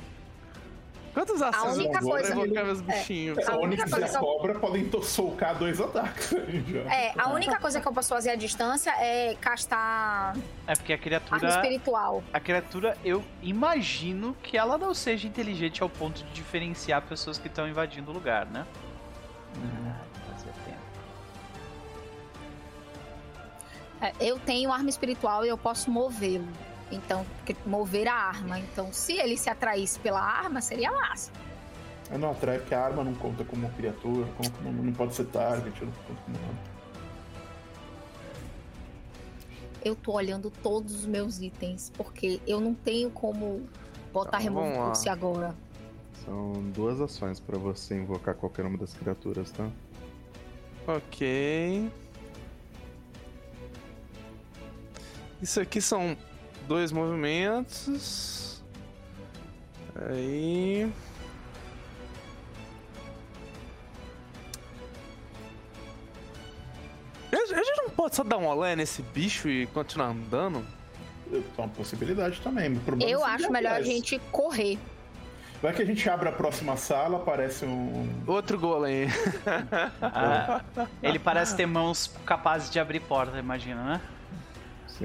[1.12, 3.38] Quantas ações eu vou invocar meus é, bichinhos?
[3.38, 6.32] É, a, a única coisa e a cobra podem solcar dois ataques.
[6.92, 10.36] É, a única coisa que eu posso fazer à distância é castar.
[10.66, 11.36] É porque a criatura.
[11.36, 12.22] Arma espiritual.
[12.32, 17.48] A criatura, eu imagino que ela não seja inteligente ao ponto de diferenciar pessoas que
[17.48, 18.66] estão invadindo o lugar, né?
[19.56, 19.92] Hum.
[24.02, 26.48] É, eu tenho arma espiritual e eu posso movê-lo.
[26.92, 27.26] Então,
[27.66, 28.58] mover a arma.
[28.58, 31.32] Então, se ele se atraísse pela arma, seria massa.
[32.10, 34.28] Eu não atrai porque a arma não conta como criatura,
[34.62, 36.72] não pode ser target, não conta como nada.
[39.84, 43.66] Eu tô olhando todos os meus itens, porque eu não tenho como
[44.12, 45.56] botar tá, remove pulse agora.
[46.24, 49.68] São duas ações para você invocar qualquer uma das criaturas, tá?
[50.86, 51.90] Ok.
[55.40, 56.16] Isso aqui são
[56.72, 58.62] dois movimentos.
[59.94, 60.90] Aí.
[67.30, 70.64] A gente não pode só dar um olé nesse bicho e continuar andando?
[71.30, 72.80] É uma possibilidade também.
[73.00, 74.78] Eu acho melhor a gente correr.
[75.60, 78.08] Vai que a gente abre a próxima sala, aparece um.
[78.26, 79.08] Outro golem.
[80.00, 80.62] ah,
[81.02, 84.00] ele parece ter mãos capazes de abrir porta, imagina, né?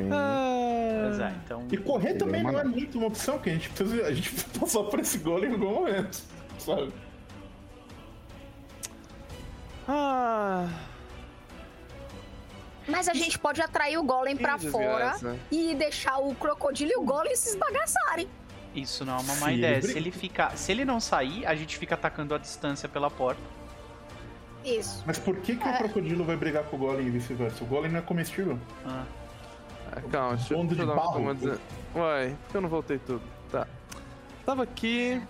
[0.04, 0.10] Sim.
[0.12, 1.68] Ah, é, então...
[1.72, 4.06] E correr também não é muito uma opção, que a gente precisa.
[4.06, 6.24] A gente passar por esse gol em algum momento,
[6.60, 6.94] sabe?
[9.88, 10.68] Ah.
[12.88, 15.16] Mas a gente pode atrair o golem para fora
[15.52, 18.28] e deixar o crocodilo e o golem se esbagaçarem.
[18.74, 19.82] Isso não é uma má ideia.
[19.82, 23.42] Se ele ficar, se ele não sair, a gente fica atacando a distância pela porta.
[24.64, 25.04] Isso.
[25.06, 25.72] Mas por que, que é.
[25.72, 27.64] o crocodilo vai brigar com o golem e vice-versa?
[27.64, 28.60] O golem não é comestível.
[28.86, 29.04] Ah.
[29.92, 31.60] Ah calma, deixa, deixa de eu dar barro, dizer.
[31.96, 33.22] Uai, eu não voltei tudo.
[33.52, 33.68] Tá.
[34.46, 35.22] Tava aqui.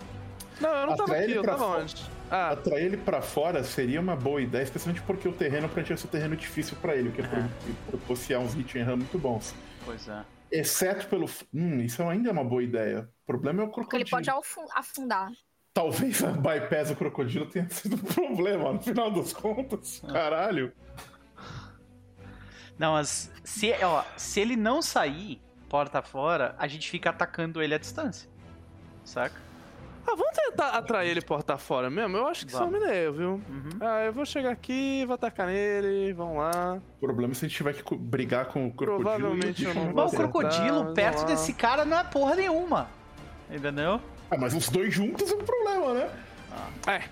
[0.60, 2.10] Não, eu não tava aqui, eu tava onde?
[2.30, 2.50] Ah.
[2.50, 5.98] Atrair ele pra fora seria uma boa ideia, especialmente porque o terreno pra gente vai
[5.98, 7.48] ser um terreno difícil pra ele, o que é, é.
[7.90, 9.54] propiciar uns hit and run muito bons.
[9.84, 10.22] Pois é.
[10.50, 11.28] Exceto pelo.
[11.54, 13.08] Hum, isso ainda é uma boa ideia.
[13.22, 13.84] O problema é o crocodilo.
[13.84, 14.30] Porque ele pode
[14.74, 15.30] afundar.
[15.72, 20.02] Talvez a bypass do crocodilo tenha sido um problema no final das contas.
[20.04, 20.12] Ah.
[20.12, 20.72] Caralho.
[22.78, 27.74] Não, mas se, ó, se ele não sair porta fora, a gente fica atacando ele
[27.74, 28.28] à distância.
[29.04, 29.48] Saca?
[30.06, 32.16] Ah, vamos tentar atrair ele porta fora mesmo?
[32.16, 33.42] Eu acho que isso é uma ideia, viu?
[33.46, 33.70] Uhum.
[33.78, 36.80] Ah, eu vou chegar aqui, vou atacar nele, vamos lá.
[36.96, 39.10] O problema é se a gente tiver que brigar com o crocodilo.
[39.10, 42.88] Provavelmente eu não vou Mas o crocodilo perto desse cara não é porra nenhuma.
[43.50, 44.00] Entendeu?
[44.30, 46.10] Ah, mas os dois juntos é um problema, né?
[46.86, 46.92] Ah.
[46.92, 47.02] É.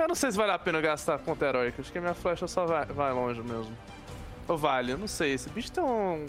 [0.00, 1.80] Eu não sei se vale a pena gastar ponto heróico.
[1.80, 3.76] Acho que a minha flecha só vai, vai longe mesmo.
[4.48, 5.34] Ou vale, eu não sei.
[5.34, 6.26] Esse bicho tem um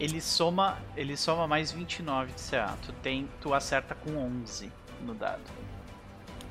[0.00, 2.76] ele soma, ele soma mais 29 de CA.
[2.82, 4.72] Tu, tem, tu acerta com 11
[5.02, 5.42] no dado.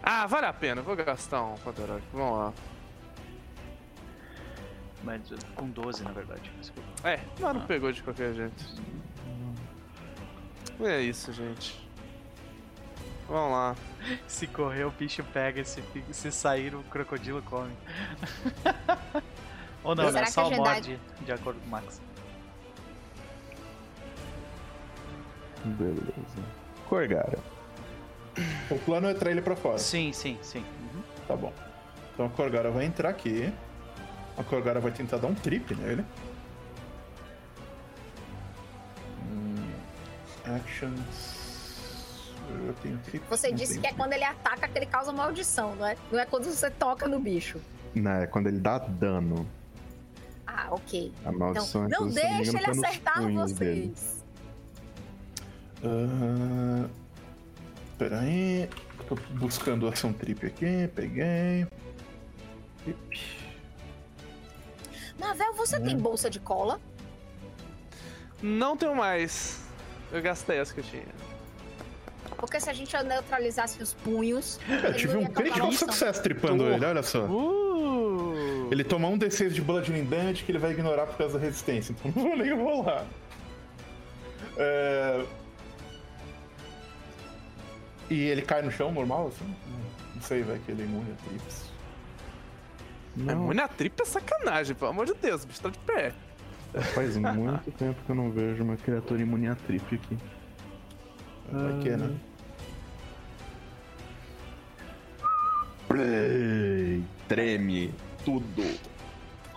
[0.03, 0.81] Ah, vale a pena.
[0.81, 2.53] Vou gastar um ponto Vamos lá.
[5.03, 5.21] Mas
[5.55, 6.51] com 12, na verdade.
[7.03, 7.65] É, mas não ah.
[7.65, 8.65] pegou de qualquer jeito.
[10.81, 11.87] É isso, gente.
[13.29, 13.75] Vamos lá.
[14.27, 15.63] Se correr, o bicho pega.
[15.63, 17.73] Se, se sair, o crocodilo come.
[19.87, 20.25] Ou não, né?
[20.25, 22.01] Só morde, de acordo com o Max.
[25.63, 26.43] Beleza.
[26.89, 27.39] Corgara.
[28.69, 29.77] O plano é trair ele pra fora.
[29.77, 30.59] Sim, sim, sim.
[30.59, 31.01] Uhum.
[31.25, 31.53] Tá bom.
[32.13, 33.51] Então a Corgara vai entrar aqui.
[34.37, 36.03] A Corgara vai tentar dar um trip nele.
[39.23, 39.71] Hum,
[40.43, 42.33] actions.
[42.49, 43.25] Eu tenho trip.
[43.29, 45.95] Você disse que é quando ele ataca que ele causa maldição, não é?
[46.11, 47.61] Não é quando você toca no bicho.
[47.95, 49.47] Não, é quando ele dá dano.
[50.47, 51.13] Ah, ok.
[51.25, 53.57] A maldição então, é Não deixa ele acertar vocês.
[53.59, 53.95] Dele.
[55.83, 56.89] Uh,
[57.97, 58.69] Pera aí.
[59.07, 60.89] Tô buscando ação trip aqui.
[60.95, 61.67] Peguei.
[62.83, 63.47] Trip.
[65.19, 65.79] Navel, você é.
[65.79, 66.79] tem bolsa de cola?
[68.41, 69.61] Não tenho mais.
[70.11, 71.26] Eu gastei as que eu tinha.
[72.37, 74.59] Porque se a gente neutralizasse os punhos.
[74.83, 77.25] Eu tive um critical sucesso tripando ele, olha só.
[77.25, 78.67] Uh.
[78.71, 81.93] Ele toma um D6 de Bludgeoning Damage que ele vai ignorar por causa da resistência,
[81.93, 83.05] então não vou nem rolar.
[84.57, 85.25] É...
[88.09, 89.55] E ele cai no chão normal, assim?
[90.15, 91.65] Não sei, velho, que ele é imune a trips.
[93.15, 93.29] Não.
[93.29, 96.13] É imune a trips é sacanagem, pelo amor de Deus, o bicho tá de pé.
[96.93, 100.17] Faz muito tempo que eu não vejo uma criatura imune a trip aqui.
[101.51, 102.15] Vai que é, né?
[105.87, 107.93] Play, treme,
[108.25, 108.63] tudo.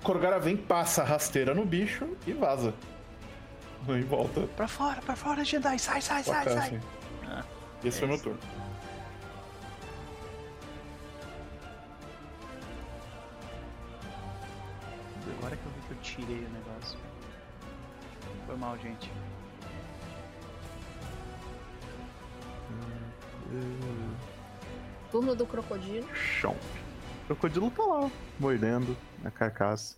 [0.03, 2.75] Corgara vem, passa rasteira no bicho e vaza.
[3.89, 4.43] E volta.
[4.57, 6.59] Pra fora, pra fora, Jedi, sai, sai, sai, sai.
[6.59, 6.81] Assim.
[7.83, 8.39] Esse é foi meu turno.
[15.39, 16.99] Agora que eu vi que eu tirei o negócio.
[18.47, 19.11] Foi mal, gente.
[25.11, 26.07] Turno do crocodilo.
[26.15, 26.57] Chomp.
[27.25, 29.97] O crocodilo tá lá, mordendo na carcaça.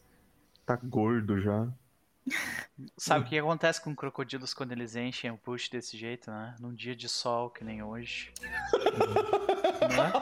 [0.66, 1.68] Tá gordo já.
[2.96, 6.54] Sabe o que acontece com crocodilos quando eles enchem o push desse jeito, né?
[6.60, 8.32] Num dia de sol que nem hoje.
[9.96, 10.12] né?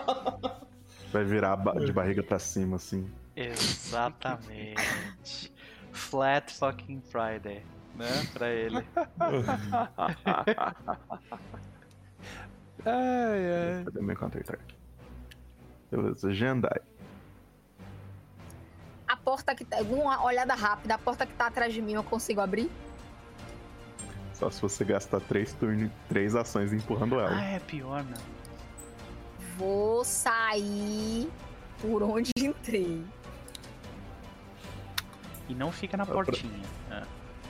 [1.12, 3.11] Vai virar de barriga pra cima, assim.
[3.37, 5.53] Exatamente.
[5.93, 7.65] Flat fucking Friday,
[7.95, 8.09] né?
[8.33, 8.79] Pra ele.
[12.87, 13.85] ai, ai.
[13.85, 14.80] Cadê meu counter-attack?
[15.91, 16.81] Beleza, Jendai
[19.11, 19.79] a porta que tá.
[19.83, 22.71] Uma olhada rápida, a porta que tá atrás de mim eu consigo abrir?
[24.33, 27.37] Só se você gastar três turnos, três ações empurrando ela.
[27.37, 28.17] Ah, é pior, né?
[29.59, 31.29] Vou sair
[31.81, 33.05] por onde entrei.
[35.49, 36.62] E não fica na portinha.
[36.87, 37.03] Pra, é.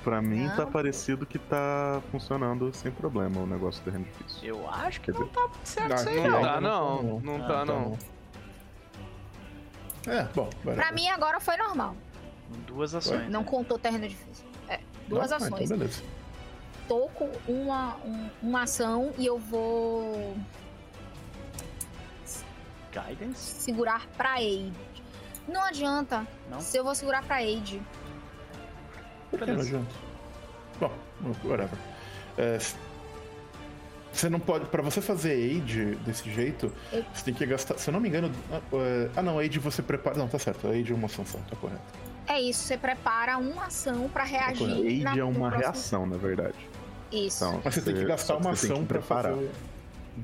[0.03, 0.65] pra mim tá não.
[0.65, 4.49] tá parecido que tá funcionando sem problema o negócio do terreno difícil.
[4.49, 5.41] Eu acho que Quer não dizer...
[5.41, 6.31] tá certo isso aí, não.
[6.31, 7.99] Não tá não, não, não tá não.
[10.07, 10.49] É, bom.
[10.63, 11.97] Pra mim agora foi normal.
[12.67, 13.29] Duas ações.
[13.31, 13.47] Não né?
[13.47, 14.45] contou terreno difícil.
[14.69, 15.71] É, duas Não, ações.
[15.71, 15.89] Então
[16.89, 20.37] Tô com uma, um, uma ação e eu vou.
[22.93, 23.63] Guidance?
[23.63, 24.73] Segurar pra aid.
[25.47, 26.27] Não adianta.
[26.51, 26.61] Não?
[26.61, 27.81] Se eu vou segurar pra aid.
[29.31, 29.95] Por que não adianta?
[30.81, 30.93] Bom,
[31.45, 31.79] whatever.
[32.37, 32.59] É,
[34.13, 34.67] você não pode.
[34.67, 36.73] Pra você fazer aid desse jeito,
[37.13, 37.79] você tem que gastar.
[37.79, 38.31] Se eu não me engano.
[38.51, 40.17] Ah, é, ah não, aid você prepara.
[40.19, 40.67] Não, tá certo.
[40.67, 41.81] Aid é uma ação só, tá correto.
[42.27, 44.67] É isso, você prepara uma ação pra reagir.
[44.67, 46.55] Tá aid na, é uma reação, na verdade.
[47.13, 47.45] Isso.
[47.45, 49.35] Então, Mas você, tem que gastar uma ação pra preparar.
[49.35, 49.51] Fazer...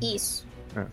[0.01, 0.47] Isso.
[0.77, 0.87] É.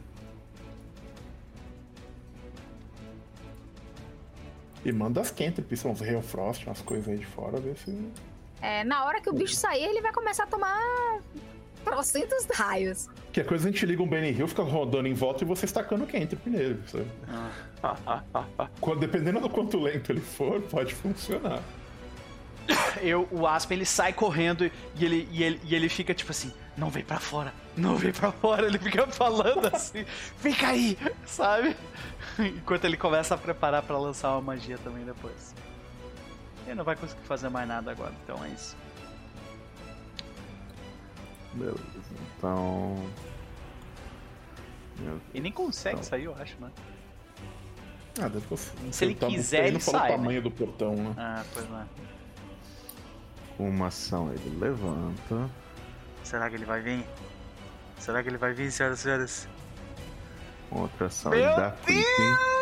[4.85, 7.97] E manda as cantrips, são os Real Frost, umas coisas aí de fora, ver se.
[8.61, 11.19] É, na hora que o bicho sair, ele vai começar a tomar
[11.83, 13.09] trocentos raios.
[13.31, 15.65] Que a coisa a gente liga um Benny Hill, fica rodando em volta e você
[15.65, 17.07] estacando cantrip nele, sabe?
[17.27, 18.69] Ah.
[18.79, 21.61] Quando, dependendo do quanto lento ele for, pode funcionar.
[23.01, 26.53] Eu, o Aspen ele sai correndo e ele, e, ele, e ele fica tipo assim:
[26.77, 28.67] não vem pra fora, não vem pra fora.
[28.67, 30.05] Ele fica falando assim:
[30.37, 31.75] fica aí, sabe?
[32.39, 35.53] Enquanto ele começa a preparar para lançar uma magia também depois.
[36.65, 38.77] Ele não vai conseguir fazer mais nada agora, então é isso.
[41.53, 41.79] Beleza,
[42.37, 42.95] então.
[45.33, 46.03] E nem consegue então...
[46.03, 46.71] sair, eu acho, né?
[48.21, 48.93] Ah, deve conseguir.
[48.93, 50.11] Se ele quiser, ele sai.
[50.11, 50.41] o tamanho né?
[50.41, 51.13] do portão, né?
[51.17, 51.85] Ah, pois não é.
[53.57, 55.49] Uma ação ele levanta.
[56.23, 57.05] Será que ele vai vir?
[57.99, 59.47] Será que ele vai vir, senhoras e senhores?
[60.71, 62.52] Outra ação Meu ele dá quick, This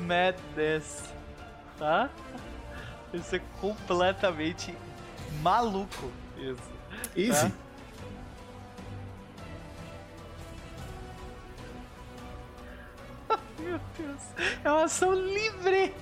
[0.00, 1.12] madness.
[1.78, 2.10] Tá?
[3.12, 4.76] Isso é completamente
[5.42, 6.10] maluco.
[6.36, 6.72] Isso.
[7.16, 7.52] Easy.
[13.28, 13.38] Tá?
[13.58, 14.22] Meu Deus.
[14.64, 15.94] É uma ação livre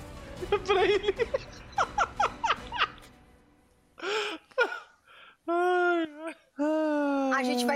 [0.65, 1.29] pra ele.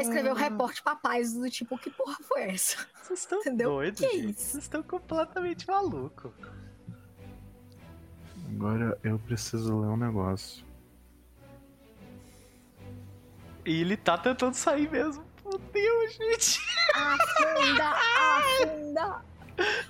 [0.07, 2.77] O um reporte papais do tipo, que porra foi essa?
[3.03, 3.69] Vocês estão Entendeu?
[3.69, 4.41] doidos, que gente?
[4.41, 6.31] Vocês estão completamente malucos.
[8.55, 10.65] Agora eu preciso ler um negócio.
[13.65, 15.25] E ele tá tentando sair mesmo.
[15.43, 16.59] Meu Deus, gente.
[16.95, 17.89] Afunda,
[18.63, 19.21] afunda.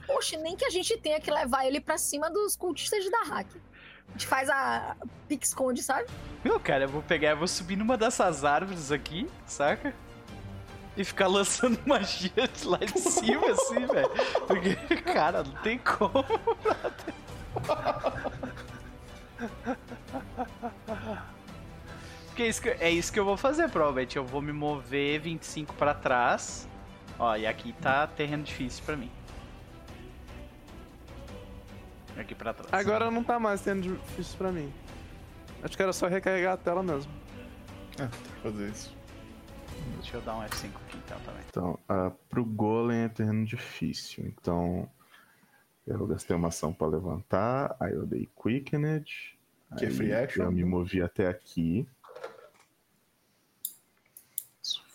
[0.06, 3.62] Poxa, nem que a gente tenha que levar ele pra cima dos cultistas de Dahak.
[4.08, 4.96] A gente faz a
[5.28, 6.08] pique-esconde, sabe?
[6.44, 9.94] Meu, cara, eu vou pegar, eu vou subir numa dessas árvores aqui, saca?
[10.98, 14.10] E ficar lançando magia de lá de cima, assim, velho.
[14.48, 16.26] Porque, cara, não tem como,
[22.28, 24.18] Porque é isso, que, é isso que eu vou fazer, provavelmente.
[24.18, 26.68] Eu vou me mover 25 para trás.
[27.20, 29.12] Ó, e aqui tá terreno difícil para mim.
[32.18, 32.74] Aqui pra trás.
[32.74, 34.74] Agora não tá mais sendo difícil pra mim.
[35.64, 37.12] Acho que era só recarregar a tela mesmo.
[37.94, 38.97] É, tem que fazer isso.
[39.96, 41.44] Deixa eu dar um F5 aqui então também.
[41.50, 44.26] Então, uh, pro Golem é terreno difícil.
[44.26, 44.90] Então,
[45.86, 49.38] eu gastei uma ação pra levantar, aí eu dei Quickened.
[49.78, 50.46] Que é free action?
[50.46, 51.88] Eu me movi até aqui.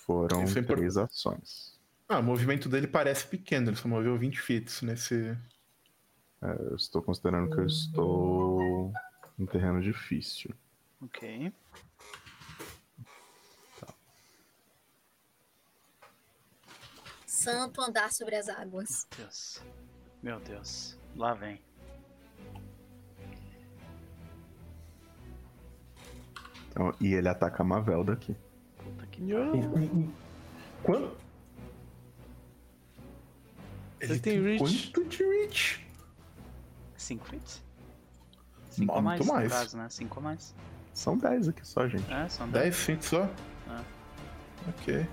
[0.07, 1.79] Foram é três ações.
[2.09, 5.37] Ah, o movimento dele parece pequeno, ele só moveu 20 feet nesse,
[6.43, 8.93] é, eu estou considerando que eu estou
[9.39, 10.53] em terreno difícil.
[11.01, 11.53] Ok.
[17.43, 19.09] Santo andar sobre as águas.
[19.11, 19.63] Meu Deus.
[20.23, 20.99] Meu Deus.
[21.17, 21.61] Lá vem.
[26.71, 28.37] Então, e ele ataca a Mavel daqui.
[28.79, 29.23] Puta que
[30.85, 31.17] Quanto?
[34.01, 34.93] Ele, ele tem reach.
[34.93, 35.87] Quanto de reach?
[36.97, 37.63] 5 feet?
[38.71, 39.45] 5 a mais, muito mais.
[39.45, 39.89] no caso, né?
[39.89, 40.55] 5 a mais.
[40.95, 42.13] São 10 aqui só, gente.
[42.13, 42.65] É, são 10.
[42.65, 43.25] 10 feet só?
[43.25, 43.85] É.
[44.69, 45.09] Ok.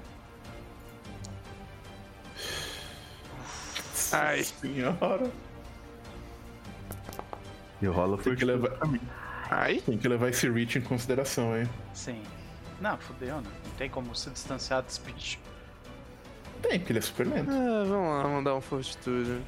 [4.12, 5.32] Ai, senhora.
[7.82, 8.72] E rola tem que levar.
[9.50, 9.82] Ai?
[9.82, 11.68] Tem que levar esse reach em consideração, hein?
[11.94, 12.22] Sim.
[12.82, 13.50] Não, fodeu, né?
[13.66, 15.40] Não tem como se distanciar desse bicho.
[16.62, 17.50] Tem, porque ele é super lento.
[17.50, 19.42] Ah, vamos lá, vamos dar um fortitude.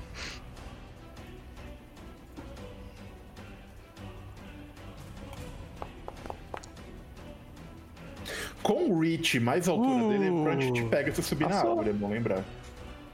[8.64, 11.90] Com o reach mais altura uh, dele, pra onde te pega se subir na árvore,
[11.90, 12.44] é bom lembrar.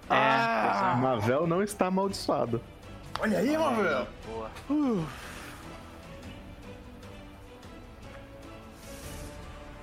[0.10, 1.02] É, ah, é.
[1.02, 2.62] Mavel não está amaldiçoado.
[3.20, 4.08] Olha aí, Mavel!
[4.26, 4.52] Boa.
[4.70, 5.06] Uh.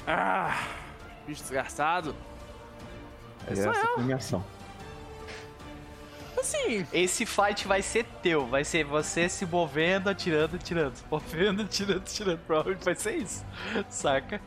[0.07, 0.67] Ah,
[1.27, 2.15] bicho desgraçado.
[3.47, 4.45] É essa é premiação.
[6.39, 11.63] Assim, esse fight vai ser teu, vai ser você se movendo, atirando, atirando, se movendo,
[11.65, 12.39] atirando, atirando.
[12.47, 13.45] Provavelmente vai ser isso,
[13.89, 14.41] saca?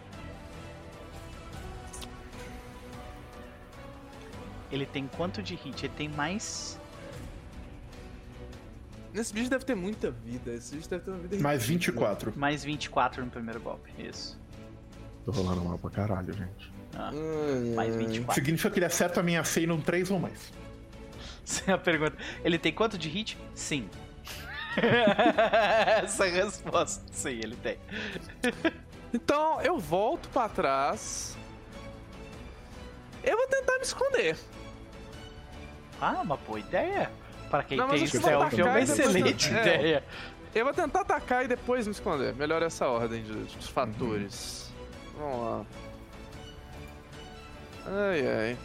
[4.72, 5.86] Ele tem quanto de hit?
[5.86, 6.80] Ele tem mais.
[9.14, 10.54] Nesse bicho deve ter muita vida.
[10.54, 12.34] Esse bicho deve ter uma vida Mais 24.
[12.36, 13.92] Mais 24 no primeiro golpe.
[13.98, 14.40] Isso.
[15.26, 16.72] Tô rolando mal pra caralho, gente.
[16.96, 17.12] Ah,
[17.76, 18.34] mais 24.
[18.36, 20.52] Significa que ele acerta a minha C e não 3 ou mais.
[21.44, 22.18] Sem a pergunta.
[22.44, 23.38] Ele tem quanto de hit?
[23.56, 23.90] Sim.
[26.04, 27.04] Essa é a resposta.
[27.12, 27.78] Sim, ele tem.
[29.14, 31.36] Então eu volto pra trás.
[33.24, 34.38] Eu vou tentar me esconder.
[36.02, 37.10] Ah, uma boa ideia.
[37.50, 39.62] Para quem Não, tem stealth é uma depois- excelente É.
[39.62, 40.04] ideia.
[40.54, 42.34] Eu vou tentar atacar e depois me esconder.
[42.36, 44.72] Melhor essa ordem de, de fatores.
[45.18, 45.66] Vamos lá.
[47.86, 48.58] Ai, ai.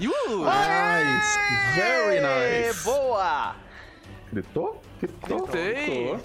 [0.00, 0.44] Uh!
[0.44, 1.38] Nice!
[1.74, 2.84] Very nice!
[2.84, 3.56] Boa!
[4.32, 4.80] Gritou?
[5.00, 5.46] Gritou?
[5.46, 6.18] Gritei.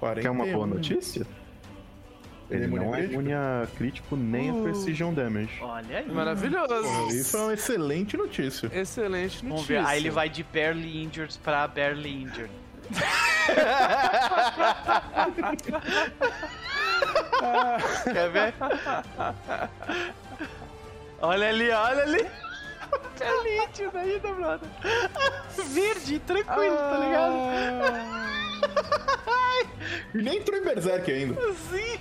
[0.00, 0.22] 41.
[0.22, 1.26] Quer uma boa notícia?
[2.50, 3.12] Ele é Ele não é crítico?
[3.12, 4.58] imune a crítico nem Uh.
[4.60, 5.58] a precision damage.
[5.60, 6.08] Olha aí.
[6.10, 6.82] Maravilhoso.
[6.82, 8.70] Porra, Isso é uma excelente notícia.
[8.72, 9.48] Excelente notícia.
[9.48, 9.84] Vamos ver.
[9.86, 12.50] Aí ele vai de barely injured pra barely injured.
[18.04, 18.54] Quer ver?
[21.20, 22.26] Olha ali, olha ali.
[23.18, 24.68] Barely injured ainda, brother.
[25.72, 27.34] Verde, tranquilo, tá ligado?
[30.14, 31.34] E nem entrou em Berserk ainda.
[31.70, 31.98] Sim.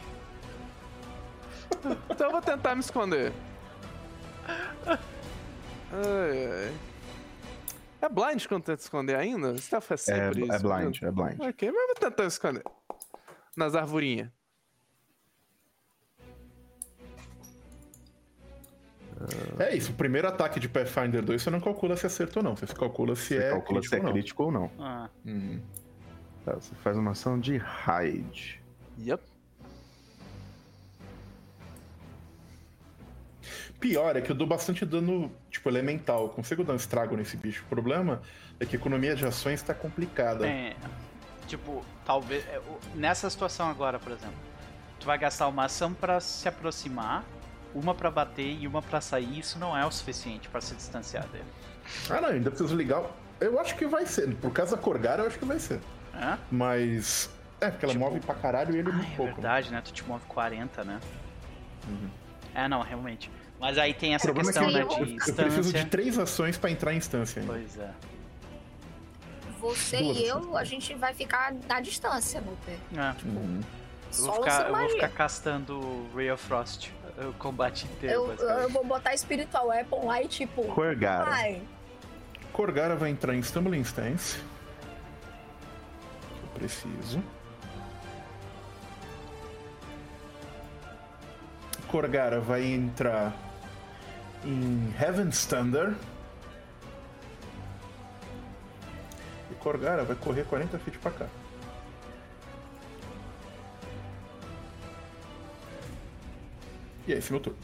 [2.10, 3.32] Então eu vou tentar me esconder.
[4.88, 4.98] Ai,
[5.92, 6.74] ai.
[8.02, 9.58] É blind quando tenta esconder ainda?
[9.58, 10.54] Stealth é É, sempre isso.
[10.54, 11.08] é blind, mesmo?
[11.08, 11.40] é blind.
[11.40, 12.64] Ok, mas eu vou tentar esconder.
[13.56, 14.30] Nas arvorinhas.
[19.58, 22.56] É isso, o primeiro ataque de Pathfinder 2 você não calcula se acertou ou não.
[22.56, 24.14] Você calcula se Você é calcula se é crítico ou não.
[24.14, 24.72] crítico ou não.
[24.80, 25.62] Ah, Uhum.
[26.46, 28.62] Tá, você faz uma ação de hide.
[29.00, 29.24] Yep.
[33.80, 36.24] Pior é que eu dou bastante dano, tipo, elemental.
[36.24, 37.64] Eu consigo dar um estrago nesse bicho.
[37.66, 38.22] O problema
[38.60, 40.48] é que a economia de ações tá complicada.
[40.48, 40.76] é.
[41.48, 42.44] Tipo, talvez.
[42.48, 42.60] é,
[42.96, 44.36] Nessa situação agora, por exemplo,
[45.00, 47.24] tu vai gastar uma ação pra se aproximar,
[47.74, 49.40] uma pra bater e uma pra sair.
[49.40, 51.46] Isso não é o suficiente pra se distanciar dele.
[52.10, 53.04] Ah, não, ainda preciso ligar.
[53.40, 54.36] Eu acho que vai ser.
[54.38, 55.80] Por causa da Corgara, eu acho que vai ser.
[56.14, 56.38] Hã?
[56.52, 57.30] Mas.
[57.62, 59.30] É, porque ela Tipo- move pra caralho e ele Ah, muito é pouco.
[59.30, 59.34] né?
[59.36, 59.82] verdade, né?
[59.86, 61.00] Tu te move 40, né?
[61.88, 62.10] Uhum.
[62.54, 63.32] É, não, realmente.
[63.60, 65.86] Mas aí tem essa problema é que questão, eu, né, eu- de eu preciso de
[65.86, 67.54] três ações pra entrar em instância ainda.
[67.54, 67.92] Pois é.
[69.60, 70.56] Você Duas e eu, ações.
[70.56, 72.78] a gente vai ficar na distância, meu pé.
[72.96, 73.62] É, Uhum.
[74.16, 76.90] eu vou, ficar, eu vou ficar castando Ray of Frost
[77.28, 80.64] o combate inteiro, Eu, eu vou botar Spiritual Weapon lá e tipo.
[80.66, 81.32] Corgara.
[81.32, 81.62] Ai,
[82.54, 84.38] Corgara vai entrar em Stumbling Stance.
[86.44, 87.24] Eu preciso.
[91.88, 93.34] Corgara vai entrar
[94.44, 95.96] em Heaven's Thunder.
[99.52, 101.28] E Corgara vai correr 40 feet pra cá.
[107.08, 107.60] E é esse meu turno.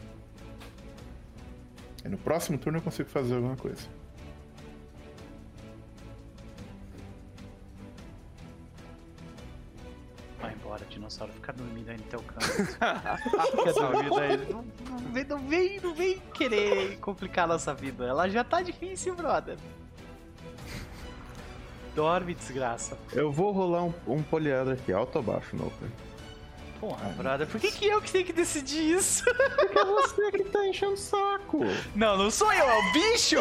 [2.05, 3.87] E no próximo turno eu consigo fazer alguma coisa.
[10.73, 11.31] Embora, dinossauro.
[11.33, 12.45] Fica dormindo aí no teu canto.
[13.51, 14.37] Fica dormindo aí.
[14.49, 18.05] Não, não vem, não, vem, não vem querer complicar a nossa vida.
[18.05, 19.55] Ela já tá difícil, brother.
[21.93, 22.97] Dorme, desgraça.
[23.11, 25.91] Eu vou rolar um, um poliedro aqui, alto ou baixo, no Open?
[26.84, 29.23] Porra, brother, por que, que eu que tenho que decidir isso?
[29.23, 31.61] Porque é você que tá enchendo o saco.
[31.95, 33.38] Não, não sou eu, é o bicho!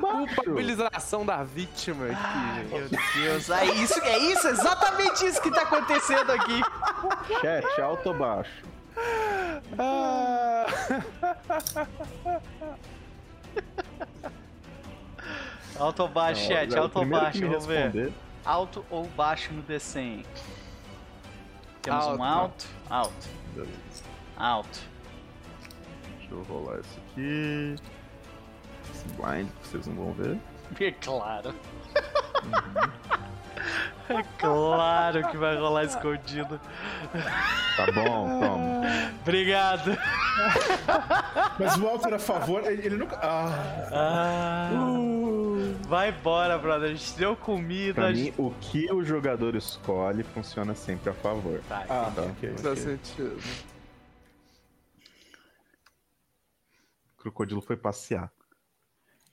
[0.00, 0.34] Baixo?
[0.34, 2.88] Culpabilização da vítima aqui, Meu.
[2.88, 6.58] Deus, é isso, é isso, exatamente isso que tá acontecendo aqui.
[7.42, 8.64] Chat, alto ou baixo?
[9.78, 10.66] Ah,
[15.78, 18.10] Alto ou baixo, chat, alto baixo, vamos ver.
[18.44, 20.24] Alto ou baixo no D100?
[21.82, 22.22] Temos um Alto.
[22.22, 24.04] alto, alto, Beleza.
[24.36, 24.80] alto.
[26.18, 27.76] Deixa eu rolar isso aqui.
[28.90, 30.38] Esse blind vocês não vão ver.
[30.80, 31.54] É claro.
[34.08, 36.60] É claro que vai rolar escondido.
[37.76, 38.82] Tá bom, toma.
[39.22, 39.90] Obrigado.
[41.58, 43.16] Mas o Walter a favor, ele, ele nunca.
[43.22, 44.70] Ah, Ah,
[45.88, 46.90] vai embora, brother.
[46.90, 47.94] A gente deu comida.
[47.94, 51.60] Pra mim, o que o jogador escolhe funciona sempre a favor.
[51.68, 52.22] Tá, ah Tá.
[52.22, 52.50] ok.
[52.62, 52.76] Dá ok.
[52.82, 53.38] sentido.
[57.16, 58.30] O crocodilo foi passear.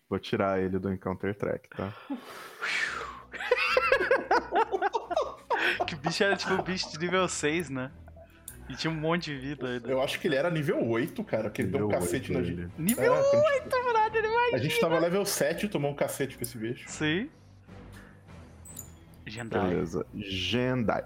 [0.10, 1.94] Vou tirar ele do Encounter Track, tá?
[5.88, 7.92] que bicho era tipo um bicho de nível 6, né?
[8.70, 9.90] E tinha um monte de vida ainda.
[9.90, 12.70] Eu acho que ele era nível 8, cara, que ele deu um cacete na gente.
[12.78, 14.56] Nível é, 8, brother, imagina.
[14.56, 16.90] A gente tava level 7 e tomou um cacete com esse bicho.
[16.90, 17.30] Sim.
[19.26, 19.70] Gendai.
[19.70, 20.06] Beleza.
[20.16, 21.06] Gendai.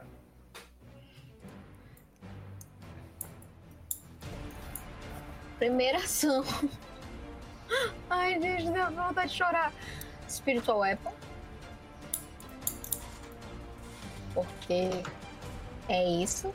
[5.58, 6.44] Primeira ação.
[8.10, 9.72] Ai, gente, deu vontade de chorar.
[10.30, 11.14] Spiritual Weapon.
[14.36, 14.90] Porque
[15.90, 16.54] é isso.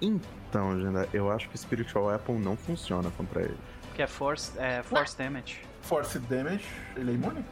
[0.00, 3.56] Então, Genda, eu acho que Spiritual Weapon não funciona contra ele.
[3.82, 5.62] Porque é Force, é force Damage.
[5.80, 7.44] Force Damage, ele é imune?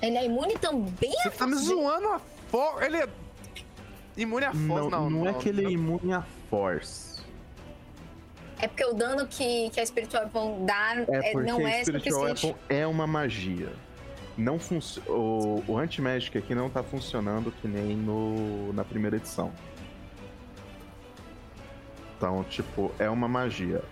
[0.00, 2.84] Ele é imune também Você tá me zoando a Force.
[2.84, 3.08] Ele é
[4.16, 4.90] imune a Force, não.
[4.90, 7.20] Não, não, não é que ele é imune a Force.
[8.60, 12.22] É porque o dano que, que a Spiritual Weapon dá é, é não é Spiritual
[12.22, 13.72] Weapon é uma magia.
[14.36, 14.58] Não
[15.06, 19.52] o, o Anti-Magic aqui não tá funcionando que nem no, na primeira edição.
[22.16, 23.82] Então, tipo, é uma magia.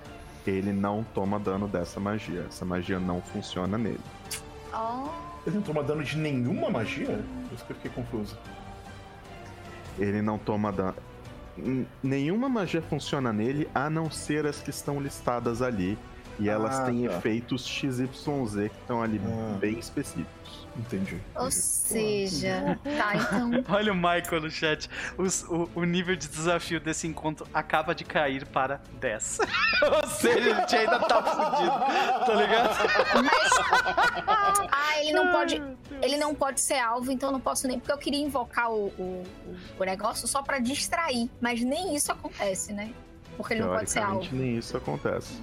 [0.47, 2.47] Ele não toma dano dessa magia.
[2.48, 4.01] Essa magia não funciona nele.
[4.73, 5.09] Oh.
[5.47, 7.24] Ele não toma dano de nenhuma magia?
[7.48, 8.36] Por isso que eu fiquei confuso.
[9.98, 10.94] Ele não toma dano
[12.02, 15.98] nenhuma magia funciona nele a não ser as que estão listadas ali.
[16.39, 17.16] E elas ah, têm tá.
[17.16, 18.06] efeitos XYZ
[18.55, 19.56] que estão ali ah.
[19.59, 20.69] bem específicos.
[20.78, 21.20] Entendi.
[21.35, 23.65] Ou seja, tá, então.
[23.74, 24.89] Olha o Michael no chat.
[25.16, 29.40] Os, o, o, nível de desafio desse encontro acaba de cair para 10.
[29.82, 32.27] Ou seja, a gente ainda tá fudido.
[32.27, 33.24] Tá ligado?
[33.24, 34.69] Mas.
[34.70, 35.62] Ah, ele não pode.
[36.02, 37.78] Ele não pode ser alvo, então não posso nem.
[37.78, 39.24] Porque eu queria invocar o, o,
[39.78, 41.28] o negócio só para distrair.
[41.40, 42.93] Mas nem isso acontece, né?
[43.36, 44.28] Porque ele não pode ser alvo.
[44.32, 45.40] Nem isso acontece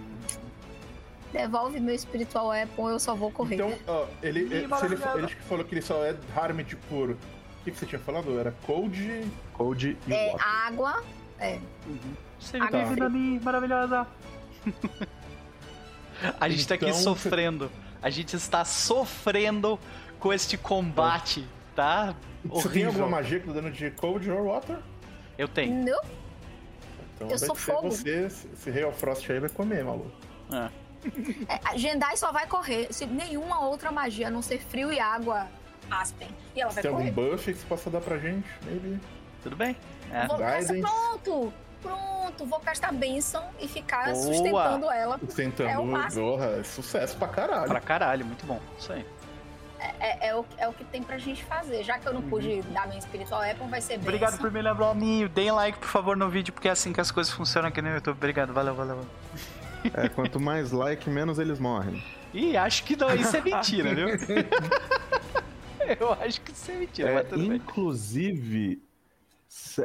[1.36, 3.56] devolve meu espiritual weapon, eu só vou correr.
[3.56, 7.12] Então, ó, ele, ele, se ele, ele falou que ele só é harmed por.
[7.12, 7.18] O
[7.64, 8.40] que, que você tinha falado?
[8.40, 9.26] Era cold.
[9.54, 10.48] Cold e É, water.
[10.48, 11.04] água.
[11.40, 11.60] É.
[11.86, 12.00] Uhum.
[12.40, 12.84] Você água tá.
[12.86, 14.08] vida ali, maravilhosa.
[16.40, 17.72] A gente então, tá aqui então, sofrendo.
[18.02, 19.78] A gente está sofrendo
[20.20, 21.46] com este combate,
[21.76, 22.16] tá?
[22.46, 22.72] Você Horrível.
[22.72, 24.78] tem alguma magia que tá dando de cold or water?
[25.38, 25.74] Eu tenho.
[25.84, 26.02] Não.
[27.16, 27.92] Então eu sou fogo.
[27.92, 30.12] Você, esse Real Frost aí vai comer, maluco.
[30.54, 30.70] É.
[31.48, 35.48] É, Jendai só vai correr se nenhuma outra magia, a não ser frio e água,
[35.90, 36.30] Aspen.
[36.56, 37.10] E ela vai Tem correr.
[37.10, 38.48] algum buff que você possa dar pra gente?
[38.64, 39.00] Maybe.
[39.44, 39.76] Tudo bem.
[40.12, 40.28] É.
[40.28, 41.54] Vou pronto!
[41.82, 44.16] Pronto, vou castar bênção e ficar Boa.
[44.16, 45.20] sustentando ela.
[45.20, 47.68] Sustentando, é o porra, é sucesso pra caralho.
[47.68, 48.60] Pra caralho, muito bom.
[48.80, 49.06] Isso aí.
[49.80, 51.84] É, é, é, o, é o que tem pra gente fazer.
[51.84, 52.30] Já que eu não uhum.
[52.30, 54.08] pude dar minha espiritual Apple, vai ser bem.
[54.08, 55.28] Obrigado por me lembrar a mim.
[55.28, 57.90] Deem like, por favor, no vídeo, porque é assim que as coisas funcionam aqui no
[57.90, 58.18] YouTube.
[58.18, 58.96] Obrigado, valeu, valeu.
[58.96, 59.12] valeu.
[59.94, 62.04] É, quanto mais like, menos eles morrem.
[62.34, 64.08] Ih, acho que não, isso é mentira, viu?
[66.00, 68.82] Eu acho que isso é mentira, é, Inclusive,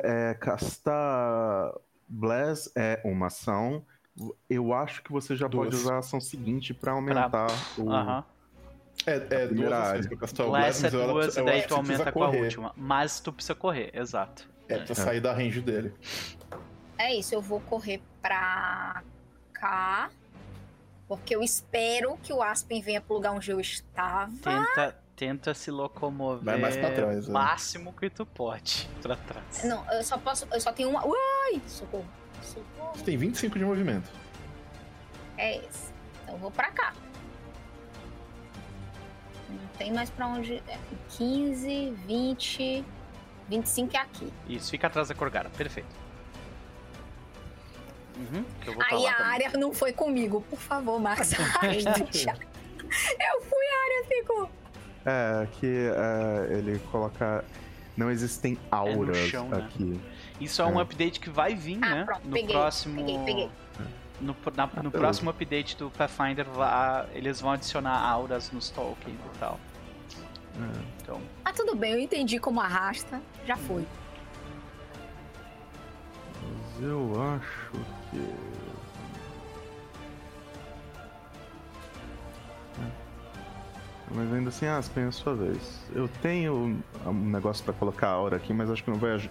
[0.03, 1.73] é, castar
[2.09, 3.85] Bless é uma ação.
[4.49, 5.69] Eu acho que você já duas.
[5.69, 7.47] pode usar a ação seguinte para aumentar pra...
[7.79, 7.83] o.
[7.83, 8.25] Uhum.
[9.07, 10.81] É, é duas ações pra castar o Bless.
[10.81, 12.73] Bless é duas, e daí tu aumenta com a última.
[12.77, 14.49] Mas tu precisa correr, exato.
[14.69, 14.95] É, pra é.
[14.95, 15.93] sair da range dele.
[16.99, 19.03] É isso, eu vou correr pra
[19.61, 20.11] cá.
[21.07, 24.31] Porque eu espero que o Aspen venha pro lugar onde eu estava.
[24.43, 27.33] Tenta, tenta se locomover Vai mais pra trás, o é.
[27.33, 29.65] máximo que tu pode pra trás.
[29.65, 30.47] Não, eu só posso.
[30.53, 31.05] Eu só tenho uma.
[31.05, 31.61] Ui!
[31.67, 32.07] Socorro.
[32.43, 32.93] Socorro.
[32.95, 34.09] Você tem 25 de movimento.
[35.37, 35.93] É isso.
[36.23, 36.95] Então eu vou pra cá.
[39.49, 40.63] Não tem mais pra onde.
[41.09, 42.85] 15, 20,
[43.49, 44.33] 25 é aqui.
[44.49, 45.51] Isso, fica atrás da Corgara.
[45.51, 46.00] Perfeito.
[48.21, 48.45] Uhum,
[48.91, 49.33] Aí a também.
[49.33, 50.45] área não foi comigo.
[50.51, 51.33] Por favor, Max.
[51.41, 51.41] eu
[53.43, 54.51] fui, a área ficou.
[55.07, 57.45] É, que é, ele coloca.
[57.97, 59.59] Não existem auras é chão, né?
[59.59, 59.85] aqui.
[59.85, 60.01] Né?
[60.41, 62.05] Isso é, é, um update que vai vir, ah, né?
[62.05, 62.97] Pronto, no peguei, próximo.
[62.97, 63.51] Peguei, peguei.
[64.21, 66.47] No, na, no ah, próximo update do Pathfinder,
[67.13, 69.59] eles vão adicionar auras nos tokens e tal.
[70.57, 70.83] É.
[71.03, 71.21] Então.
[71.45, 73.21] Ah, tudo bem, eu entendi como arrasta.
[73.47, 73.87] Já foi.
[76.43, 78.61] Mas eu acho que.
[84.13, 85.81] Mas ainda assim, Aspen, é a sua vez.
[85.95, 89.31] Eu tenho um negócio para colocar a aura aqui, mas acho que não vai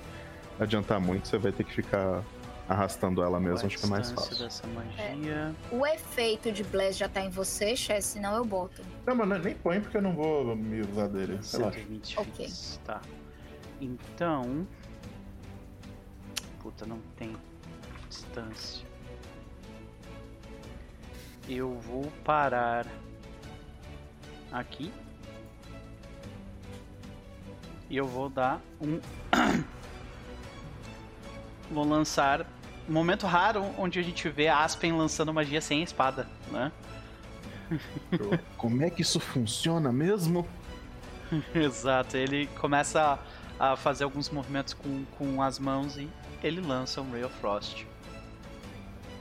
[0.58, 1.28] adiantar muito.
[1.28, 2.24] Você vai ter que ficar
[2.68, 4.38] arrastando ela mesmo, acho que é mais fácil.
[4.38, 5.54] Dessa magia.
[5.72, 5.76] É.
[5.76, 8.82] O efeito de Bless já tá em você, Chess, senão eu boto.
[9.06, 11.40] Não, mas nem põe porque eu não vou me usar dele.
[11.42, 12.50] 120 ok.
[12.86, 13.02] Tá.
[13.82, 14.66] Então.
[16.62, 17.36] Puta, não tem
[18.10, 18.86] distância.
[21.48, 22.86] Eu vou parar
[24.52, 24.92] aqui.
[27.90, 29.00] E eu vou dar um.
[31.72, 32.46] vou lançar
[32.88, 36.72] momento raro onde a gente vê a Aspen lançando magia sem espada, né?
[38.58, 40.48] Como é que isso funciona mesmo?
[41.54, 43.20] Exato, ele começa
[43.60, 46.10] a, a, fazer alguns movimentos com, com as mãos e
[46.44, 47.86] ele lança um Ray of Frost.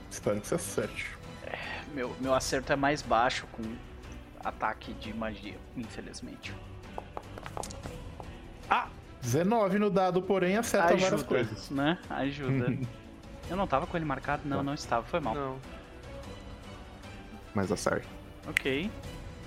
[0.09, 1.17] Espero que você acerte.
[1.43, 1.57] É,
[1.93, 3.63] meu, meu acerto é mais baixo com
[4.43, 6.53] ataque de magia, infelizmente.
[8.69, 8.87] Ah!
[9.21, 11.69] 19 no dado, porém acerta Ajuda, várias coisas.
[11.69, 11.97] né?
[12.09, 12.77] Ajuda.
[13.49, 14.43] Eu não tava com ele marcado?
[14.45, 15.33] Não, não estava, foi mal.
[15.33, 15.57] Não.
[17.53, 18.07] Mas acerta.
[18.47, 18.89] Ok.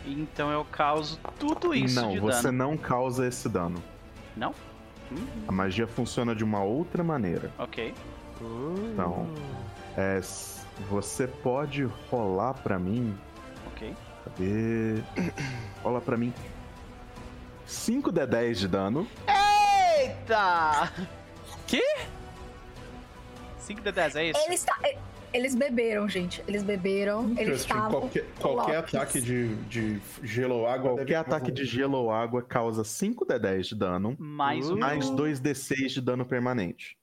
[0.05, 2.27] Então eu causo tudo isso não, de dano.
[2.27, 3.81] Não, você não causa esse dano.
[4.37, 4.53] Não?
[5.13, 5.25] Hum.
[5.47, 7.53] A magia funciona de uma outra maneira.
[7.59, 7.95] Ok.
[8.93, 9.29] Então,
[9.97, 10.21] é,
[10.89, 13.17] você pode rolar pra mim.
[13.69, 13.95] Ok.
[14.25, 15.03] Cadê?
[15.83, 16.33] Rola pra mim.
[17.67, 19.09] 5 de 10 de dano.
[19.99, 20.93] Eita!
[21.67, 21.83] Que?
[23.59, 24.41] 5 de 10, é isso?
[24.45, 24.79] Ele está.
[25.33, 26.45] Eles beberam, gente.
[26.47, 27.35] Eles beberam.
[27.39, 28.03] Eles estavam.
[28.03, 30.95] Qualquer, qualquer ataque de, de gelo ou água.
[30.95, 34.17] Qualquer ataque de gelo ou água causa 5 d 10 de dano.
[34.19, 36.99] Mais, uh, mais 2 d6 de dano permanente.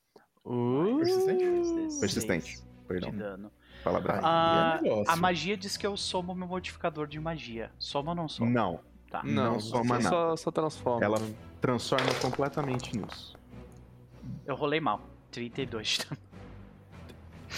[0.45, 1.99] Uh, persistente?
[1.99, 2.68] Persistente.
[2.89, 3.11] Perdão.
[3.11, 3.51] De dano.
[3.83, 4.19] Palavra.
[4.23, 7.71] Ah, a magia diz que eu somo meu modificador de magia.
[7.77, 8.49] Soma ou não soma?
[8.49, 8.79] Não.
[9.09, 9.21] Tá.
[9.23, 10.09] Não, não soma nada.
[10.09, 11.05] Só, só transforma.
[11.05, 11.21] Ela
[11.61, 13.37] transforma completamente nisso.
[14.45, 15.01] Eu rolei mal.
[15.31, 16.21] 32 de dano.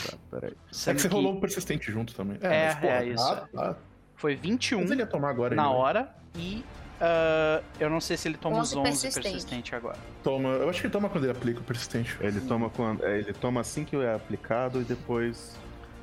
[0.09, 0.51] Tá, peraí.
[0.51, 1.07] é que você que...
[1.07, 2.37] rolou um persistente junto também.
[2.41, 3.23] É, é, mas, é isso.
[3.23, 3.77] Ah, tá.
[4.15, 6.63] Foi 21 mas ele ia tomar agora, na hora e
[7.01, 9.23] uh, eu não sei se ele toma 11 os 11 persistente.
[9.23, 9.97] persistente agora.
[10.23, 12.15] Toma, eu acho que ele toma quando ele aplica o persistente.
[12.21, 15.59] Ele toma quando, é, ele toma assim que é aplicado e depois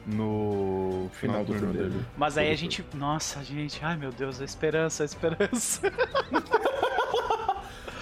[0.07, 1.91] no final, final do turno dele.
[1.91, 2.07] dele.
[2.17, 5.81] Mas aí a gente, nossa, gente, ai meu Deus, a esperança, a esperança.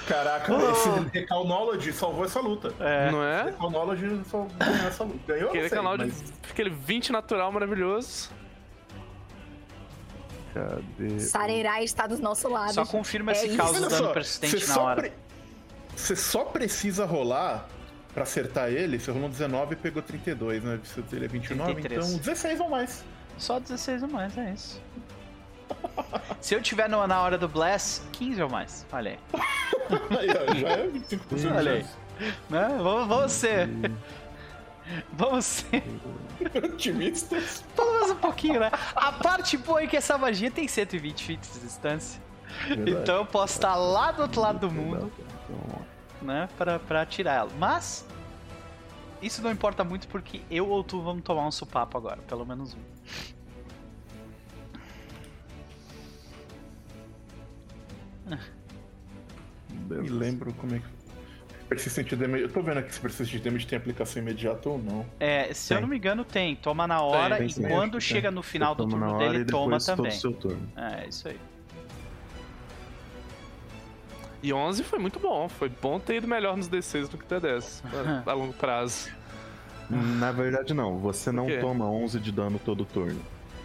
[0.06, 0.70] Caraca, oh.
[0.70, 2.72] esse Knowledge salvou essa luta.
[2.78, 3.10] É.
[3.10, 3.50] Não é?
[3.58, 4.56] Knowledge salvou
[4.86, 5.18] essa luta.
[5.26, 6.32] Ganhou, Aquele sei, mas...
[6.48, 8.30] aquele 20 natural maravilhoso.
[10.56, 11.20] Cadê?
[11.20, 12.72] Sarerai está do nosso lado.
[12.72, 15.12] Só confirma é esse caos dano só, persistente na hora.
[15.94, 16.22] Você pre...
[16.22, 17.68] só precisa rolar
[18.14, 18.98] pra acertar ele.
[18.98, 20.80] Você rolou 19 e pegou 32, né?
[21.12, 22.06] Ele é 29, 33.
[22.06, 23.04] então 16 ou mais.
[23.36, 24.82] Só 16 ou mais, é isso.
[26.40, 28.86] Se eu tiver no, na hora do Blast, 15 ou mais.
[28.90, 29.18] Olha aí.
[30.18, 31.56] aí já é 25%.
[31.56, 31.86] Olha aí.
[32.48, 32.68] Né?
[32.78, 33.68] Vamos, vamos ser.
[35.12, 35.82] Vamos ser.
[36.62, 37.64] Otimistas.
[37.74, 38.70] Pelo menos um pouquinho, né?
[38.94, 42.20] A parte boa é que essa magia tem 120 feet de distância.
[42.68, 42.90] Verdade.
[42.90, 45.12] Então eu posso estar lá do outro lado do mundo.
[46.22, 46.48] Né?
[46.56, 47.50] Pra, pra atirar ela.
[47.58, 48.06] Mas.
[49.22, 52.20] Isso não importa muito porque eu ou tu vamos tomar um supapo agora.
[52.22, 52.78] Pelo menos um.
[59.88, 60.95] Me lembro como é que.
[61.68, 62.44] Persistente damage.
[62.44, 65.04] Eu tô vendo aqui se persistente damage tem aplicação imediata ou não.
[65.18, 65.76] É, se tem.
[65.76, 66.54] eu não me engano, tem.
[66.54, 70.12] Toma na hora tem, tem, e quando chega no final do turno dele, toma também.
[70.12, 70.68] Seu turno.
[70.76, 71.38] É, isso aí.
[74.42, 75.48] E 11 foi muito bom.
[75.48, 77.82] Foi bom ter ido melhor nos D6 do que T10
[78.24, 79.10] a, a longo prazo.
[79.90, 80.98] Na verdade, não.
[80.98, 83.20] Você não toma 11 de dano todo turno.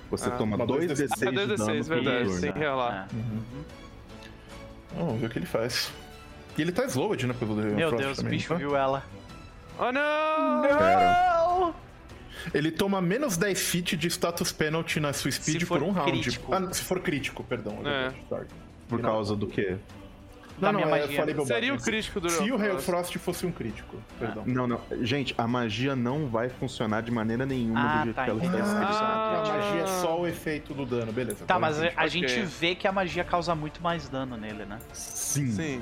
[0.10, 2.40] Você ah, toma 2d6 ah, de dano verdade, todo turno.
[2.40, 3.08] Sem relar.
[3.12, 3.16] É.
[3.16, 3.64] Uhum.
[4.98, 5.92] Vamos ver o que ele faz.
[6.58, 8.56] E ele tá slowed, né, pelo Meu Frost Deus, também, o bicho tá?
[8.56, 9.04] viu ela.
[9.80, 10.62] Oh, não!
[10.62, 11.76] Não!
[12.54, 16.52] Ele toma menos 10 feet de status penalty na sua speed por um crítico.
[16.52, 16.68] round.
[16.70, 17.80] Ah, se for crítico, perdão.
[17.86, 18.12] É.
[18.88, 19.78] Por causa do quê?
[20.60, 23.98] Não, não, é, falei Seria o crítico do Se o Hail Frost fosse um crítico,
[24.20, 24.44] perdão.
[24.46, 24.82] Não, não.
[25.02, 28.46] Gente, a magia não vai funcionar de maneira nenhuma ah, do jeito tá, que ela
[28.46, 28.64] está.
[28.64, 31.46] Ah, a magia é só o efeito do dano, beleza.
[31.46, 34.78] Tá, mas a, a gente vê que a magia causa muito mais dano nele, né?
[34.94, 35.52] Sim.
[35.52, 35.82] Sim.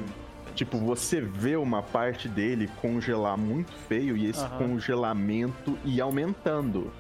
[0.56, 6.92] Tipo, você vê uma parte dele congelar muito feio e esse congelamento ir aumentando.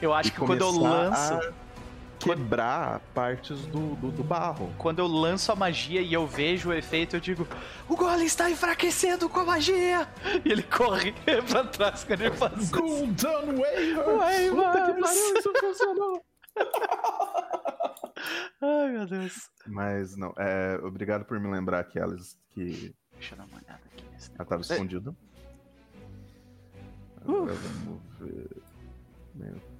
[0.00, 1.38] Eu acho que quando eu lanço.
[2.18, 4.72] Quebrar partes do, do, do, barro.
[4.76, 7.46] Quando eu lanço a magia e eu vejo o efeito, eu digo:
[7.88, 10.08] O Golem está enfraquecendo com a magia!
[10.44, 11.14] E ele corre
[11.48, 12.72] pra trás quando ele faz isso.
[12.72, 14.50] Golden Waivers!
[14.50, 16.24] Puta que pariu, isso funcionou!
[18.60, 19.50] Ai, meu Deus.
[19.66, 22.94] Mas não, é, obrigado por me lembrar que elas que.
[23.12, 25.14] Deixa eu dar uma olhada aqui nesse Ela tava escondida.
[27.22, 28.62] Agora vamos ver.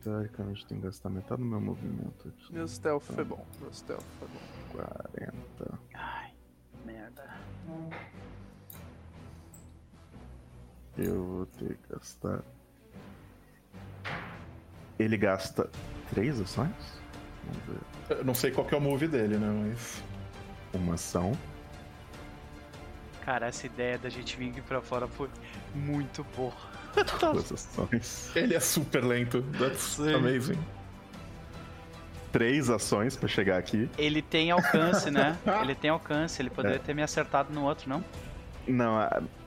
[0.03, 2.53] Teoricamente tem que gastar metade do meu movimento aqui.
[2.53, 3.47] Meu stealth então, foi bom.
[3.61, 4.83] Meu stealth foi bom.
[5.13, 5.79] 40.
[5.95, 6.33] Ai,
[6.85, 7.37] merda.
[10.97, 12.45] Eu vou ter que gastar.
[14.99, 15.69] Ele gasta
[16.11, 16.98] três ações?
[17.49, 18.19] Vamos ver.
[18.19, 19.49] Eu não sei qual que é o move dele, né?
[19.69, 20.03] Mas.
[20.73, 21.33] Uma ação.
[23.25, 25.29] Cara, essa ideia da gente vir aqui pra fora foi
[25.75, 26.53] muito boa.
[27.21, 28.31] Duas ações.
[28.35, 29.43] Ele é super lento.
[29.59, 30.15] That's Sim.
[30.15, 30.59] amazing.
[32.33, 33.89] Três ações pra chegar aqui.
[33.97, 35.37] Ele tem alcance, né?
[35.63, 36.41] ele tem alcance.
[36.41, 36.79] Ele poderia é.
[36.79, 38.05] ter me acertado no outro, não?
[38.67, 38.99] Não,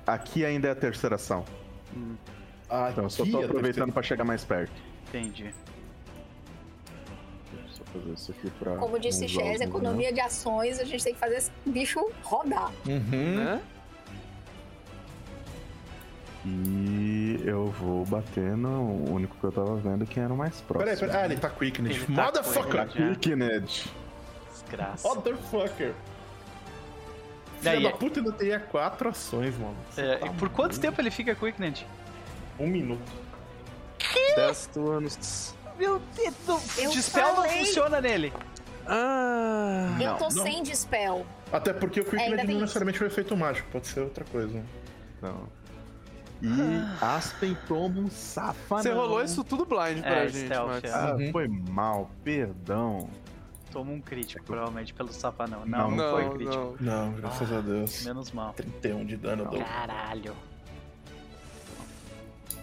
[0.06, 1.46] aqui ainda é a terceira ação.
[1.96, 2.16] Hum.
[2.70, 3.92] Ah, então eu só tô é aproveitando terceira...
[3.92, 4.72] pra chegar mais perto.
[5.10, 5.54] Entendi.
[7.94, 8.76] Fazer isso aqui pra.
[8.78, 10.14] Como disse Chess, economia né?
[10.14, 12.72] de ações, a gente tem que fazer esse bicho rodar.
[12.88, 13.36] Uhum.
[13.36, 13.62] Né?
[16.44, 20.86] E eu vou bater no único que eu tava vendo que era o mais próximo.
[20.86, 21.24] Peraí, peraí.
[21.24, 21.96] Ah, ele tá Quickned.
[21.96, 22.88] Ele tá Motherfucker!
[22.88, 23.92] Quickned.
[24.52, 25.08] Desgraça.
[25.08, 25.94] Motherfucker.
[27.60, 29.76] Filha da puta ainda teria quatro ações, mano.
[29.96, 31.86] É, tá por quanto tempo ele fica Quickned?
[32.58, 33.12] Um minuto.
[34.00, 34.36] Que?
[34.36, 35.54] Dez turnos.
[35.78, 36.78] Meu Deus!
[36.78, 37.52] Eu Dispel falei...
[37.52, 38.34] não funciona nele.
[38.88, 40.44] Ah, eu tô não.
[40.44, 41.26] sem Dispel.
[41.52, 44.64] Até porque o Quickned não necessariamente é um efeito mágico, pode ser outra coisa.
[45.22, 45.48] Não.
[46.42, 46.48] E
[47.00, 47.18] ah.
[47.18, 48.84] Aspen toma um safanão.
[48.84, 50.90] Você rolou isso tudo blind pra é, gente, stealth, Max.
[50.90, 50.94] É.
[50.94, 51.32] Ah, uhum.
[51.32, 53.10] Foi mal, perdão.
[53.72, 55.66] Toma um crítico, provavelmente, pelo safanão.
[55.66, 56.78] Não, não, não foi crítico.
[56.80, 58.06] Não, não graças ah, a Deus.
[58.06, 58.54] Menos mal.
[58.54, 59.46] 31 de dano.
[59.46, 59.60] Do...
[59.60, 60.36] Caralho.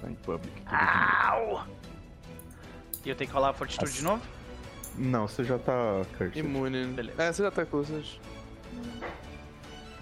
[0.01, 0.63] Tá em public.
[0.67, 1.65] Au!
[3.09, 4.23] E eu tenho que rolar a fortitude de novo?
[4.95, 6.39] Não, você já tá cursed.
[6.41, 6.89] Imune.
[6.89, 7.23] Beleza.
[7.23, 8.21] É, você já tá cursed.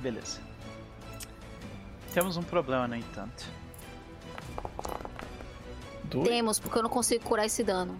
[0.00, 0.40] Beleza.
[2.12, 3.46] Temos um problema, no entanto.
[6.24, 7.96] Temos, porque eu não consigo curar esse dano.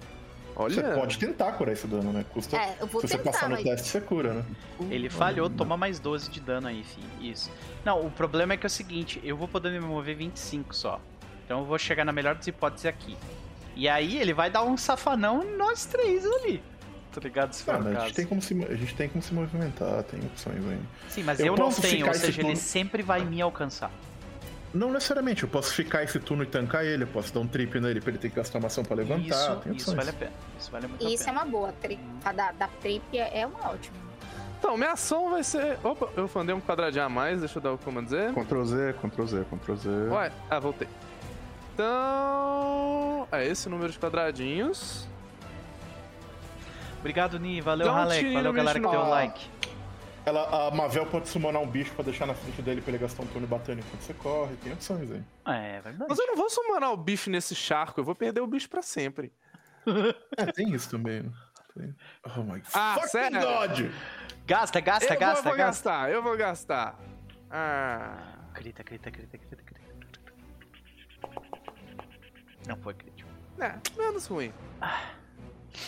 [0.56, 0.74] Olha.
[0.74, 2.24] Você pode tentar curar esse dano, né?
[2.32, 2.56] Custa.
[2.56, 4.44] É, eu vou Se tentar, você passar no teste, você cura, né?
[4.90, 7.06] Ele falhou, toma mais 12 de dano aí, filho.
[7.20, 7.48] Isso.
[7.84, 11.00] Não, o problema é que é o seguinte: eu vou poder me mover 25 só.
[11.44, 13.16] Então eu vou chegar na melhor das hipóteses aqui.
[13.77, 16.62] E aí ele vai dar um safanão nós três ali.
[17.12, 17.53] Tá ligado?
[17.53, 20.66] Se ah, a, gente tem como se, a gente tem como se movimentar, tem opções
[20.66, 20.81] aí.
[21.09, 23.90] Sim, mas eu, eu não tenho, ou seja, ele sempre vai me alcançar.
[24.74, 27.81] Não necessariamente, eu posso ficar esse turno e tancar ele, eu posso dar um trip
[27.81, 29.62] nele pra ele ter que gastar uma ação pra levantar.
[29.65, 30.32] Isso, isso vale a pena.
[30.59, 31.73] Isso vale muito Isso é uma boa.
[31.73, 31.98] Tri...
[32.23, 33.97] A da, da trip é, é uma ótima.
[34.59, 35.78] Então, minha ação vai ser.
[35.82, 38.32] Opa, eu fandei um quadradinho a mais, deixa eu dar o comando Z.
[38.35, 39.89] Ctrl Z, Ctrl Z, Ctrl Z.
[40.11, 40.89] Ué, ah, voltei.
[41.77, 43.28] Então.
[43.31, 45.07] É esse número de quadradinhos.
[47.01, 47.61] Obrigado, Ni.
[47.61, 48.32] Valeu, Halek.
[48.32, 49.51] Valeu, galera que deu o like.
[50.24, 53.23] Ela, a Mavel pode summonar um bicho pra deixar na frente dele pra ele gastar
[53.23, 54.57] um turno batendo enquanto você corre.
[54.57, 55.23] Tem opções aí.
[55.47, 56.07] É, é, verdade.
[56.09, 58.81] Mas eu não vou summonar o bicho nesse charco, eu vou perder o bicho pra
[58.81, 59.31] sempre.
[60.36, 61.31] é, tem isso também.
[61.77, 61.94] Né?
[62.35, 63.39] Oh my ah, sério?
[63.39, 63.93] God!
[64.47, 65.90] Gasta, gasta, eu gasta, vou, gasta.
[65.90, 66.98] gastar, eu vou gastar.
[67.51, 68.36] Ah.
[68.55, 69.57] Crita, crita, crita, crita,
[72.66, 73.30] Não foi crítico.
[73.59, 74.52] É, menos ruim.
[74.80, 75.10] Ah.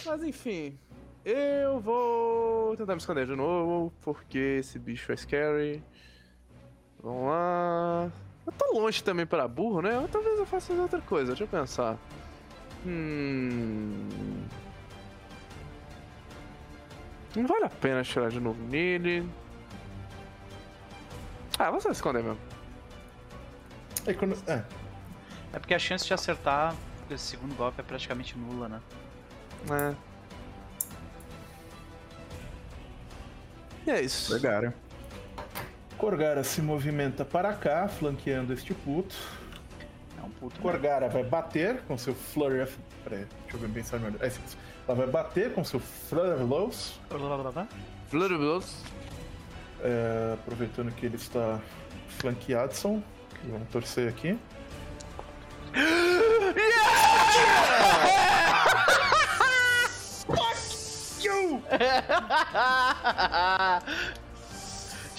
[0.06, 0.78] Mas enfim,
[1.24, 5.82] eu vou tentar me esconder de novo, porque esse bicho é scary.
[7.02, 8.10] Vamos lá.
[8.46, 9.98] Eu tô longe também para burro, né?
[9.98, 11.98] Ou talvez eu faça outra coisa, deixa eu pensar.
[12.86, 14.46] Hum.
[17.36, 19.28] Não vale a pena tirar de novo nele.
[21.58, 22.38] Ah, vou só esconder mesmo.
[24.06, 24.34] É, quando...
[24.48, 24.64] é.
[25.58, 26.74] É porque a chance de acertar
[27.10, 28.80] esse segundo golpe é praticamente nula, né?
[29.70, 29.94] É.
[33.86, 34.30] E é isso.
[34.32, 34.74] Corgara.
[35.96, 39.16] Corgara se movimenta para cá, flanqueando este puto.
[40.16, 40.60] É um puto.
[40.60, 42.78] Corgara vai bater com seu Flurry of.
[43.02, 44.22] Peraí, deixa eu ver pensar melhor.
[44.22, 44.30] É,
[44.86, 47.00] ela vai bater com seu Flurry of Blows.
[48.08, 48.76] Flurry of Blows.
[49.80, 51.58] É, aproveitando que ele está
[52.08, 52.74] flanqueado,
[53.44, 54.38] vamos torcer aqui.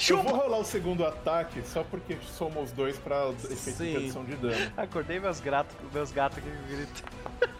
[0.09, 3.91] Eu vou rolar o segundo ataque só porque somos os dois pra efeito Sim.
[3.91, 4.71] de adição de dano.
[4.75, 7.09] Acordei meus gatos, meus gatos aqui gritam.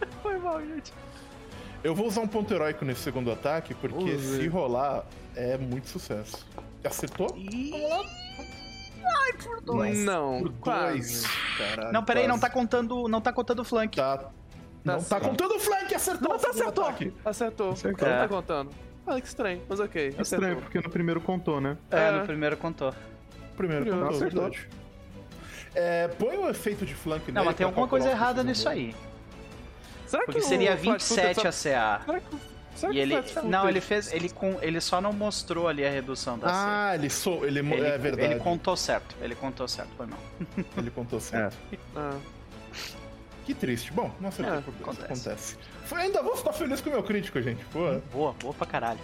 [0.24, 0.92] Foi mal, gente.
[1.84, 5.06] Eu vou usar um ponto heróico nesse segundo ataque, porque se rolar
[5.36, 6.46] é muito sucesso.
[6.84, 7.36] Acertou?
[9.10, 10.00] Ai, por dois.
[10.00, 11.24] Não, por dois.
[11.58, 12.30] Caralho, não, peraí, quase.
[12.30, 13.96] não tá contando, não tá contando o flank.
[13.96, 14.30] Tá,
[14.84, 16.30] não tá, tá contando o flank, acertou.
[16.30, 16.84] Não, tá acertou.
[16.86, 17.14] Ataque.
[17.26, 17.72] Acertou.
[17.72, 18.08] acertou.
[18.08, 18.72] Não tá contando.
[19.06, 20.08] Ah, que estranho, mas ok.
[20.08, 20.22] Acertou.
[20.22, 21.78] Estranho, porque no primeiro contou, né?
[21.90, 22.12] É, é.
[22.12, 22.94] no primeiro contou.
[23.58, 24.52] Primeiro, primeiro contou, acertou.
[25.76, 28.96] É, põe o efeito de flank Não, mas tem alguma coisa errada nisso aí.
[30.08, 31.52] Será porque que seria 27 a CA.
[31.54, 32.38] Será que...
[32.80, 36.40] Será e ele não, ele fez, ele com, ele só não mostrou ali a redução
[36.40, 38.32] da Ah, ele sou, ele, ele, é verdade.
[38.32, 40.20] Ele contou certo, ele contou certo, foi mal.
[40.78, 41.58] ele contou certo.
[41.74, 41.78] É.
[41.94, 42.18] Ah.
[43.46, 43.92] Que triste.
[43.92, 45.04] Bom, não acertei é, por Acontece.
[45.04, 45.58] acontece.
[45.84, 47.66] Foi, ainda vou ficar feliz com o meu crítico, gente.
[47.66, 48.00] Pô.
[48.14, 49.00] Boa, boa pra caralho.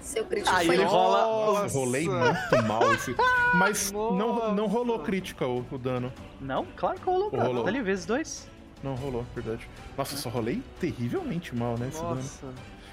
[0.00, 1.60] Seu crítico Aí foi ele rola.
[1.60, 3.14] Nossa, rolei muito mal esse.
[3.54, 6.10] Mas não, não rolou crítica o, o dano.
[6.40, 7.44] Não, claro que rolou, cara.
[7.44, 7.66] Rolou.
[7.66, 8.48] Ali, vezes dois.
[8.84, 9.66] Não rolou, verdade.
[9.96, 11.88] Nossa, eu só rolei terrivelmente mal, né?
[11.88, 12.16] Esse dano.
[12.16, 12.46] Nossa.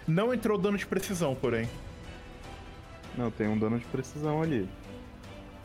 [0.07, 1.67] Não entrou dano de precisão, porém.
[3.17, 4.69] Não, tem um dano de precisão ali.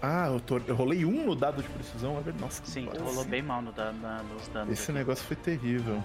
[0.03, 2.41] Ah, eu, tô- eu rolei um no dado de precisão, é verdade.
[2.41, 4.73] Nossa, que Sim, rolou bem mal no dano, na- nos danos.
[4.73, 4.99] Esse aqui.
[4.99, 6.03] negócio foi terrível.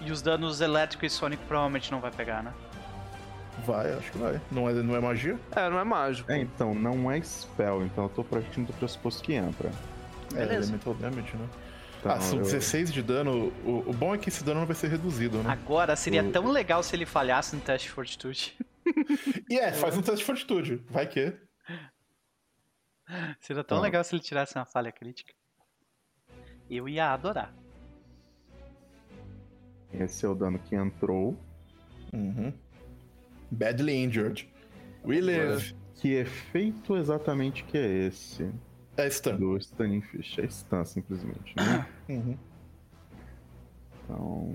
[0.00, 2.54] E os danos elétrico e sônico provavelmente não vai pegar, né?
[3.66, 4.40] Vai, acho que vai.
[4.50, 5.38] Não é, não é magia?
[5.54, 6.32] É, não é mágico.
[6.32, 9.70] É, então, não é spell, então eu tô partindo do pressuposto que entra.
[10.32, 10.68] É, Beleza.
[10.68, 11.48] elemental damage, né?
[11.98, 13.52] Então, ah, são eu- 16 de dano.
[13.64, 15.50] O, o bom é que esse dano não vai ser reduzido, né?
[15.50, 18.56] Agora seria O- tão legal se ele falhasse no teste de fortitude.
[19.48, 20.76] E é, faz um teste de fortitude.
[20.90, 21.32] Vai que.
[23.40, 23.82] seria tão Tá.
[23.82, 25.32] legal se ele tirasse uma falha crítica.
[26.68, 27.52] Eu ia adorar.
[29.92, 31.36] Esse é o dano que entrou.
[32.12, 32.52] Uhum.
[33.50, 34.48] Badly injured.
[35.04, 35.74] We live.
[35.96, 38.50] Que efeito exatamente que é esse?
[39.00, 39.36] É stun.
[39.36, 40.38] Do Stunning Fish.
[40.38, 41.86] É stun, simplesmente, né?
[42.08, 42.36] Uhum.
[44.04, 44.54] Então.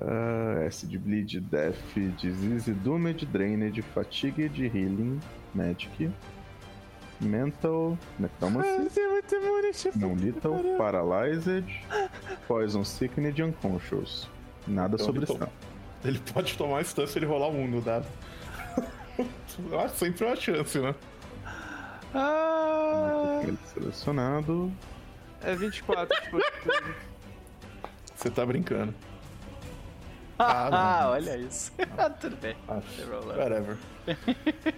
[0.00, 1.76] Uh, Acid Bleed, Death,
[2.16, 5.20] Disease, Doomed, Drained, Fatigue, Healing,
[5.52, 6.10] Magic,
[7.20, 9.00] Mental, Necromancy,
[9.32, 9.98] imune, tipo.
[9.98, 11.64] Não Lethal, Paralyzed,
[12.46, 14.28] Poison Sickness e Unconscious.
[14.66, 15.46] Nada Então sobre stun.
[16.04, 18.06] Ele pode tomar stun se ele rolar um no dado.
[19.78, 20.94] Ah, sempre uma chance, né?
[22.14, 24.72] Ah, Ele selecionado.
[25.42, 26.38] é 24, tipo.
[28.16, 28.94] Você tá brincando.
[30.38, 31.10] Ah, Ah, não.
[31.12, 31.72] olha isso.
[32.20, 32.56] Tudo bem.
[32.68, 32.80] Ah,
[33.36, 33.76] whatever.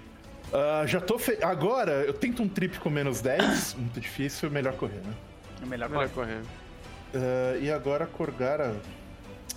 [0.55, 1.39] Ah, já tô fe...
[1.43, 3.73] Agora eu tento um trip com menos 10.
[3.81, 5.15] Muito difícil, melhor correr, né?
[5.63, 6.43] É melhor Melhor correr.
[7.15, 7.23] correr.
[7.55, 8.77] Ah, e agora Corgara.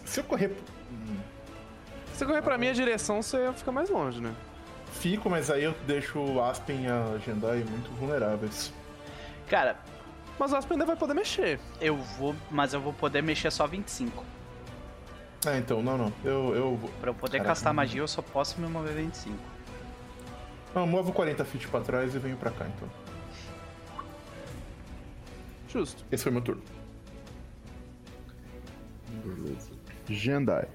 [0.06, 0.56] Se eu correr.
[0.90, 1.18] hum,
[2.14, 4.34] Se você correr pra minha direção, você fica mais longe, né?
[5.00, 8.74] Fico, mas aí eu deixo o Aspen e a Jendai muito vulneráveis.
[9.48, 9.78] Cara,
[10.40, 11.60] Mas o Aspen ainda vai poder mexer.
[11.80, 12.36] eu vou.
[12.50, 14.24] Mas eu vou poder mexer só 25.
[15.46, 16.14] Ah, então, não, não.
[16.24, 16.56] Eu.
[16.56, 16.76] eu...
[16.76, 17.76] vou- Pra eu poder Caraca, castar não.
[17.78, 19.38] magia, eu só posso me mover 25.
[20.74, 22.90] Não, eu movo 40 feet pra trás e venho pra cá, então.
[25.70, 26.04] Justo.
[26.12, 26.62] Esse foi meu turno.
[29.24, 29.70] Beleza.
[30.10, 30.68] Jendai.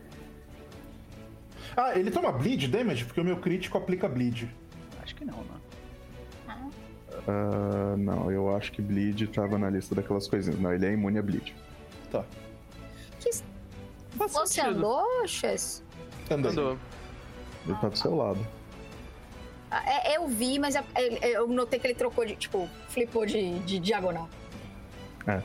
[1.76, 3.04] Ah, ele toma bleed damage?
[3.04, 4.48] Porque o meu crítico aplica bleed.
[5.02, 5.60] Acho que não, né?
[7.28, 10.58] Ah, não, eu acho que Bleed tava na lista daquelas coisinhas.
[10.58, 11.54] Não, ele é imune a Bleed.
[12.10, 12.24] Tá.
[14.16, 14.76] Faz Você sentido.
[14.78, 15.82] andou, Chess?
[16.30, 16.48] Andando.
[16.60, 16.78] Andou.
[17.66, 18.44] Ele tá do seu lado.
[19.70, 23.24] Ah, é, eu vi, mas é- é- eu notei que ele trocou de, tipo, flipou
[23.26, 24.28] de, de diagonal.
[25.26, 25.42] É.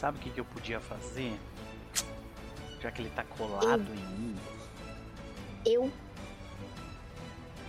[0.00, 1.38] Sabe o que, que eu podia fazer?
[2.80, 4.36] Já que ele tá colado em mim.
[5.66, 5.92] Eu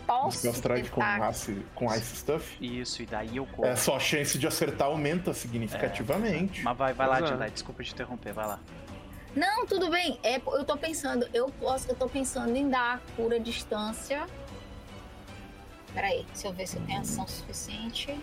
[0.08, 2.58] posso Astride com, ice, com Ice Stuff.
[2.66, 3.68] Isso, e daí eu corro.
[3.68, 6.64] É, sua chance de acertar aumenta significativamente.
[6.64, 7.27] Mas vai, vai lá, é.
[7.27, 7.51] Jedi.
[7.51, 8.60] Desculpa te interromper, vai lá.
[9.35, 10.18] Não, tudo bem.
[10.24, 14.26] É, eu tô pensando, eu posso, eu tô pensando em dar cura à distância.
[15.93, 18.18] Peraí, deixa eu ver se eu tenho ação suficiente.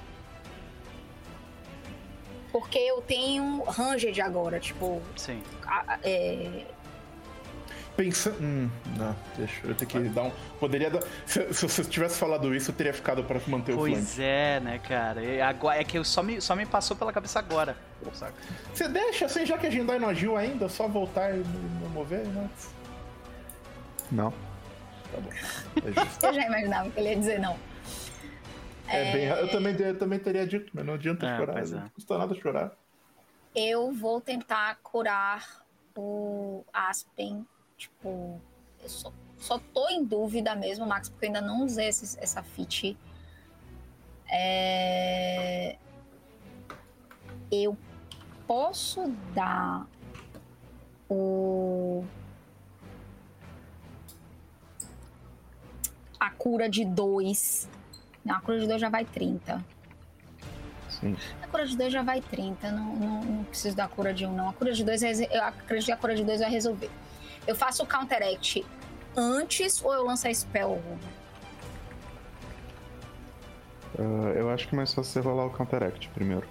[2.52, 5.42] Porque eu tenho Ranged agora, tipo, Sim.
[5.66, 6.64] a- a- é,
[7.96, 8.30] Pensa.
[8.40, 10.30] Hum, não, deixa eu ter que dar um.
[10.60, 11.02] Poderia dar.
[11.26, 13.92] Se, se você tivesse falado isso, eu teria ficado pra manter o flank.
[13.92, 15.20] Pois é, né, cara?
[15.44, 17.76] Agora, é que eu só me, só me passou pela cabeça agora.
[18.14, 18.34] Saca?
[18.72, 22.24] Você deixa assim, já que a Jendai não agiu ainda, só voltar e me mover,
[22.28, 22.48] né?
[24.12, 24.30] Não.
[24.30, 25.30] Tá bom.
[25.84, 25.88] É
[26.28, 27.56] eu já imaginava que ele ia dizer não.
[28.90, 31.52] É bem, eu, também, eu também teria dito, mas não adianta É, chorar.
[31.52, 31.80] pois é.
[31.80, 32.72] Não custa nada chorar.
[33.54, 35.64] Eu vou tentar curar
[35.96, 37.44] o Aspen,
[37.76, 38.40] tipo,
[38.82, 42.42] eu só, só tô em dúvida mesmo, Max, porque eu ainda não usei esse- essa
[42.42, 42.96] feat.
[44.30, 45.76] É...
[47.50, 47.76] Eu
[48.46, 49.86] posso dar
[51.08, 52.04] o...
[56.20, 57.68] A cura de dois.
[58.24, 59.64] Não, a cura de dois já vai 30.
[60.88, 61.16] Sim.
[61.42, 64.34] A cura de dois já vai 30, não, não, não preciso da cura de um,
[64.34, 64.48] não.
[64.48, 66.90] A cura de dois, eu acredito que a cura de dois vai resolver.
[67.46, 68.64] Eu faço o counteract
[69.16, 70.82] antes ou eu lanço a spell?
[73.98, 76.46] Ah, eu acho que é mais fácil você rolar o Counteract primeiro.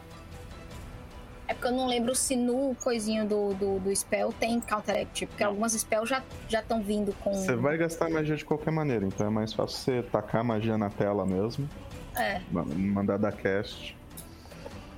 [1.48, 5.43] É porque eu não lembro se no coisinho do, do, do spell tem counteract, porque
[5.43, 6.09] algumas spells
[6.50, 7.34] já estão vindo com.
[7.34, 10.90] Você vai gastar magia de qualquer maneira, então é mais fácil você tacar magia na
[10.90, 11.69] tela mesmo.
[12.17, 12.42] É.
[12.51, 13.95] ma- Mandar dar cast.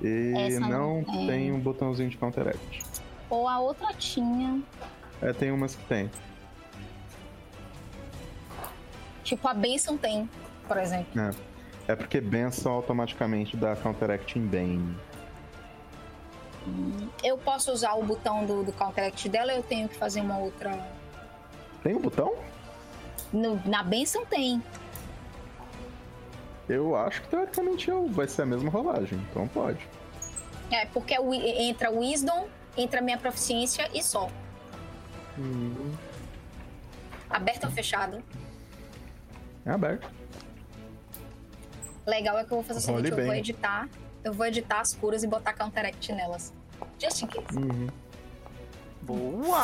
[0.02, 1.28] E Essa não é.
[1.28, 2.82] tem um botãozinho de counteract.
[3.30, 4.61] Ou a outra tinha.
[5.22, 6.10] É, tem umas que tem.
[9.24, 10.28] Tipo, a Benção tem,
[10.68, 11.22] por exemplo.
[11.88, 14.95] É, é porque Benção automaticamente dá counteract em Bane.
[17.24, 20.72] Eu posso usar o botão do, do counteract dela eu tenho que fazer uma outra.
[21.84, 22.36] Tem um botão?
[23.32, 24.62] No, na benção tem.
[26.68, 29.88] Eu acho que teoricamente vai ser a mesma rolagem, então pode.
[30.72, 32.48] É, porque entra Wisdom,
[32.78, 34.30] entra minha proficiência e só.
[35.38, 35.92] Hum.
[37.30, 38.24] Aberto ou fechado?
[39.66, 40.10] É aberto.
[42.06, 43.88] Legal é que eu vou fazer o seguinte, eu vou editar.
[44.30, 46.53] Eu vou editar as curas e botar counteract nelas.
[46.99, 47.58] Just in case.
[47.58, 47.88] Uhum.
[49.01, 49.58] Boa!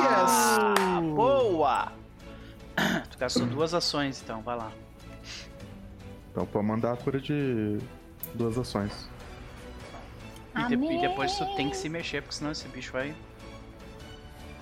[0.00, 1.14] Yes.
[1.14, 1.92] Boa!
[3.10, 4.72] Tu gastou duas ações, então, vai lá.
[6.30, 7.78] Então pode mandar a cura de
[8.32, 9.06] duas ações.
[10.54, 13.14] E, de, e, depois tu tem que se mexer, porque senão esse bicho vai.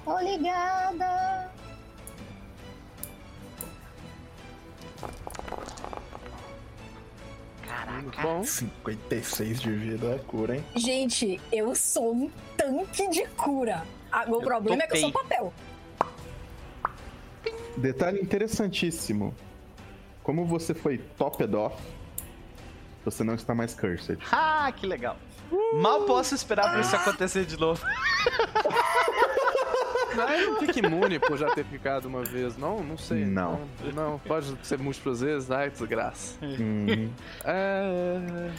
[0.05, 1.34] Tô ligada!
[8.23, 8.43] Bom.
[8.45, 10.65] 56 de vida é cura, hein?
[10.77, 13.83] Gente, eu sou um tanque de cura.
[14.11, 14.85] Ah, meu eu problema topei.
[14.85, 15.53] é que eu sou papel.
[17.77, 19.35] Detalhe interessantíssimo.
[20.23, 21.77] Como você foi topped off,
[23.05, 24.19] você não está mais cursed.
[24.33, 25.17] Ah, que legal.
[25.53, 25.77] Uh!
[25.77, 27.85] Mal posso esperar pra isso acontecer de novo.
[30.17, 32.83] Não, não fica imune por já ter ficado uma vez, não?
[32.83, 33.25] Não sei.
[33.25, 33.61] Não.
[33.95, 36.37] Não, não pode ser múltiplas vezes, ai, desgraça.
[36.43, 37.11] Uhum.
[37.45, 38.51] É...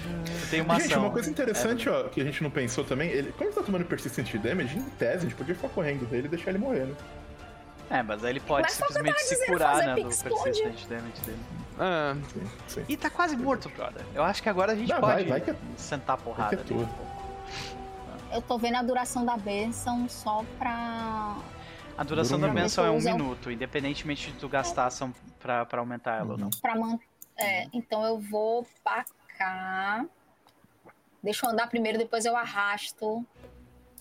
[0.50, 1.03] Tem uma gente, ação.
[1.03, 1.92] uma coisa interessante, é.
[1.92, 4.84] ó, que a gente não pensou também, ele, quando ele tá tomando persistent damage, em
[4.84, 6.95] tese, a gente podia ficar correndo dele e deixar ele morrer, né?
[7.90, 11.40] É, mas aí ele pode mas simplesmente se curar, né, do persistent damage dele.
[11.80, 12.85] Ah, sim, sim.
[12.88, 14.01] E tá quase morto, brother.
[14.14, 15.51] Eu acho que agora a gente não, pode vai, vai que...
[15.51, 16.56] É- sentar a porrada.
[16.56, 16.88] Vai que é
[18.35, 21.38] eu tô vendo a duração da benção só pra.
[21.97, 26.19] A duração da benção é um minuto, independentemente de tu gastar ação pra, pra aumentar
[26.19, 26.49] ela ou não.
[26.61, 26.99] Pra man...
[27.38, 29.05] É, então eu vou pra
[29.38, 30.05] cá.
[31.23, 33.25] Deixa eu andar primeiro, depois eu arrasto.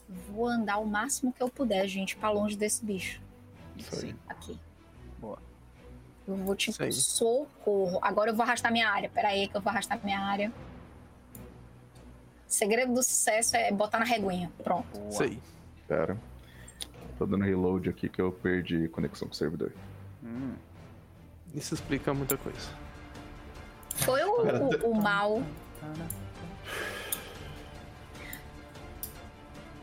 [0.08, 3.20] Vou andar o máximo que eu puder, gente, pra longe desse bicho.
[3.78, 4.14] Sim.
[4.28, 4.58] Aqui.
[5.18, 5.38] Boa.
[6.26, 7.98] Eu vou tipo, socorro.
[8.02, 9.08] Agora eu vou arrastar minha área.
[9.08, 10.52] Pera aí que eu vou arrastar minha área.
[12.54, 14.50] Segredo do sucesso é botar na reguinha.
[14.62, 14.86] Pronto.
[15.10, 15.40] Sei.
[15.88, 16.16] Pera.
[17.18, 19.72] Tô dando reload aqui que eu perdi conexão com o servidor.
[20.22, 20.54] Hum.
[21.52, 22.70] Isso explica muita coisa.
[23.96, 25.42] Foi o, o, o mal.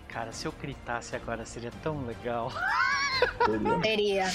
[0.07, 2.53] Cara, se eu gritasse agora seria tão legal.
[3.83, 4.29] Seria.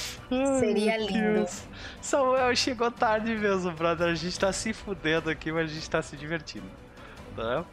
[0.60, 1.46] Seria lindo.
[2.02, 4.08] Samuel chegou tarde mesmo, brother.
[4.08, 6.68] A gente tá se fudendo aqui, mas a gente tá se divertindo.
[7.34, 7.64] Tá?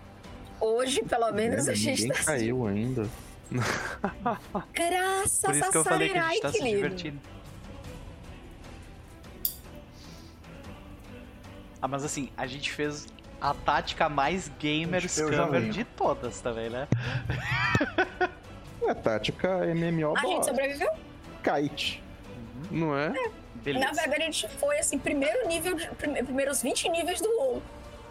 [0.64, 2.24] Hoje, pelo menos, é, a gente ninguém tá.
[2.24, 3.10] caiu ainda.
[4.74, 7.20] Graças Por isso que eu falei que a gente tá se divertindo.
[11.82, 13.08] Ah, mas assim, a gente fez
[13.42, 16.88] a tática mais gamer scammer de todas também, né?
[18.88, 20.18] É, tática MMO.
[20.18, 20.90] A gente sobreviveu?
[21.44, 22.02] Kite.
[22.72, 22.80] Uhum.
[22.80, 23.08] Não é?
[23.08, 23.32] é.
[23.56, 23.86] Beleza.
[23.86, 25.90] Na verdade, a gente foi assim, primeiro nível, de,
[26.24, 27.62] primeiros 20 níveis do WoW.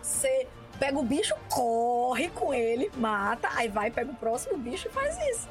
[0.03, 0.47] Você
[0.83, 5.17] pega o bicho, corre com ele, mata, aí vai, pega o próximo bicho e faz
[5.29, 5.49] isso.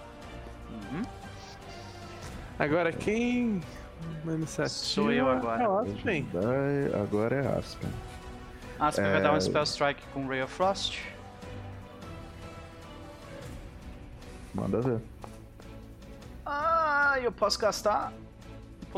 [0.69, 1.03] Uhum.
[2.59, 3.61] Agora quem.
[4.67, 5.63] Sou eu agora.
[5.63, 6.27] É Aspen.
[7.01, 7.89] Agora é Aspen.
[8.77, 9.11] Aspen é...
[9.13, 10.99] vai dar um Spell Strike com Ray of Frost.
[14.53, 14.99] Manda ver.
[16.45, 18.11] Ah, eu posso gastar?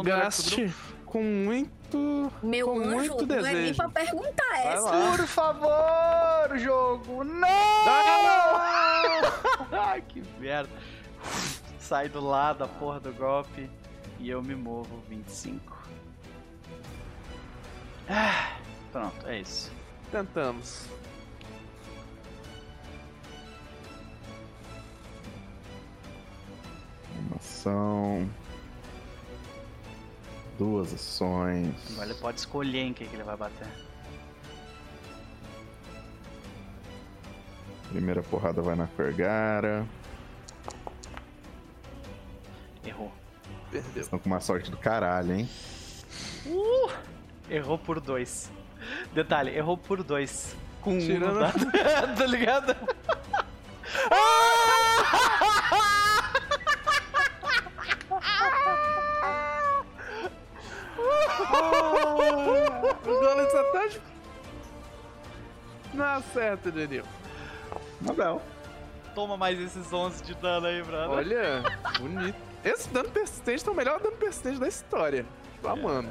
[0.03, 0.73] Gaste
[1.13, 2.31] com muito.
[2.41, 3.47] Meu com anjo, muito não desejo.
[3.55, 4.89] é nem pra perguntar essa.
[4.89, 7.23] Por favor, jogo!
[7.23, 7.47] Não!
[9.71, 10.71] Ai, que merda.
[11.79, 13.69] Sai do lado da porra do golpe
[14.17, 15.87] e eu me movo 25.
[18.09, 18.57] Ah,
[18.91, 19.71] pronto, é isso.
[20.11, 20.87] Tentamos.
[27.35, 28.27] Ação.
[30.63, 31.75] Duas ações.
[31.91, 33.67] Agora ele pode escolher em que, que ele vai bater.
[37.89, 39.85] Primeira porrada vai na Fergara.
[42.85, 43.11] Errou.
[43.69, 44.03] Perdeu.
[44.03, 45.49] Estão com uma sorte do caralho, hein?
[46.45, 46.89] Uh!
[47.49, 48.49] Errou por dois.
[49.13, 50.55] Detalhe, errou por dois.
[50.79, 51.43] Com Tirando...
[51.43, 52.73] um tá ligado?
[54.09, 54.79] ah!
[63.05, 63.89] o Golem só tá.
[65.93, 67.05] Não acerta, Daniel.
[68.01, 68.41] Mabel.
[69.13, 71.09] Toma mais esses 11 de dano aí, brother.
[71.09, 71.63] Olha,
[71.99, 72.37] bonito.
[72.63, 75.25] Esse dano persistente é o melhor dano persistente da história.
[75.61, 76.09] Tô amando.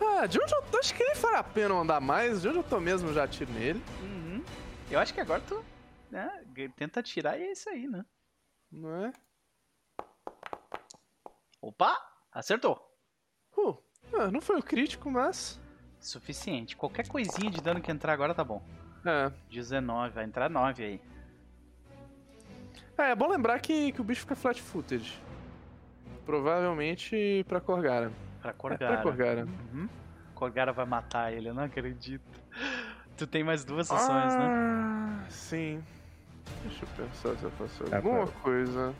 [0.00, 0.78] Ah, de onde eu tô?
[0.78, 2.40] Acho que nem vale a pena andar mais.
[2.40, 3.82] De onde eu tô mesmo, já tiro nele.
[4.00, 4.42] Uhum.
[4.90, 5.62] Eu acho que agora tu
[6.10, 6.42] né,
[6.76, 8.04] tenta tirar e é isso aí, né?
[8.70, 9.12] Não é?
[11.66, 11.98] Opa!
[12.32, 12.80] Acertou!
[13.58, 13.76] Uh,
[14.14, 15.60] ah, não foi o crítico, mas.
[15.98, 16.76] Suficiente.
[16.76, 18.62] Qualquer coisinha de dano que entrar agora tá bom.
[19.04, 19.32] É.
[19.50, 21.00] 19, vai entrar 9 aí.
[22.96, 25.20] É, é bom lembrar que, que o bicho fica flat-footed.
[26.24, 28.12] Provavelmente pra Corgara.
[28.40, 28.84] Pra Corgara.
[28.84, 29.46] É pra Corgara.
[29.72, 29.88] Uhum.
[30.36, 32.40] Corgara vai matar ele, eu não acredito.
[33.16, 34.44] Tu tem mais duas sessões, né?
[34.44, 35.26] ah, né?
[35.30, 35.82] Sim.
[36.62, 38.32] Deixa eu pensar se eu faço É, alguma tá.
[38.40, 38.94] coisa.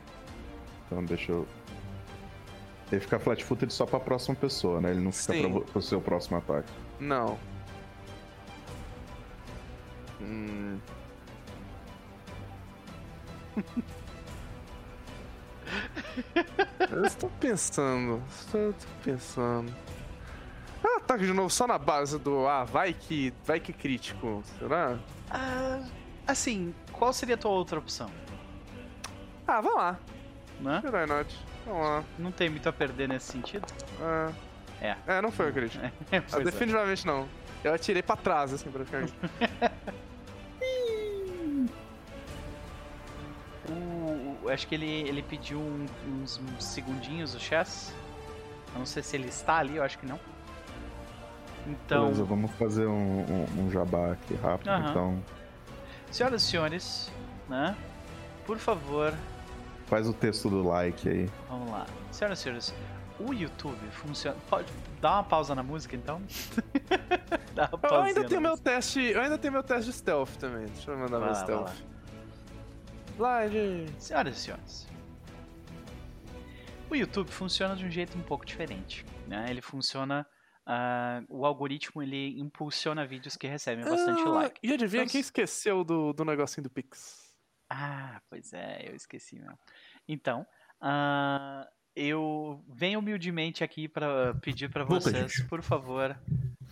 [0.85, 1.47] Então deixa eu.
[2.91, 4.91] Ele fica flat-footed só pra próxima pessoa, né?
[4.91, 5.51] Ele não fica Sim.
[5.51, 6.71] pra, pro seu próximo ataque.
[6.99, 7.37] Não.
[10.21, 10.79] Hum.
[16.91, 18.23] eu estou pensando.
[18.29, 19.73] Estou, estou pensando.
[20.83, 22.47] Ah, ataque de novo só na base do.
[22.47, 23.33] Ah, vai que.
[23.45, 24.41] Vai que crítico.
[24.57, 24.97] Será?
[25.29, 25.83] Ah,
[26.25, 28.09] assim, qual seria a tua outra opção?
[29.45, 29.99] Ah, vamos lá.
[30.59, 30.81] Né?
[30.85, 31.37] Why not?
[31.67, 32.03] Vamos lá.
[32.17, 33.65] Não tem muito a perder nesse sentido?
[34.01, 34.31] Ah.
[34.81, 34.95] É.
[35.07, 35.83] É, não foi o crítico.
[35.85, 35.91] Ah,
[36.29, 36.43] Pois é.
[36.43, 37.27] definitivamente não.
[37.63, 39.13] Eu atirei pra trás, assim, praticamente.
[43.69, 47.93] O- o- acho que ele, ele pediu um- uns, uns segundinhos, o Chess.
[48.73, 50.19] Eu não sei se ele está ali, eu acho que não.
[51.65, 54.69] Então, Beleza, vamos fazer um, um, um jabá aqui rápido.
[54.89, 55.21] Então,
[56.11, 57.11] senhoras e senhores,
[57.49, 57.75] né?
[58.45, 59.13] Por favor,
[59.87, 61.29] faz o texto do like aí.
[61.49, 61.85] vamos lá.
[62.11, 62.73] Senhoras e senhores,
[63.19, 64.37] o YouTube funciona.
[64.49, 64.67] Pode
[65.01, 66.21] dar uma pausa na música então?
[67.55, 68.71] Dá uma Eu ainda na tenho meu música.
[68.71, 68.99] teste.
[69.01, 70.65] Eu ainda tenho meu teste de stealth também.
[70.67, 71.75] Deixa eu mandar Vai meu lá, vai stealth.
[73.15, 73.91] Slide.
[73.97, 74.87] Senhoras e senhores,
[76.89, 79.05] o YouTube funciona de um jeito um pouco diferente.
[79.27, 79.47] Né?
[79.49, 80.25] Ele funciona.
[80.65, 84.59] ah, o algoritmo ele impulsiona vídeos que recebem bastante Ah, like.
[84.63, 87.26] E adivinha Então, quem esqueceu do, do negocinho do Pix?
[87.69, 89.57] Ah, pois é, eu esqueci mesmo.
[90.07, 90.45] Então,
[90.79, 96.17] ah, eu venho humildemente aqui para pedir para vocês, por favor,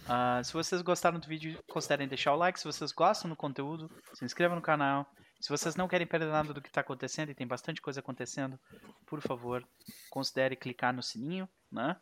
[0.07, 2.59] ah, se vocês gostaram do vídeo, considerem deixar o like.
[2.59, 5.09] Se vocês gostam do conteúdo, se inscrevam no canal.
[5.39, 8.59] Se vocês não querem perder nada do que está acontecendo, e tem bastante coisa acontecendo,
[9.05, 9.67] por favor,
[10.09, 11.97] considere clicar no sininho, né?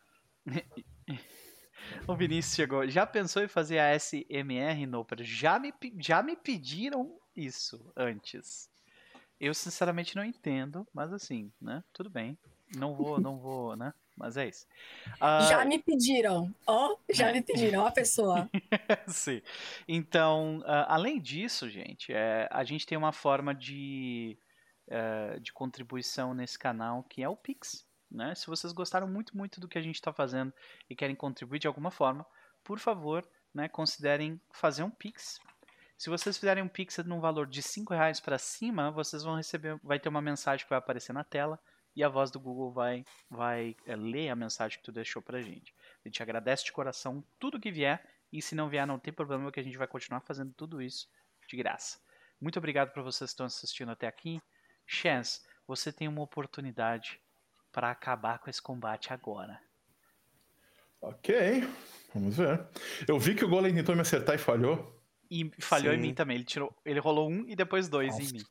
[2.07, 2.87] o Vinícius chegou.
[2.87, 5.23] Já pensou em fazer a SMR, Noper?
[5.23, 8.69] Já me, já me pediram isso antes.
[9.39, 11.83] Eu sinceramente não entendo, mas assim, né?
[11.91, 12.37] Tudo bem.
[12.75, 13.93] Não vou, não vou, né?
[14.15, 14.67] Mas é isso.
[15.19, 16.53] Ah, Já me pediram.
[16.67, 17.33] Ó, já É.
[17.33, 18.47] me pediram, ó, a pessoa.
[19.07, 19.41] Sim.
[19.87, 24.37] Então, ah, além disso, gente, é, a gente tem uma forma de,
[24.87, 27.87] eh, de contribuição nesse canal que é o Pix.
[28.11, 28.35] Né?
[28.35, 30.53] Se vocês gostaram muito, muito do que a gente está fazendo
[30.87, 32.23] e querem contribuir de alguma forma,
[32.63, 35.39] por favor, né, considerem fazer um Pix.
[35.97, 39.79] Se vocês fizerem um Pix num valor de R$ reais para cima, vocês vão receber,
[39.83, 41.59] vai ter uma mensagem que vai aparecer na tela
[41.95, 45.41] e a voz do Google vai, vai eh, ler a mensagem que tu deixou pra
[45.41, 45.73] gente.
[46.03, 49.51] A gente agradece de coração tudo que vier e se não vier, não tem problema,
[49.51, 51.07] que a gente vai continuar fazendo tudo isso
[51.47, 51.99] de graça.
[52.41, 54.41] Muito obrigado para vocês que estão assistindo até aqui.
[54.85, 57.21] Chance, você tem uma oportunidade
[57.71, 59.59] para acabar com esse combate agora.
[60.99, 61.61] Ok,
[62.13, 62.67] vamos ver.
[63.07, 65.02] Eu vi que o Golem tentou me acertar e falhou.
[65.35, 66.01] E falhou em Sim.
[66.03, 66.35] mim também.
[66.37, 68.33] Ele tirou, ele rolou um e depois dois em Nossa.
[68.35, 68.43] mim.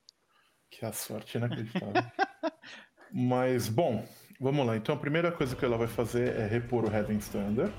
[0.71, 1.93] Que a sorte inacreditável.
[3.13, 4.05] Mas, bom,
[4.41, 4.77] vamos lá.
[4.77, 7.71] Então a primeira coisa que ela vai fazer é repor o Heaven Thunder.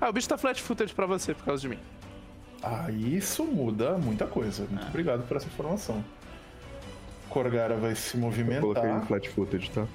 [0.00, 1.78] Ah, o bicho tá flat-footed pra você por causa de mim.
[2.62, 4.64] Ah, isso muda muita coisa.
[4.64, 4.88] Muito Ah.
[4.88, 6.04] obrigado por essa informação.
[7.28, 9.06] Corgara vai se Eu coloquei em movimentar.
[9.06, 9.86] flat footage, tá?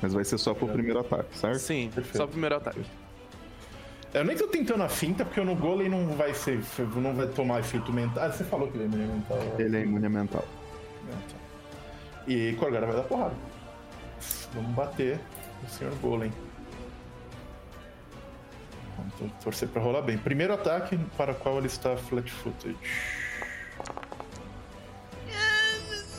[0.00, 1.58] Mas vai ser só pro primeiro ataque, certo?
[1.58, 2.16] Sim, Perfeito.
[2.16, 2.80] só o primeiro ataque.
[4.14, 6.60] Eu nem tô tentando a finta, porque no Golem não vai ser.
[6.96, 8.24] não vai tomar efeito mental.
[8.24, 9.38] Ah, você falou que ele é imune mental.
[9.58, 10.44] Ele é imune mental.
[11.12, 11.36] Ah, tá.
[12.26, 13.34] E Corgara vai dar porrada.
[14.54, 15.20] Vamos bater
[15.62, 15.92] no Sr.
[16.00, 16.32] Golem.
[18.96, 20.16] Vamos tor- torcer pra rolar bem.
[20.18, 22.76] Primeiro ataque para o qual ele está flat-footed.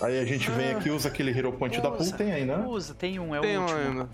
[0.02, 2.64] Aí a gente vem aqui, usa aquele Hero Point da pool, Usa, tem aí, né?
[2.66, 3.80] Usa, tem um, é Tem o um último.
[3.80, 4.10] ainda.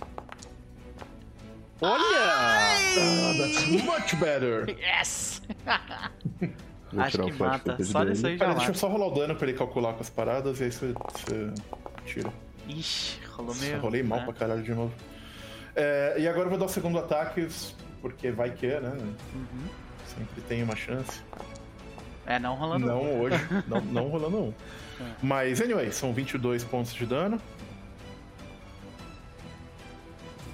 [1.82, 1.98] Olha!
[1.98, 4.70] Ah, that's much better!
[4.70, 5.42] Yes!
[6.92, 7.84] Vou Acho que mata.
[7.84, 8.12] Só dele.
[8.12, 10.10] nisso aí já Pera, deixa eu só rolar o dano pra ele calcular com as
[10.10, 11.54] paradas e aí você, você
[12.06, 12.32] tira.
[12.70, 13.80] Ixi, rolou Nossa, meio...
[13.80, 14.26] rolei mal né?
[14.26, 14.94] pra caralho de novo.
[15.76, 17.48] É, e agora eu vou dar o segundo ataque,
[18.02, 18.92] porque vai que, né?
[19.34, 19.68] Uhum.
[20.08, 21.22] Sempre tem uma chance.
[22.26, 23.22] É, não rolando Não um.
[23.22, 23.38] hoje,
[23.68, 24.54] não, não rolando um.
[25.02, 25.04] É.
[25.22, 27.42] Mas, anyway, são 22 pontos de dano.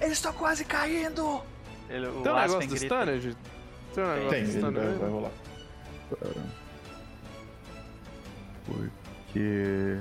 [0.01, 1.43] Ele está quase caindo!
[1.89, 3.37] Ele, o Tem um negócio do Stunned?
[3.93, 4.79] Tem um negócio Tem, do Stunned?
[4.79, 5.31] Vai, vai rolar.
[8.65, 9.99] Porque...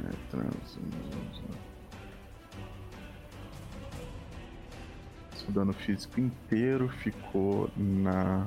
[0.00, 0.78] É, trans...
[5.46, 8.46] O dano físico inteiro ficou na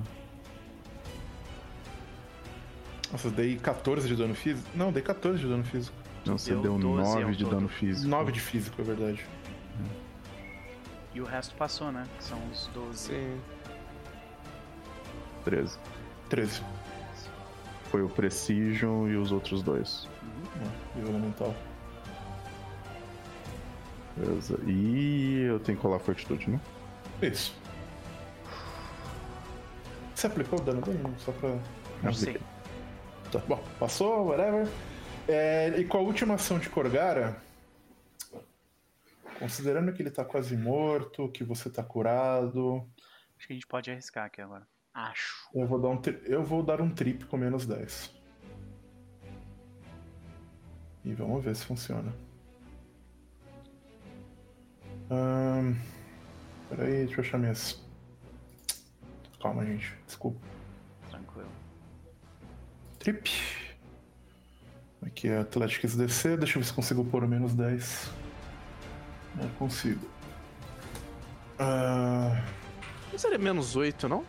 [3.11, 4.69] nossa, dei 14 de dano físico?
[4.74, 6.01] Não, dei 14 de dano físico.
[6.25, 7.56] Não, você deu, deu 9 de todo.
[7.56, 8.08] dano físico.
[8.08, 9.25] 9 de físico, é verdade.
[11.14, 12.08] E o resto passou, né?
[12.17, 12.98] Que são os 12.
[12.98, 13.41] Sim.
[15.43, 15.77] 13.
[16.30, 16.61] 13.
[17.90, 20.08] Foi o Precision e os outros dois.
[20.24, 20.64] Uhum.
[20.64, 21.56] Ah, e o Elemental.
[24.16, 24.59] Beleza.
[24.66, 26.59] E eu tenho que colar Fortitude, né?
[27.22, 27.53] Isso.
[30.16, 31.03] Você aplicou o dano dele?
[31.17, 31.58] Só pra.
[32.03, 32.40] Não sei.
[33.32, 34.67] Tá bom, passou, whatever.
[35.27, 37.41] É, e com a última ação de Corgara,
[39.40, 42.88] considerando que ele tá quase morto, que você tá curado.
[43.38, 44.67] Acho que a gente pode arriscar aqui agora.
[44.93, 45.50] Acho.
[45.53, 48.14] Eu vou dar um, eu vou dar um trip com menos 10.
[51.03, 52.14] E vamos ver se funciona.
[55.09, 55.75] Hum,
[56.69, 57.83] peraí, deixa eu achar minhas.
[59.41, 59.98] Calma, gente.
[60.06, 60.40] Desculpa.
[63.00, 63.70] Trip.
[65.06, 66.38] Aqui é Athletics DC.
[66.38, 68.12] Deixa eu ver se consigo pôr menos 10.
[69.36, 70.06] Não consigo.
[71.60, 72.36] Uh...
[73.12, 74.24] Não seria menos 8, não?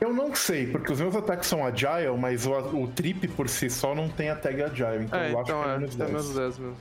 [0.00, 3.70] Eu não sei, porque os meus ataques são agile, mas o, o trip por si
[3.70, 5.96] só não tem a tag agile, então é, eu então acho que é, é menos
[5.96, 6.10] 10.
[6.10, 6.76] É menos 10 mesmo.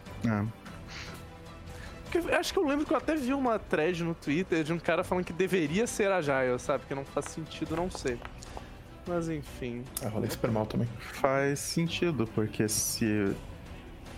[2.30, 2.36] É.
[2.38, 5.02] acho que eu lembro que eu até vi uma thread no Twitter de um cara
[5.02, 6.86] falando que deveria ser agile, sabe?
[6.88, 8.20] Que não faz sentido, não sei.
[9.08, 9.84] Mas enfim.
[10.04, 10.88] Ah, rolei super mal também.
[11.00, 13.36] Faz sentido, porque se.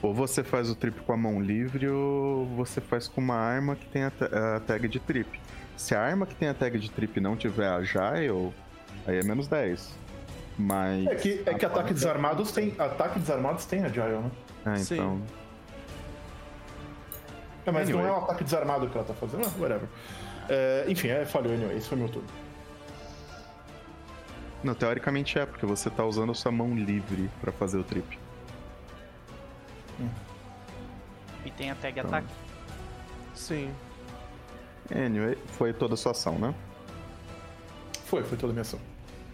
[0.02, 3.76] Ou você faz o trip com a mão livre, ou você faz com uma arma
[3.76, 4.12] que tem a,
[4.56, 5.40] a tag de trip.
[5.76, 8.54] Se a arma que tem a tag de trip não tiver agile,
[9.06, 9.92] aí é menos 10.
[10.58, 11.08] Mas.
[11.08, 12.74] É que, é que ataque desarmados tem.
[12.78, 14.32] Ataque desarmados tem agile, né?
[14.66, 15.18] Ah, então.
[15.18, 15.24] Sim.
[17.66, 18.06] É, mas anyway.
[18.06, 19.90] não é o ataque desarmado que ela tá fazendo, whatever.
[20.48, 22.28] É, enfim, é, falhou anyway, esse foi meu turno.
[24.64, 28.20] Não, teoricamente é, porque você tá usando a sua mão livre para fazer o trip.
[30.00, 30.10] Hum.
[31.46, 32.10] E tem a tag então...
[32.10, 32.34] ataque?
[33.36, 33.74] Sim.
[34.94, 36.54] Anyway, foi toda a sua ação, né?
[38.06, 38.80] Foi, foi toda a minha ação.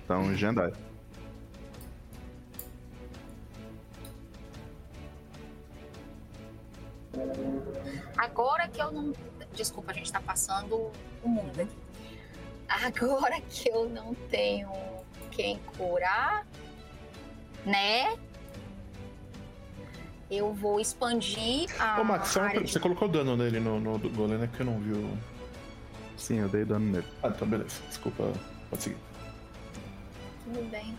[0.04, 0.74] Então, Jendai.
[8.18, 9.14] Agora que eu não.
[9.54, 10.92] Desculpa, a gente tá passando
[11.24, 11.78] o mundo aqui.
[12.68, 14.72] Agora que eu não tenho
[15.36, 16.46] quem curar,
[17.66, 18.18] né?
[20.30, 22.02] Eu vou expandir a.
[22.02, 22.72] Ô, Max, área de...
[22.72, 24.50] você colocou dano nele no, no golem, né?
[24.52, 24.94] Que eu não vi
[26.18, 27.08] Sim, eu dei dano nele.
[27.22, 27.82] Ah, então beleza.
[27.90, 28.32] Desculpa,
[28.70, 28.98] pode seguir.
[30.46, 30.98] Tudo bem.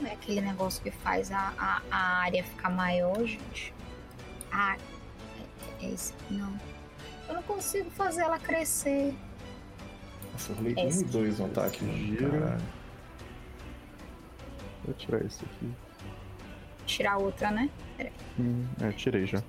[0.00, 3.72] Não é aquele negócio que faz a, a, a área ficar maior, gente.
[4.52, 4.76] Ah,
[5.80, 6.12] é, é esse.
[6.30, 6.52] Não.
[7.28, 9.14] Eu não consigo fazer ela crescer.
[10.32, 11.84] Nossa, eu rolei 1 e 2 no ataque.
[11.84, 12.58] Gira.
[14.88, 15.70] Vou tirar esse aqui.
[16.86, 17.68] Tirar outra, né?
[17.94, 18.12] Peraí.
[18.40, 19.42] Hum, é, tirei já.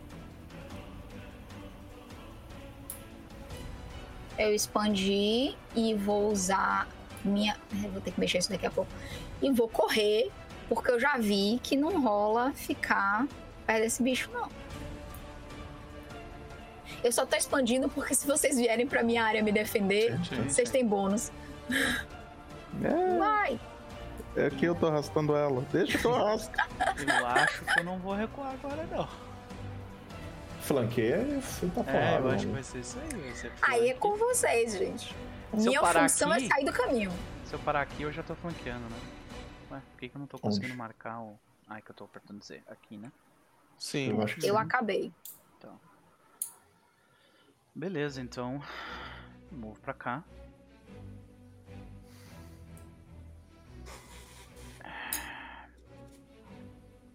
[4.38, 6.90] Eu expandi e vou usar
[7.24, 7.56] minha.
[7.82, 8.92] Eu vou ter que mexer isso daqui a pouco.
[9.42, 10.30] E vou correr,
[10.68, 13.26] porque eu já vi que não rola ficar
[13.66, 14.50] perto desse bicho, não.
[17.02, 20.50] Eu só tô expandindo porque se vocês vierem pra minha área me defender, sim, sim.
[20.50, 21.32] vocês têm bônus.
[22.84, 23.18] É.
[23.18, 23.60] Vai!
[24.36, 25.62] É que eu tô arrastando ela.
[25.72, 26.52] Deixa que eu arrasto.
[27.08, 29.08] eu acho que eu não vou recuar agora, não.
[30.62, 31.92] Flanqueia, você tá.
[31.92, 33.52] É, eu acho que vai ser isso aí.
[33.62, 35.16] Aí é com vocês, gente.
[35.58, 37.12] Se Minha função é aqui, é sair do caminho.
[37.46, 39.00] Se eu parar aqui, eu já tô flanqueando, né?
[39.72, 40.78] Ué, por que, que eu não tô conseguindo Onde?
[40.78, 41.40] marcar o.
[41.68, 42.64] Ai, que eu tô apertando dizer.
[42.68, 43.12] Aqui, né?
[43.80, 44.12] Sim.
[44.12, 44.62] Eu, acho que eu sim.
[44.62, 45.12] acabei.
[45.58, 45.80] Então.
[47.74, 48.62] Beleza, então.
[49.52, 50.24] Move pra cá.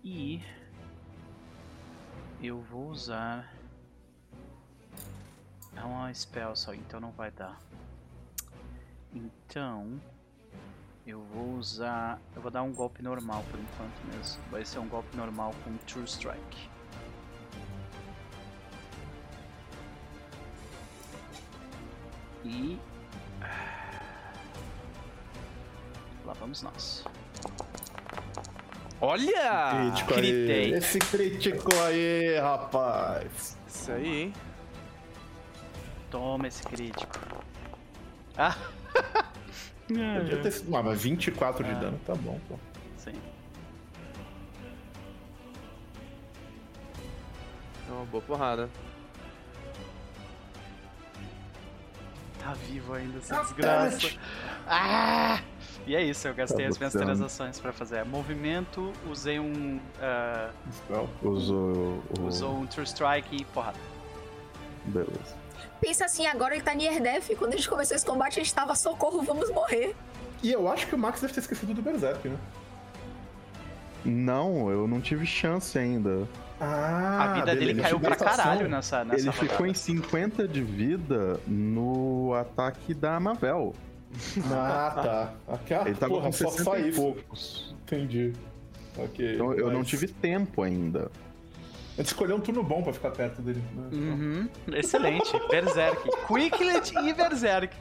[0.07, 0.43] E
[2.43, 3.51] eu vou usar.
[5.75, 7.59] É uma spell só, então não vai dar.
[9.15, 9.99] Então.
[11.07, 12.21] Eu vou usar.
[12.37, 14.43] Eu vou dar um golpe normal por enquanto mesmo.
[14.51, 16.69] Vai ser um golpe normal com True Strike.
[22.45, 22.79] E.
[23.41, 24.35] Ah,
[26.27, 27.05] lá vamos nós.
[29.05, 29.91] Olha!
[29.91, 30.65] Crítico Critei.
[30.65, 30.73] aí.
[30.75, 33.59] Esse crítico aí, rapaz.
[33.69, 34.33] Isso aí, hein?
[36.11, 37.19] Toma esse crítico.
[38.39, 38.57] Ah!
[39.87, 40.75] Podia ter sido.
[40.75, 41.75] Ah, mas 24 de Ah.
[41.75, 42.59] dano, tá bom, pô.
[42.97, 43.13] Sim.
[47.89, 48.71] É uma boa porrada.
[52.39, 54.09] Tá vivo ainda, essa desgraça.
[54.67, 55.41] Ah!
[55.87, 57.07] E é isso, eu gastei Tá as minhas botando.
[57.09, 58.05] três ações pra fazer.
[58.05, 59.79] Movimento, usei um.
[60.73, 61.09] Spell.
[61.23, 62.23] Usou o.
[62.27, 63.79] usou um True Strike e porrada.
[64.87, 65.45] Beleza.
[65.81, 67.37] Pensa assim, agora ele tá near death.
[67.39, 69.95] Quando a gente começou esse combate, a gente tava socorro, vamos morrer.
[70.43, 72.37] E eu acho que o Max deve ter esquecido do Berserk, né?
[74.05, 76.29] Não, eu não tive chance ainda.
[76.61, 77.83] Ah, A vida dele beleza.
[77.83, 79.49] caiu pra caralho nessa, nessa Ele rodada.
[79.49, 83.75] ficou em 50 de vida no ataque da Mavel.
[84.51, 84.93] Ah,
[85.47, 85.55] tá.
[85.55, 87.01] Aqui, ah, Ele tava porra, com só, 60 só e isso.
[87.01, 87.75] poucos.
[87.83, 88.33] Entendi.
[88.97, 89.35] Ok.
[89.35, 91.11] Então eu não mas- tive tempo ainda.
[91.95, 93.63] A gente escolheu um turno bom pra ficar perto dele.
[93.73, 93.89] Né?
[93.93, 95.33] Uhum, excelente.
[95.49, 96.03] Berserk.
[96.27, 97.77] Quicklet e Berserk.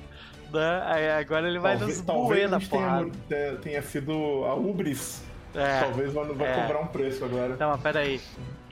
[0.51, 1.17] Né?
[1.19, 3.11] Agora ele vai talvez nos talvez na gente tenha, porrada.
[3.27, 4.11] tenha- tenha sido
[4.45, 5.23] a Ubris.
[5.55, 5.79] É.
[5.81, 6.61] Talvez vai, vai é.
[6.61, 7.55] cobrar um preço agora.
[7.59, 8.21] Não, mas pera aí.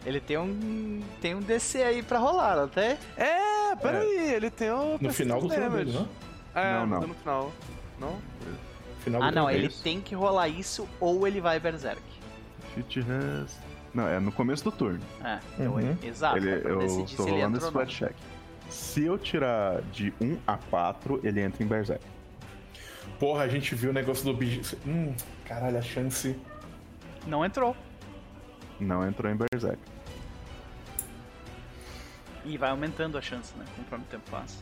[0.05, 0.99] Ele tem um.
[1.21, 2.97] Tem um DC aí pra rolar, tem?
[3.17, 4.97] É, peraí, ele tem o.
[4.99, 6.05] No final do turno dele, né?
[6.55, 7.01] É, Não, não.
[7.07, 7.51] no final.
[7.99, 8.19] Não?
[9.03, 9.79] Final Ah, não, ele dele.
[9.83, 12.01] tem que rolar isso ou ele vai Berserk.
[12.75, 13.57] Fit has...
[13.93, 15.01] Não, é no começo do turno.
[15.23, 15.97] É, então, Uhum.
[16.03, 16.37] exato.
[16.37, 17.67] ele, é eu tô rolando não.
[17.67, 18.15] splat check.
[18.69, 22.03] Se eu tirar de 1 a 4, ele entra em Berserk.
[23.19, 24.77] Porra, a gente viu o negócio do bicho.
[24.87, 25.13] Hum,
[25.45, 26.39] caralho, a chance.
[27.27, 27.75] Não entrou.
[28.79, 29.77] Não entrou em Berserk.
[32.45, 33.65] E vai aumentando a chance, né?
[33.75, 34.57] Conforme o tempo passa.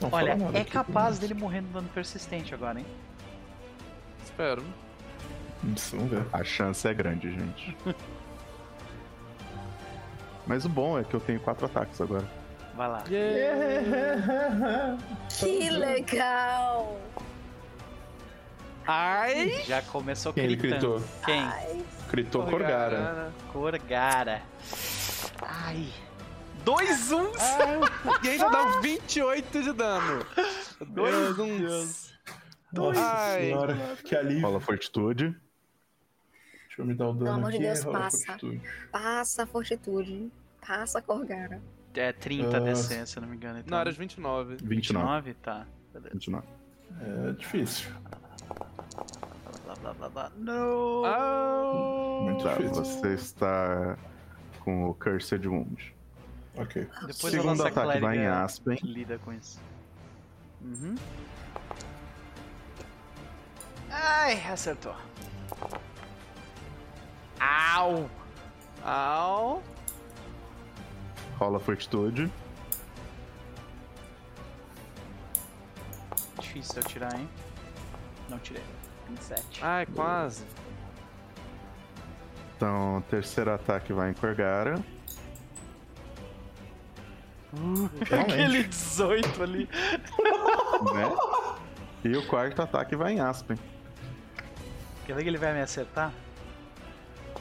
[0.00, 2.86] Não Olha, é aqui, capaz dele morrer no dano persistente agora, hein?
[4.22, 4.64] Espero.
[5.74, 6.26] Isso, vamos ver.
[6.32, 7.76] A chance é grande, gente.
[10.46, 12.28] Mas o bom é que eu tenho 4 ataques agora.
[12.74, 13.02] Vai lá.
[15.38, 16.98] Que legal!
[18.86, 19.62] Ai!
[19.66, 20.98] Já começou Quem ele gritando.
[20.98, 21.08] gritou?
[21.24, 21.40] Quem?
[21.40, 23.32] Ai, Critou Corgara.
[23.52, 24.42] Corgara.
[25.40, 25.88] Ai.
[26.64, 27.36] Dois uns!
[28.22, 30.24] E ainda dá uns 28 de dano.
[30.86, 32.14] Dois uns.
[32.72, 33.40] Nossa Ai.
[33.42, 34.42] senhora, que alívio.
[34.42, 35.36] Rola fortitude.
[36.66, 37.58] Deixa eu me dar o dano Pelo amor de.
[37.58, 38.26] Deus, rola passa.
[38.26, 38.62] fortitude.
[38.90, 40.32] passa a fortitude.
[40.66, 41.62] Passa a Corgara.
[41.94, 42.60] É 30 Ah.
[42.60, 43.58] DC, se não me engano.
[43.60, 43.70] Então.
[43.70, 44.56] Não, era de 29.
[44.56, 45.32] 29.
[45.32, 45.34] 29?
[45.34, 45.66] Tá.
[45.92, 46.10] Beleza.
[46.12, 46.46] 29.
[47.28, 47.90] É difícil.
[49.64, 50.32] Blá blá blá blá.
[50.36, 51.04] Não!
[51.04, 52.84] Ah, Muito Tá, difícil.
[52.84, 53.96] você está
[54.60, 55.93] com o Cursed Wound.
[56.56, 56.86] Ok.
[57.06, 58.78] Depois a Segundo nossa ataque vai em Aspen.
[58.82, 59.60] lida com isso.
[60.62, 60.94] Uhum.
[63.90, 64.94] Ai, acertou.
[67.40, 68.08] Au!
[68.84, 69.62] Au.
[71.38, 72.30] Rola fortitude.
[76.40, 77.28] Difícil eu tirar, hein?
[78.28, 78.62] Não tirei.
[79.08, 79.60] 27.
[79.62, 80.44] Ai, quase.
[82.56, 84.82] Então, terceiro ataque vai em Corgara.
[88.22, 89.68] Aquele 18 ali.
[90.94, 91.16] né?
[92.04, 93.58] E o quarto ataque vai em Aspen.
[95.06, 96.12] Quer ver que ele vai me acertar?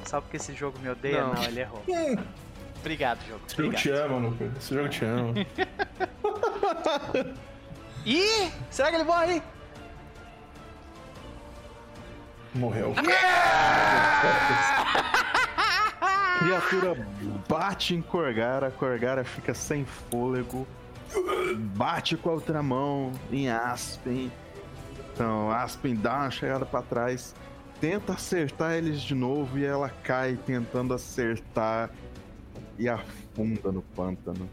[0.06, 1.24] Só porque esse jogo me odeia?
[1.24, 1.34] Não.
[1.34, 1.84] Não, ele errou.
[2.80, 3.42] Obrigado, jogo.
[3.48, 4.52] Esse jogo te ama, Luca.
[4.58, 5.34] Esse jogo te ama.
[8.06, 8.52] Ih!
[8.70, 9.42] Será que ele morre?
[12.54, 12.94] Morreu.
[16.44, 17.08] Criatura
[17.48, 20.68] bate em Corgara, Corgara fica sem fôlego,
[21.76, 24.32] bate com a outra mão em Aspen.
[25.14, 27.34] Então, Aspen dá uma chegada pra trás,
[27.80, 31.90] tenta acertar eles de novo e ela cai tentando acertar
[32.78, 34.50] e afunda no pântano.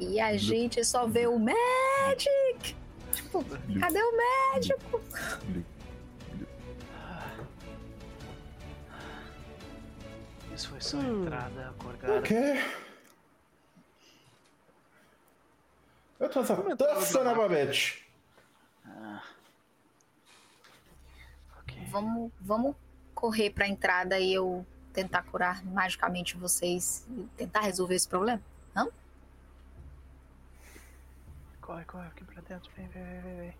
[0.00, 2.76] E a gente só vê o Magic!
[3.12, 3.44] Tipo,
[3.80, 5.00] cadê o médico?
[10.58, 12.18] Isso foi só a entrada, Corgara.
[12.18, 12.36] Ok.
[16.18, 18.04] Eu tô essa dança na babete.
[21.60, 21.86] Ok.
[21.90, 22.74] Vamos, vamos
[23.14, 28.42] correr pra entrada e eu tentar curar magicamente vocês e tentar resolver esse problema?
[31.60, 32.68] Corre, corre aqui pra dentro.
[32.74, 33.54] Vem, vem, vem, vem,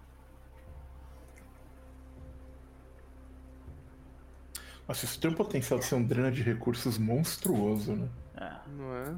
[4.89, 8.09] Nossa, isso tem um potencial de ser um dreno de recursos monstruoso, né?
[8.37, 8.53] É.
[8.71, 9.15] Não é?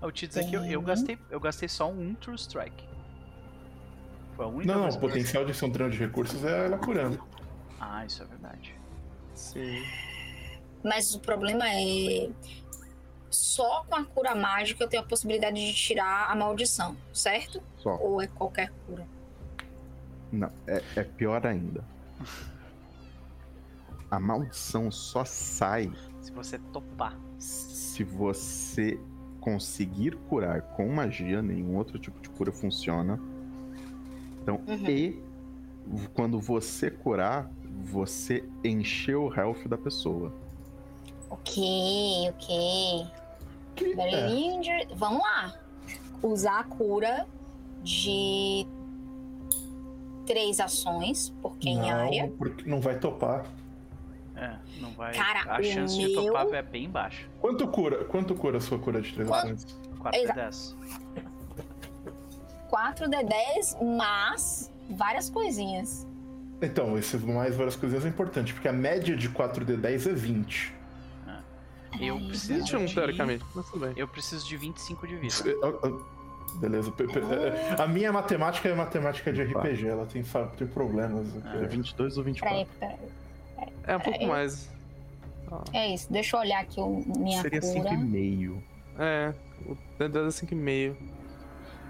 [0.00, 2.88] Ah, Eu te dizer que eu, eu gastei, eu gastei só um True Strike.
[4.34, 6.78] Foi a única Não, coisa o potencial de ser um dreno de recursos é ela
[6.78, 7.22] curando.
[7.78, 8.74] Ah, isso é verdade.
[9.34, 9.82] Sim.
[10.82, 12.30] Mas o problema é.
[13.30, 17.62] Só com a cura mágica eu tenho a possibilidade de tirar a maldição, certo?
[17.78, 17.96] Só.
[17.98, 19.06] Ou é qualquer cura?
[20.30, 21.84] Não, é, é pior ainda.
[24.12, 27.18] A maldição só sai Se você topar.
[27.38, 29.00] se você
[29.40, 33.18] conseguir curar com magia, nenhum outro tipo de cura funciona.
[34.42, 34.86] Então, Uhum.
[34.86, 35.18] e
[36.12, 37.50] quando você curar,
[37.84, 40.30] você encheu o health da pessoa.
[41.30, 43.06] Ok, ok.
[43.74, 44.28] Que- Very é.
[44.30, 44.94] injured.
[44.94, 45.54] Vamos lá.
[46.22, 47.26] Usar a cura
[47.82, 48.66] de
[50.26, 52.30] três ações por quem não, área.
[52.36, 53.46] porque não vai topar.
[54.42, 55.12] É, não vai.
[55.14, 57.26] Cara, a chance de meu- topar é bem baixa.
[57.40, 58.04] Quanto cura?
[58.04, 59.44] Quanto cura a sua cura de três Quanto?
[59.46, 59.66] ações?
[60.00, 60.40] 4 de Exato.
[60.40, 60.76] 10.
[62.68, 66.06] 4 de 10, mas várias coisinhas.
[66.60, 70.74] Então, esse mais várias coisinhas é importante, porque a média de 4D10 é 20.
[72.00, 72.94] Eu Ai, preciso 21, de...
[72.94, 73.92] teoricamente, mas tudo bem.
[73.96, 75.34] Eu preciso de 25 de vida.
[75.46, 76.92] É, ah, ah, Beleza.
[76.98, 80.24] é, A minha matemática é matemática de RPG, ela tem,
[80.56, 81.26] tem problemas.
[81.46, 82.66] É 22 ou 24?
[82.78, 83.08] Peraí, peraí.
[83.84, 84.26] É um pouco Peraí.
[84.28, 84.70] mais.
[85.72, 87.90] É isso, deixa eu olhar aqui o, minha Seria cura.
[87.90, 88.62] 5,5.
[88.98, 89.34] É,
[89.66, 90.96] o D10 é 5,5.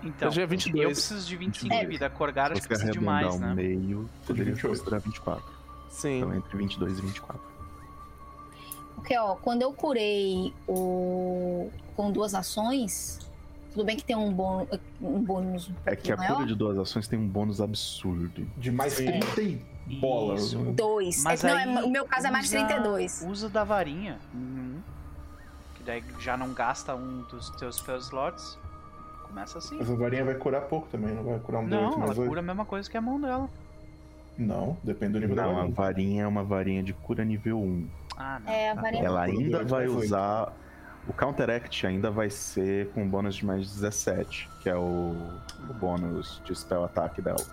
[0.05, 0.83] Então, Eu já 22.
[0.83, 1.81] eu preciso de 25 É.
[1.81, 2.11] de vida.
[2.11, 3.55] Corgar Se acho que precisa de mais, um né?
[3.55, 4.69] meio, poderia 28.
[4.79, 5.45] considerar 24.
[5.91, 6.19] Sim.
[6.19, 7.41] Então, entre 22 e 24.
[8.97, 13.19] Porque, ó, quando eu curei o com duas ações,
[13.73, 14.69] tudo bem que tem um bônus
[15.01, 16.35] um, bônus um É que a maior.
[16.35, 18.47] cura de duas ações tem um bônus absurdo.
[18.57, 19.07] De mais Sim.
[19.07, 19.63] 30 e
[20.01, 20.45] bolas.
[20.45, 20.59] Isso.
[20.73, 21.23] Dois.
[21.25, 23.25] Mas É, não, aí é- o meu caso é mais usa- 32.
[23.29, 24.19] Usa da varinha.
[24.35, 24.81] Uhum.
[25.75, 28.59] Que daí já não gasta um dos teus spell slots.
[29.25, 29.77] Começa assim.
[29.79, 32.19] Mas a varinha vai curar pouco também, não vai curar um D8 Não, ela mais
[32.19, 32.29] 8.
[32.29, 33.49] cura a mesma coisa que a mão dela.
[34.37, 35.75] Não, depende do nível da Não, a varinha.
[35.75, 37.87] varinha é uma varinha de cura nível 1.
[38.17, 38.53] Ah, não.
[38.53, 39.05] É, a varinha.
[39.05, 40.53] Ela cura ainda vai usar.
[41.09, 45.17] O Counteract ainda vai ser com bônus de mais 17, que é o,
[45.69, 47.45] o bônus de spell ataque dela.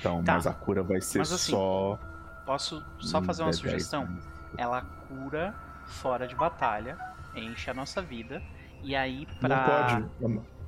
[0.00, 0.34] Então, Tá.
[0.34, 1.98] mas a cura vai ser Mas assim, só.
[2.46, 4.08] Posso só fazer uma D10, sugestão?
[4.56, 5.54] Ela cura
[5.86, 6.96] fora de batalha,
[7.36, 8.42] enche a nossa vida.
[8.82, 9.64] E aí, Não pra.
[9.64, 10.10] pode.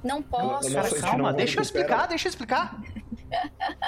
[0.05, 0.73] Não posso.
[0.73, 2.79] Cara, calma, não deixa eu explicar, deixa eu explicar.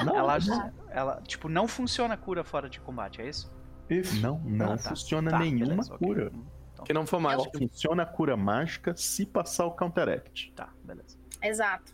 [0.05, 3.53] Não, Ela, não, ela, tipo, não funciona a cura fora de combate, é isso?
[3.91, 4.19] Isso.
[4.23, 4.89] não, não Ah, tá.
[4.91, 6.31] funciona Tá, nenhuma beleza, cura.
[6.35, 7.59] Hum, Então, Que não for mágica.
[7.59, 10.53] funciona a cura mágica se passar o Counteract.
[10.57, 11.19] tá, beleza.
[11.43, 11.93] Exato.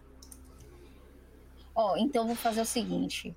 [1.74, 3.34] Ó, então eu vou fazer o seguinte.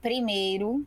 [0.00, 0.86] Primeiro,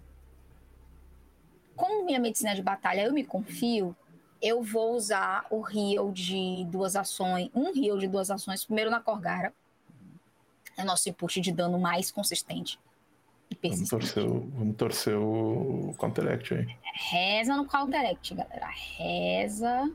[1.75, 3.95] como minha medicina de batalha eu me confio,
[4.41, 8.99] eu vou usar o heal de duas ações, um heal de duas ações, primeiro na
[8.99, 9.53] Corgara.
[10.77, 12.77] É o nosso input de dano mais consistente
[13.49, 16.67] e Vamos torcer, o, vamos torcer o Counteract aí.
[17.11, 18.69] Reza no Counteract, galera.
[18.98, 19.91] Reza.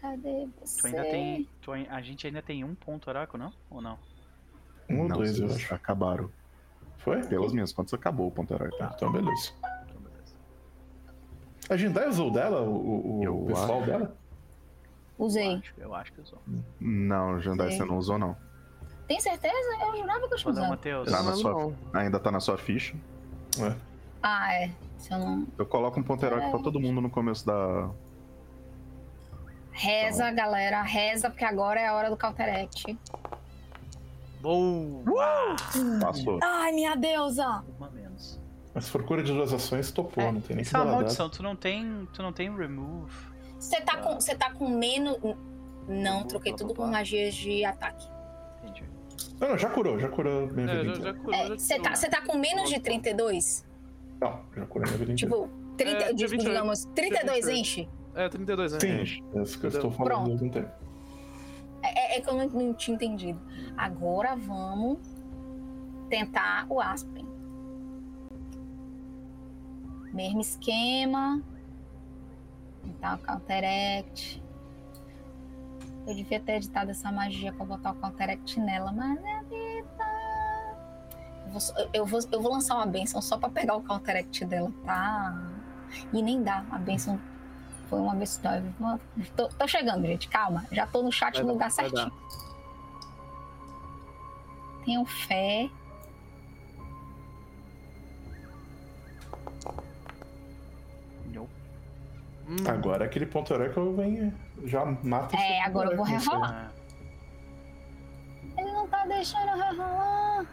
[0.00, 0.80] Cadê, você?
[0.80, 1.48] Tu ainda tem.
[1.60, 3.52] tu a gente ainda tem um ponto oraco, não?
[3.68, 3.98] Ou não?
[4.88, 5.74] Um ou não, dois, eu acho.
[5.74, 6.30] acabaram.
[6.98, 7.22] Foi?
[7.24, 8.76] Pelas minhas contas, acabou o Counteract.
[8.94, 9.52] Então, beleza.
[9.58, 10.34] Então, beleza.
[11.68, 13.86] A Jindai usou dela, o, o, pessoal acho.
[13.86, 14.16] dela?
[15.18, 15.54] Eu Usei.
[15.54, 16.38] acho, eu acho que usou.
[16.80, 18.36] Não, Jandai, você não usou, não.
[19.06, 19.54] Tem certeza?
[19.86, 20.68] Eu jurava que eu tinha usado.
[20.68, 21.10] Matheus.
[21.10, 21.72] Tá na sua-.
[21.92, 22.96] Ainda tá na sua ficha.
[23.58, 23.76] É.
[24.22, 24.70] Ah, é.
[24.98, 25.46] Se eu não.
[25.58, 27.90] Eu coloco um Ponterock pra todo mundo no começo da.
[29.84, 30.82] Reza, galera.
[30.82, 32.98] Reza, porque agora é a hora do Counteract.
[34.42, 35.56] Boa!
[36.02, 36.38] Passou.
[36.42, 37.64] Ai, minha deusa!
[37.78, 38.38] Uma menos.
[38.74, 40.80] Mas se for cura de duas ações, topou, É, não tem nem que Isso é
[40.80, 42.06] uma falar maldição, tu não tem.
[42.12, 43.10] Tu não tem remove.
[43.58, 45.16] Você tá, com, você tá com menos.
[45.88, 46.92] Não, troquei blá, tudo com blá.
[46.92, 48.06] magias de ataque.
[48.62, 48.84] Entendi.
[49.40, 51.12] Não, não, já curou, já curou minha É, vida já, inteira.
[51.12, 53.64] já curou, É, já Você tá, você tá com menos de 32?
[54.20, 55.14] Não, já curou minha vida.
[55.14, 57.50] Tipo, 30, É, diz- 28, digamos, 32 28.
[57.60, 57.88] enche?
[58.14, 58.78] É, 32, né?
[58.80, 60.44] Sim, é isso que eu estou falando Pronto.
[60.44, 60.70] um tempo.
[61.82, 63.40] É, é- é que eu não, não tinha entendido.
[63.76, 64.98] Agora vamos
[66.08, 67.26] tentar o Aspen.
[70.12, 71.40] Mesmo esquema.
[72.82, 74.42] Tentar o Counteract.
[76.06, 80.10] Eu devia ter editado essa magia pra botar o Counteract nela, mas é vida.
[81.46, 81.60] Eu vou,
[81.92, 85.48] eu vou, eu vou lançar uma benção só pra pegar o Counteract dela, tá?
[86.12, 86.64] E nem dá.
[86.70, 87.20] A benção
[87.90, 88.40] foi uma vez
[89.36, 90.28] Tô, tô chegando, gente.
[90.28, 90.64] Calma.
[90.70, 91.74] Já tô no chat Vai no dar, lugar dar.
[91.74, 92.12] certinho.
[94.84, 95.68] Tenho fé.
[102.50, 106.72] Hum, Agora aquele ponto herói que eu venho já mata É, agora eu vou rerolar.
[108.58, 110.44] Ele não tá deixando rolar.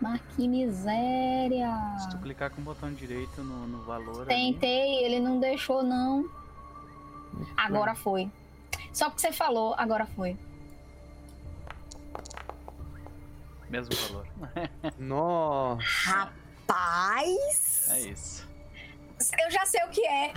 [0.00, 1.70] Mas que miséria.
[1.98, 4.26] Se tu clicar com o botão direito no, no valor.
[4.26, 5.14] Tentei, ali...
[5.14, 6.28] ele não deixou, não.
[7.56, 8.30] Agora foi.
[8.92, 10.36] Só porque você falou, agora foi.
[13.68, 14.26] Mesmo valor.
[14.98, 15.82] Nossa.
[16.10, 17.88] Rapaz!
[17.90, 18.48] É isso.
[19.44, 20.32] Eu já sei o que é.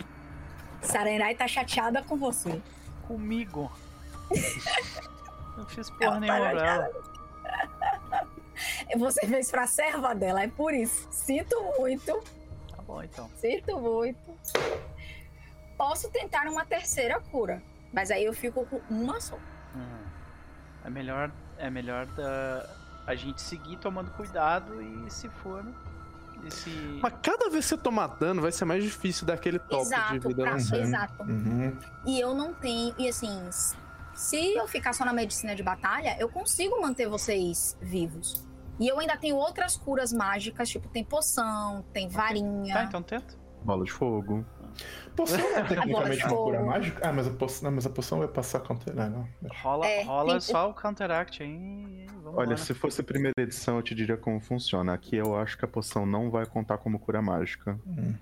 [0.81, 2.61] Sarenai tá chateada com você.
[3.07, 3.71] Comigo.
[5.57, 6.91] não fiz porra nenhuma tá pra ela.
[8.97, 11.07] Você fez pra serva dela, é por isso.
[11.11, 12.23] Sinto muito.
[12.75, 13.29] Tá bom, então.
[13.37, 14.19] Sinto muito.
[15.77, 17.61] Posso tentar uma terceira cura,
[17.93, 19.37] mas aí eu fico com uma só.
[19.75, 20.05] Hum.
[20.83, 22.67] É melhor, é melhor da,
[23.07, 25.65] a gente seguir tomando cuidado e se for.
[26.45, 26.69] Esse...
[27.01, 30.27] Mas cada vez que você tomar dano, vai ser mais difícil daquele top exato, de
[30.27, 30.43] vida.
[30.43, 30.57] Pra, uhum.
[30.57, 31.23] Exato.
[31.23, 31.79] Uhum.
[32.05, 32.93] E eu não tenho.
[32.97, 33.49] E assim,
[34.13, 38.45] se eu ficar só na medicina de batalha, eu consigo manter vocês vivos.
[38.79, 42.73] E eu ainda tenho outras curas mágicas, tipo, tem poção, tem varinha.
[42.73, 43.35] Tá, então tenta.
[43.63, 44.45] Bola de fogo.
[45.15, 47.07] Poção é tecnicamente uma cura mágica?
[47.07, 48.95] Ah, mas a poção, não, mas a poção vai passar counter.
[48.95, 49.29] Não, não.
[49.61, 50.41] Rola, é, rola tem...
[50.41, 52.05] só o counteract aí.
[52.21, 52.57] Vamos Olha, lá, né?
[52.57, 54.93] se fosse a primeira edição, eu te diria como funciona.
[54.93, 57.79] Aqui eu acho que a poção não vai contar como cura mágica.
[57.87, 58.13] Hum.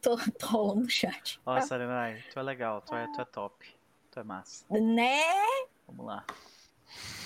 [0.00, 1.40] Tô, tô rolando no chat.
[1.44, 3.66] Ó, Sarenai, tu é legal, tu é, tu é top.
[4.10, 4.64] Tu é massa.
[4.70, 5.20] Né?
[5.86, 6.24] Vamos lá.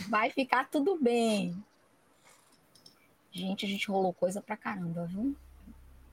[0.08, 1.62] Vai ficar tudo bem.
[3.34, 5.34] Gente, a gente rolou coisa pra caramba, viu?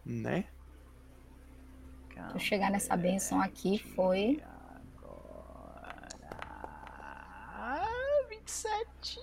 [0.03, 0.45] Né?
[2.09, 4.41] Calma, chegar nessa benção aqui foi.
[4.97, 6.01] Agora.
[8.27, 9.19] 27.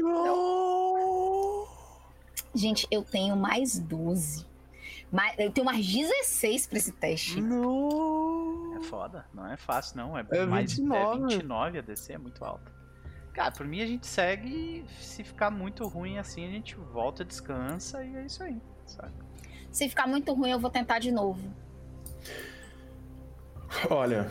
[0.00, 1.68] Não.
[2.54, 4.46] Gente, eu tenho mais 12.
[5.36, 7.42] Eu tenho mais 16 pra esse teste.
[7.42, 8.74] Não.
[8.78, 9.26] É foda.
[9.34, 10.16] Não é fácil, não.
[10.16, 11.24] É, é mais 29.
[11.24, 12.72] É 29 a DC, é muito alto.
[13.34, 14.84] Cara, por mim a gente segue.
[15.00, 18.56] Se ficar muito ruim assim, a gente volta, descansa e é isso aí.
[18.86, 19.12] Sabe?
[19.70, 21.52] Se ficar muito ruim, eu vou tentar de novo.
[23.90, 24.30] Olha.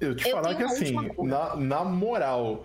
[0.00, 2.64] Eu te eu falar que assim, na, na moral,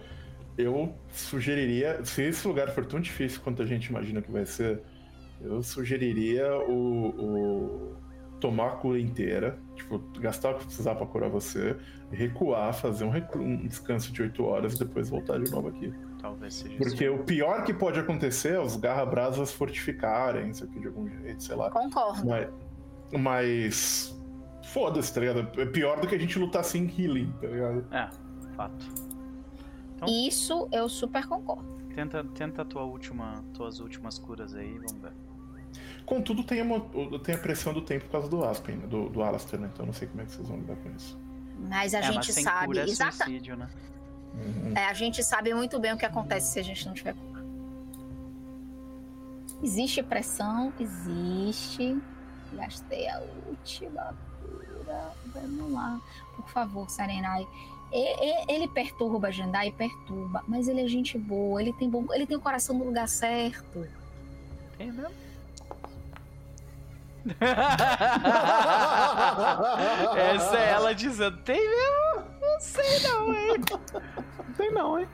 [0.58, 4.84] eu sugeriria, se esse lugar for tão difícil quanto a gente imagina que vai ser,
[5.42, 7.98] eu sugeriria o, o
[8.40, 11.76] tomar a cura inteira, tipo, gastar o que precisar para curar você,
[12.12, 15.94] recuar, fazer um, recu um, descanso de 8 horas e depois voltar de novo aqui.
[16.22, 20.88] Talvez seja Porque o pior que pode acontecer é os garra-brasas fortificarem, isso aqui de
[20.88, 21.70] algum jeito, sei lá.
[21.70, 22.26] Concordo.
[22.26, 22.50] Mas.
[23.20, 24.20] mas
[24.70, 25.60] Foda-se, tá ligado?
[25.60, 27.86] É pior do que a gente lutar sem healing, tá ligado?
[27.92, 28.08] É,
[28.56, 28.86] fato.
[29.96, 30.08] Então...
[30.08, 31.80] Isso eu super concordo.
[31.96, 35.12] Tenta, tenta a tua última, tuas últimas curas aí, vamos ver.
[36.10, 36.82] Contudo, tem, uma,
[37.24, 38.88] tem a pressão do tempo por causa do Aspen, né?
[38.88, 39.70] do, do Alastair, né?
[39.72, 41.16] Então não sei como é que vocês vão lidar com isso.
[41.70, 42.66] Mas a é, gente mas sabe.
[42.66, 43.70] Cura é suicídio, né?
[44.34, 44.74] Uhum.
[44.76, 47.46] É, a gente sabe muito bem o que acontece se a gente não tiver cura.
[49.62, 50.74] Existe pressão?
[50.80, 52.02] Existe.
[52.54, 55.12] Gastei a última cura.
[55.28, 56.02] Vamos lá.
[56.36, 57.48] Por favor, Sarenai.
[57.92, 62.36] Ele perturba a Jandai, perturba, mas ele é gente boa, ele tem bom, ele tem
[62.36, 63.88] o coração no lugar certo.
[64.76, 65.29] Tem mesmo?
[70.36, 72.24] Essa é ela dizendo, tem mesmo?
[72.42, 73.56] Não sei não, hein?
[73.70, 75.08] Não tem não, hein?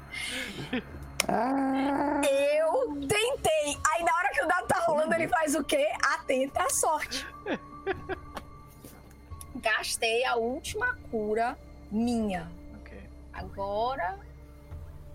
[2.60, 3.78] Eu tentei.
[3.94, 5.88] Aí na hora que o dado tá rolando, ele faz o quê?
[6.14, 7.26] Atenta à sorte.
[9.56, 11.58] Gastei a última cura
[11.92, 12.52] minha.
[12.80, 12.98] Ok.
[13.34, 14.20] Agora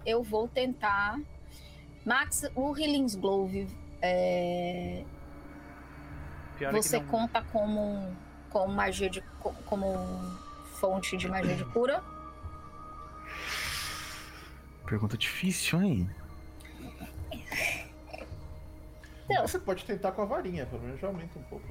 [0.05, 1.21] eu vou tentar.
[2.05, 3.69] Max, o Healing's Glove
[4.03, 5.05] é,
[6.61, 8.15] Pior é você é conta como,
[8.51, 9.23] como magia de.
[9.65, 9.97] como
[10.75, 12.03] fonte de magia de cura?
[14.85, 16.11] Pergunta difícil, hein?
[19.25, 21.65] Então, você pode tentar com a varinha, pelo menos já aumenta um pouco.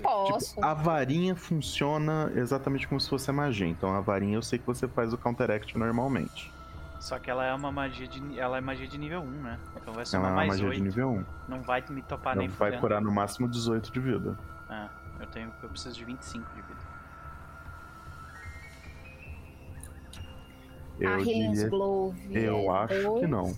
[0.00, 0.54] Posso.
[0.54, 3.66] Tipo, a varinha funciona exatamente como se fosse a magia.
[3.66, 6.52] Então a varinha eu sei que você faz o counteract normalmente.
[7.00, 8.38] Só que ela é uma magia de.
[8.38, 9.58] Ela é magia de nível 1, né?
[9.76, 10.76] Então vai ser ela uma é mais magia 8.
[10.76, 11.24] de nível 1.
[11.48, 12.80] Não vai me topar Não nem vai fudendo.
[12.80, 14.38] curar no máximo 18 de vida.
[14.68, 14.88] Ah,
[15.20, 15.52] eu tenho.
[15.62, 16.80] Eu preciso de 25 de vida.
[20.98, 21.68] Eu, diria,
[22.32, 23.20] eu é acho dois.
[23.20, 23.54] que não.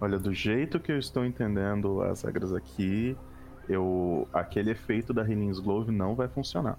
[0.00, 3.16] Olha, do jeito que eu estou entendendo as regras aqui,
[3.68, 6.76] eu aquele efeito da Healing's Glove não vai funcionar.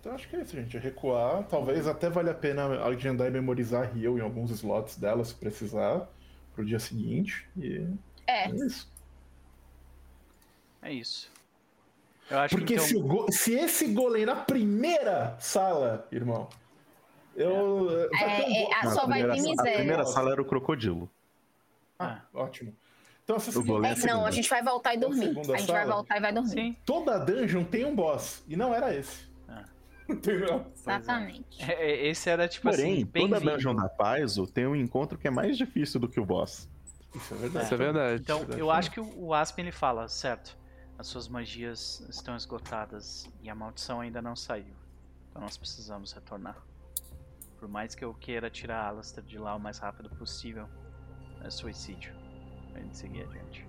[0.00, 0.76] Então acho que é isso, gente.
[0.76, 1.44] É recuar.
[1.44, 6.08] Talvez até valha a pena agendar e memorizar heal em alguns slots dela, se precisar,
[6.54, 7.48] pro dia seguinte.
[7.56, 7.86] E
[8.26, 8.48] é.
[8.48, 8.92] é isso.
[10.82, 11.30] É isso.
[12.50, 12.84] Porque então...
[12.84, 13.26] se, go...
[13.32, 16.48] se, esse golem na primeira sala, irmão.
[17.34, 17.88] Eu.
[18.12, 19.72] É, é, só vai ter miséria.
[19.72, 21.10] A primeira sala era o crocodilo.
[21.98, 22.74] Ah, ótimo.
[23.24, 23.88] Então, essa segunda...
[23.88, 25.36] é, não, a gente vai voltar e dormir.
[25.36, 26.50] A, a gente sala, vai voltar e vai dormir.
[26.50, 26.76] Sim.
[26.84, 28.42] Toda dungeon tem um boss.
[28.48, 29.27] E não era esse.
[30.08, 30.66] Entendeu?
[30.74, 31.62] Exatamente.
[31.62, 31.74] É.
[31.74, 32.06] é.
[32.08, 33.06] Esse era tipo Porém, assim.
[33.06, 36.24] Porém, toda dungeon da Paizo tem um encontro que é mais difícil do que o
[36.24, 36.68] boss.
[37.14, 37.64] Isso é verdade.
[37.64, 38.22] Isso é verdade.
[38.22, 40.56] Então, eu acho que o Aspen ele fala, certo?
[40.98, 44.74] As suas magias estão esgotadas e a maldição ainda não saiu.
[45.30, 46.56] Então nós precisamos retornar.
[47.58, 50.68] Por mais que eu queira tirar a Alastair de lá o mais rápido possível,
[51.44, 52.12] é suicídio
[52.72, 53.66] pra gente seguir adiante.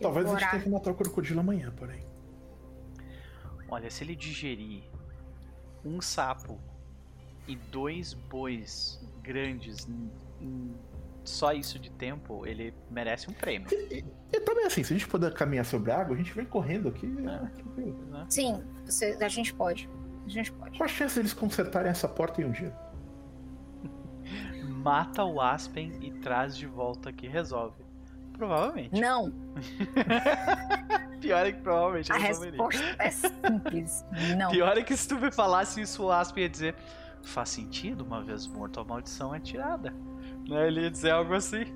[0.00, 2.09] Talvez a gente tenha que matar o crocodilo amanhã, porém.
[3.70, 4.82] Olha, se ele digerir
[5.84, 6.58] um sapo
[7.46, 9.88] e dois bois grandes
[10.40, 10.74] em,
[11.24, 13.68] só isso de tempo, ele merece um prêmio.
[13.72, 16.44] E, e, também assim, se a gente puder caminhar sobre a água, a gente vem
[16.44, 17.06] correndo aqui.
[17.06, 19.88] É, Sim, você, a gente pode.
[20.24, 20.76] A gente pode.
[20.76, 22.74] Qual a chance deles consertarem essa porta em um dia?
[24.68, 27.89] mata o Aspen e traz de volta aqui resolve.
[28.40, 28.98] Provavelmente.
[28.98, 29.30] Não.
[31.20, 34.02] Pior é que provavelmente A resposta é simples.
[34.38, 34.50] Não.
[34.50, 36.74] Pior é que se tu me falasse isso, o Aspen ia dizer:
[37.22, 39.94] faz sentido, uma vez morto, a maldição é tirada.
[40.48, 40.68] Né?
[40.68, 41.66] Ele ia dizer algo assim.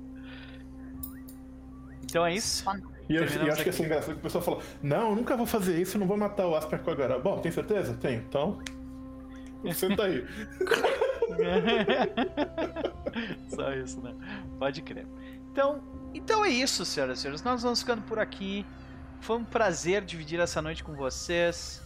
[2.04, 2.62] então é isso.
[3.08, 5.46] E eu, eu acho que ser engraçado que o pessoal falou: Não, eu nunca vou
[5.46, 7.18] fazer isso, eu não vou matar o Aspen agora.
[7.18, 7.94] Bom, tem certeza?
[7.94, 8.22] Tenho.
[8.28, 8.58] Então.
[9.72, 10.22] Senta aí.
[13.48, 14.14] Só isso, né?
[14.58, 15.06] Pode crer.
[15.50, 15.82] Então,
[16.14, 17.42] então é isso, senhoras e senhores.
[17.42, 18.64] Nós vamos ficando por aqui.
[19.20, 21.82] Foi um prazer dividir essa noite com vocês.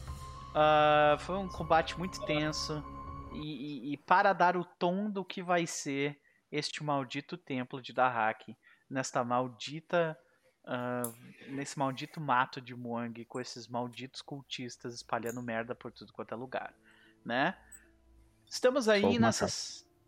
[0.51, 2.85] Uh, foi um combate muito tenso.
[3.33, 6.21] E, e, e, para dar o tom do que vai ser
[6.53, 8.57] este maldito templo de Dahak,
[8.89, 10.17] nesta maldita.
[10.65, 16.33] Uh, nesse maldito mato de Muang, com esses malditos cultistas espalhando merda por tudo quanto
[16.33, 16.75] é lugar,
[17.23, 17.55] né?
[18.47, 19.31] Estamos aí na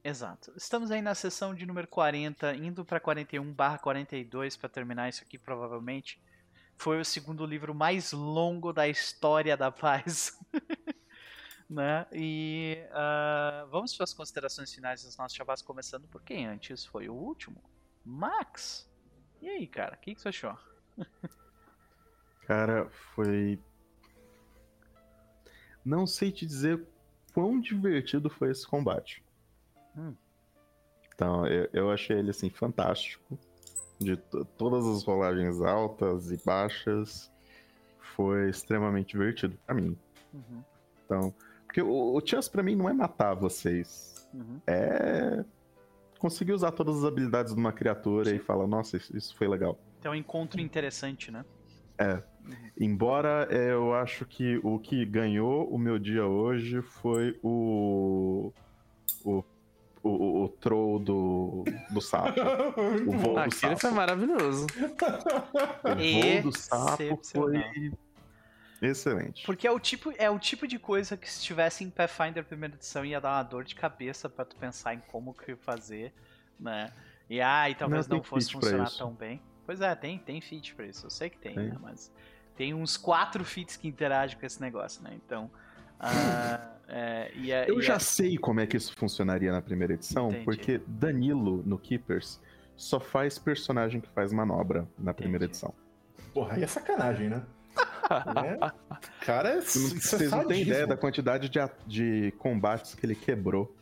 [0.06, 0.52] Exato.
[0.56, 6.22] Estamos aí na sessão de número 40, indo para 41/42 para terminar isso aqui provavelmente.
[6.76, 10.38] Foi o segundo livro mais longo da história da paz.
[11.68, 12.06] né?
[12.12, 17.08] E uh, vamos para as considerações finais dos nossos chavás, começando por quem antes foi
[17.08, 17.60] o último.
[18.04, 18.88] Max.
[19.42, 20.56] E aí, cara, o que, que você achou?
[22.46, 23.58] cara, foi.
[25.84, 26.86] Não sei te dizer
[27.34, 29.25] quão divertido foi esse combate.
[29.96, 30.14] Hum.
[31.14, 33.38] Então, eu, eu achei ele assim fantástico.
[33.98, 34.16] De
[34.58, 37.32] todas as rolagens altas e baixas,
[37.98, 39.96] foi extremamente divertido para mim.
[40.34, 40.62] Uhum.
[41.04, 41.34] Então,
[41.64, 44.60] porque o, o chance para mim não é matar vocês, uhum.
[44.66, 45.44] é
[46.18, 48.36] conseguir usar todas as habilidades de uma criatura Sim.
[48.36, 49.78] e falar, nossa, isso, isso foi legal.
[49.98, 51.44] Então, é um encontro interessante, né?
[51.98, 52.22] É.
[52.78, 58.52] Embora é, eu acho que o que ganhou o meu dia hoje foi o.
[59.24, 59.42] O,
[60.06, 62.38] o, o troll do, do sapo.
[63.06, 63.78] o voo do sapo.
[63.78, 64.66] foi maravilhoso.
[65.84, 67.92] O voo do sapo foi
[68.80, 69.44] excelente.
[69.44, 72.74] Porque é o, tipo, é o tipo de coisa que se tivesse em Pathfinder primeira
[72.74, 76.12] edição ia dar uma dor de cabeça para tu pensar em como que fazer,
[76.58, 76.92] né?
[77.28, 79.42] E ah, e talvez não, não fosse funcionar tão bem.
[79.64, 81.70] Pois é, tem, tem feat pra isso, eu sei que tem, tem.
[81.70, 81.76] Né?
[81.80, 82.12] Mas
[82.56, 85.10] tem uns quatro feats que interagem com esse negócio, né?
[85.14, 85.50] Então.
[85.98, 88.00] Uh, é, e a, eu e já a...
[88.00, 90.44] sei como é que isso funcionaria na primeira edição, Entendi.
[90.44, 92.40] porque Danilo no Keepers
[92.76, 95.52] só faz personagem que faz manobra na primeira Entendi.
[95.56, 95.74] edição.
[96.32, 97.42] Porra, aí é sacanagem, né?
[98.44, 99.24] é.
[99.24, 103.74] Cara, é, vocês não têm ideia da quantidade de, de combates que ele quebrou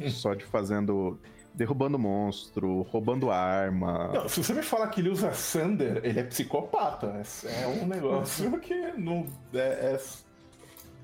[0.00, 0.08] hum.
[0.08, 1.18] só de fazendo
[1.54, 4.08] derrubando monstro, roubando arma.
[4.12, 7.22] Não, se você me falar que ele usa Sander, ele é psicopata.
[7.44, 9.26] É, é um negócio que não.
[9.52, 9.58] É,
[9.96, 10.00] é...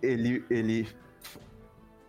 [0.00, 0.88] Ele, ele.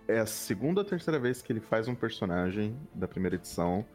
[0.09, 3.85] É a segunda ou terceira vez que ele faz um personagem da primeira edição,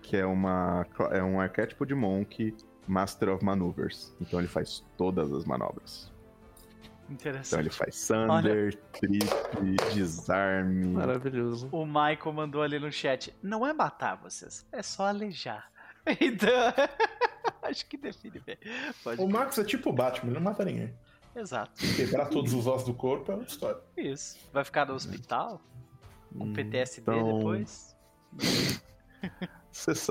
[0.00, 2.56] que é, uma, é um arquétipo de Monk
[2.88, 4.16] Master of Maneuvers.
[4.18, 6.10] Então ele faz todas as manobras.
[7.10, 7.48] Interessante.
[7.48, 10.94] Então ele faz Thunder, Trip, Desarme.
[10.94, 11.68] Maravilhoso.
[11.70, 15.70] O Michael mandou ali no chat: não é matar vocês, é só alejar.
[16.18, 16.48] Então,
[17.62, 18.56] acho que define bem.
[19.04, 20.94] Pode o Max é tipo o Batman, ele não mata ninguém.
[21.34, 21.72] Exato.
[21.96, 23.80] Quebrar todos os ossos do corpo é outra história.
[23.96, 24.38] Isso.
[24.52, 25.60] Vai ficar no hospital?
[26.36, 27.38] Com hum, PTSD então...
[27.38, 27.96] depois?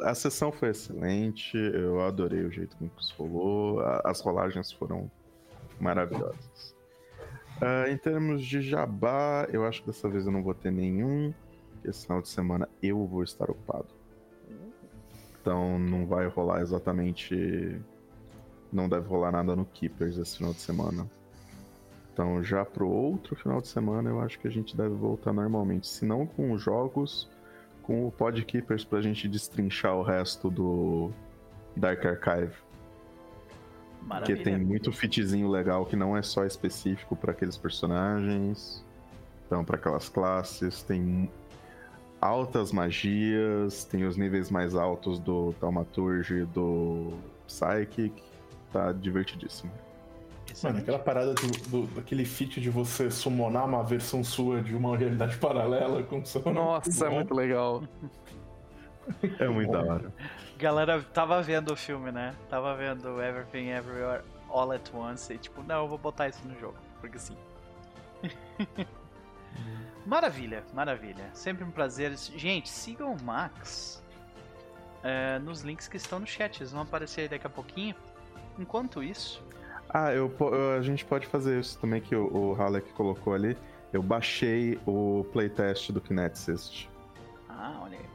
[0.03, 5.11] A sessão foi excelente, eu adorei o jeito como isso rolou, as rolagens foram
[5.79, 6.75] maravilhosas.
[7.57, 11.33] Uh, em termos de jabá, eu acho que dessa vez eu não vou ter nenhum.
[11.83, 13.87] Esse final de semana eu vou estar ocupado.
[15.41, 17.81] Então não vai rolar exatamente.
[18.71, 21.09] Não deve rolar nada no Keepers esse final de semana.
[22.13, 25.87] Então já pro outro final de semana eu acho que a gente deve voltar normalmente.
[25.87, 27.29] Se não com os jogos,
[27.81, 31.11] com o Podkeepers pra gente destrinchar o resto do
[31.75, 32.53] Dark Archive.
[34.01, 34.37] Maravilha.
[34.37, 38.85] Que tem muito fitzinho legal que não é só específico para aqueles personagens.
[39.45, 41.29] Então, para aquelas classes, tem
[42.21, 47.13] altas magias, tem os níveis mais altos do Thaumaturge e do
[47.47, 48.28] Psychic.
[48.71, 49.71] Tá divertidíssimo.
[50.63, 54.97] Mano, aquela parada do, do, daquele feat de você summonar uma versão sua de uma
[54.97, 56.41] realidade paralela com seu.
[56.51, 57.83] Nossa, é muito legal.
[59.39, 60.13] É muito da hora.
[60.57, 62.35] Galera tava vendo o filme, né?
[62.49, 66.59] Tava vendo Everything Everywhere All at Once e tipo, não, eu vou botar isso no
[66.59, 67.37] jogo, porque sim.
[70.05, 71.29] maravilha, maravilha.
[71.33, 72.15] Sempre um prazer.
[72.17, 74.03] Gente, sigam o Max
[75.03, 77.95] é, nos links que estão no chat, eles vão aparecer aí daqui a pouquinho.
[78.59, 79.41] Enquanto isso.
[79.89, 80.31] Ah, eu,
[80.77, 83.57] a gente pode fazer isso também que o, o Halleck colocou ali.
[83.91, 86.87] Eu baixei o playtest do Kineticist.
[87.47, 88.05] Ah, olha aí.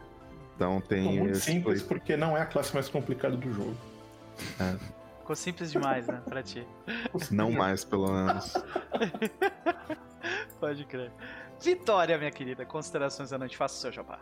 [0.54, 1.18] Então tem.
[1.18, 1.98] muito simples play...
[1.98, 3.74] porque não é a classe mais complicada do jogo.
[4.60, 4.76] É.
[5.18, 6.66] Ficou simples demais, né, pra ti.
[7.30, 8.52] Não mais, pelo menos.
[10.60, 11.10] Pode crer.
[11.60, 12.64] Vitória, minha querida.
[12.66, 13.56] Considerações da noite.
[13.56, 14.18] Faça o seu jabá.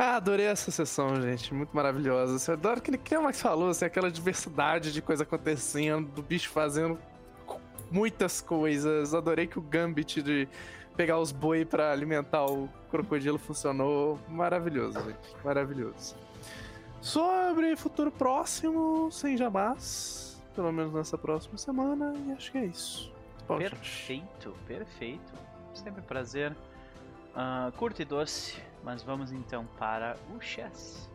[0.00, 1.52] Ah, adorei essa sessão, gente.
[1.52, 2.52] Muito maravilhosa.
[2.52, 6.50] Eu adoro que, que o Max falou, assim, aquela diversidade de coisa acontecendo, do bicho
[6.50, 6.96] fazendo
[7.90, 9.12] muitas coisas.
[9.12, 10.48] Adorei que o Gambit de
[10.96, 14.20] pegar os boi para alimentar o crocodilo funcionou.
[14.28, 15.44] Maravilhoso, gente.
[15.44, 16.14] Maravilhoso.
[17.00, 20.40] Sobre futuro próximo, sem jabás.
[20.54, 22.14] Pelo menos nessa próxima semana.
[22.24, 23.12] E acho que é isso.
[23.48, 24.64] Bom, perfeito, gente.
[24.68, 25.32] perfeito.
[25.74, 26.56] Sempre um prazer.
[27.38, 28.60] Uh, curto e doce.
[28.82, 31.08] Mas vamos então para o chess.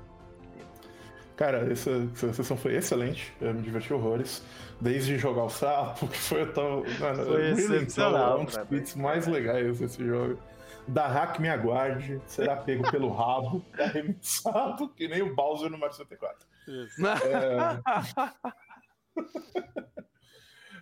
[1.36, 4.44] Cara, essa, essa sessão foi excelente, eu me diverti horrores.
[4.80, 6.84] Desde jogar o sapo, que foi tão.
[7.00, 8.42] Mano, foi excepcional.
[8.42, 10.40] um dos tweets mais legais desse jogo.
[10.88, 15.96] Da hack me aguarde, será pego pelo rabo, arremessado, que nem o Bowser no Mario
[15.96, 16.46] 64.
[16.68, 17.08] Isso.
[17.08, 17.80] É...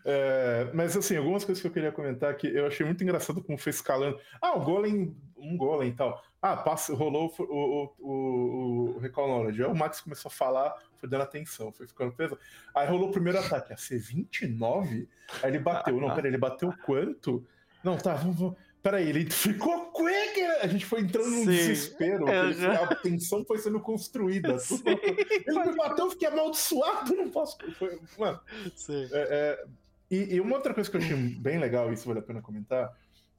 [0.03, 3.57] É, mas assim, algumas coisas que eu queria comentar que eu achei muito engraçado como
[3.57, 4.19] foi escalando.
[4.41, 6.21] Ah, o Golem, um Golem e tal.
[6.41, 9.63] Ah, passa, rolou o, o, o, o Recall Knowledge.
[9.63, 12.37] Aí o Max começou a falar, foi dando atenção, foi ficando preso.
[12.73, 15.07] Aí rolou o primeiro ataque, a C29?
[15.43, 15.99] Aí ele bateu.
[15.99, 17.45] Não, peraí, ele bateu quanto?
[17.83, 18.37] Não, tá, vamos.
[18.37, 18.55] vamos.
[18.81, 20.41] Peraí, ele ficou quick!
[20.61, 21.51] A gente foi entrando num Sim.
[21.51, 22.25] desespero.
[22.53, 22.83] Já...
[22.83, 24.57] A tensão foi sendo construída.
[25.45, 27.57] Ele me bateu, eu fiquei amaldiçoado, não posso.
[27.77, 28.39] Foi, mano.
[28.75, 29.07] Sim.
[29.11, 29.27] É,
[29.59, 29.65] é...
[30.11, 32.91] E, e, uma outra coisa que eu achei bem legal, isso vale a pena comentar,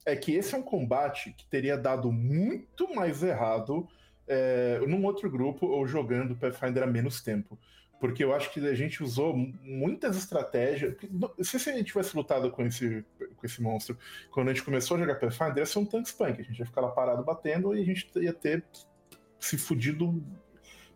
[0.03, 3.87] é que esse é um combate que teria dado muito mais errado
[4.27, 7.59] é, num outro grupo ou jogando Pathfinder a menos tempo.
[7.99, 10.95] Porque eu acho que a gente usou muitas estratégias.
[11.41, 13.05] Se a gente tivesse lutado com esse,
[13.37, 13.97] com esse monstro
[14.29, 16.41] quando a gente começou a jogar Pathfinder, ia ser um tank spunk.
[16.41, 18.65] A gente ia ficar lá parado batendo e a gente ia ter
[19.39, 20.21] se fudido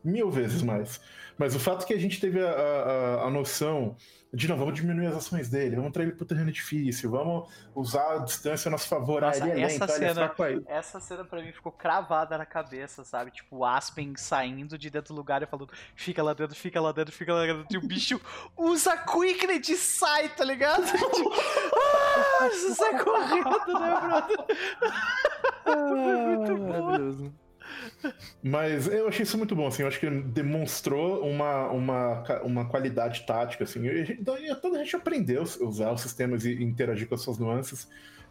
[0.04, 1.00] mil vezes mais.
[1.38, 3.96] Mas o fato que a gente teve a, a, a noção
[4.34, 8.16] de não, vamos diminuir as ações dele, vamos trazer ele pro terreno difícil, vamos usar
[8.16, 9.22] a distância a nosso favor.
[9.22, 12.38] Nossa, ah, ele é essa, lento, cena, ele é essa cena pra mim ficou cravada
[12.38, 13.32] na cabeça, sabe?
[13.32, 16.92] Tipo, o Aspen saindo de dentro do lugar e falando, fica lá dentro, fica lá
[16.92, 17.66] dentro, fica lá dentro.
[17.72, 18.20] E o bicho
[18.58, 20.84] usa Quicknet e sai, tá ligado?
[20.86, 21.32] tipo,
[22.42, 24.38] ah, sai correndo, né, brother?
[25.70, 27.47] Ah, muito bom.
[28.44, 33.26] Mas eu achei isso muito bom, assim, eu acho que demonstrou uma, uma, uma qualidade
[33.26, 37.22] tática, assim, e, toda a gente aprendeu a usar os sistemas e interagir com as
[37.22, 37.88] suas nuances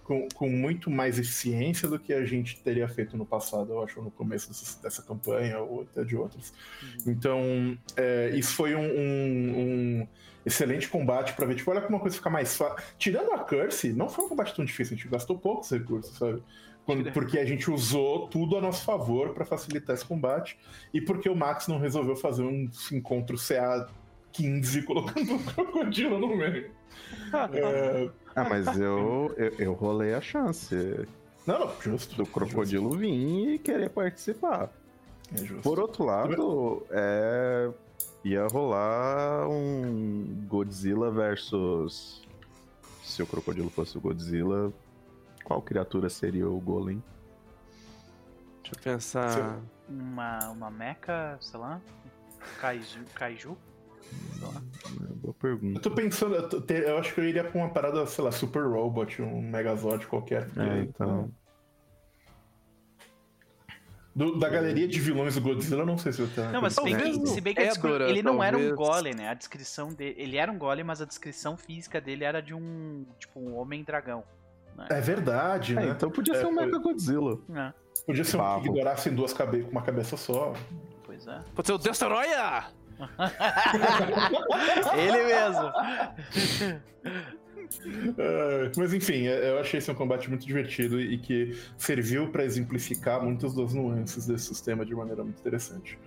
[0.06, 4.00] com, com muito mais eficiência do que a gente teria feito no passado, eu acho,
[4.00, 6.52] no começo dessa, dessa campanha ou até de outras.
[6.80, 7.12] Uhum.
[7.12, 10.08] Então, é, isso foi um, um, um
[10.44, 12.86] excelente combate para ver, tipo, olha como a coisa fica mais fácil.
[12.96, 16.40] Tirando a Curse, não foi um combate tão difícil, a gente gastou poucos recursos, sabe?
[16.86, 20.56] Quando, porque a gente usou tudo a nosso favor para facilitar esse combate
[20.94, 23.88] e porque o Max não resolveu fazer um encontro CA
[24.32, 26.70] 15 colocando um crocodilo no meio.
[27.52, 28.08] é...
[28.36, 30.76] Ah, mas eu, eu, eu, rolei a chance.
[31.44, 32.16] Não, não, justo.
[32.16, 32.98] Do crocodilo justo.
[32.98, 34.70] vir e querer participar.
[35.34, 35.62] É justo.
[35.62, 37.68] Por outro lado, é...
[38.22, 42.22] ia rolar um Godzilla versus.
[43.02, 44.72] Se o crocodilo fosse o Godzilla,
[45.46, 47.00] qual criatura seria o Golem?
[48.64, 49.60] Deixa eu pensar.
[49.88, 51.80] Uma, uma mecha, sei lá?
[52.60, 53.04] Kaiju?
[53.14, 53.56] Kaiju?
[54.32, 54.60] Sei lá.
[55.08, 55.78] É boa pergunta.
[55.78, 58.32] Eu tô pensando, eu, tô, eu, acho que eu iria com uma parada, sei lá,
[58.32, 60.48] Super Robot, um Megazord qualquer.
[60.56, 61.30] É, então.
[64.12, 66.50] Do, da galeria de vilões do Godzilla, não sei se eu tenho.
[66.50, 68.48] Não, mas se bem que, se bem que Edora, ele não talvez.
[68.48, 69.28] era um golem, né?
[69.28, 70.16] A descrição dele.
[70.18, 73.06] Ele era um golem, mas a descrição física dele era de um.
[73.20, 74.24] Tipo, um homem-dragão.
[74.76, 74.86] Né?
[74.90, 75.88] É verdade, é, né?
[75.88, 77.38] então podia é, ser um Mega Godzilla.
[77.54, 77.72] É.
[78.04, 80.52] Podia ser um que ignorasse em duas cabeças com uma cabeça só.
[81.04, 81.40] Pois é.
[81.54, 82.64] Pode ser o Destoroia!
[84.96, 85.72] ele mesmo.
[87.66, 93.22] Uh, mas enfim, eu achei esse um combate muito divertido e que serviu para exemplificar
[93.22, 95.98] muitas das nuances desse sistema de maneira muito interessante.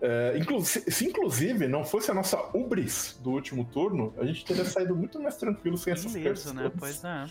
[0.00, 4.64] Uh, inclu se, inclusive não fosse a nossa ubris do último turno, a gente teria
[4.64, 6.70] saído muito mais tranquilo sem essas coisas né?
[6.78, 7.26] Pois é.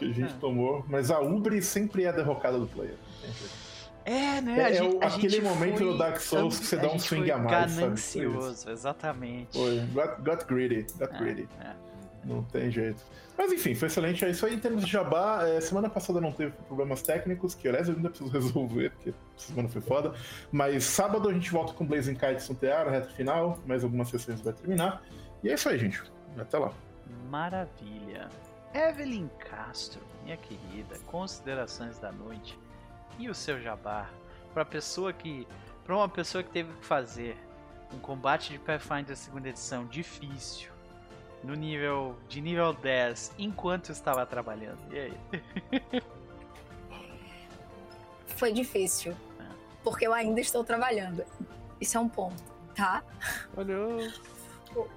[0.00, 0.38] Que a gente é.
[0.38, 0.84] tomou.
[0.88, 2.94] Mas a ubris sempre é a derrocada do player.
[4.04, 4.58] É, né?
[4.58, 7.38] É, a gente, é aquele momento no Dark Souls que você dá um swing a
[7.38, 7.76] mais.
[7.76, 9.56] Ganancioso, exatamente.
[9.56, 9.80] Foi.
[9.92, 10.86] Got, got greedy.
[10.98, 11.48] Got é, greedy.
[11.60, 11.74] É.
[12.24, 13.02] Não tem jeito.
[13.36, 14.24] Mas enfim, foi excelente.
[14.24, 15.46] É isso aí em termos de jabá.
[15.46, 19.68] É, semana passada não teve problemas técnicos, que aliás eu ainda preciso resolver, porque semana
[19.68, 20.12] foi foda.
[20.50, 23.58] Mas sábado a gente volta com Blazing Kites no Tear, reta final.
[23.66, 25.02] Mais algumas sessões vai terminar.
[25.42, 26.02] E é isso aí, gente.
[26.38, 26.72] Até lá.
[27.30, 28.28] Maravilha.
[28.72, 32.58] Evelyn Castro, minha querida, considerações da noite
[33.18, 34.08] e o seu jabá
[34.54, 35.46] para pessoa que,
[35.84, 37.36] para uma pessoa que teve que fazer
[37.92, 40.70] um combate de Pathfinder segunda edição difícil
[41.42, 44.78] no nível de nível 10 enquanto estava trabalhando.
[44.90, 45.20] E aí?
[48.36, 49.12] Foi difícil.
[49.38, 49.44] É.
[49.82, 51.24] Porque eu ainda estou trabalhando.
[51.80, 52.42] Isso é um ponto,
[52.74, 53.02] tá?
[53.56, 53.74] Olha.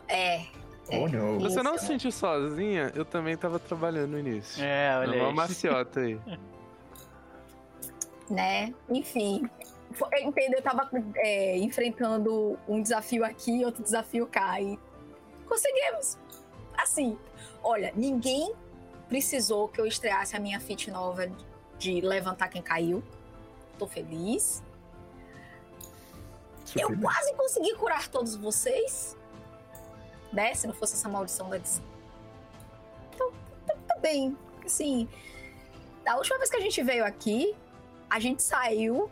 [0.08, 0.46] É.
[0.92, 1.40] Oh, não.
[1.40, 2.92] Você não se sentiu sozinha?
[2.94, 4.64] Eu também estava trabalhando no início.
[4.64, 5.22] É, olha aí.
[5.22, 6.20] Uma maciota aí.
[8.30, 8.74] né?
[8.90, 9.50] Enfim,
[10.12, 14.60] eu entendo, eu tava é, enfrentando um desafio aqui outro desafio cá.
[14.60, 14.80] E
[15.48, 16.18] conseguimos
[16.78, 17.18] assim,
[17.64, 18.54] olha, ninguém
[19.08, 21.32] precisou que eu estreasse a minha fit nova
[21.78, 23.04] de levantar quem caiu.
[23.78, 24.64] Tô feliz.
[26.66, 27.02] Super eu bem.
[27.02, 29.18] quase consegui curar todos vocês.
[30.34, 30.54] Né?
[30.54, 31.84] Se não fosse essa maldição da edição.
[33.14, 33.32] Então,
[33.66, 34.38] tá, tá bem.
[34.66, 35.08] Assim,
[36.04, 37.56] da última vez que a gente veio aqui,
[38.10, 39.10] a gente saiu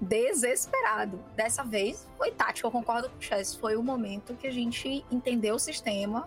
[0.00, 1.18] desesperado.
[1.34, 3.54] Dessa vez foi tático, eu concordo com o Chess.
[3.56, 6.26] Foi o momento que a gente entendeu o sistema,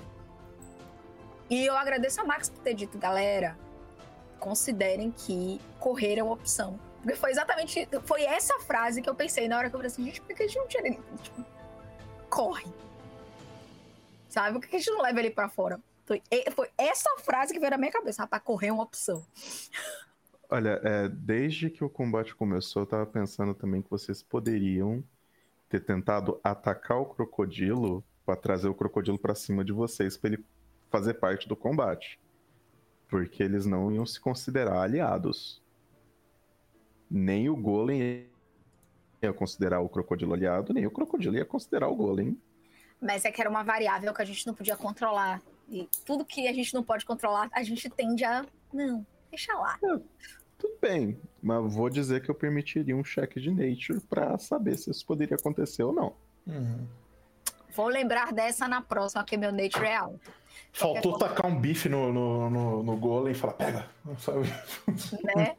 [1.49, 3.57] e eu agradeço a Max por ter dito, galera,
[4.39, 6.79] considerem que correr é uma opção.
[7.01, 7.87] Porque foi exatamente.
[8.03, 10.43] Foi essa frase que eu pensei na hora que eu falei assim, gente, por que
[10.43, 10.91] a gente não tira?
[11.23, 11.45] Tipo,
[12.29, 12.71] corre.
[14.29, 14.59] Sabe?
[14.59, 15.81] Por que a gente não leva ele para fora?
[16.05, 16.21] Foi,
[16.55, 18.21] foi essa frase que veio na minha cabeça.
[18.21, 19.25] Rapaz, correr é uma opção.
[20.49, 25.03] Olha, é, desde que o combate começou, eu tava pensando também que vocês poderiam
[25.67, 30.45] ter tentado atacar o crocodilo para trazer o crocodilo para cima de vocês, para ele
[30.89, 32.19] fazer parte do combate.
[33.07, 35.61] Porque eles não iam se considerar aliados.
[37.09, 38.27] Nem o Golem
[39.21, 42.39] ia considerar o crocodilo aliado, nem o crocodilo ia considerar o Golem.
[43.01, 45.41] Mas é que era uma variável que a gente não podia controlar.
[45.69, 48.45] E tudo que a gente não pode controlar, a gente tende a.
[48.73, 49.77] Não, deixa lá.
[49.83, 49.99] É,
[50.57, 54.91] tudo bem, mas vou dizer que eu permitiria um cheque de nature para saber se
[54.91, 56.13] isso poderia acontecer ou não.
[56.45, 56.85] Uhum.
[57.73, 60.33] Vou lembrar dessa na próxima, que meu nature é alto.
[60.73, 63.89] Faltou tacar um bife no, no, no, no golem e falar, pega.
[65.35, 65.55] Né?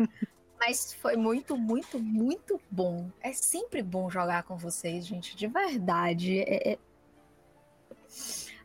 [0.58, 3.10] Mas foi muito, muito, muito bom.
[3.20, 5.34] É sempre bom jogar com vocês, gente.
[5.34, 6.40] De verdade.
[6.40, 6.78] É, é...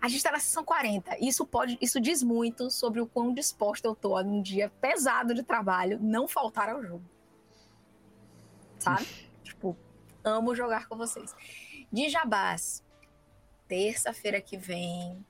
[0.02, 1.18] A gente tá na sessão 40.
[1.20, 5.34] Isso pode, isso diz muito sobre o quão disposta eu tô a um dia pesado
[5.34, 7.04] de trabalho não faltar ao jogo.
[8.78, 9.08] Sabe?
[9.44, 9.78] tipo,
[10.24, 11.34] amo jogar com vocês.
[11.92, 12.84] De jabás.
[13.68, 15.26] Terça-feira que vem,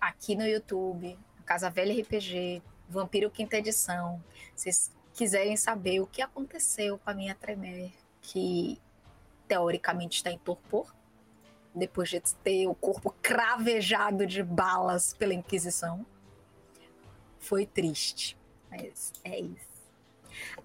[0.00, 4.22] aqui no YouTube, Casa Velha RPG, Vampiro Quinta Edição.
[4.56, 8.80] Se vocês quiserem saber o que aconteceu com a minha Tremer, que
[9.46, 10.92] teoricamente está em torpor,
[11.74, 16.04] depois de ter o corpo cravejado de balas pela Inquisição.
[17.38, 18.36] Foi triste,
[18.70, 19.68] mas é isso.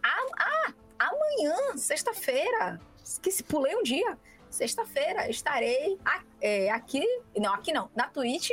[0.02, 2.80] Ah, ah amanhã, sexta-feira,
[3.22, 4.18] que se pulei um dia.
[4.50, 6.00] Sexta-feira estarei
[6.40, 7.04] é, aqui,
[7.36, 8.52] não, aqui não, na Twitch,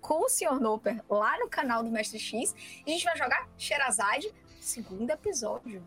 [0.00, 0.58] com o Sr.
[0.60, 2.54] Noper lá no canal do Mestre X.
[2.84, 5.84] E a gente vai jogar Sherazade, segundo episódio.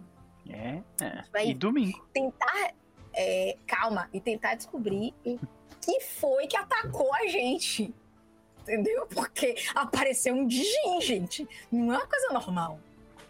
[0.50, 0.82] É,
[1.34, 1.46] é.
[1.46, 2.06] e domingo.
[2.14, 2.74] Tentar.
[3.14, 5.14] É, calma, e tentar descobrir
[5.82, 7.93] que foi que atacou a gente.
[8.61, 9.08] Entendeu?
[9.08, 11.48] Porque apareceu um Dijin, gente.
[11.72, 12.80] Não é uma coisa normal.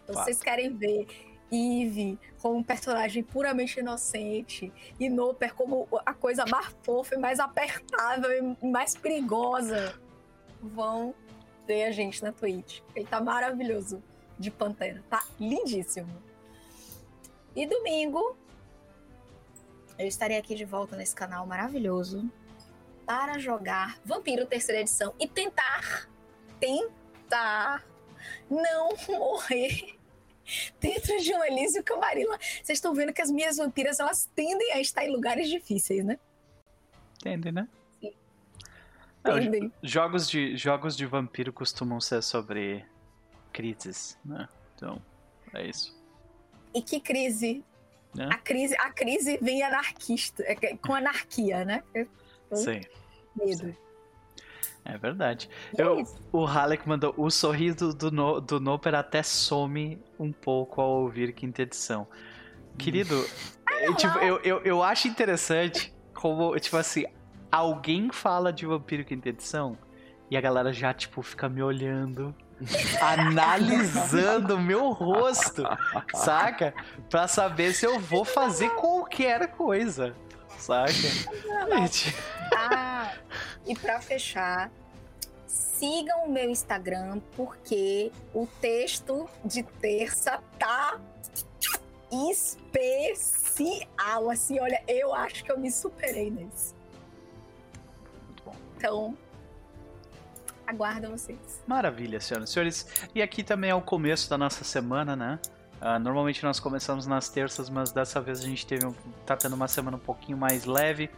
[0.06, 1.06] Vocês querem ver
[1.50, 7.38] Eve como um personagem puramente inocente e Noper como a coisa mais fofa e mais
[7.38, 9.98] apertável e mais perigosa
[10.60, 11.14] vão
[11.66, 12.80] ver a gente na Twitch.
[12.94, 14.02] Ele tá maravilhoso
[14.38, 15.02] de Pantera.
[15.08, 16.10] Tá lindíssimo.
[17.54, 18.36] E domingo,
[19.98, 22.30] eu estarei aqui de volta nesse canal maravilhoso
[23.06, 26.08] para jogar Vampiro terceira edição e tentar,
[26.60, 27.84] tentar
[28.50, 29.96] não morrer
[30.80, 32.38] dentro de um Elísio Camarilla.
[32.38, 36.18] Vocês estão vendo que as minhas vampiras elas tendem a estar em lugares difíceis, né?
[37.20, 37.68] Tendem, né?
[38.00, 38.12] Sim.
[39.22, 39.72] Tendem.
[39.82, 42.84] jogos, de, jogos de vampiro costumam ser sobre
[43.52, 44.48] crises, né?
[44.74, 45.00] Então,
[45.54, 45.96] é isso.
[46.74, 47.64] E que crise?
[48.14, 48.28] Né?
[48.30, 51.82] A crise, a crise vem anarquista, é, com anarquia, né?
[52.56, 52.80] Sim.
[53.36, 53.56] Medo.
[53.56, 53.76] Sim.
[54.84, 55.48] É verdade.
[55.76, 60.80] Eu, é o Halleck mandou o sorriso do, no, do Noper até some um pouco
[60.80, 62.06] ao ouvir quinta edição.
[62.78, 63.24] Querido,
[63.70, 67.04] é, é tipo, eu, eu, eu acho interessante como, tipo assim,
[67.50, 69.78] alguém fala de Vampiro Quinta Edição
[70.30, 72.34] e a galera já, tipo, fica me olhando,
[73.00, 75.62] analisando o meu rosto,
[76.14, 76.74] saca?
[77.10, 80.14] Pra saber se eu vou fazer qualquer coisa,
[80.62, 80.92] saca?
[80.92, 82.14] Gente.
[82.56, 83.14] Ah,
[83.66, 84.70] e para fechar,
[85.46, 91.00] sigam o meu Instagram porque o texto de terça tá
[92.30, 93.50] especial.
[94.30, 96.74] Assim, olha, eu acho que eu me superei nesse.
[98.26, 98.54] Muito bom.
[98.76, 99.18] Então,
[100.66, 101.62] aguardo vocês.
[101.66, 102.86] Maravilha, senhoras e senhores.
[103.14, 105.40] E aqui também é o começo da nossa semana, né?
[105.82, 108.94] Uh, normalmente nós começamos nas terças, mas dessa vez a gente teve um,
[109.26, 111.10] tá tendo uma semana um pouquinho mais leve.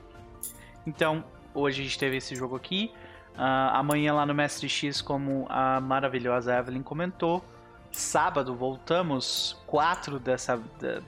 [0.86, 2.90] Então, hoje a gente teve esse jogo aqui.
[3.34, 7.44] Uh, amanhã lá no Mestre X, como a maravilhosa Evelyn comentou.
[7.92, 10.58] Sábado voltamos, quatro dessa,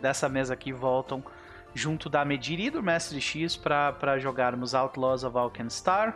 [0.02, 1.24] dessa mesa aqui voltam
[1.74, 6.14] junto da Mediri do Mestre X para jogarmos Outlaws of Alkenstar.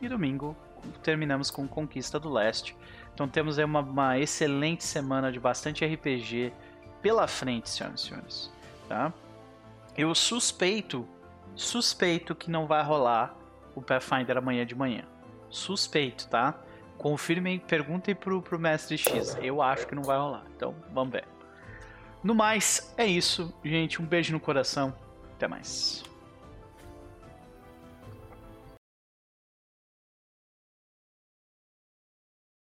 [0.00, 0.54] E domingo
[1.02, 2.76] terminamos com Conquista do Leste.
[3.14, 6.52] Então temos aí uma, uma excelente semana de bastante RPG
[7.02, 8.52] pela frente, senhoras e senhores.
[8.88, 9.12] Tá?
[9.96, 11.06] Eu suspeito,
[11.54, 13.34] suspeito que não vai rolar
[13.74, 15.04] o Pathfinder amanhã de manhã.
[15.50, 16.54] Suspeito, tá?
[16.96, 19.36] Confirmem, perguntem pro, pro Mestre X.
[19.42, 20.44] Eu acho que não vai rolar.
[20.56, 21.24] Então, vamos ver.
[22.22, 24.00] No mais, é isso, gente.
[24.00, 24.94] Um beijo no coração.
[25.34, 26.04] Até mais.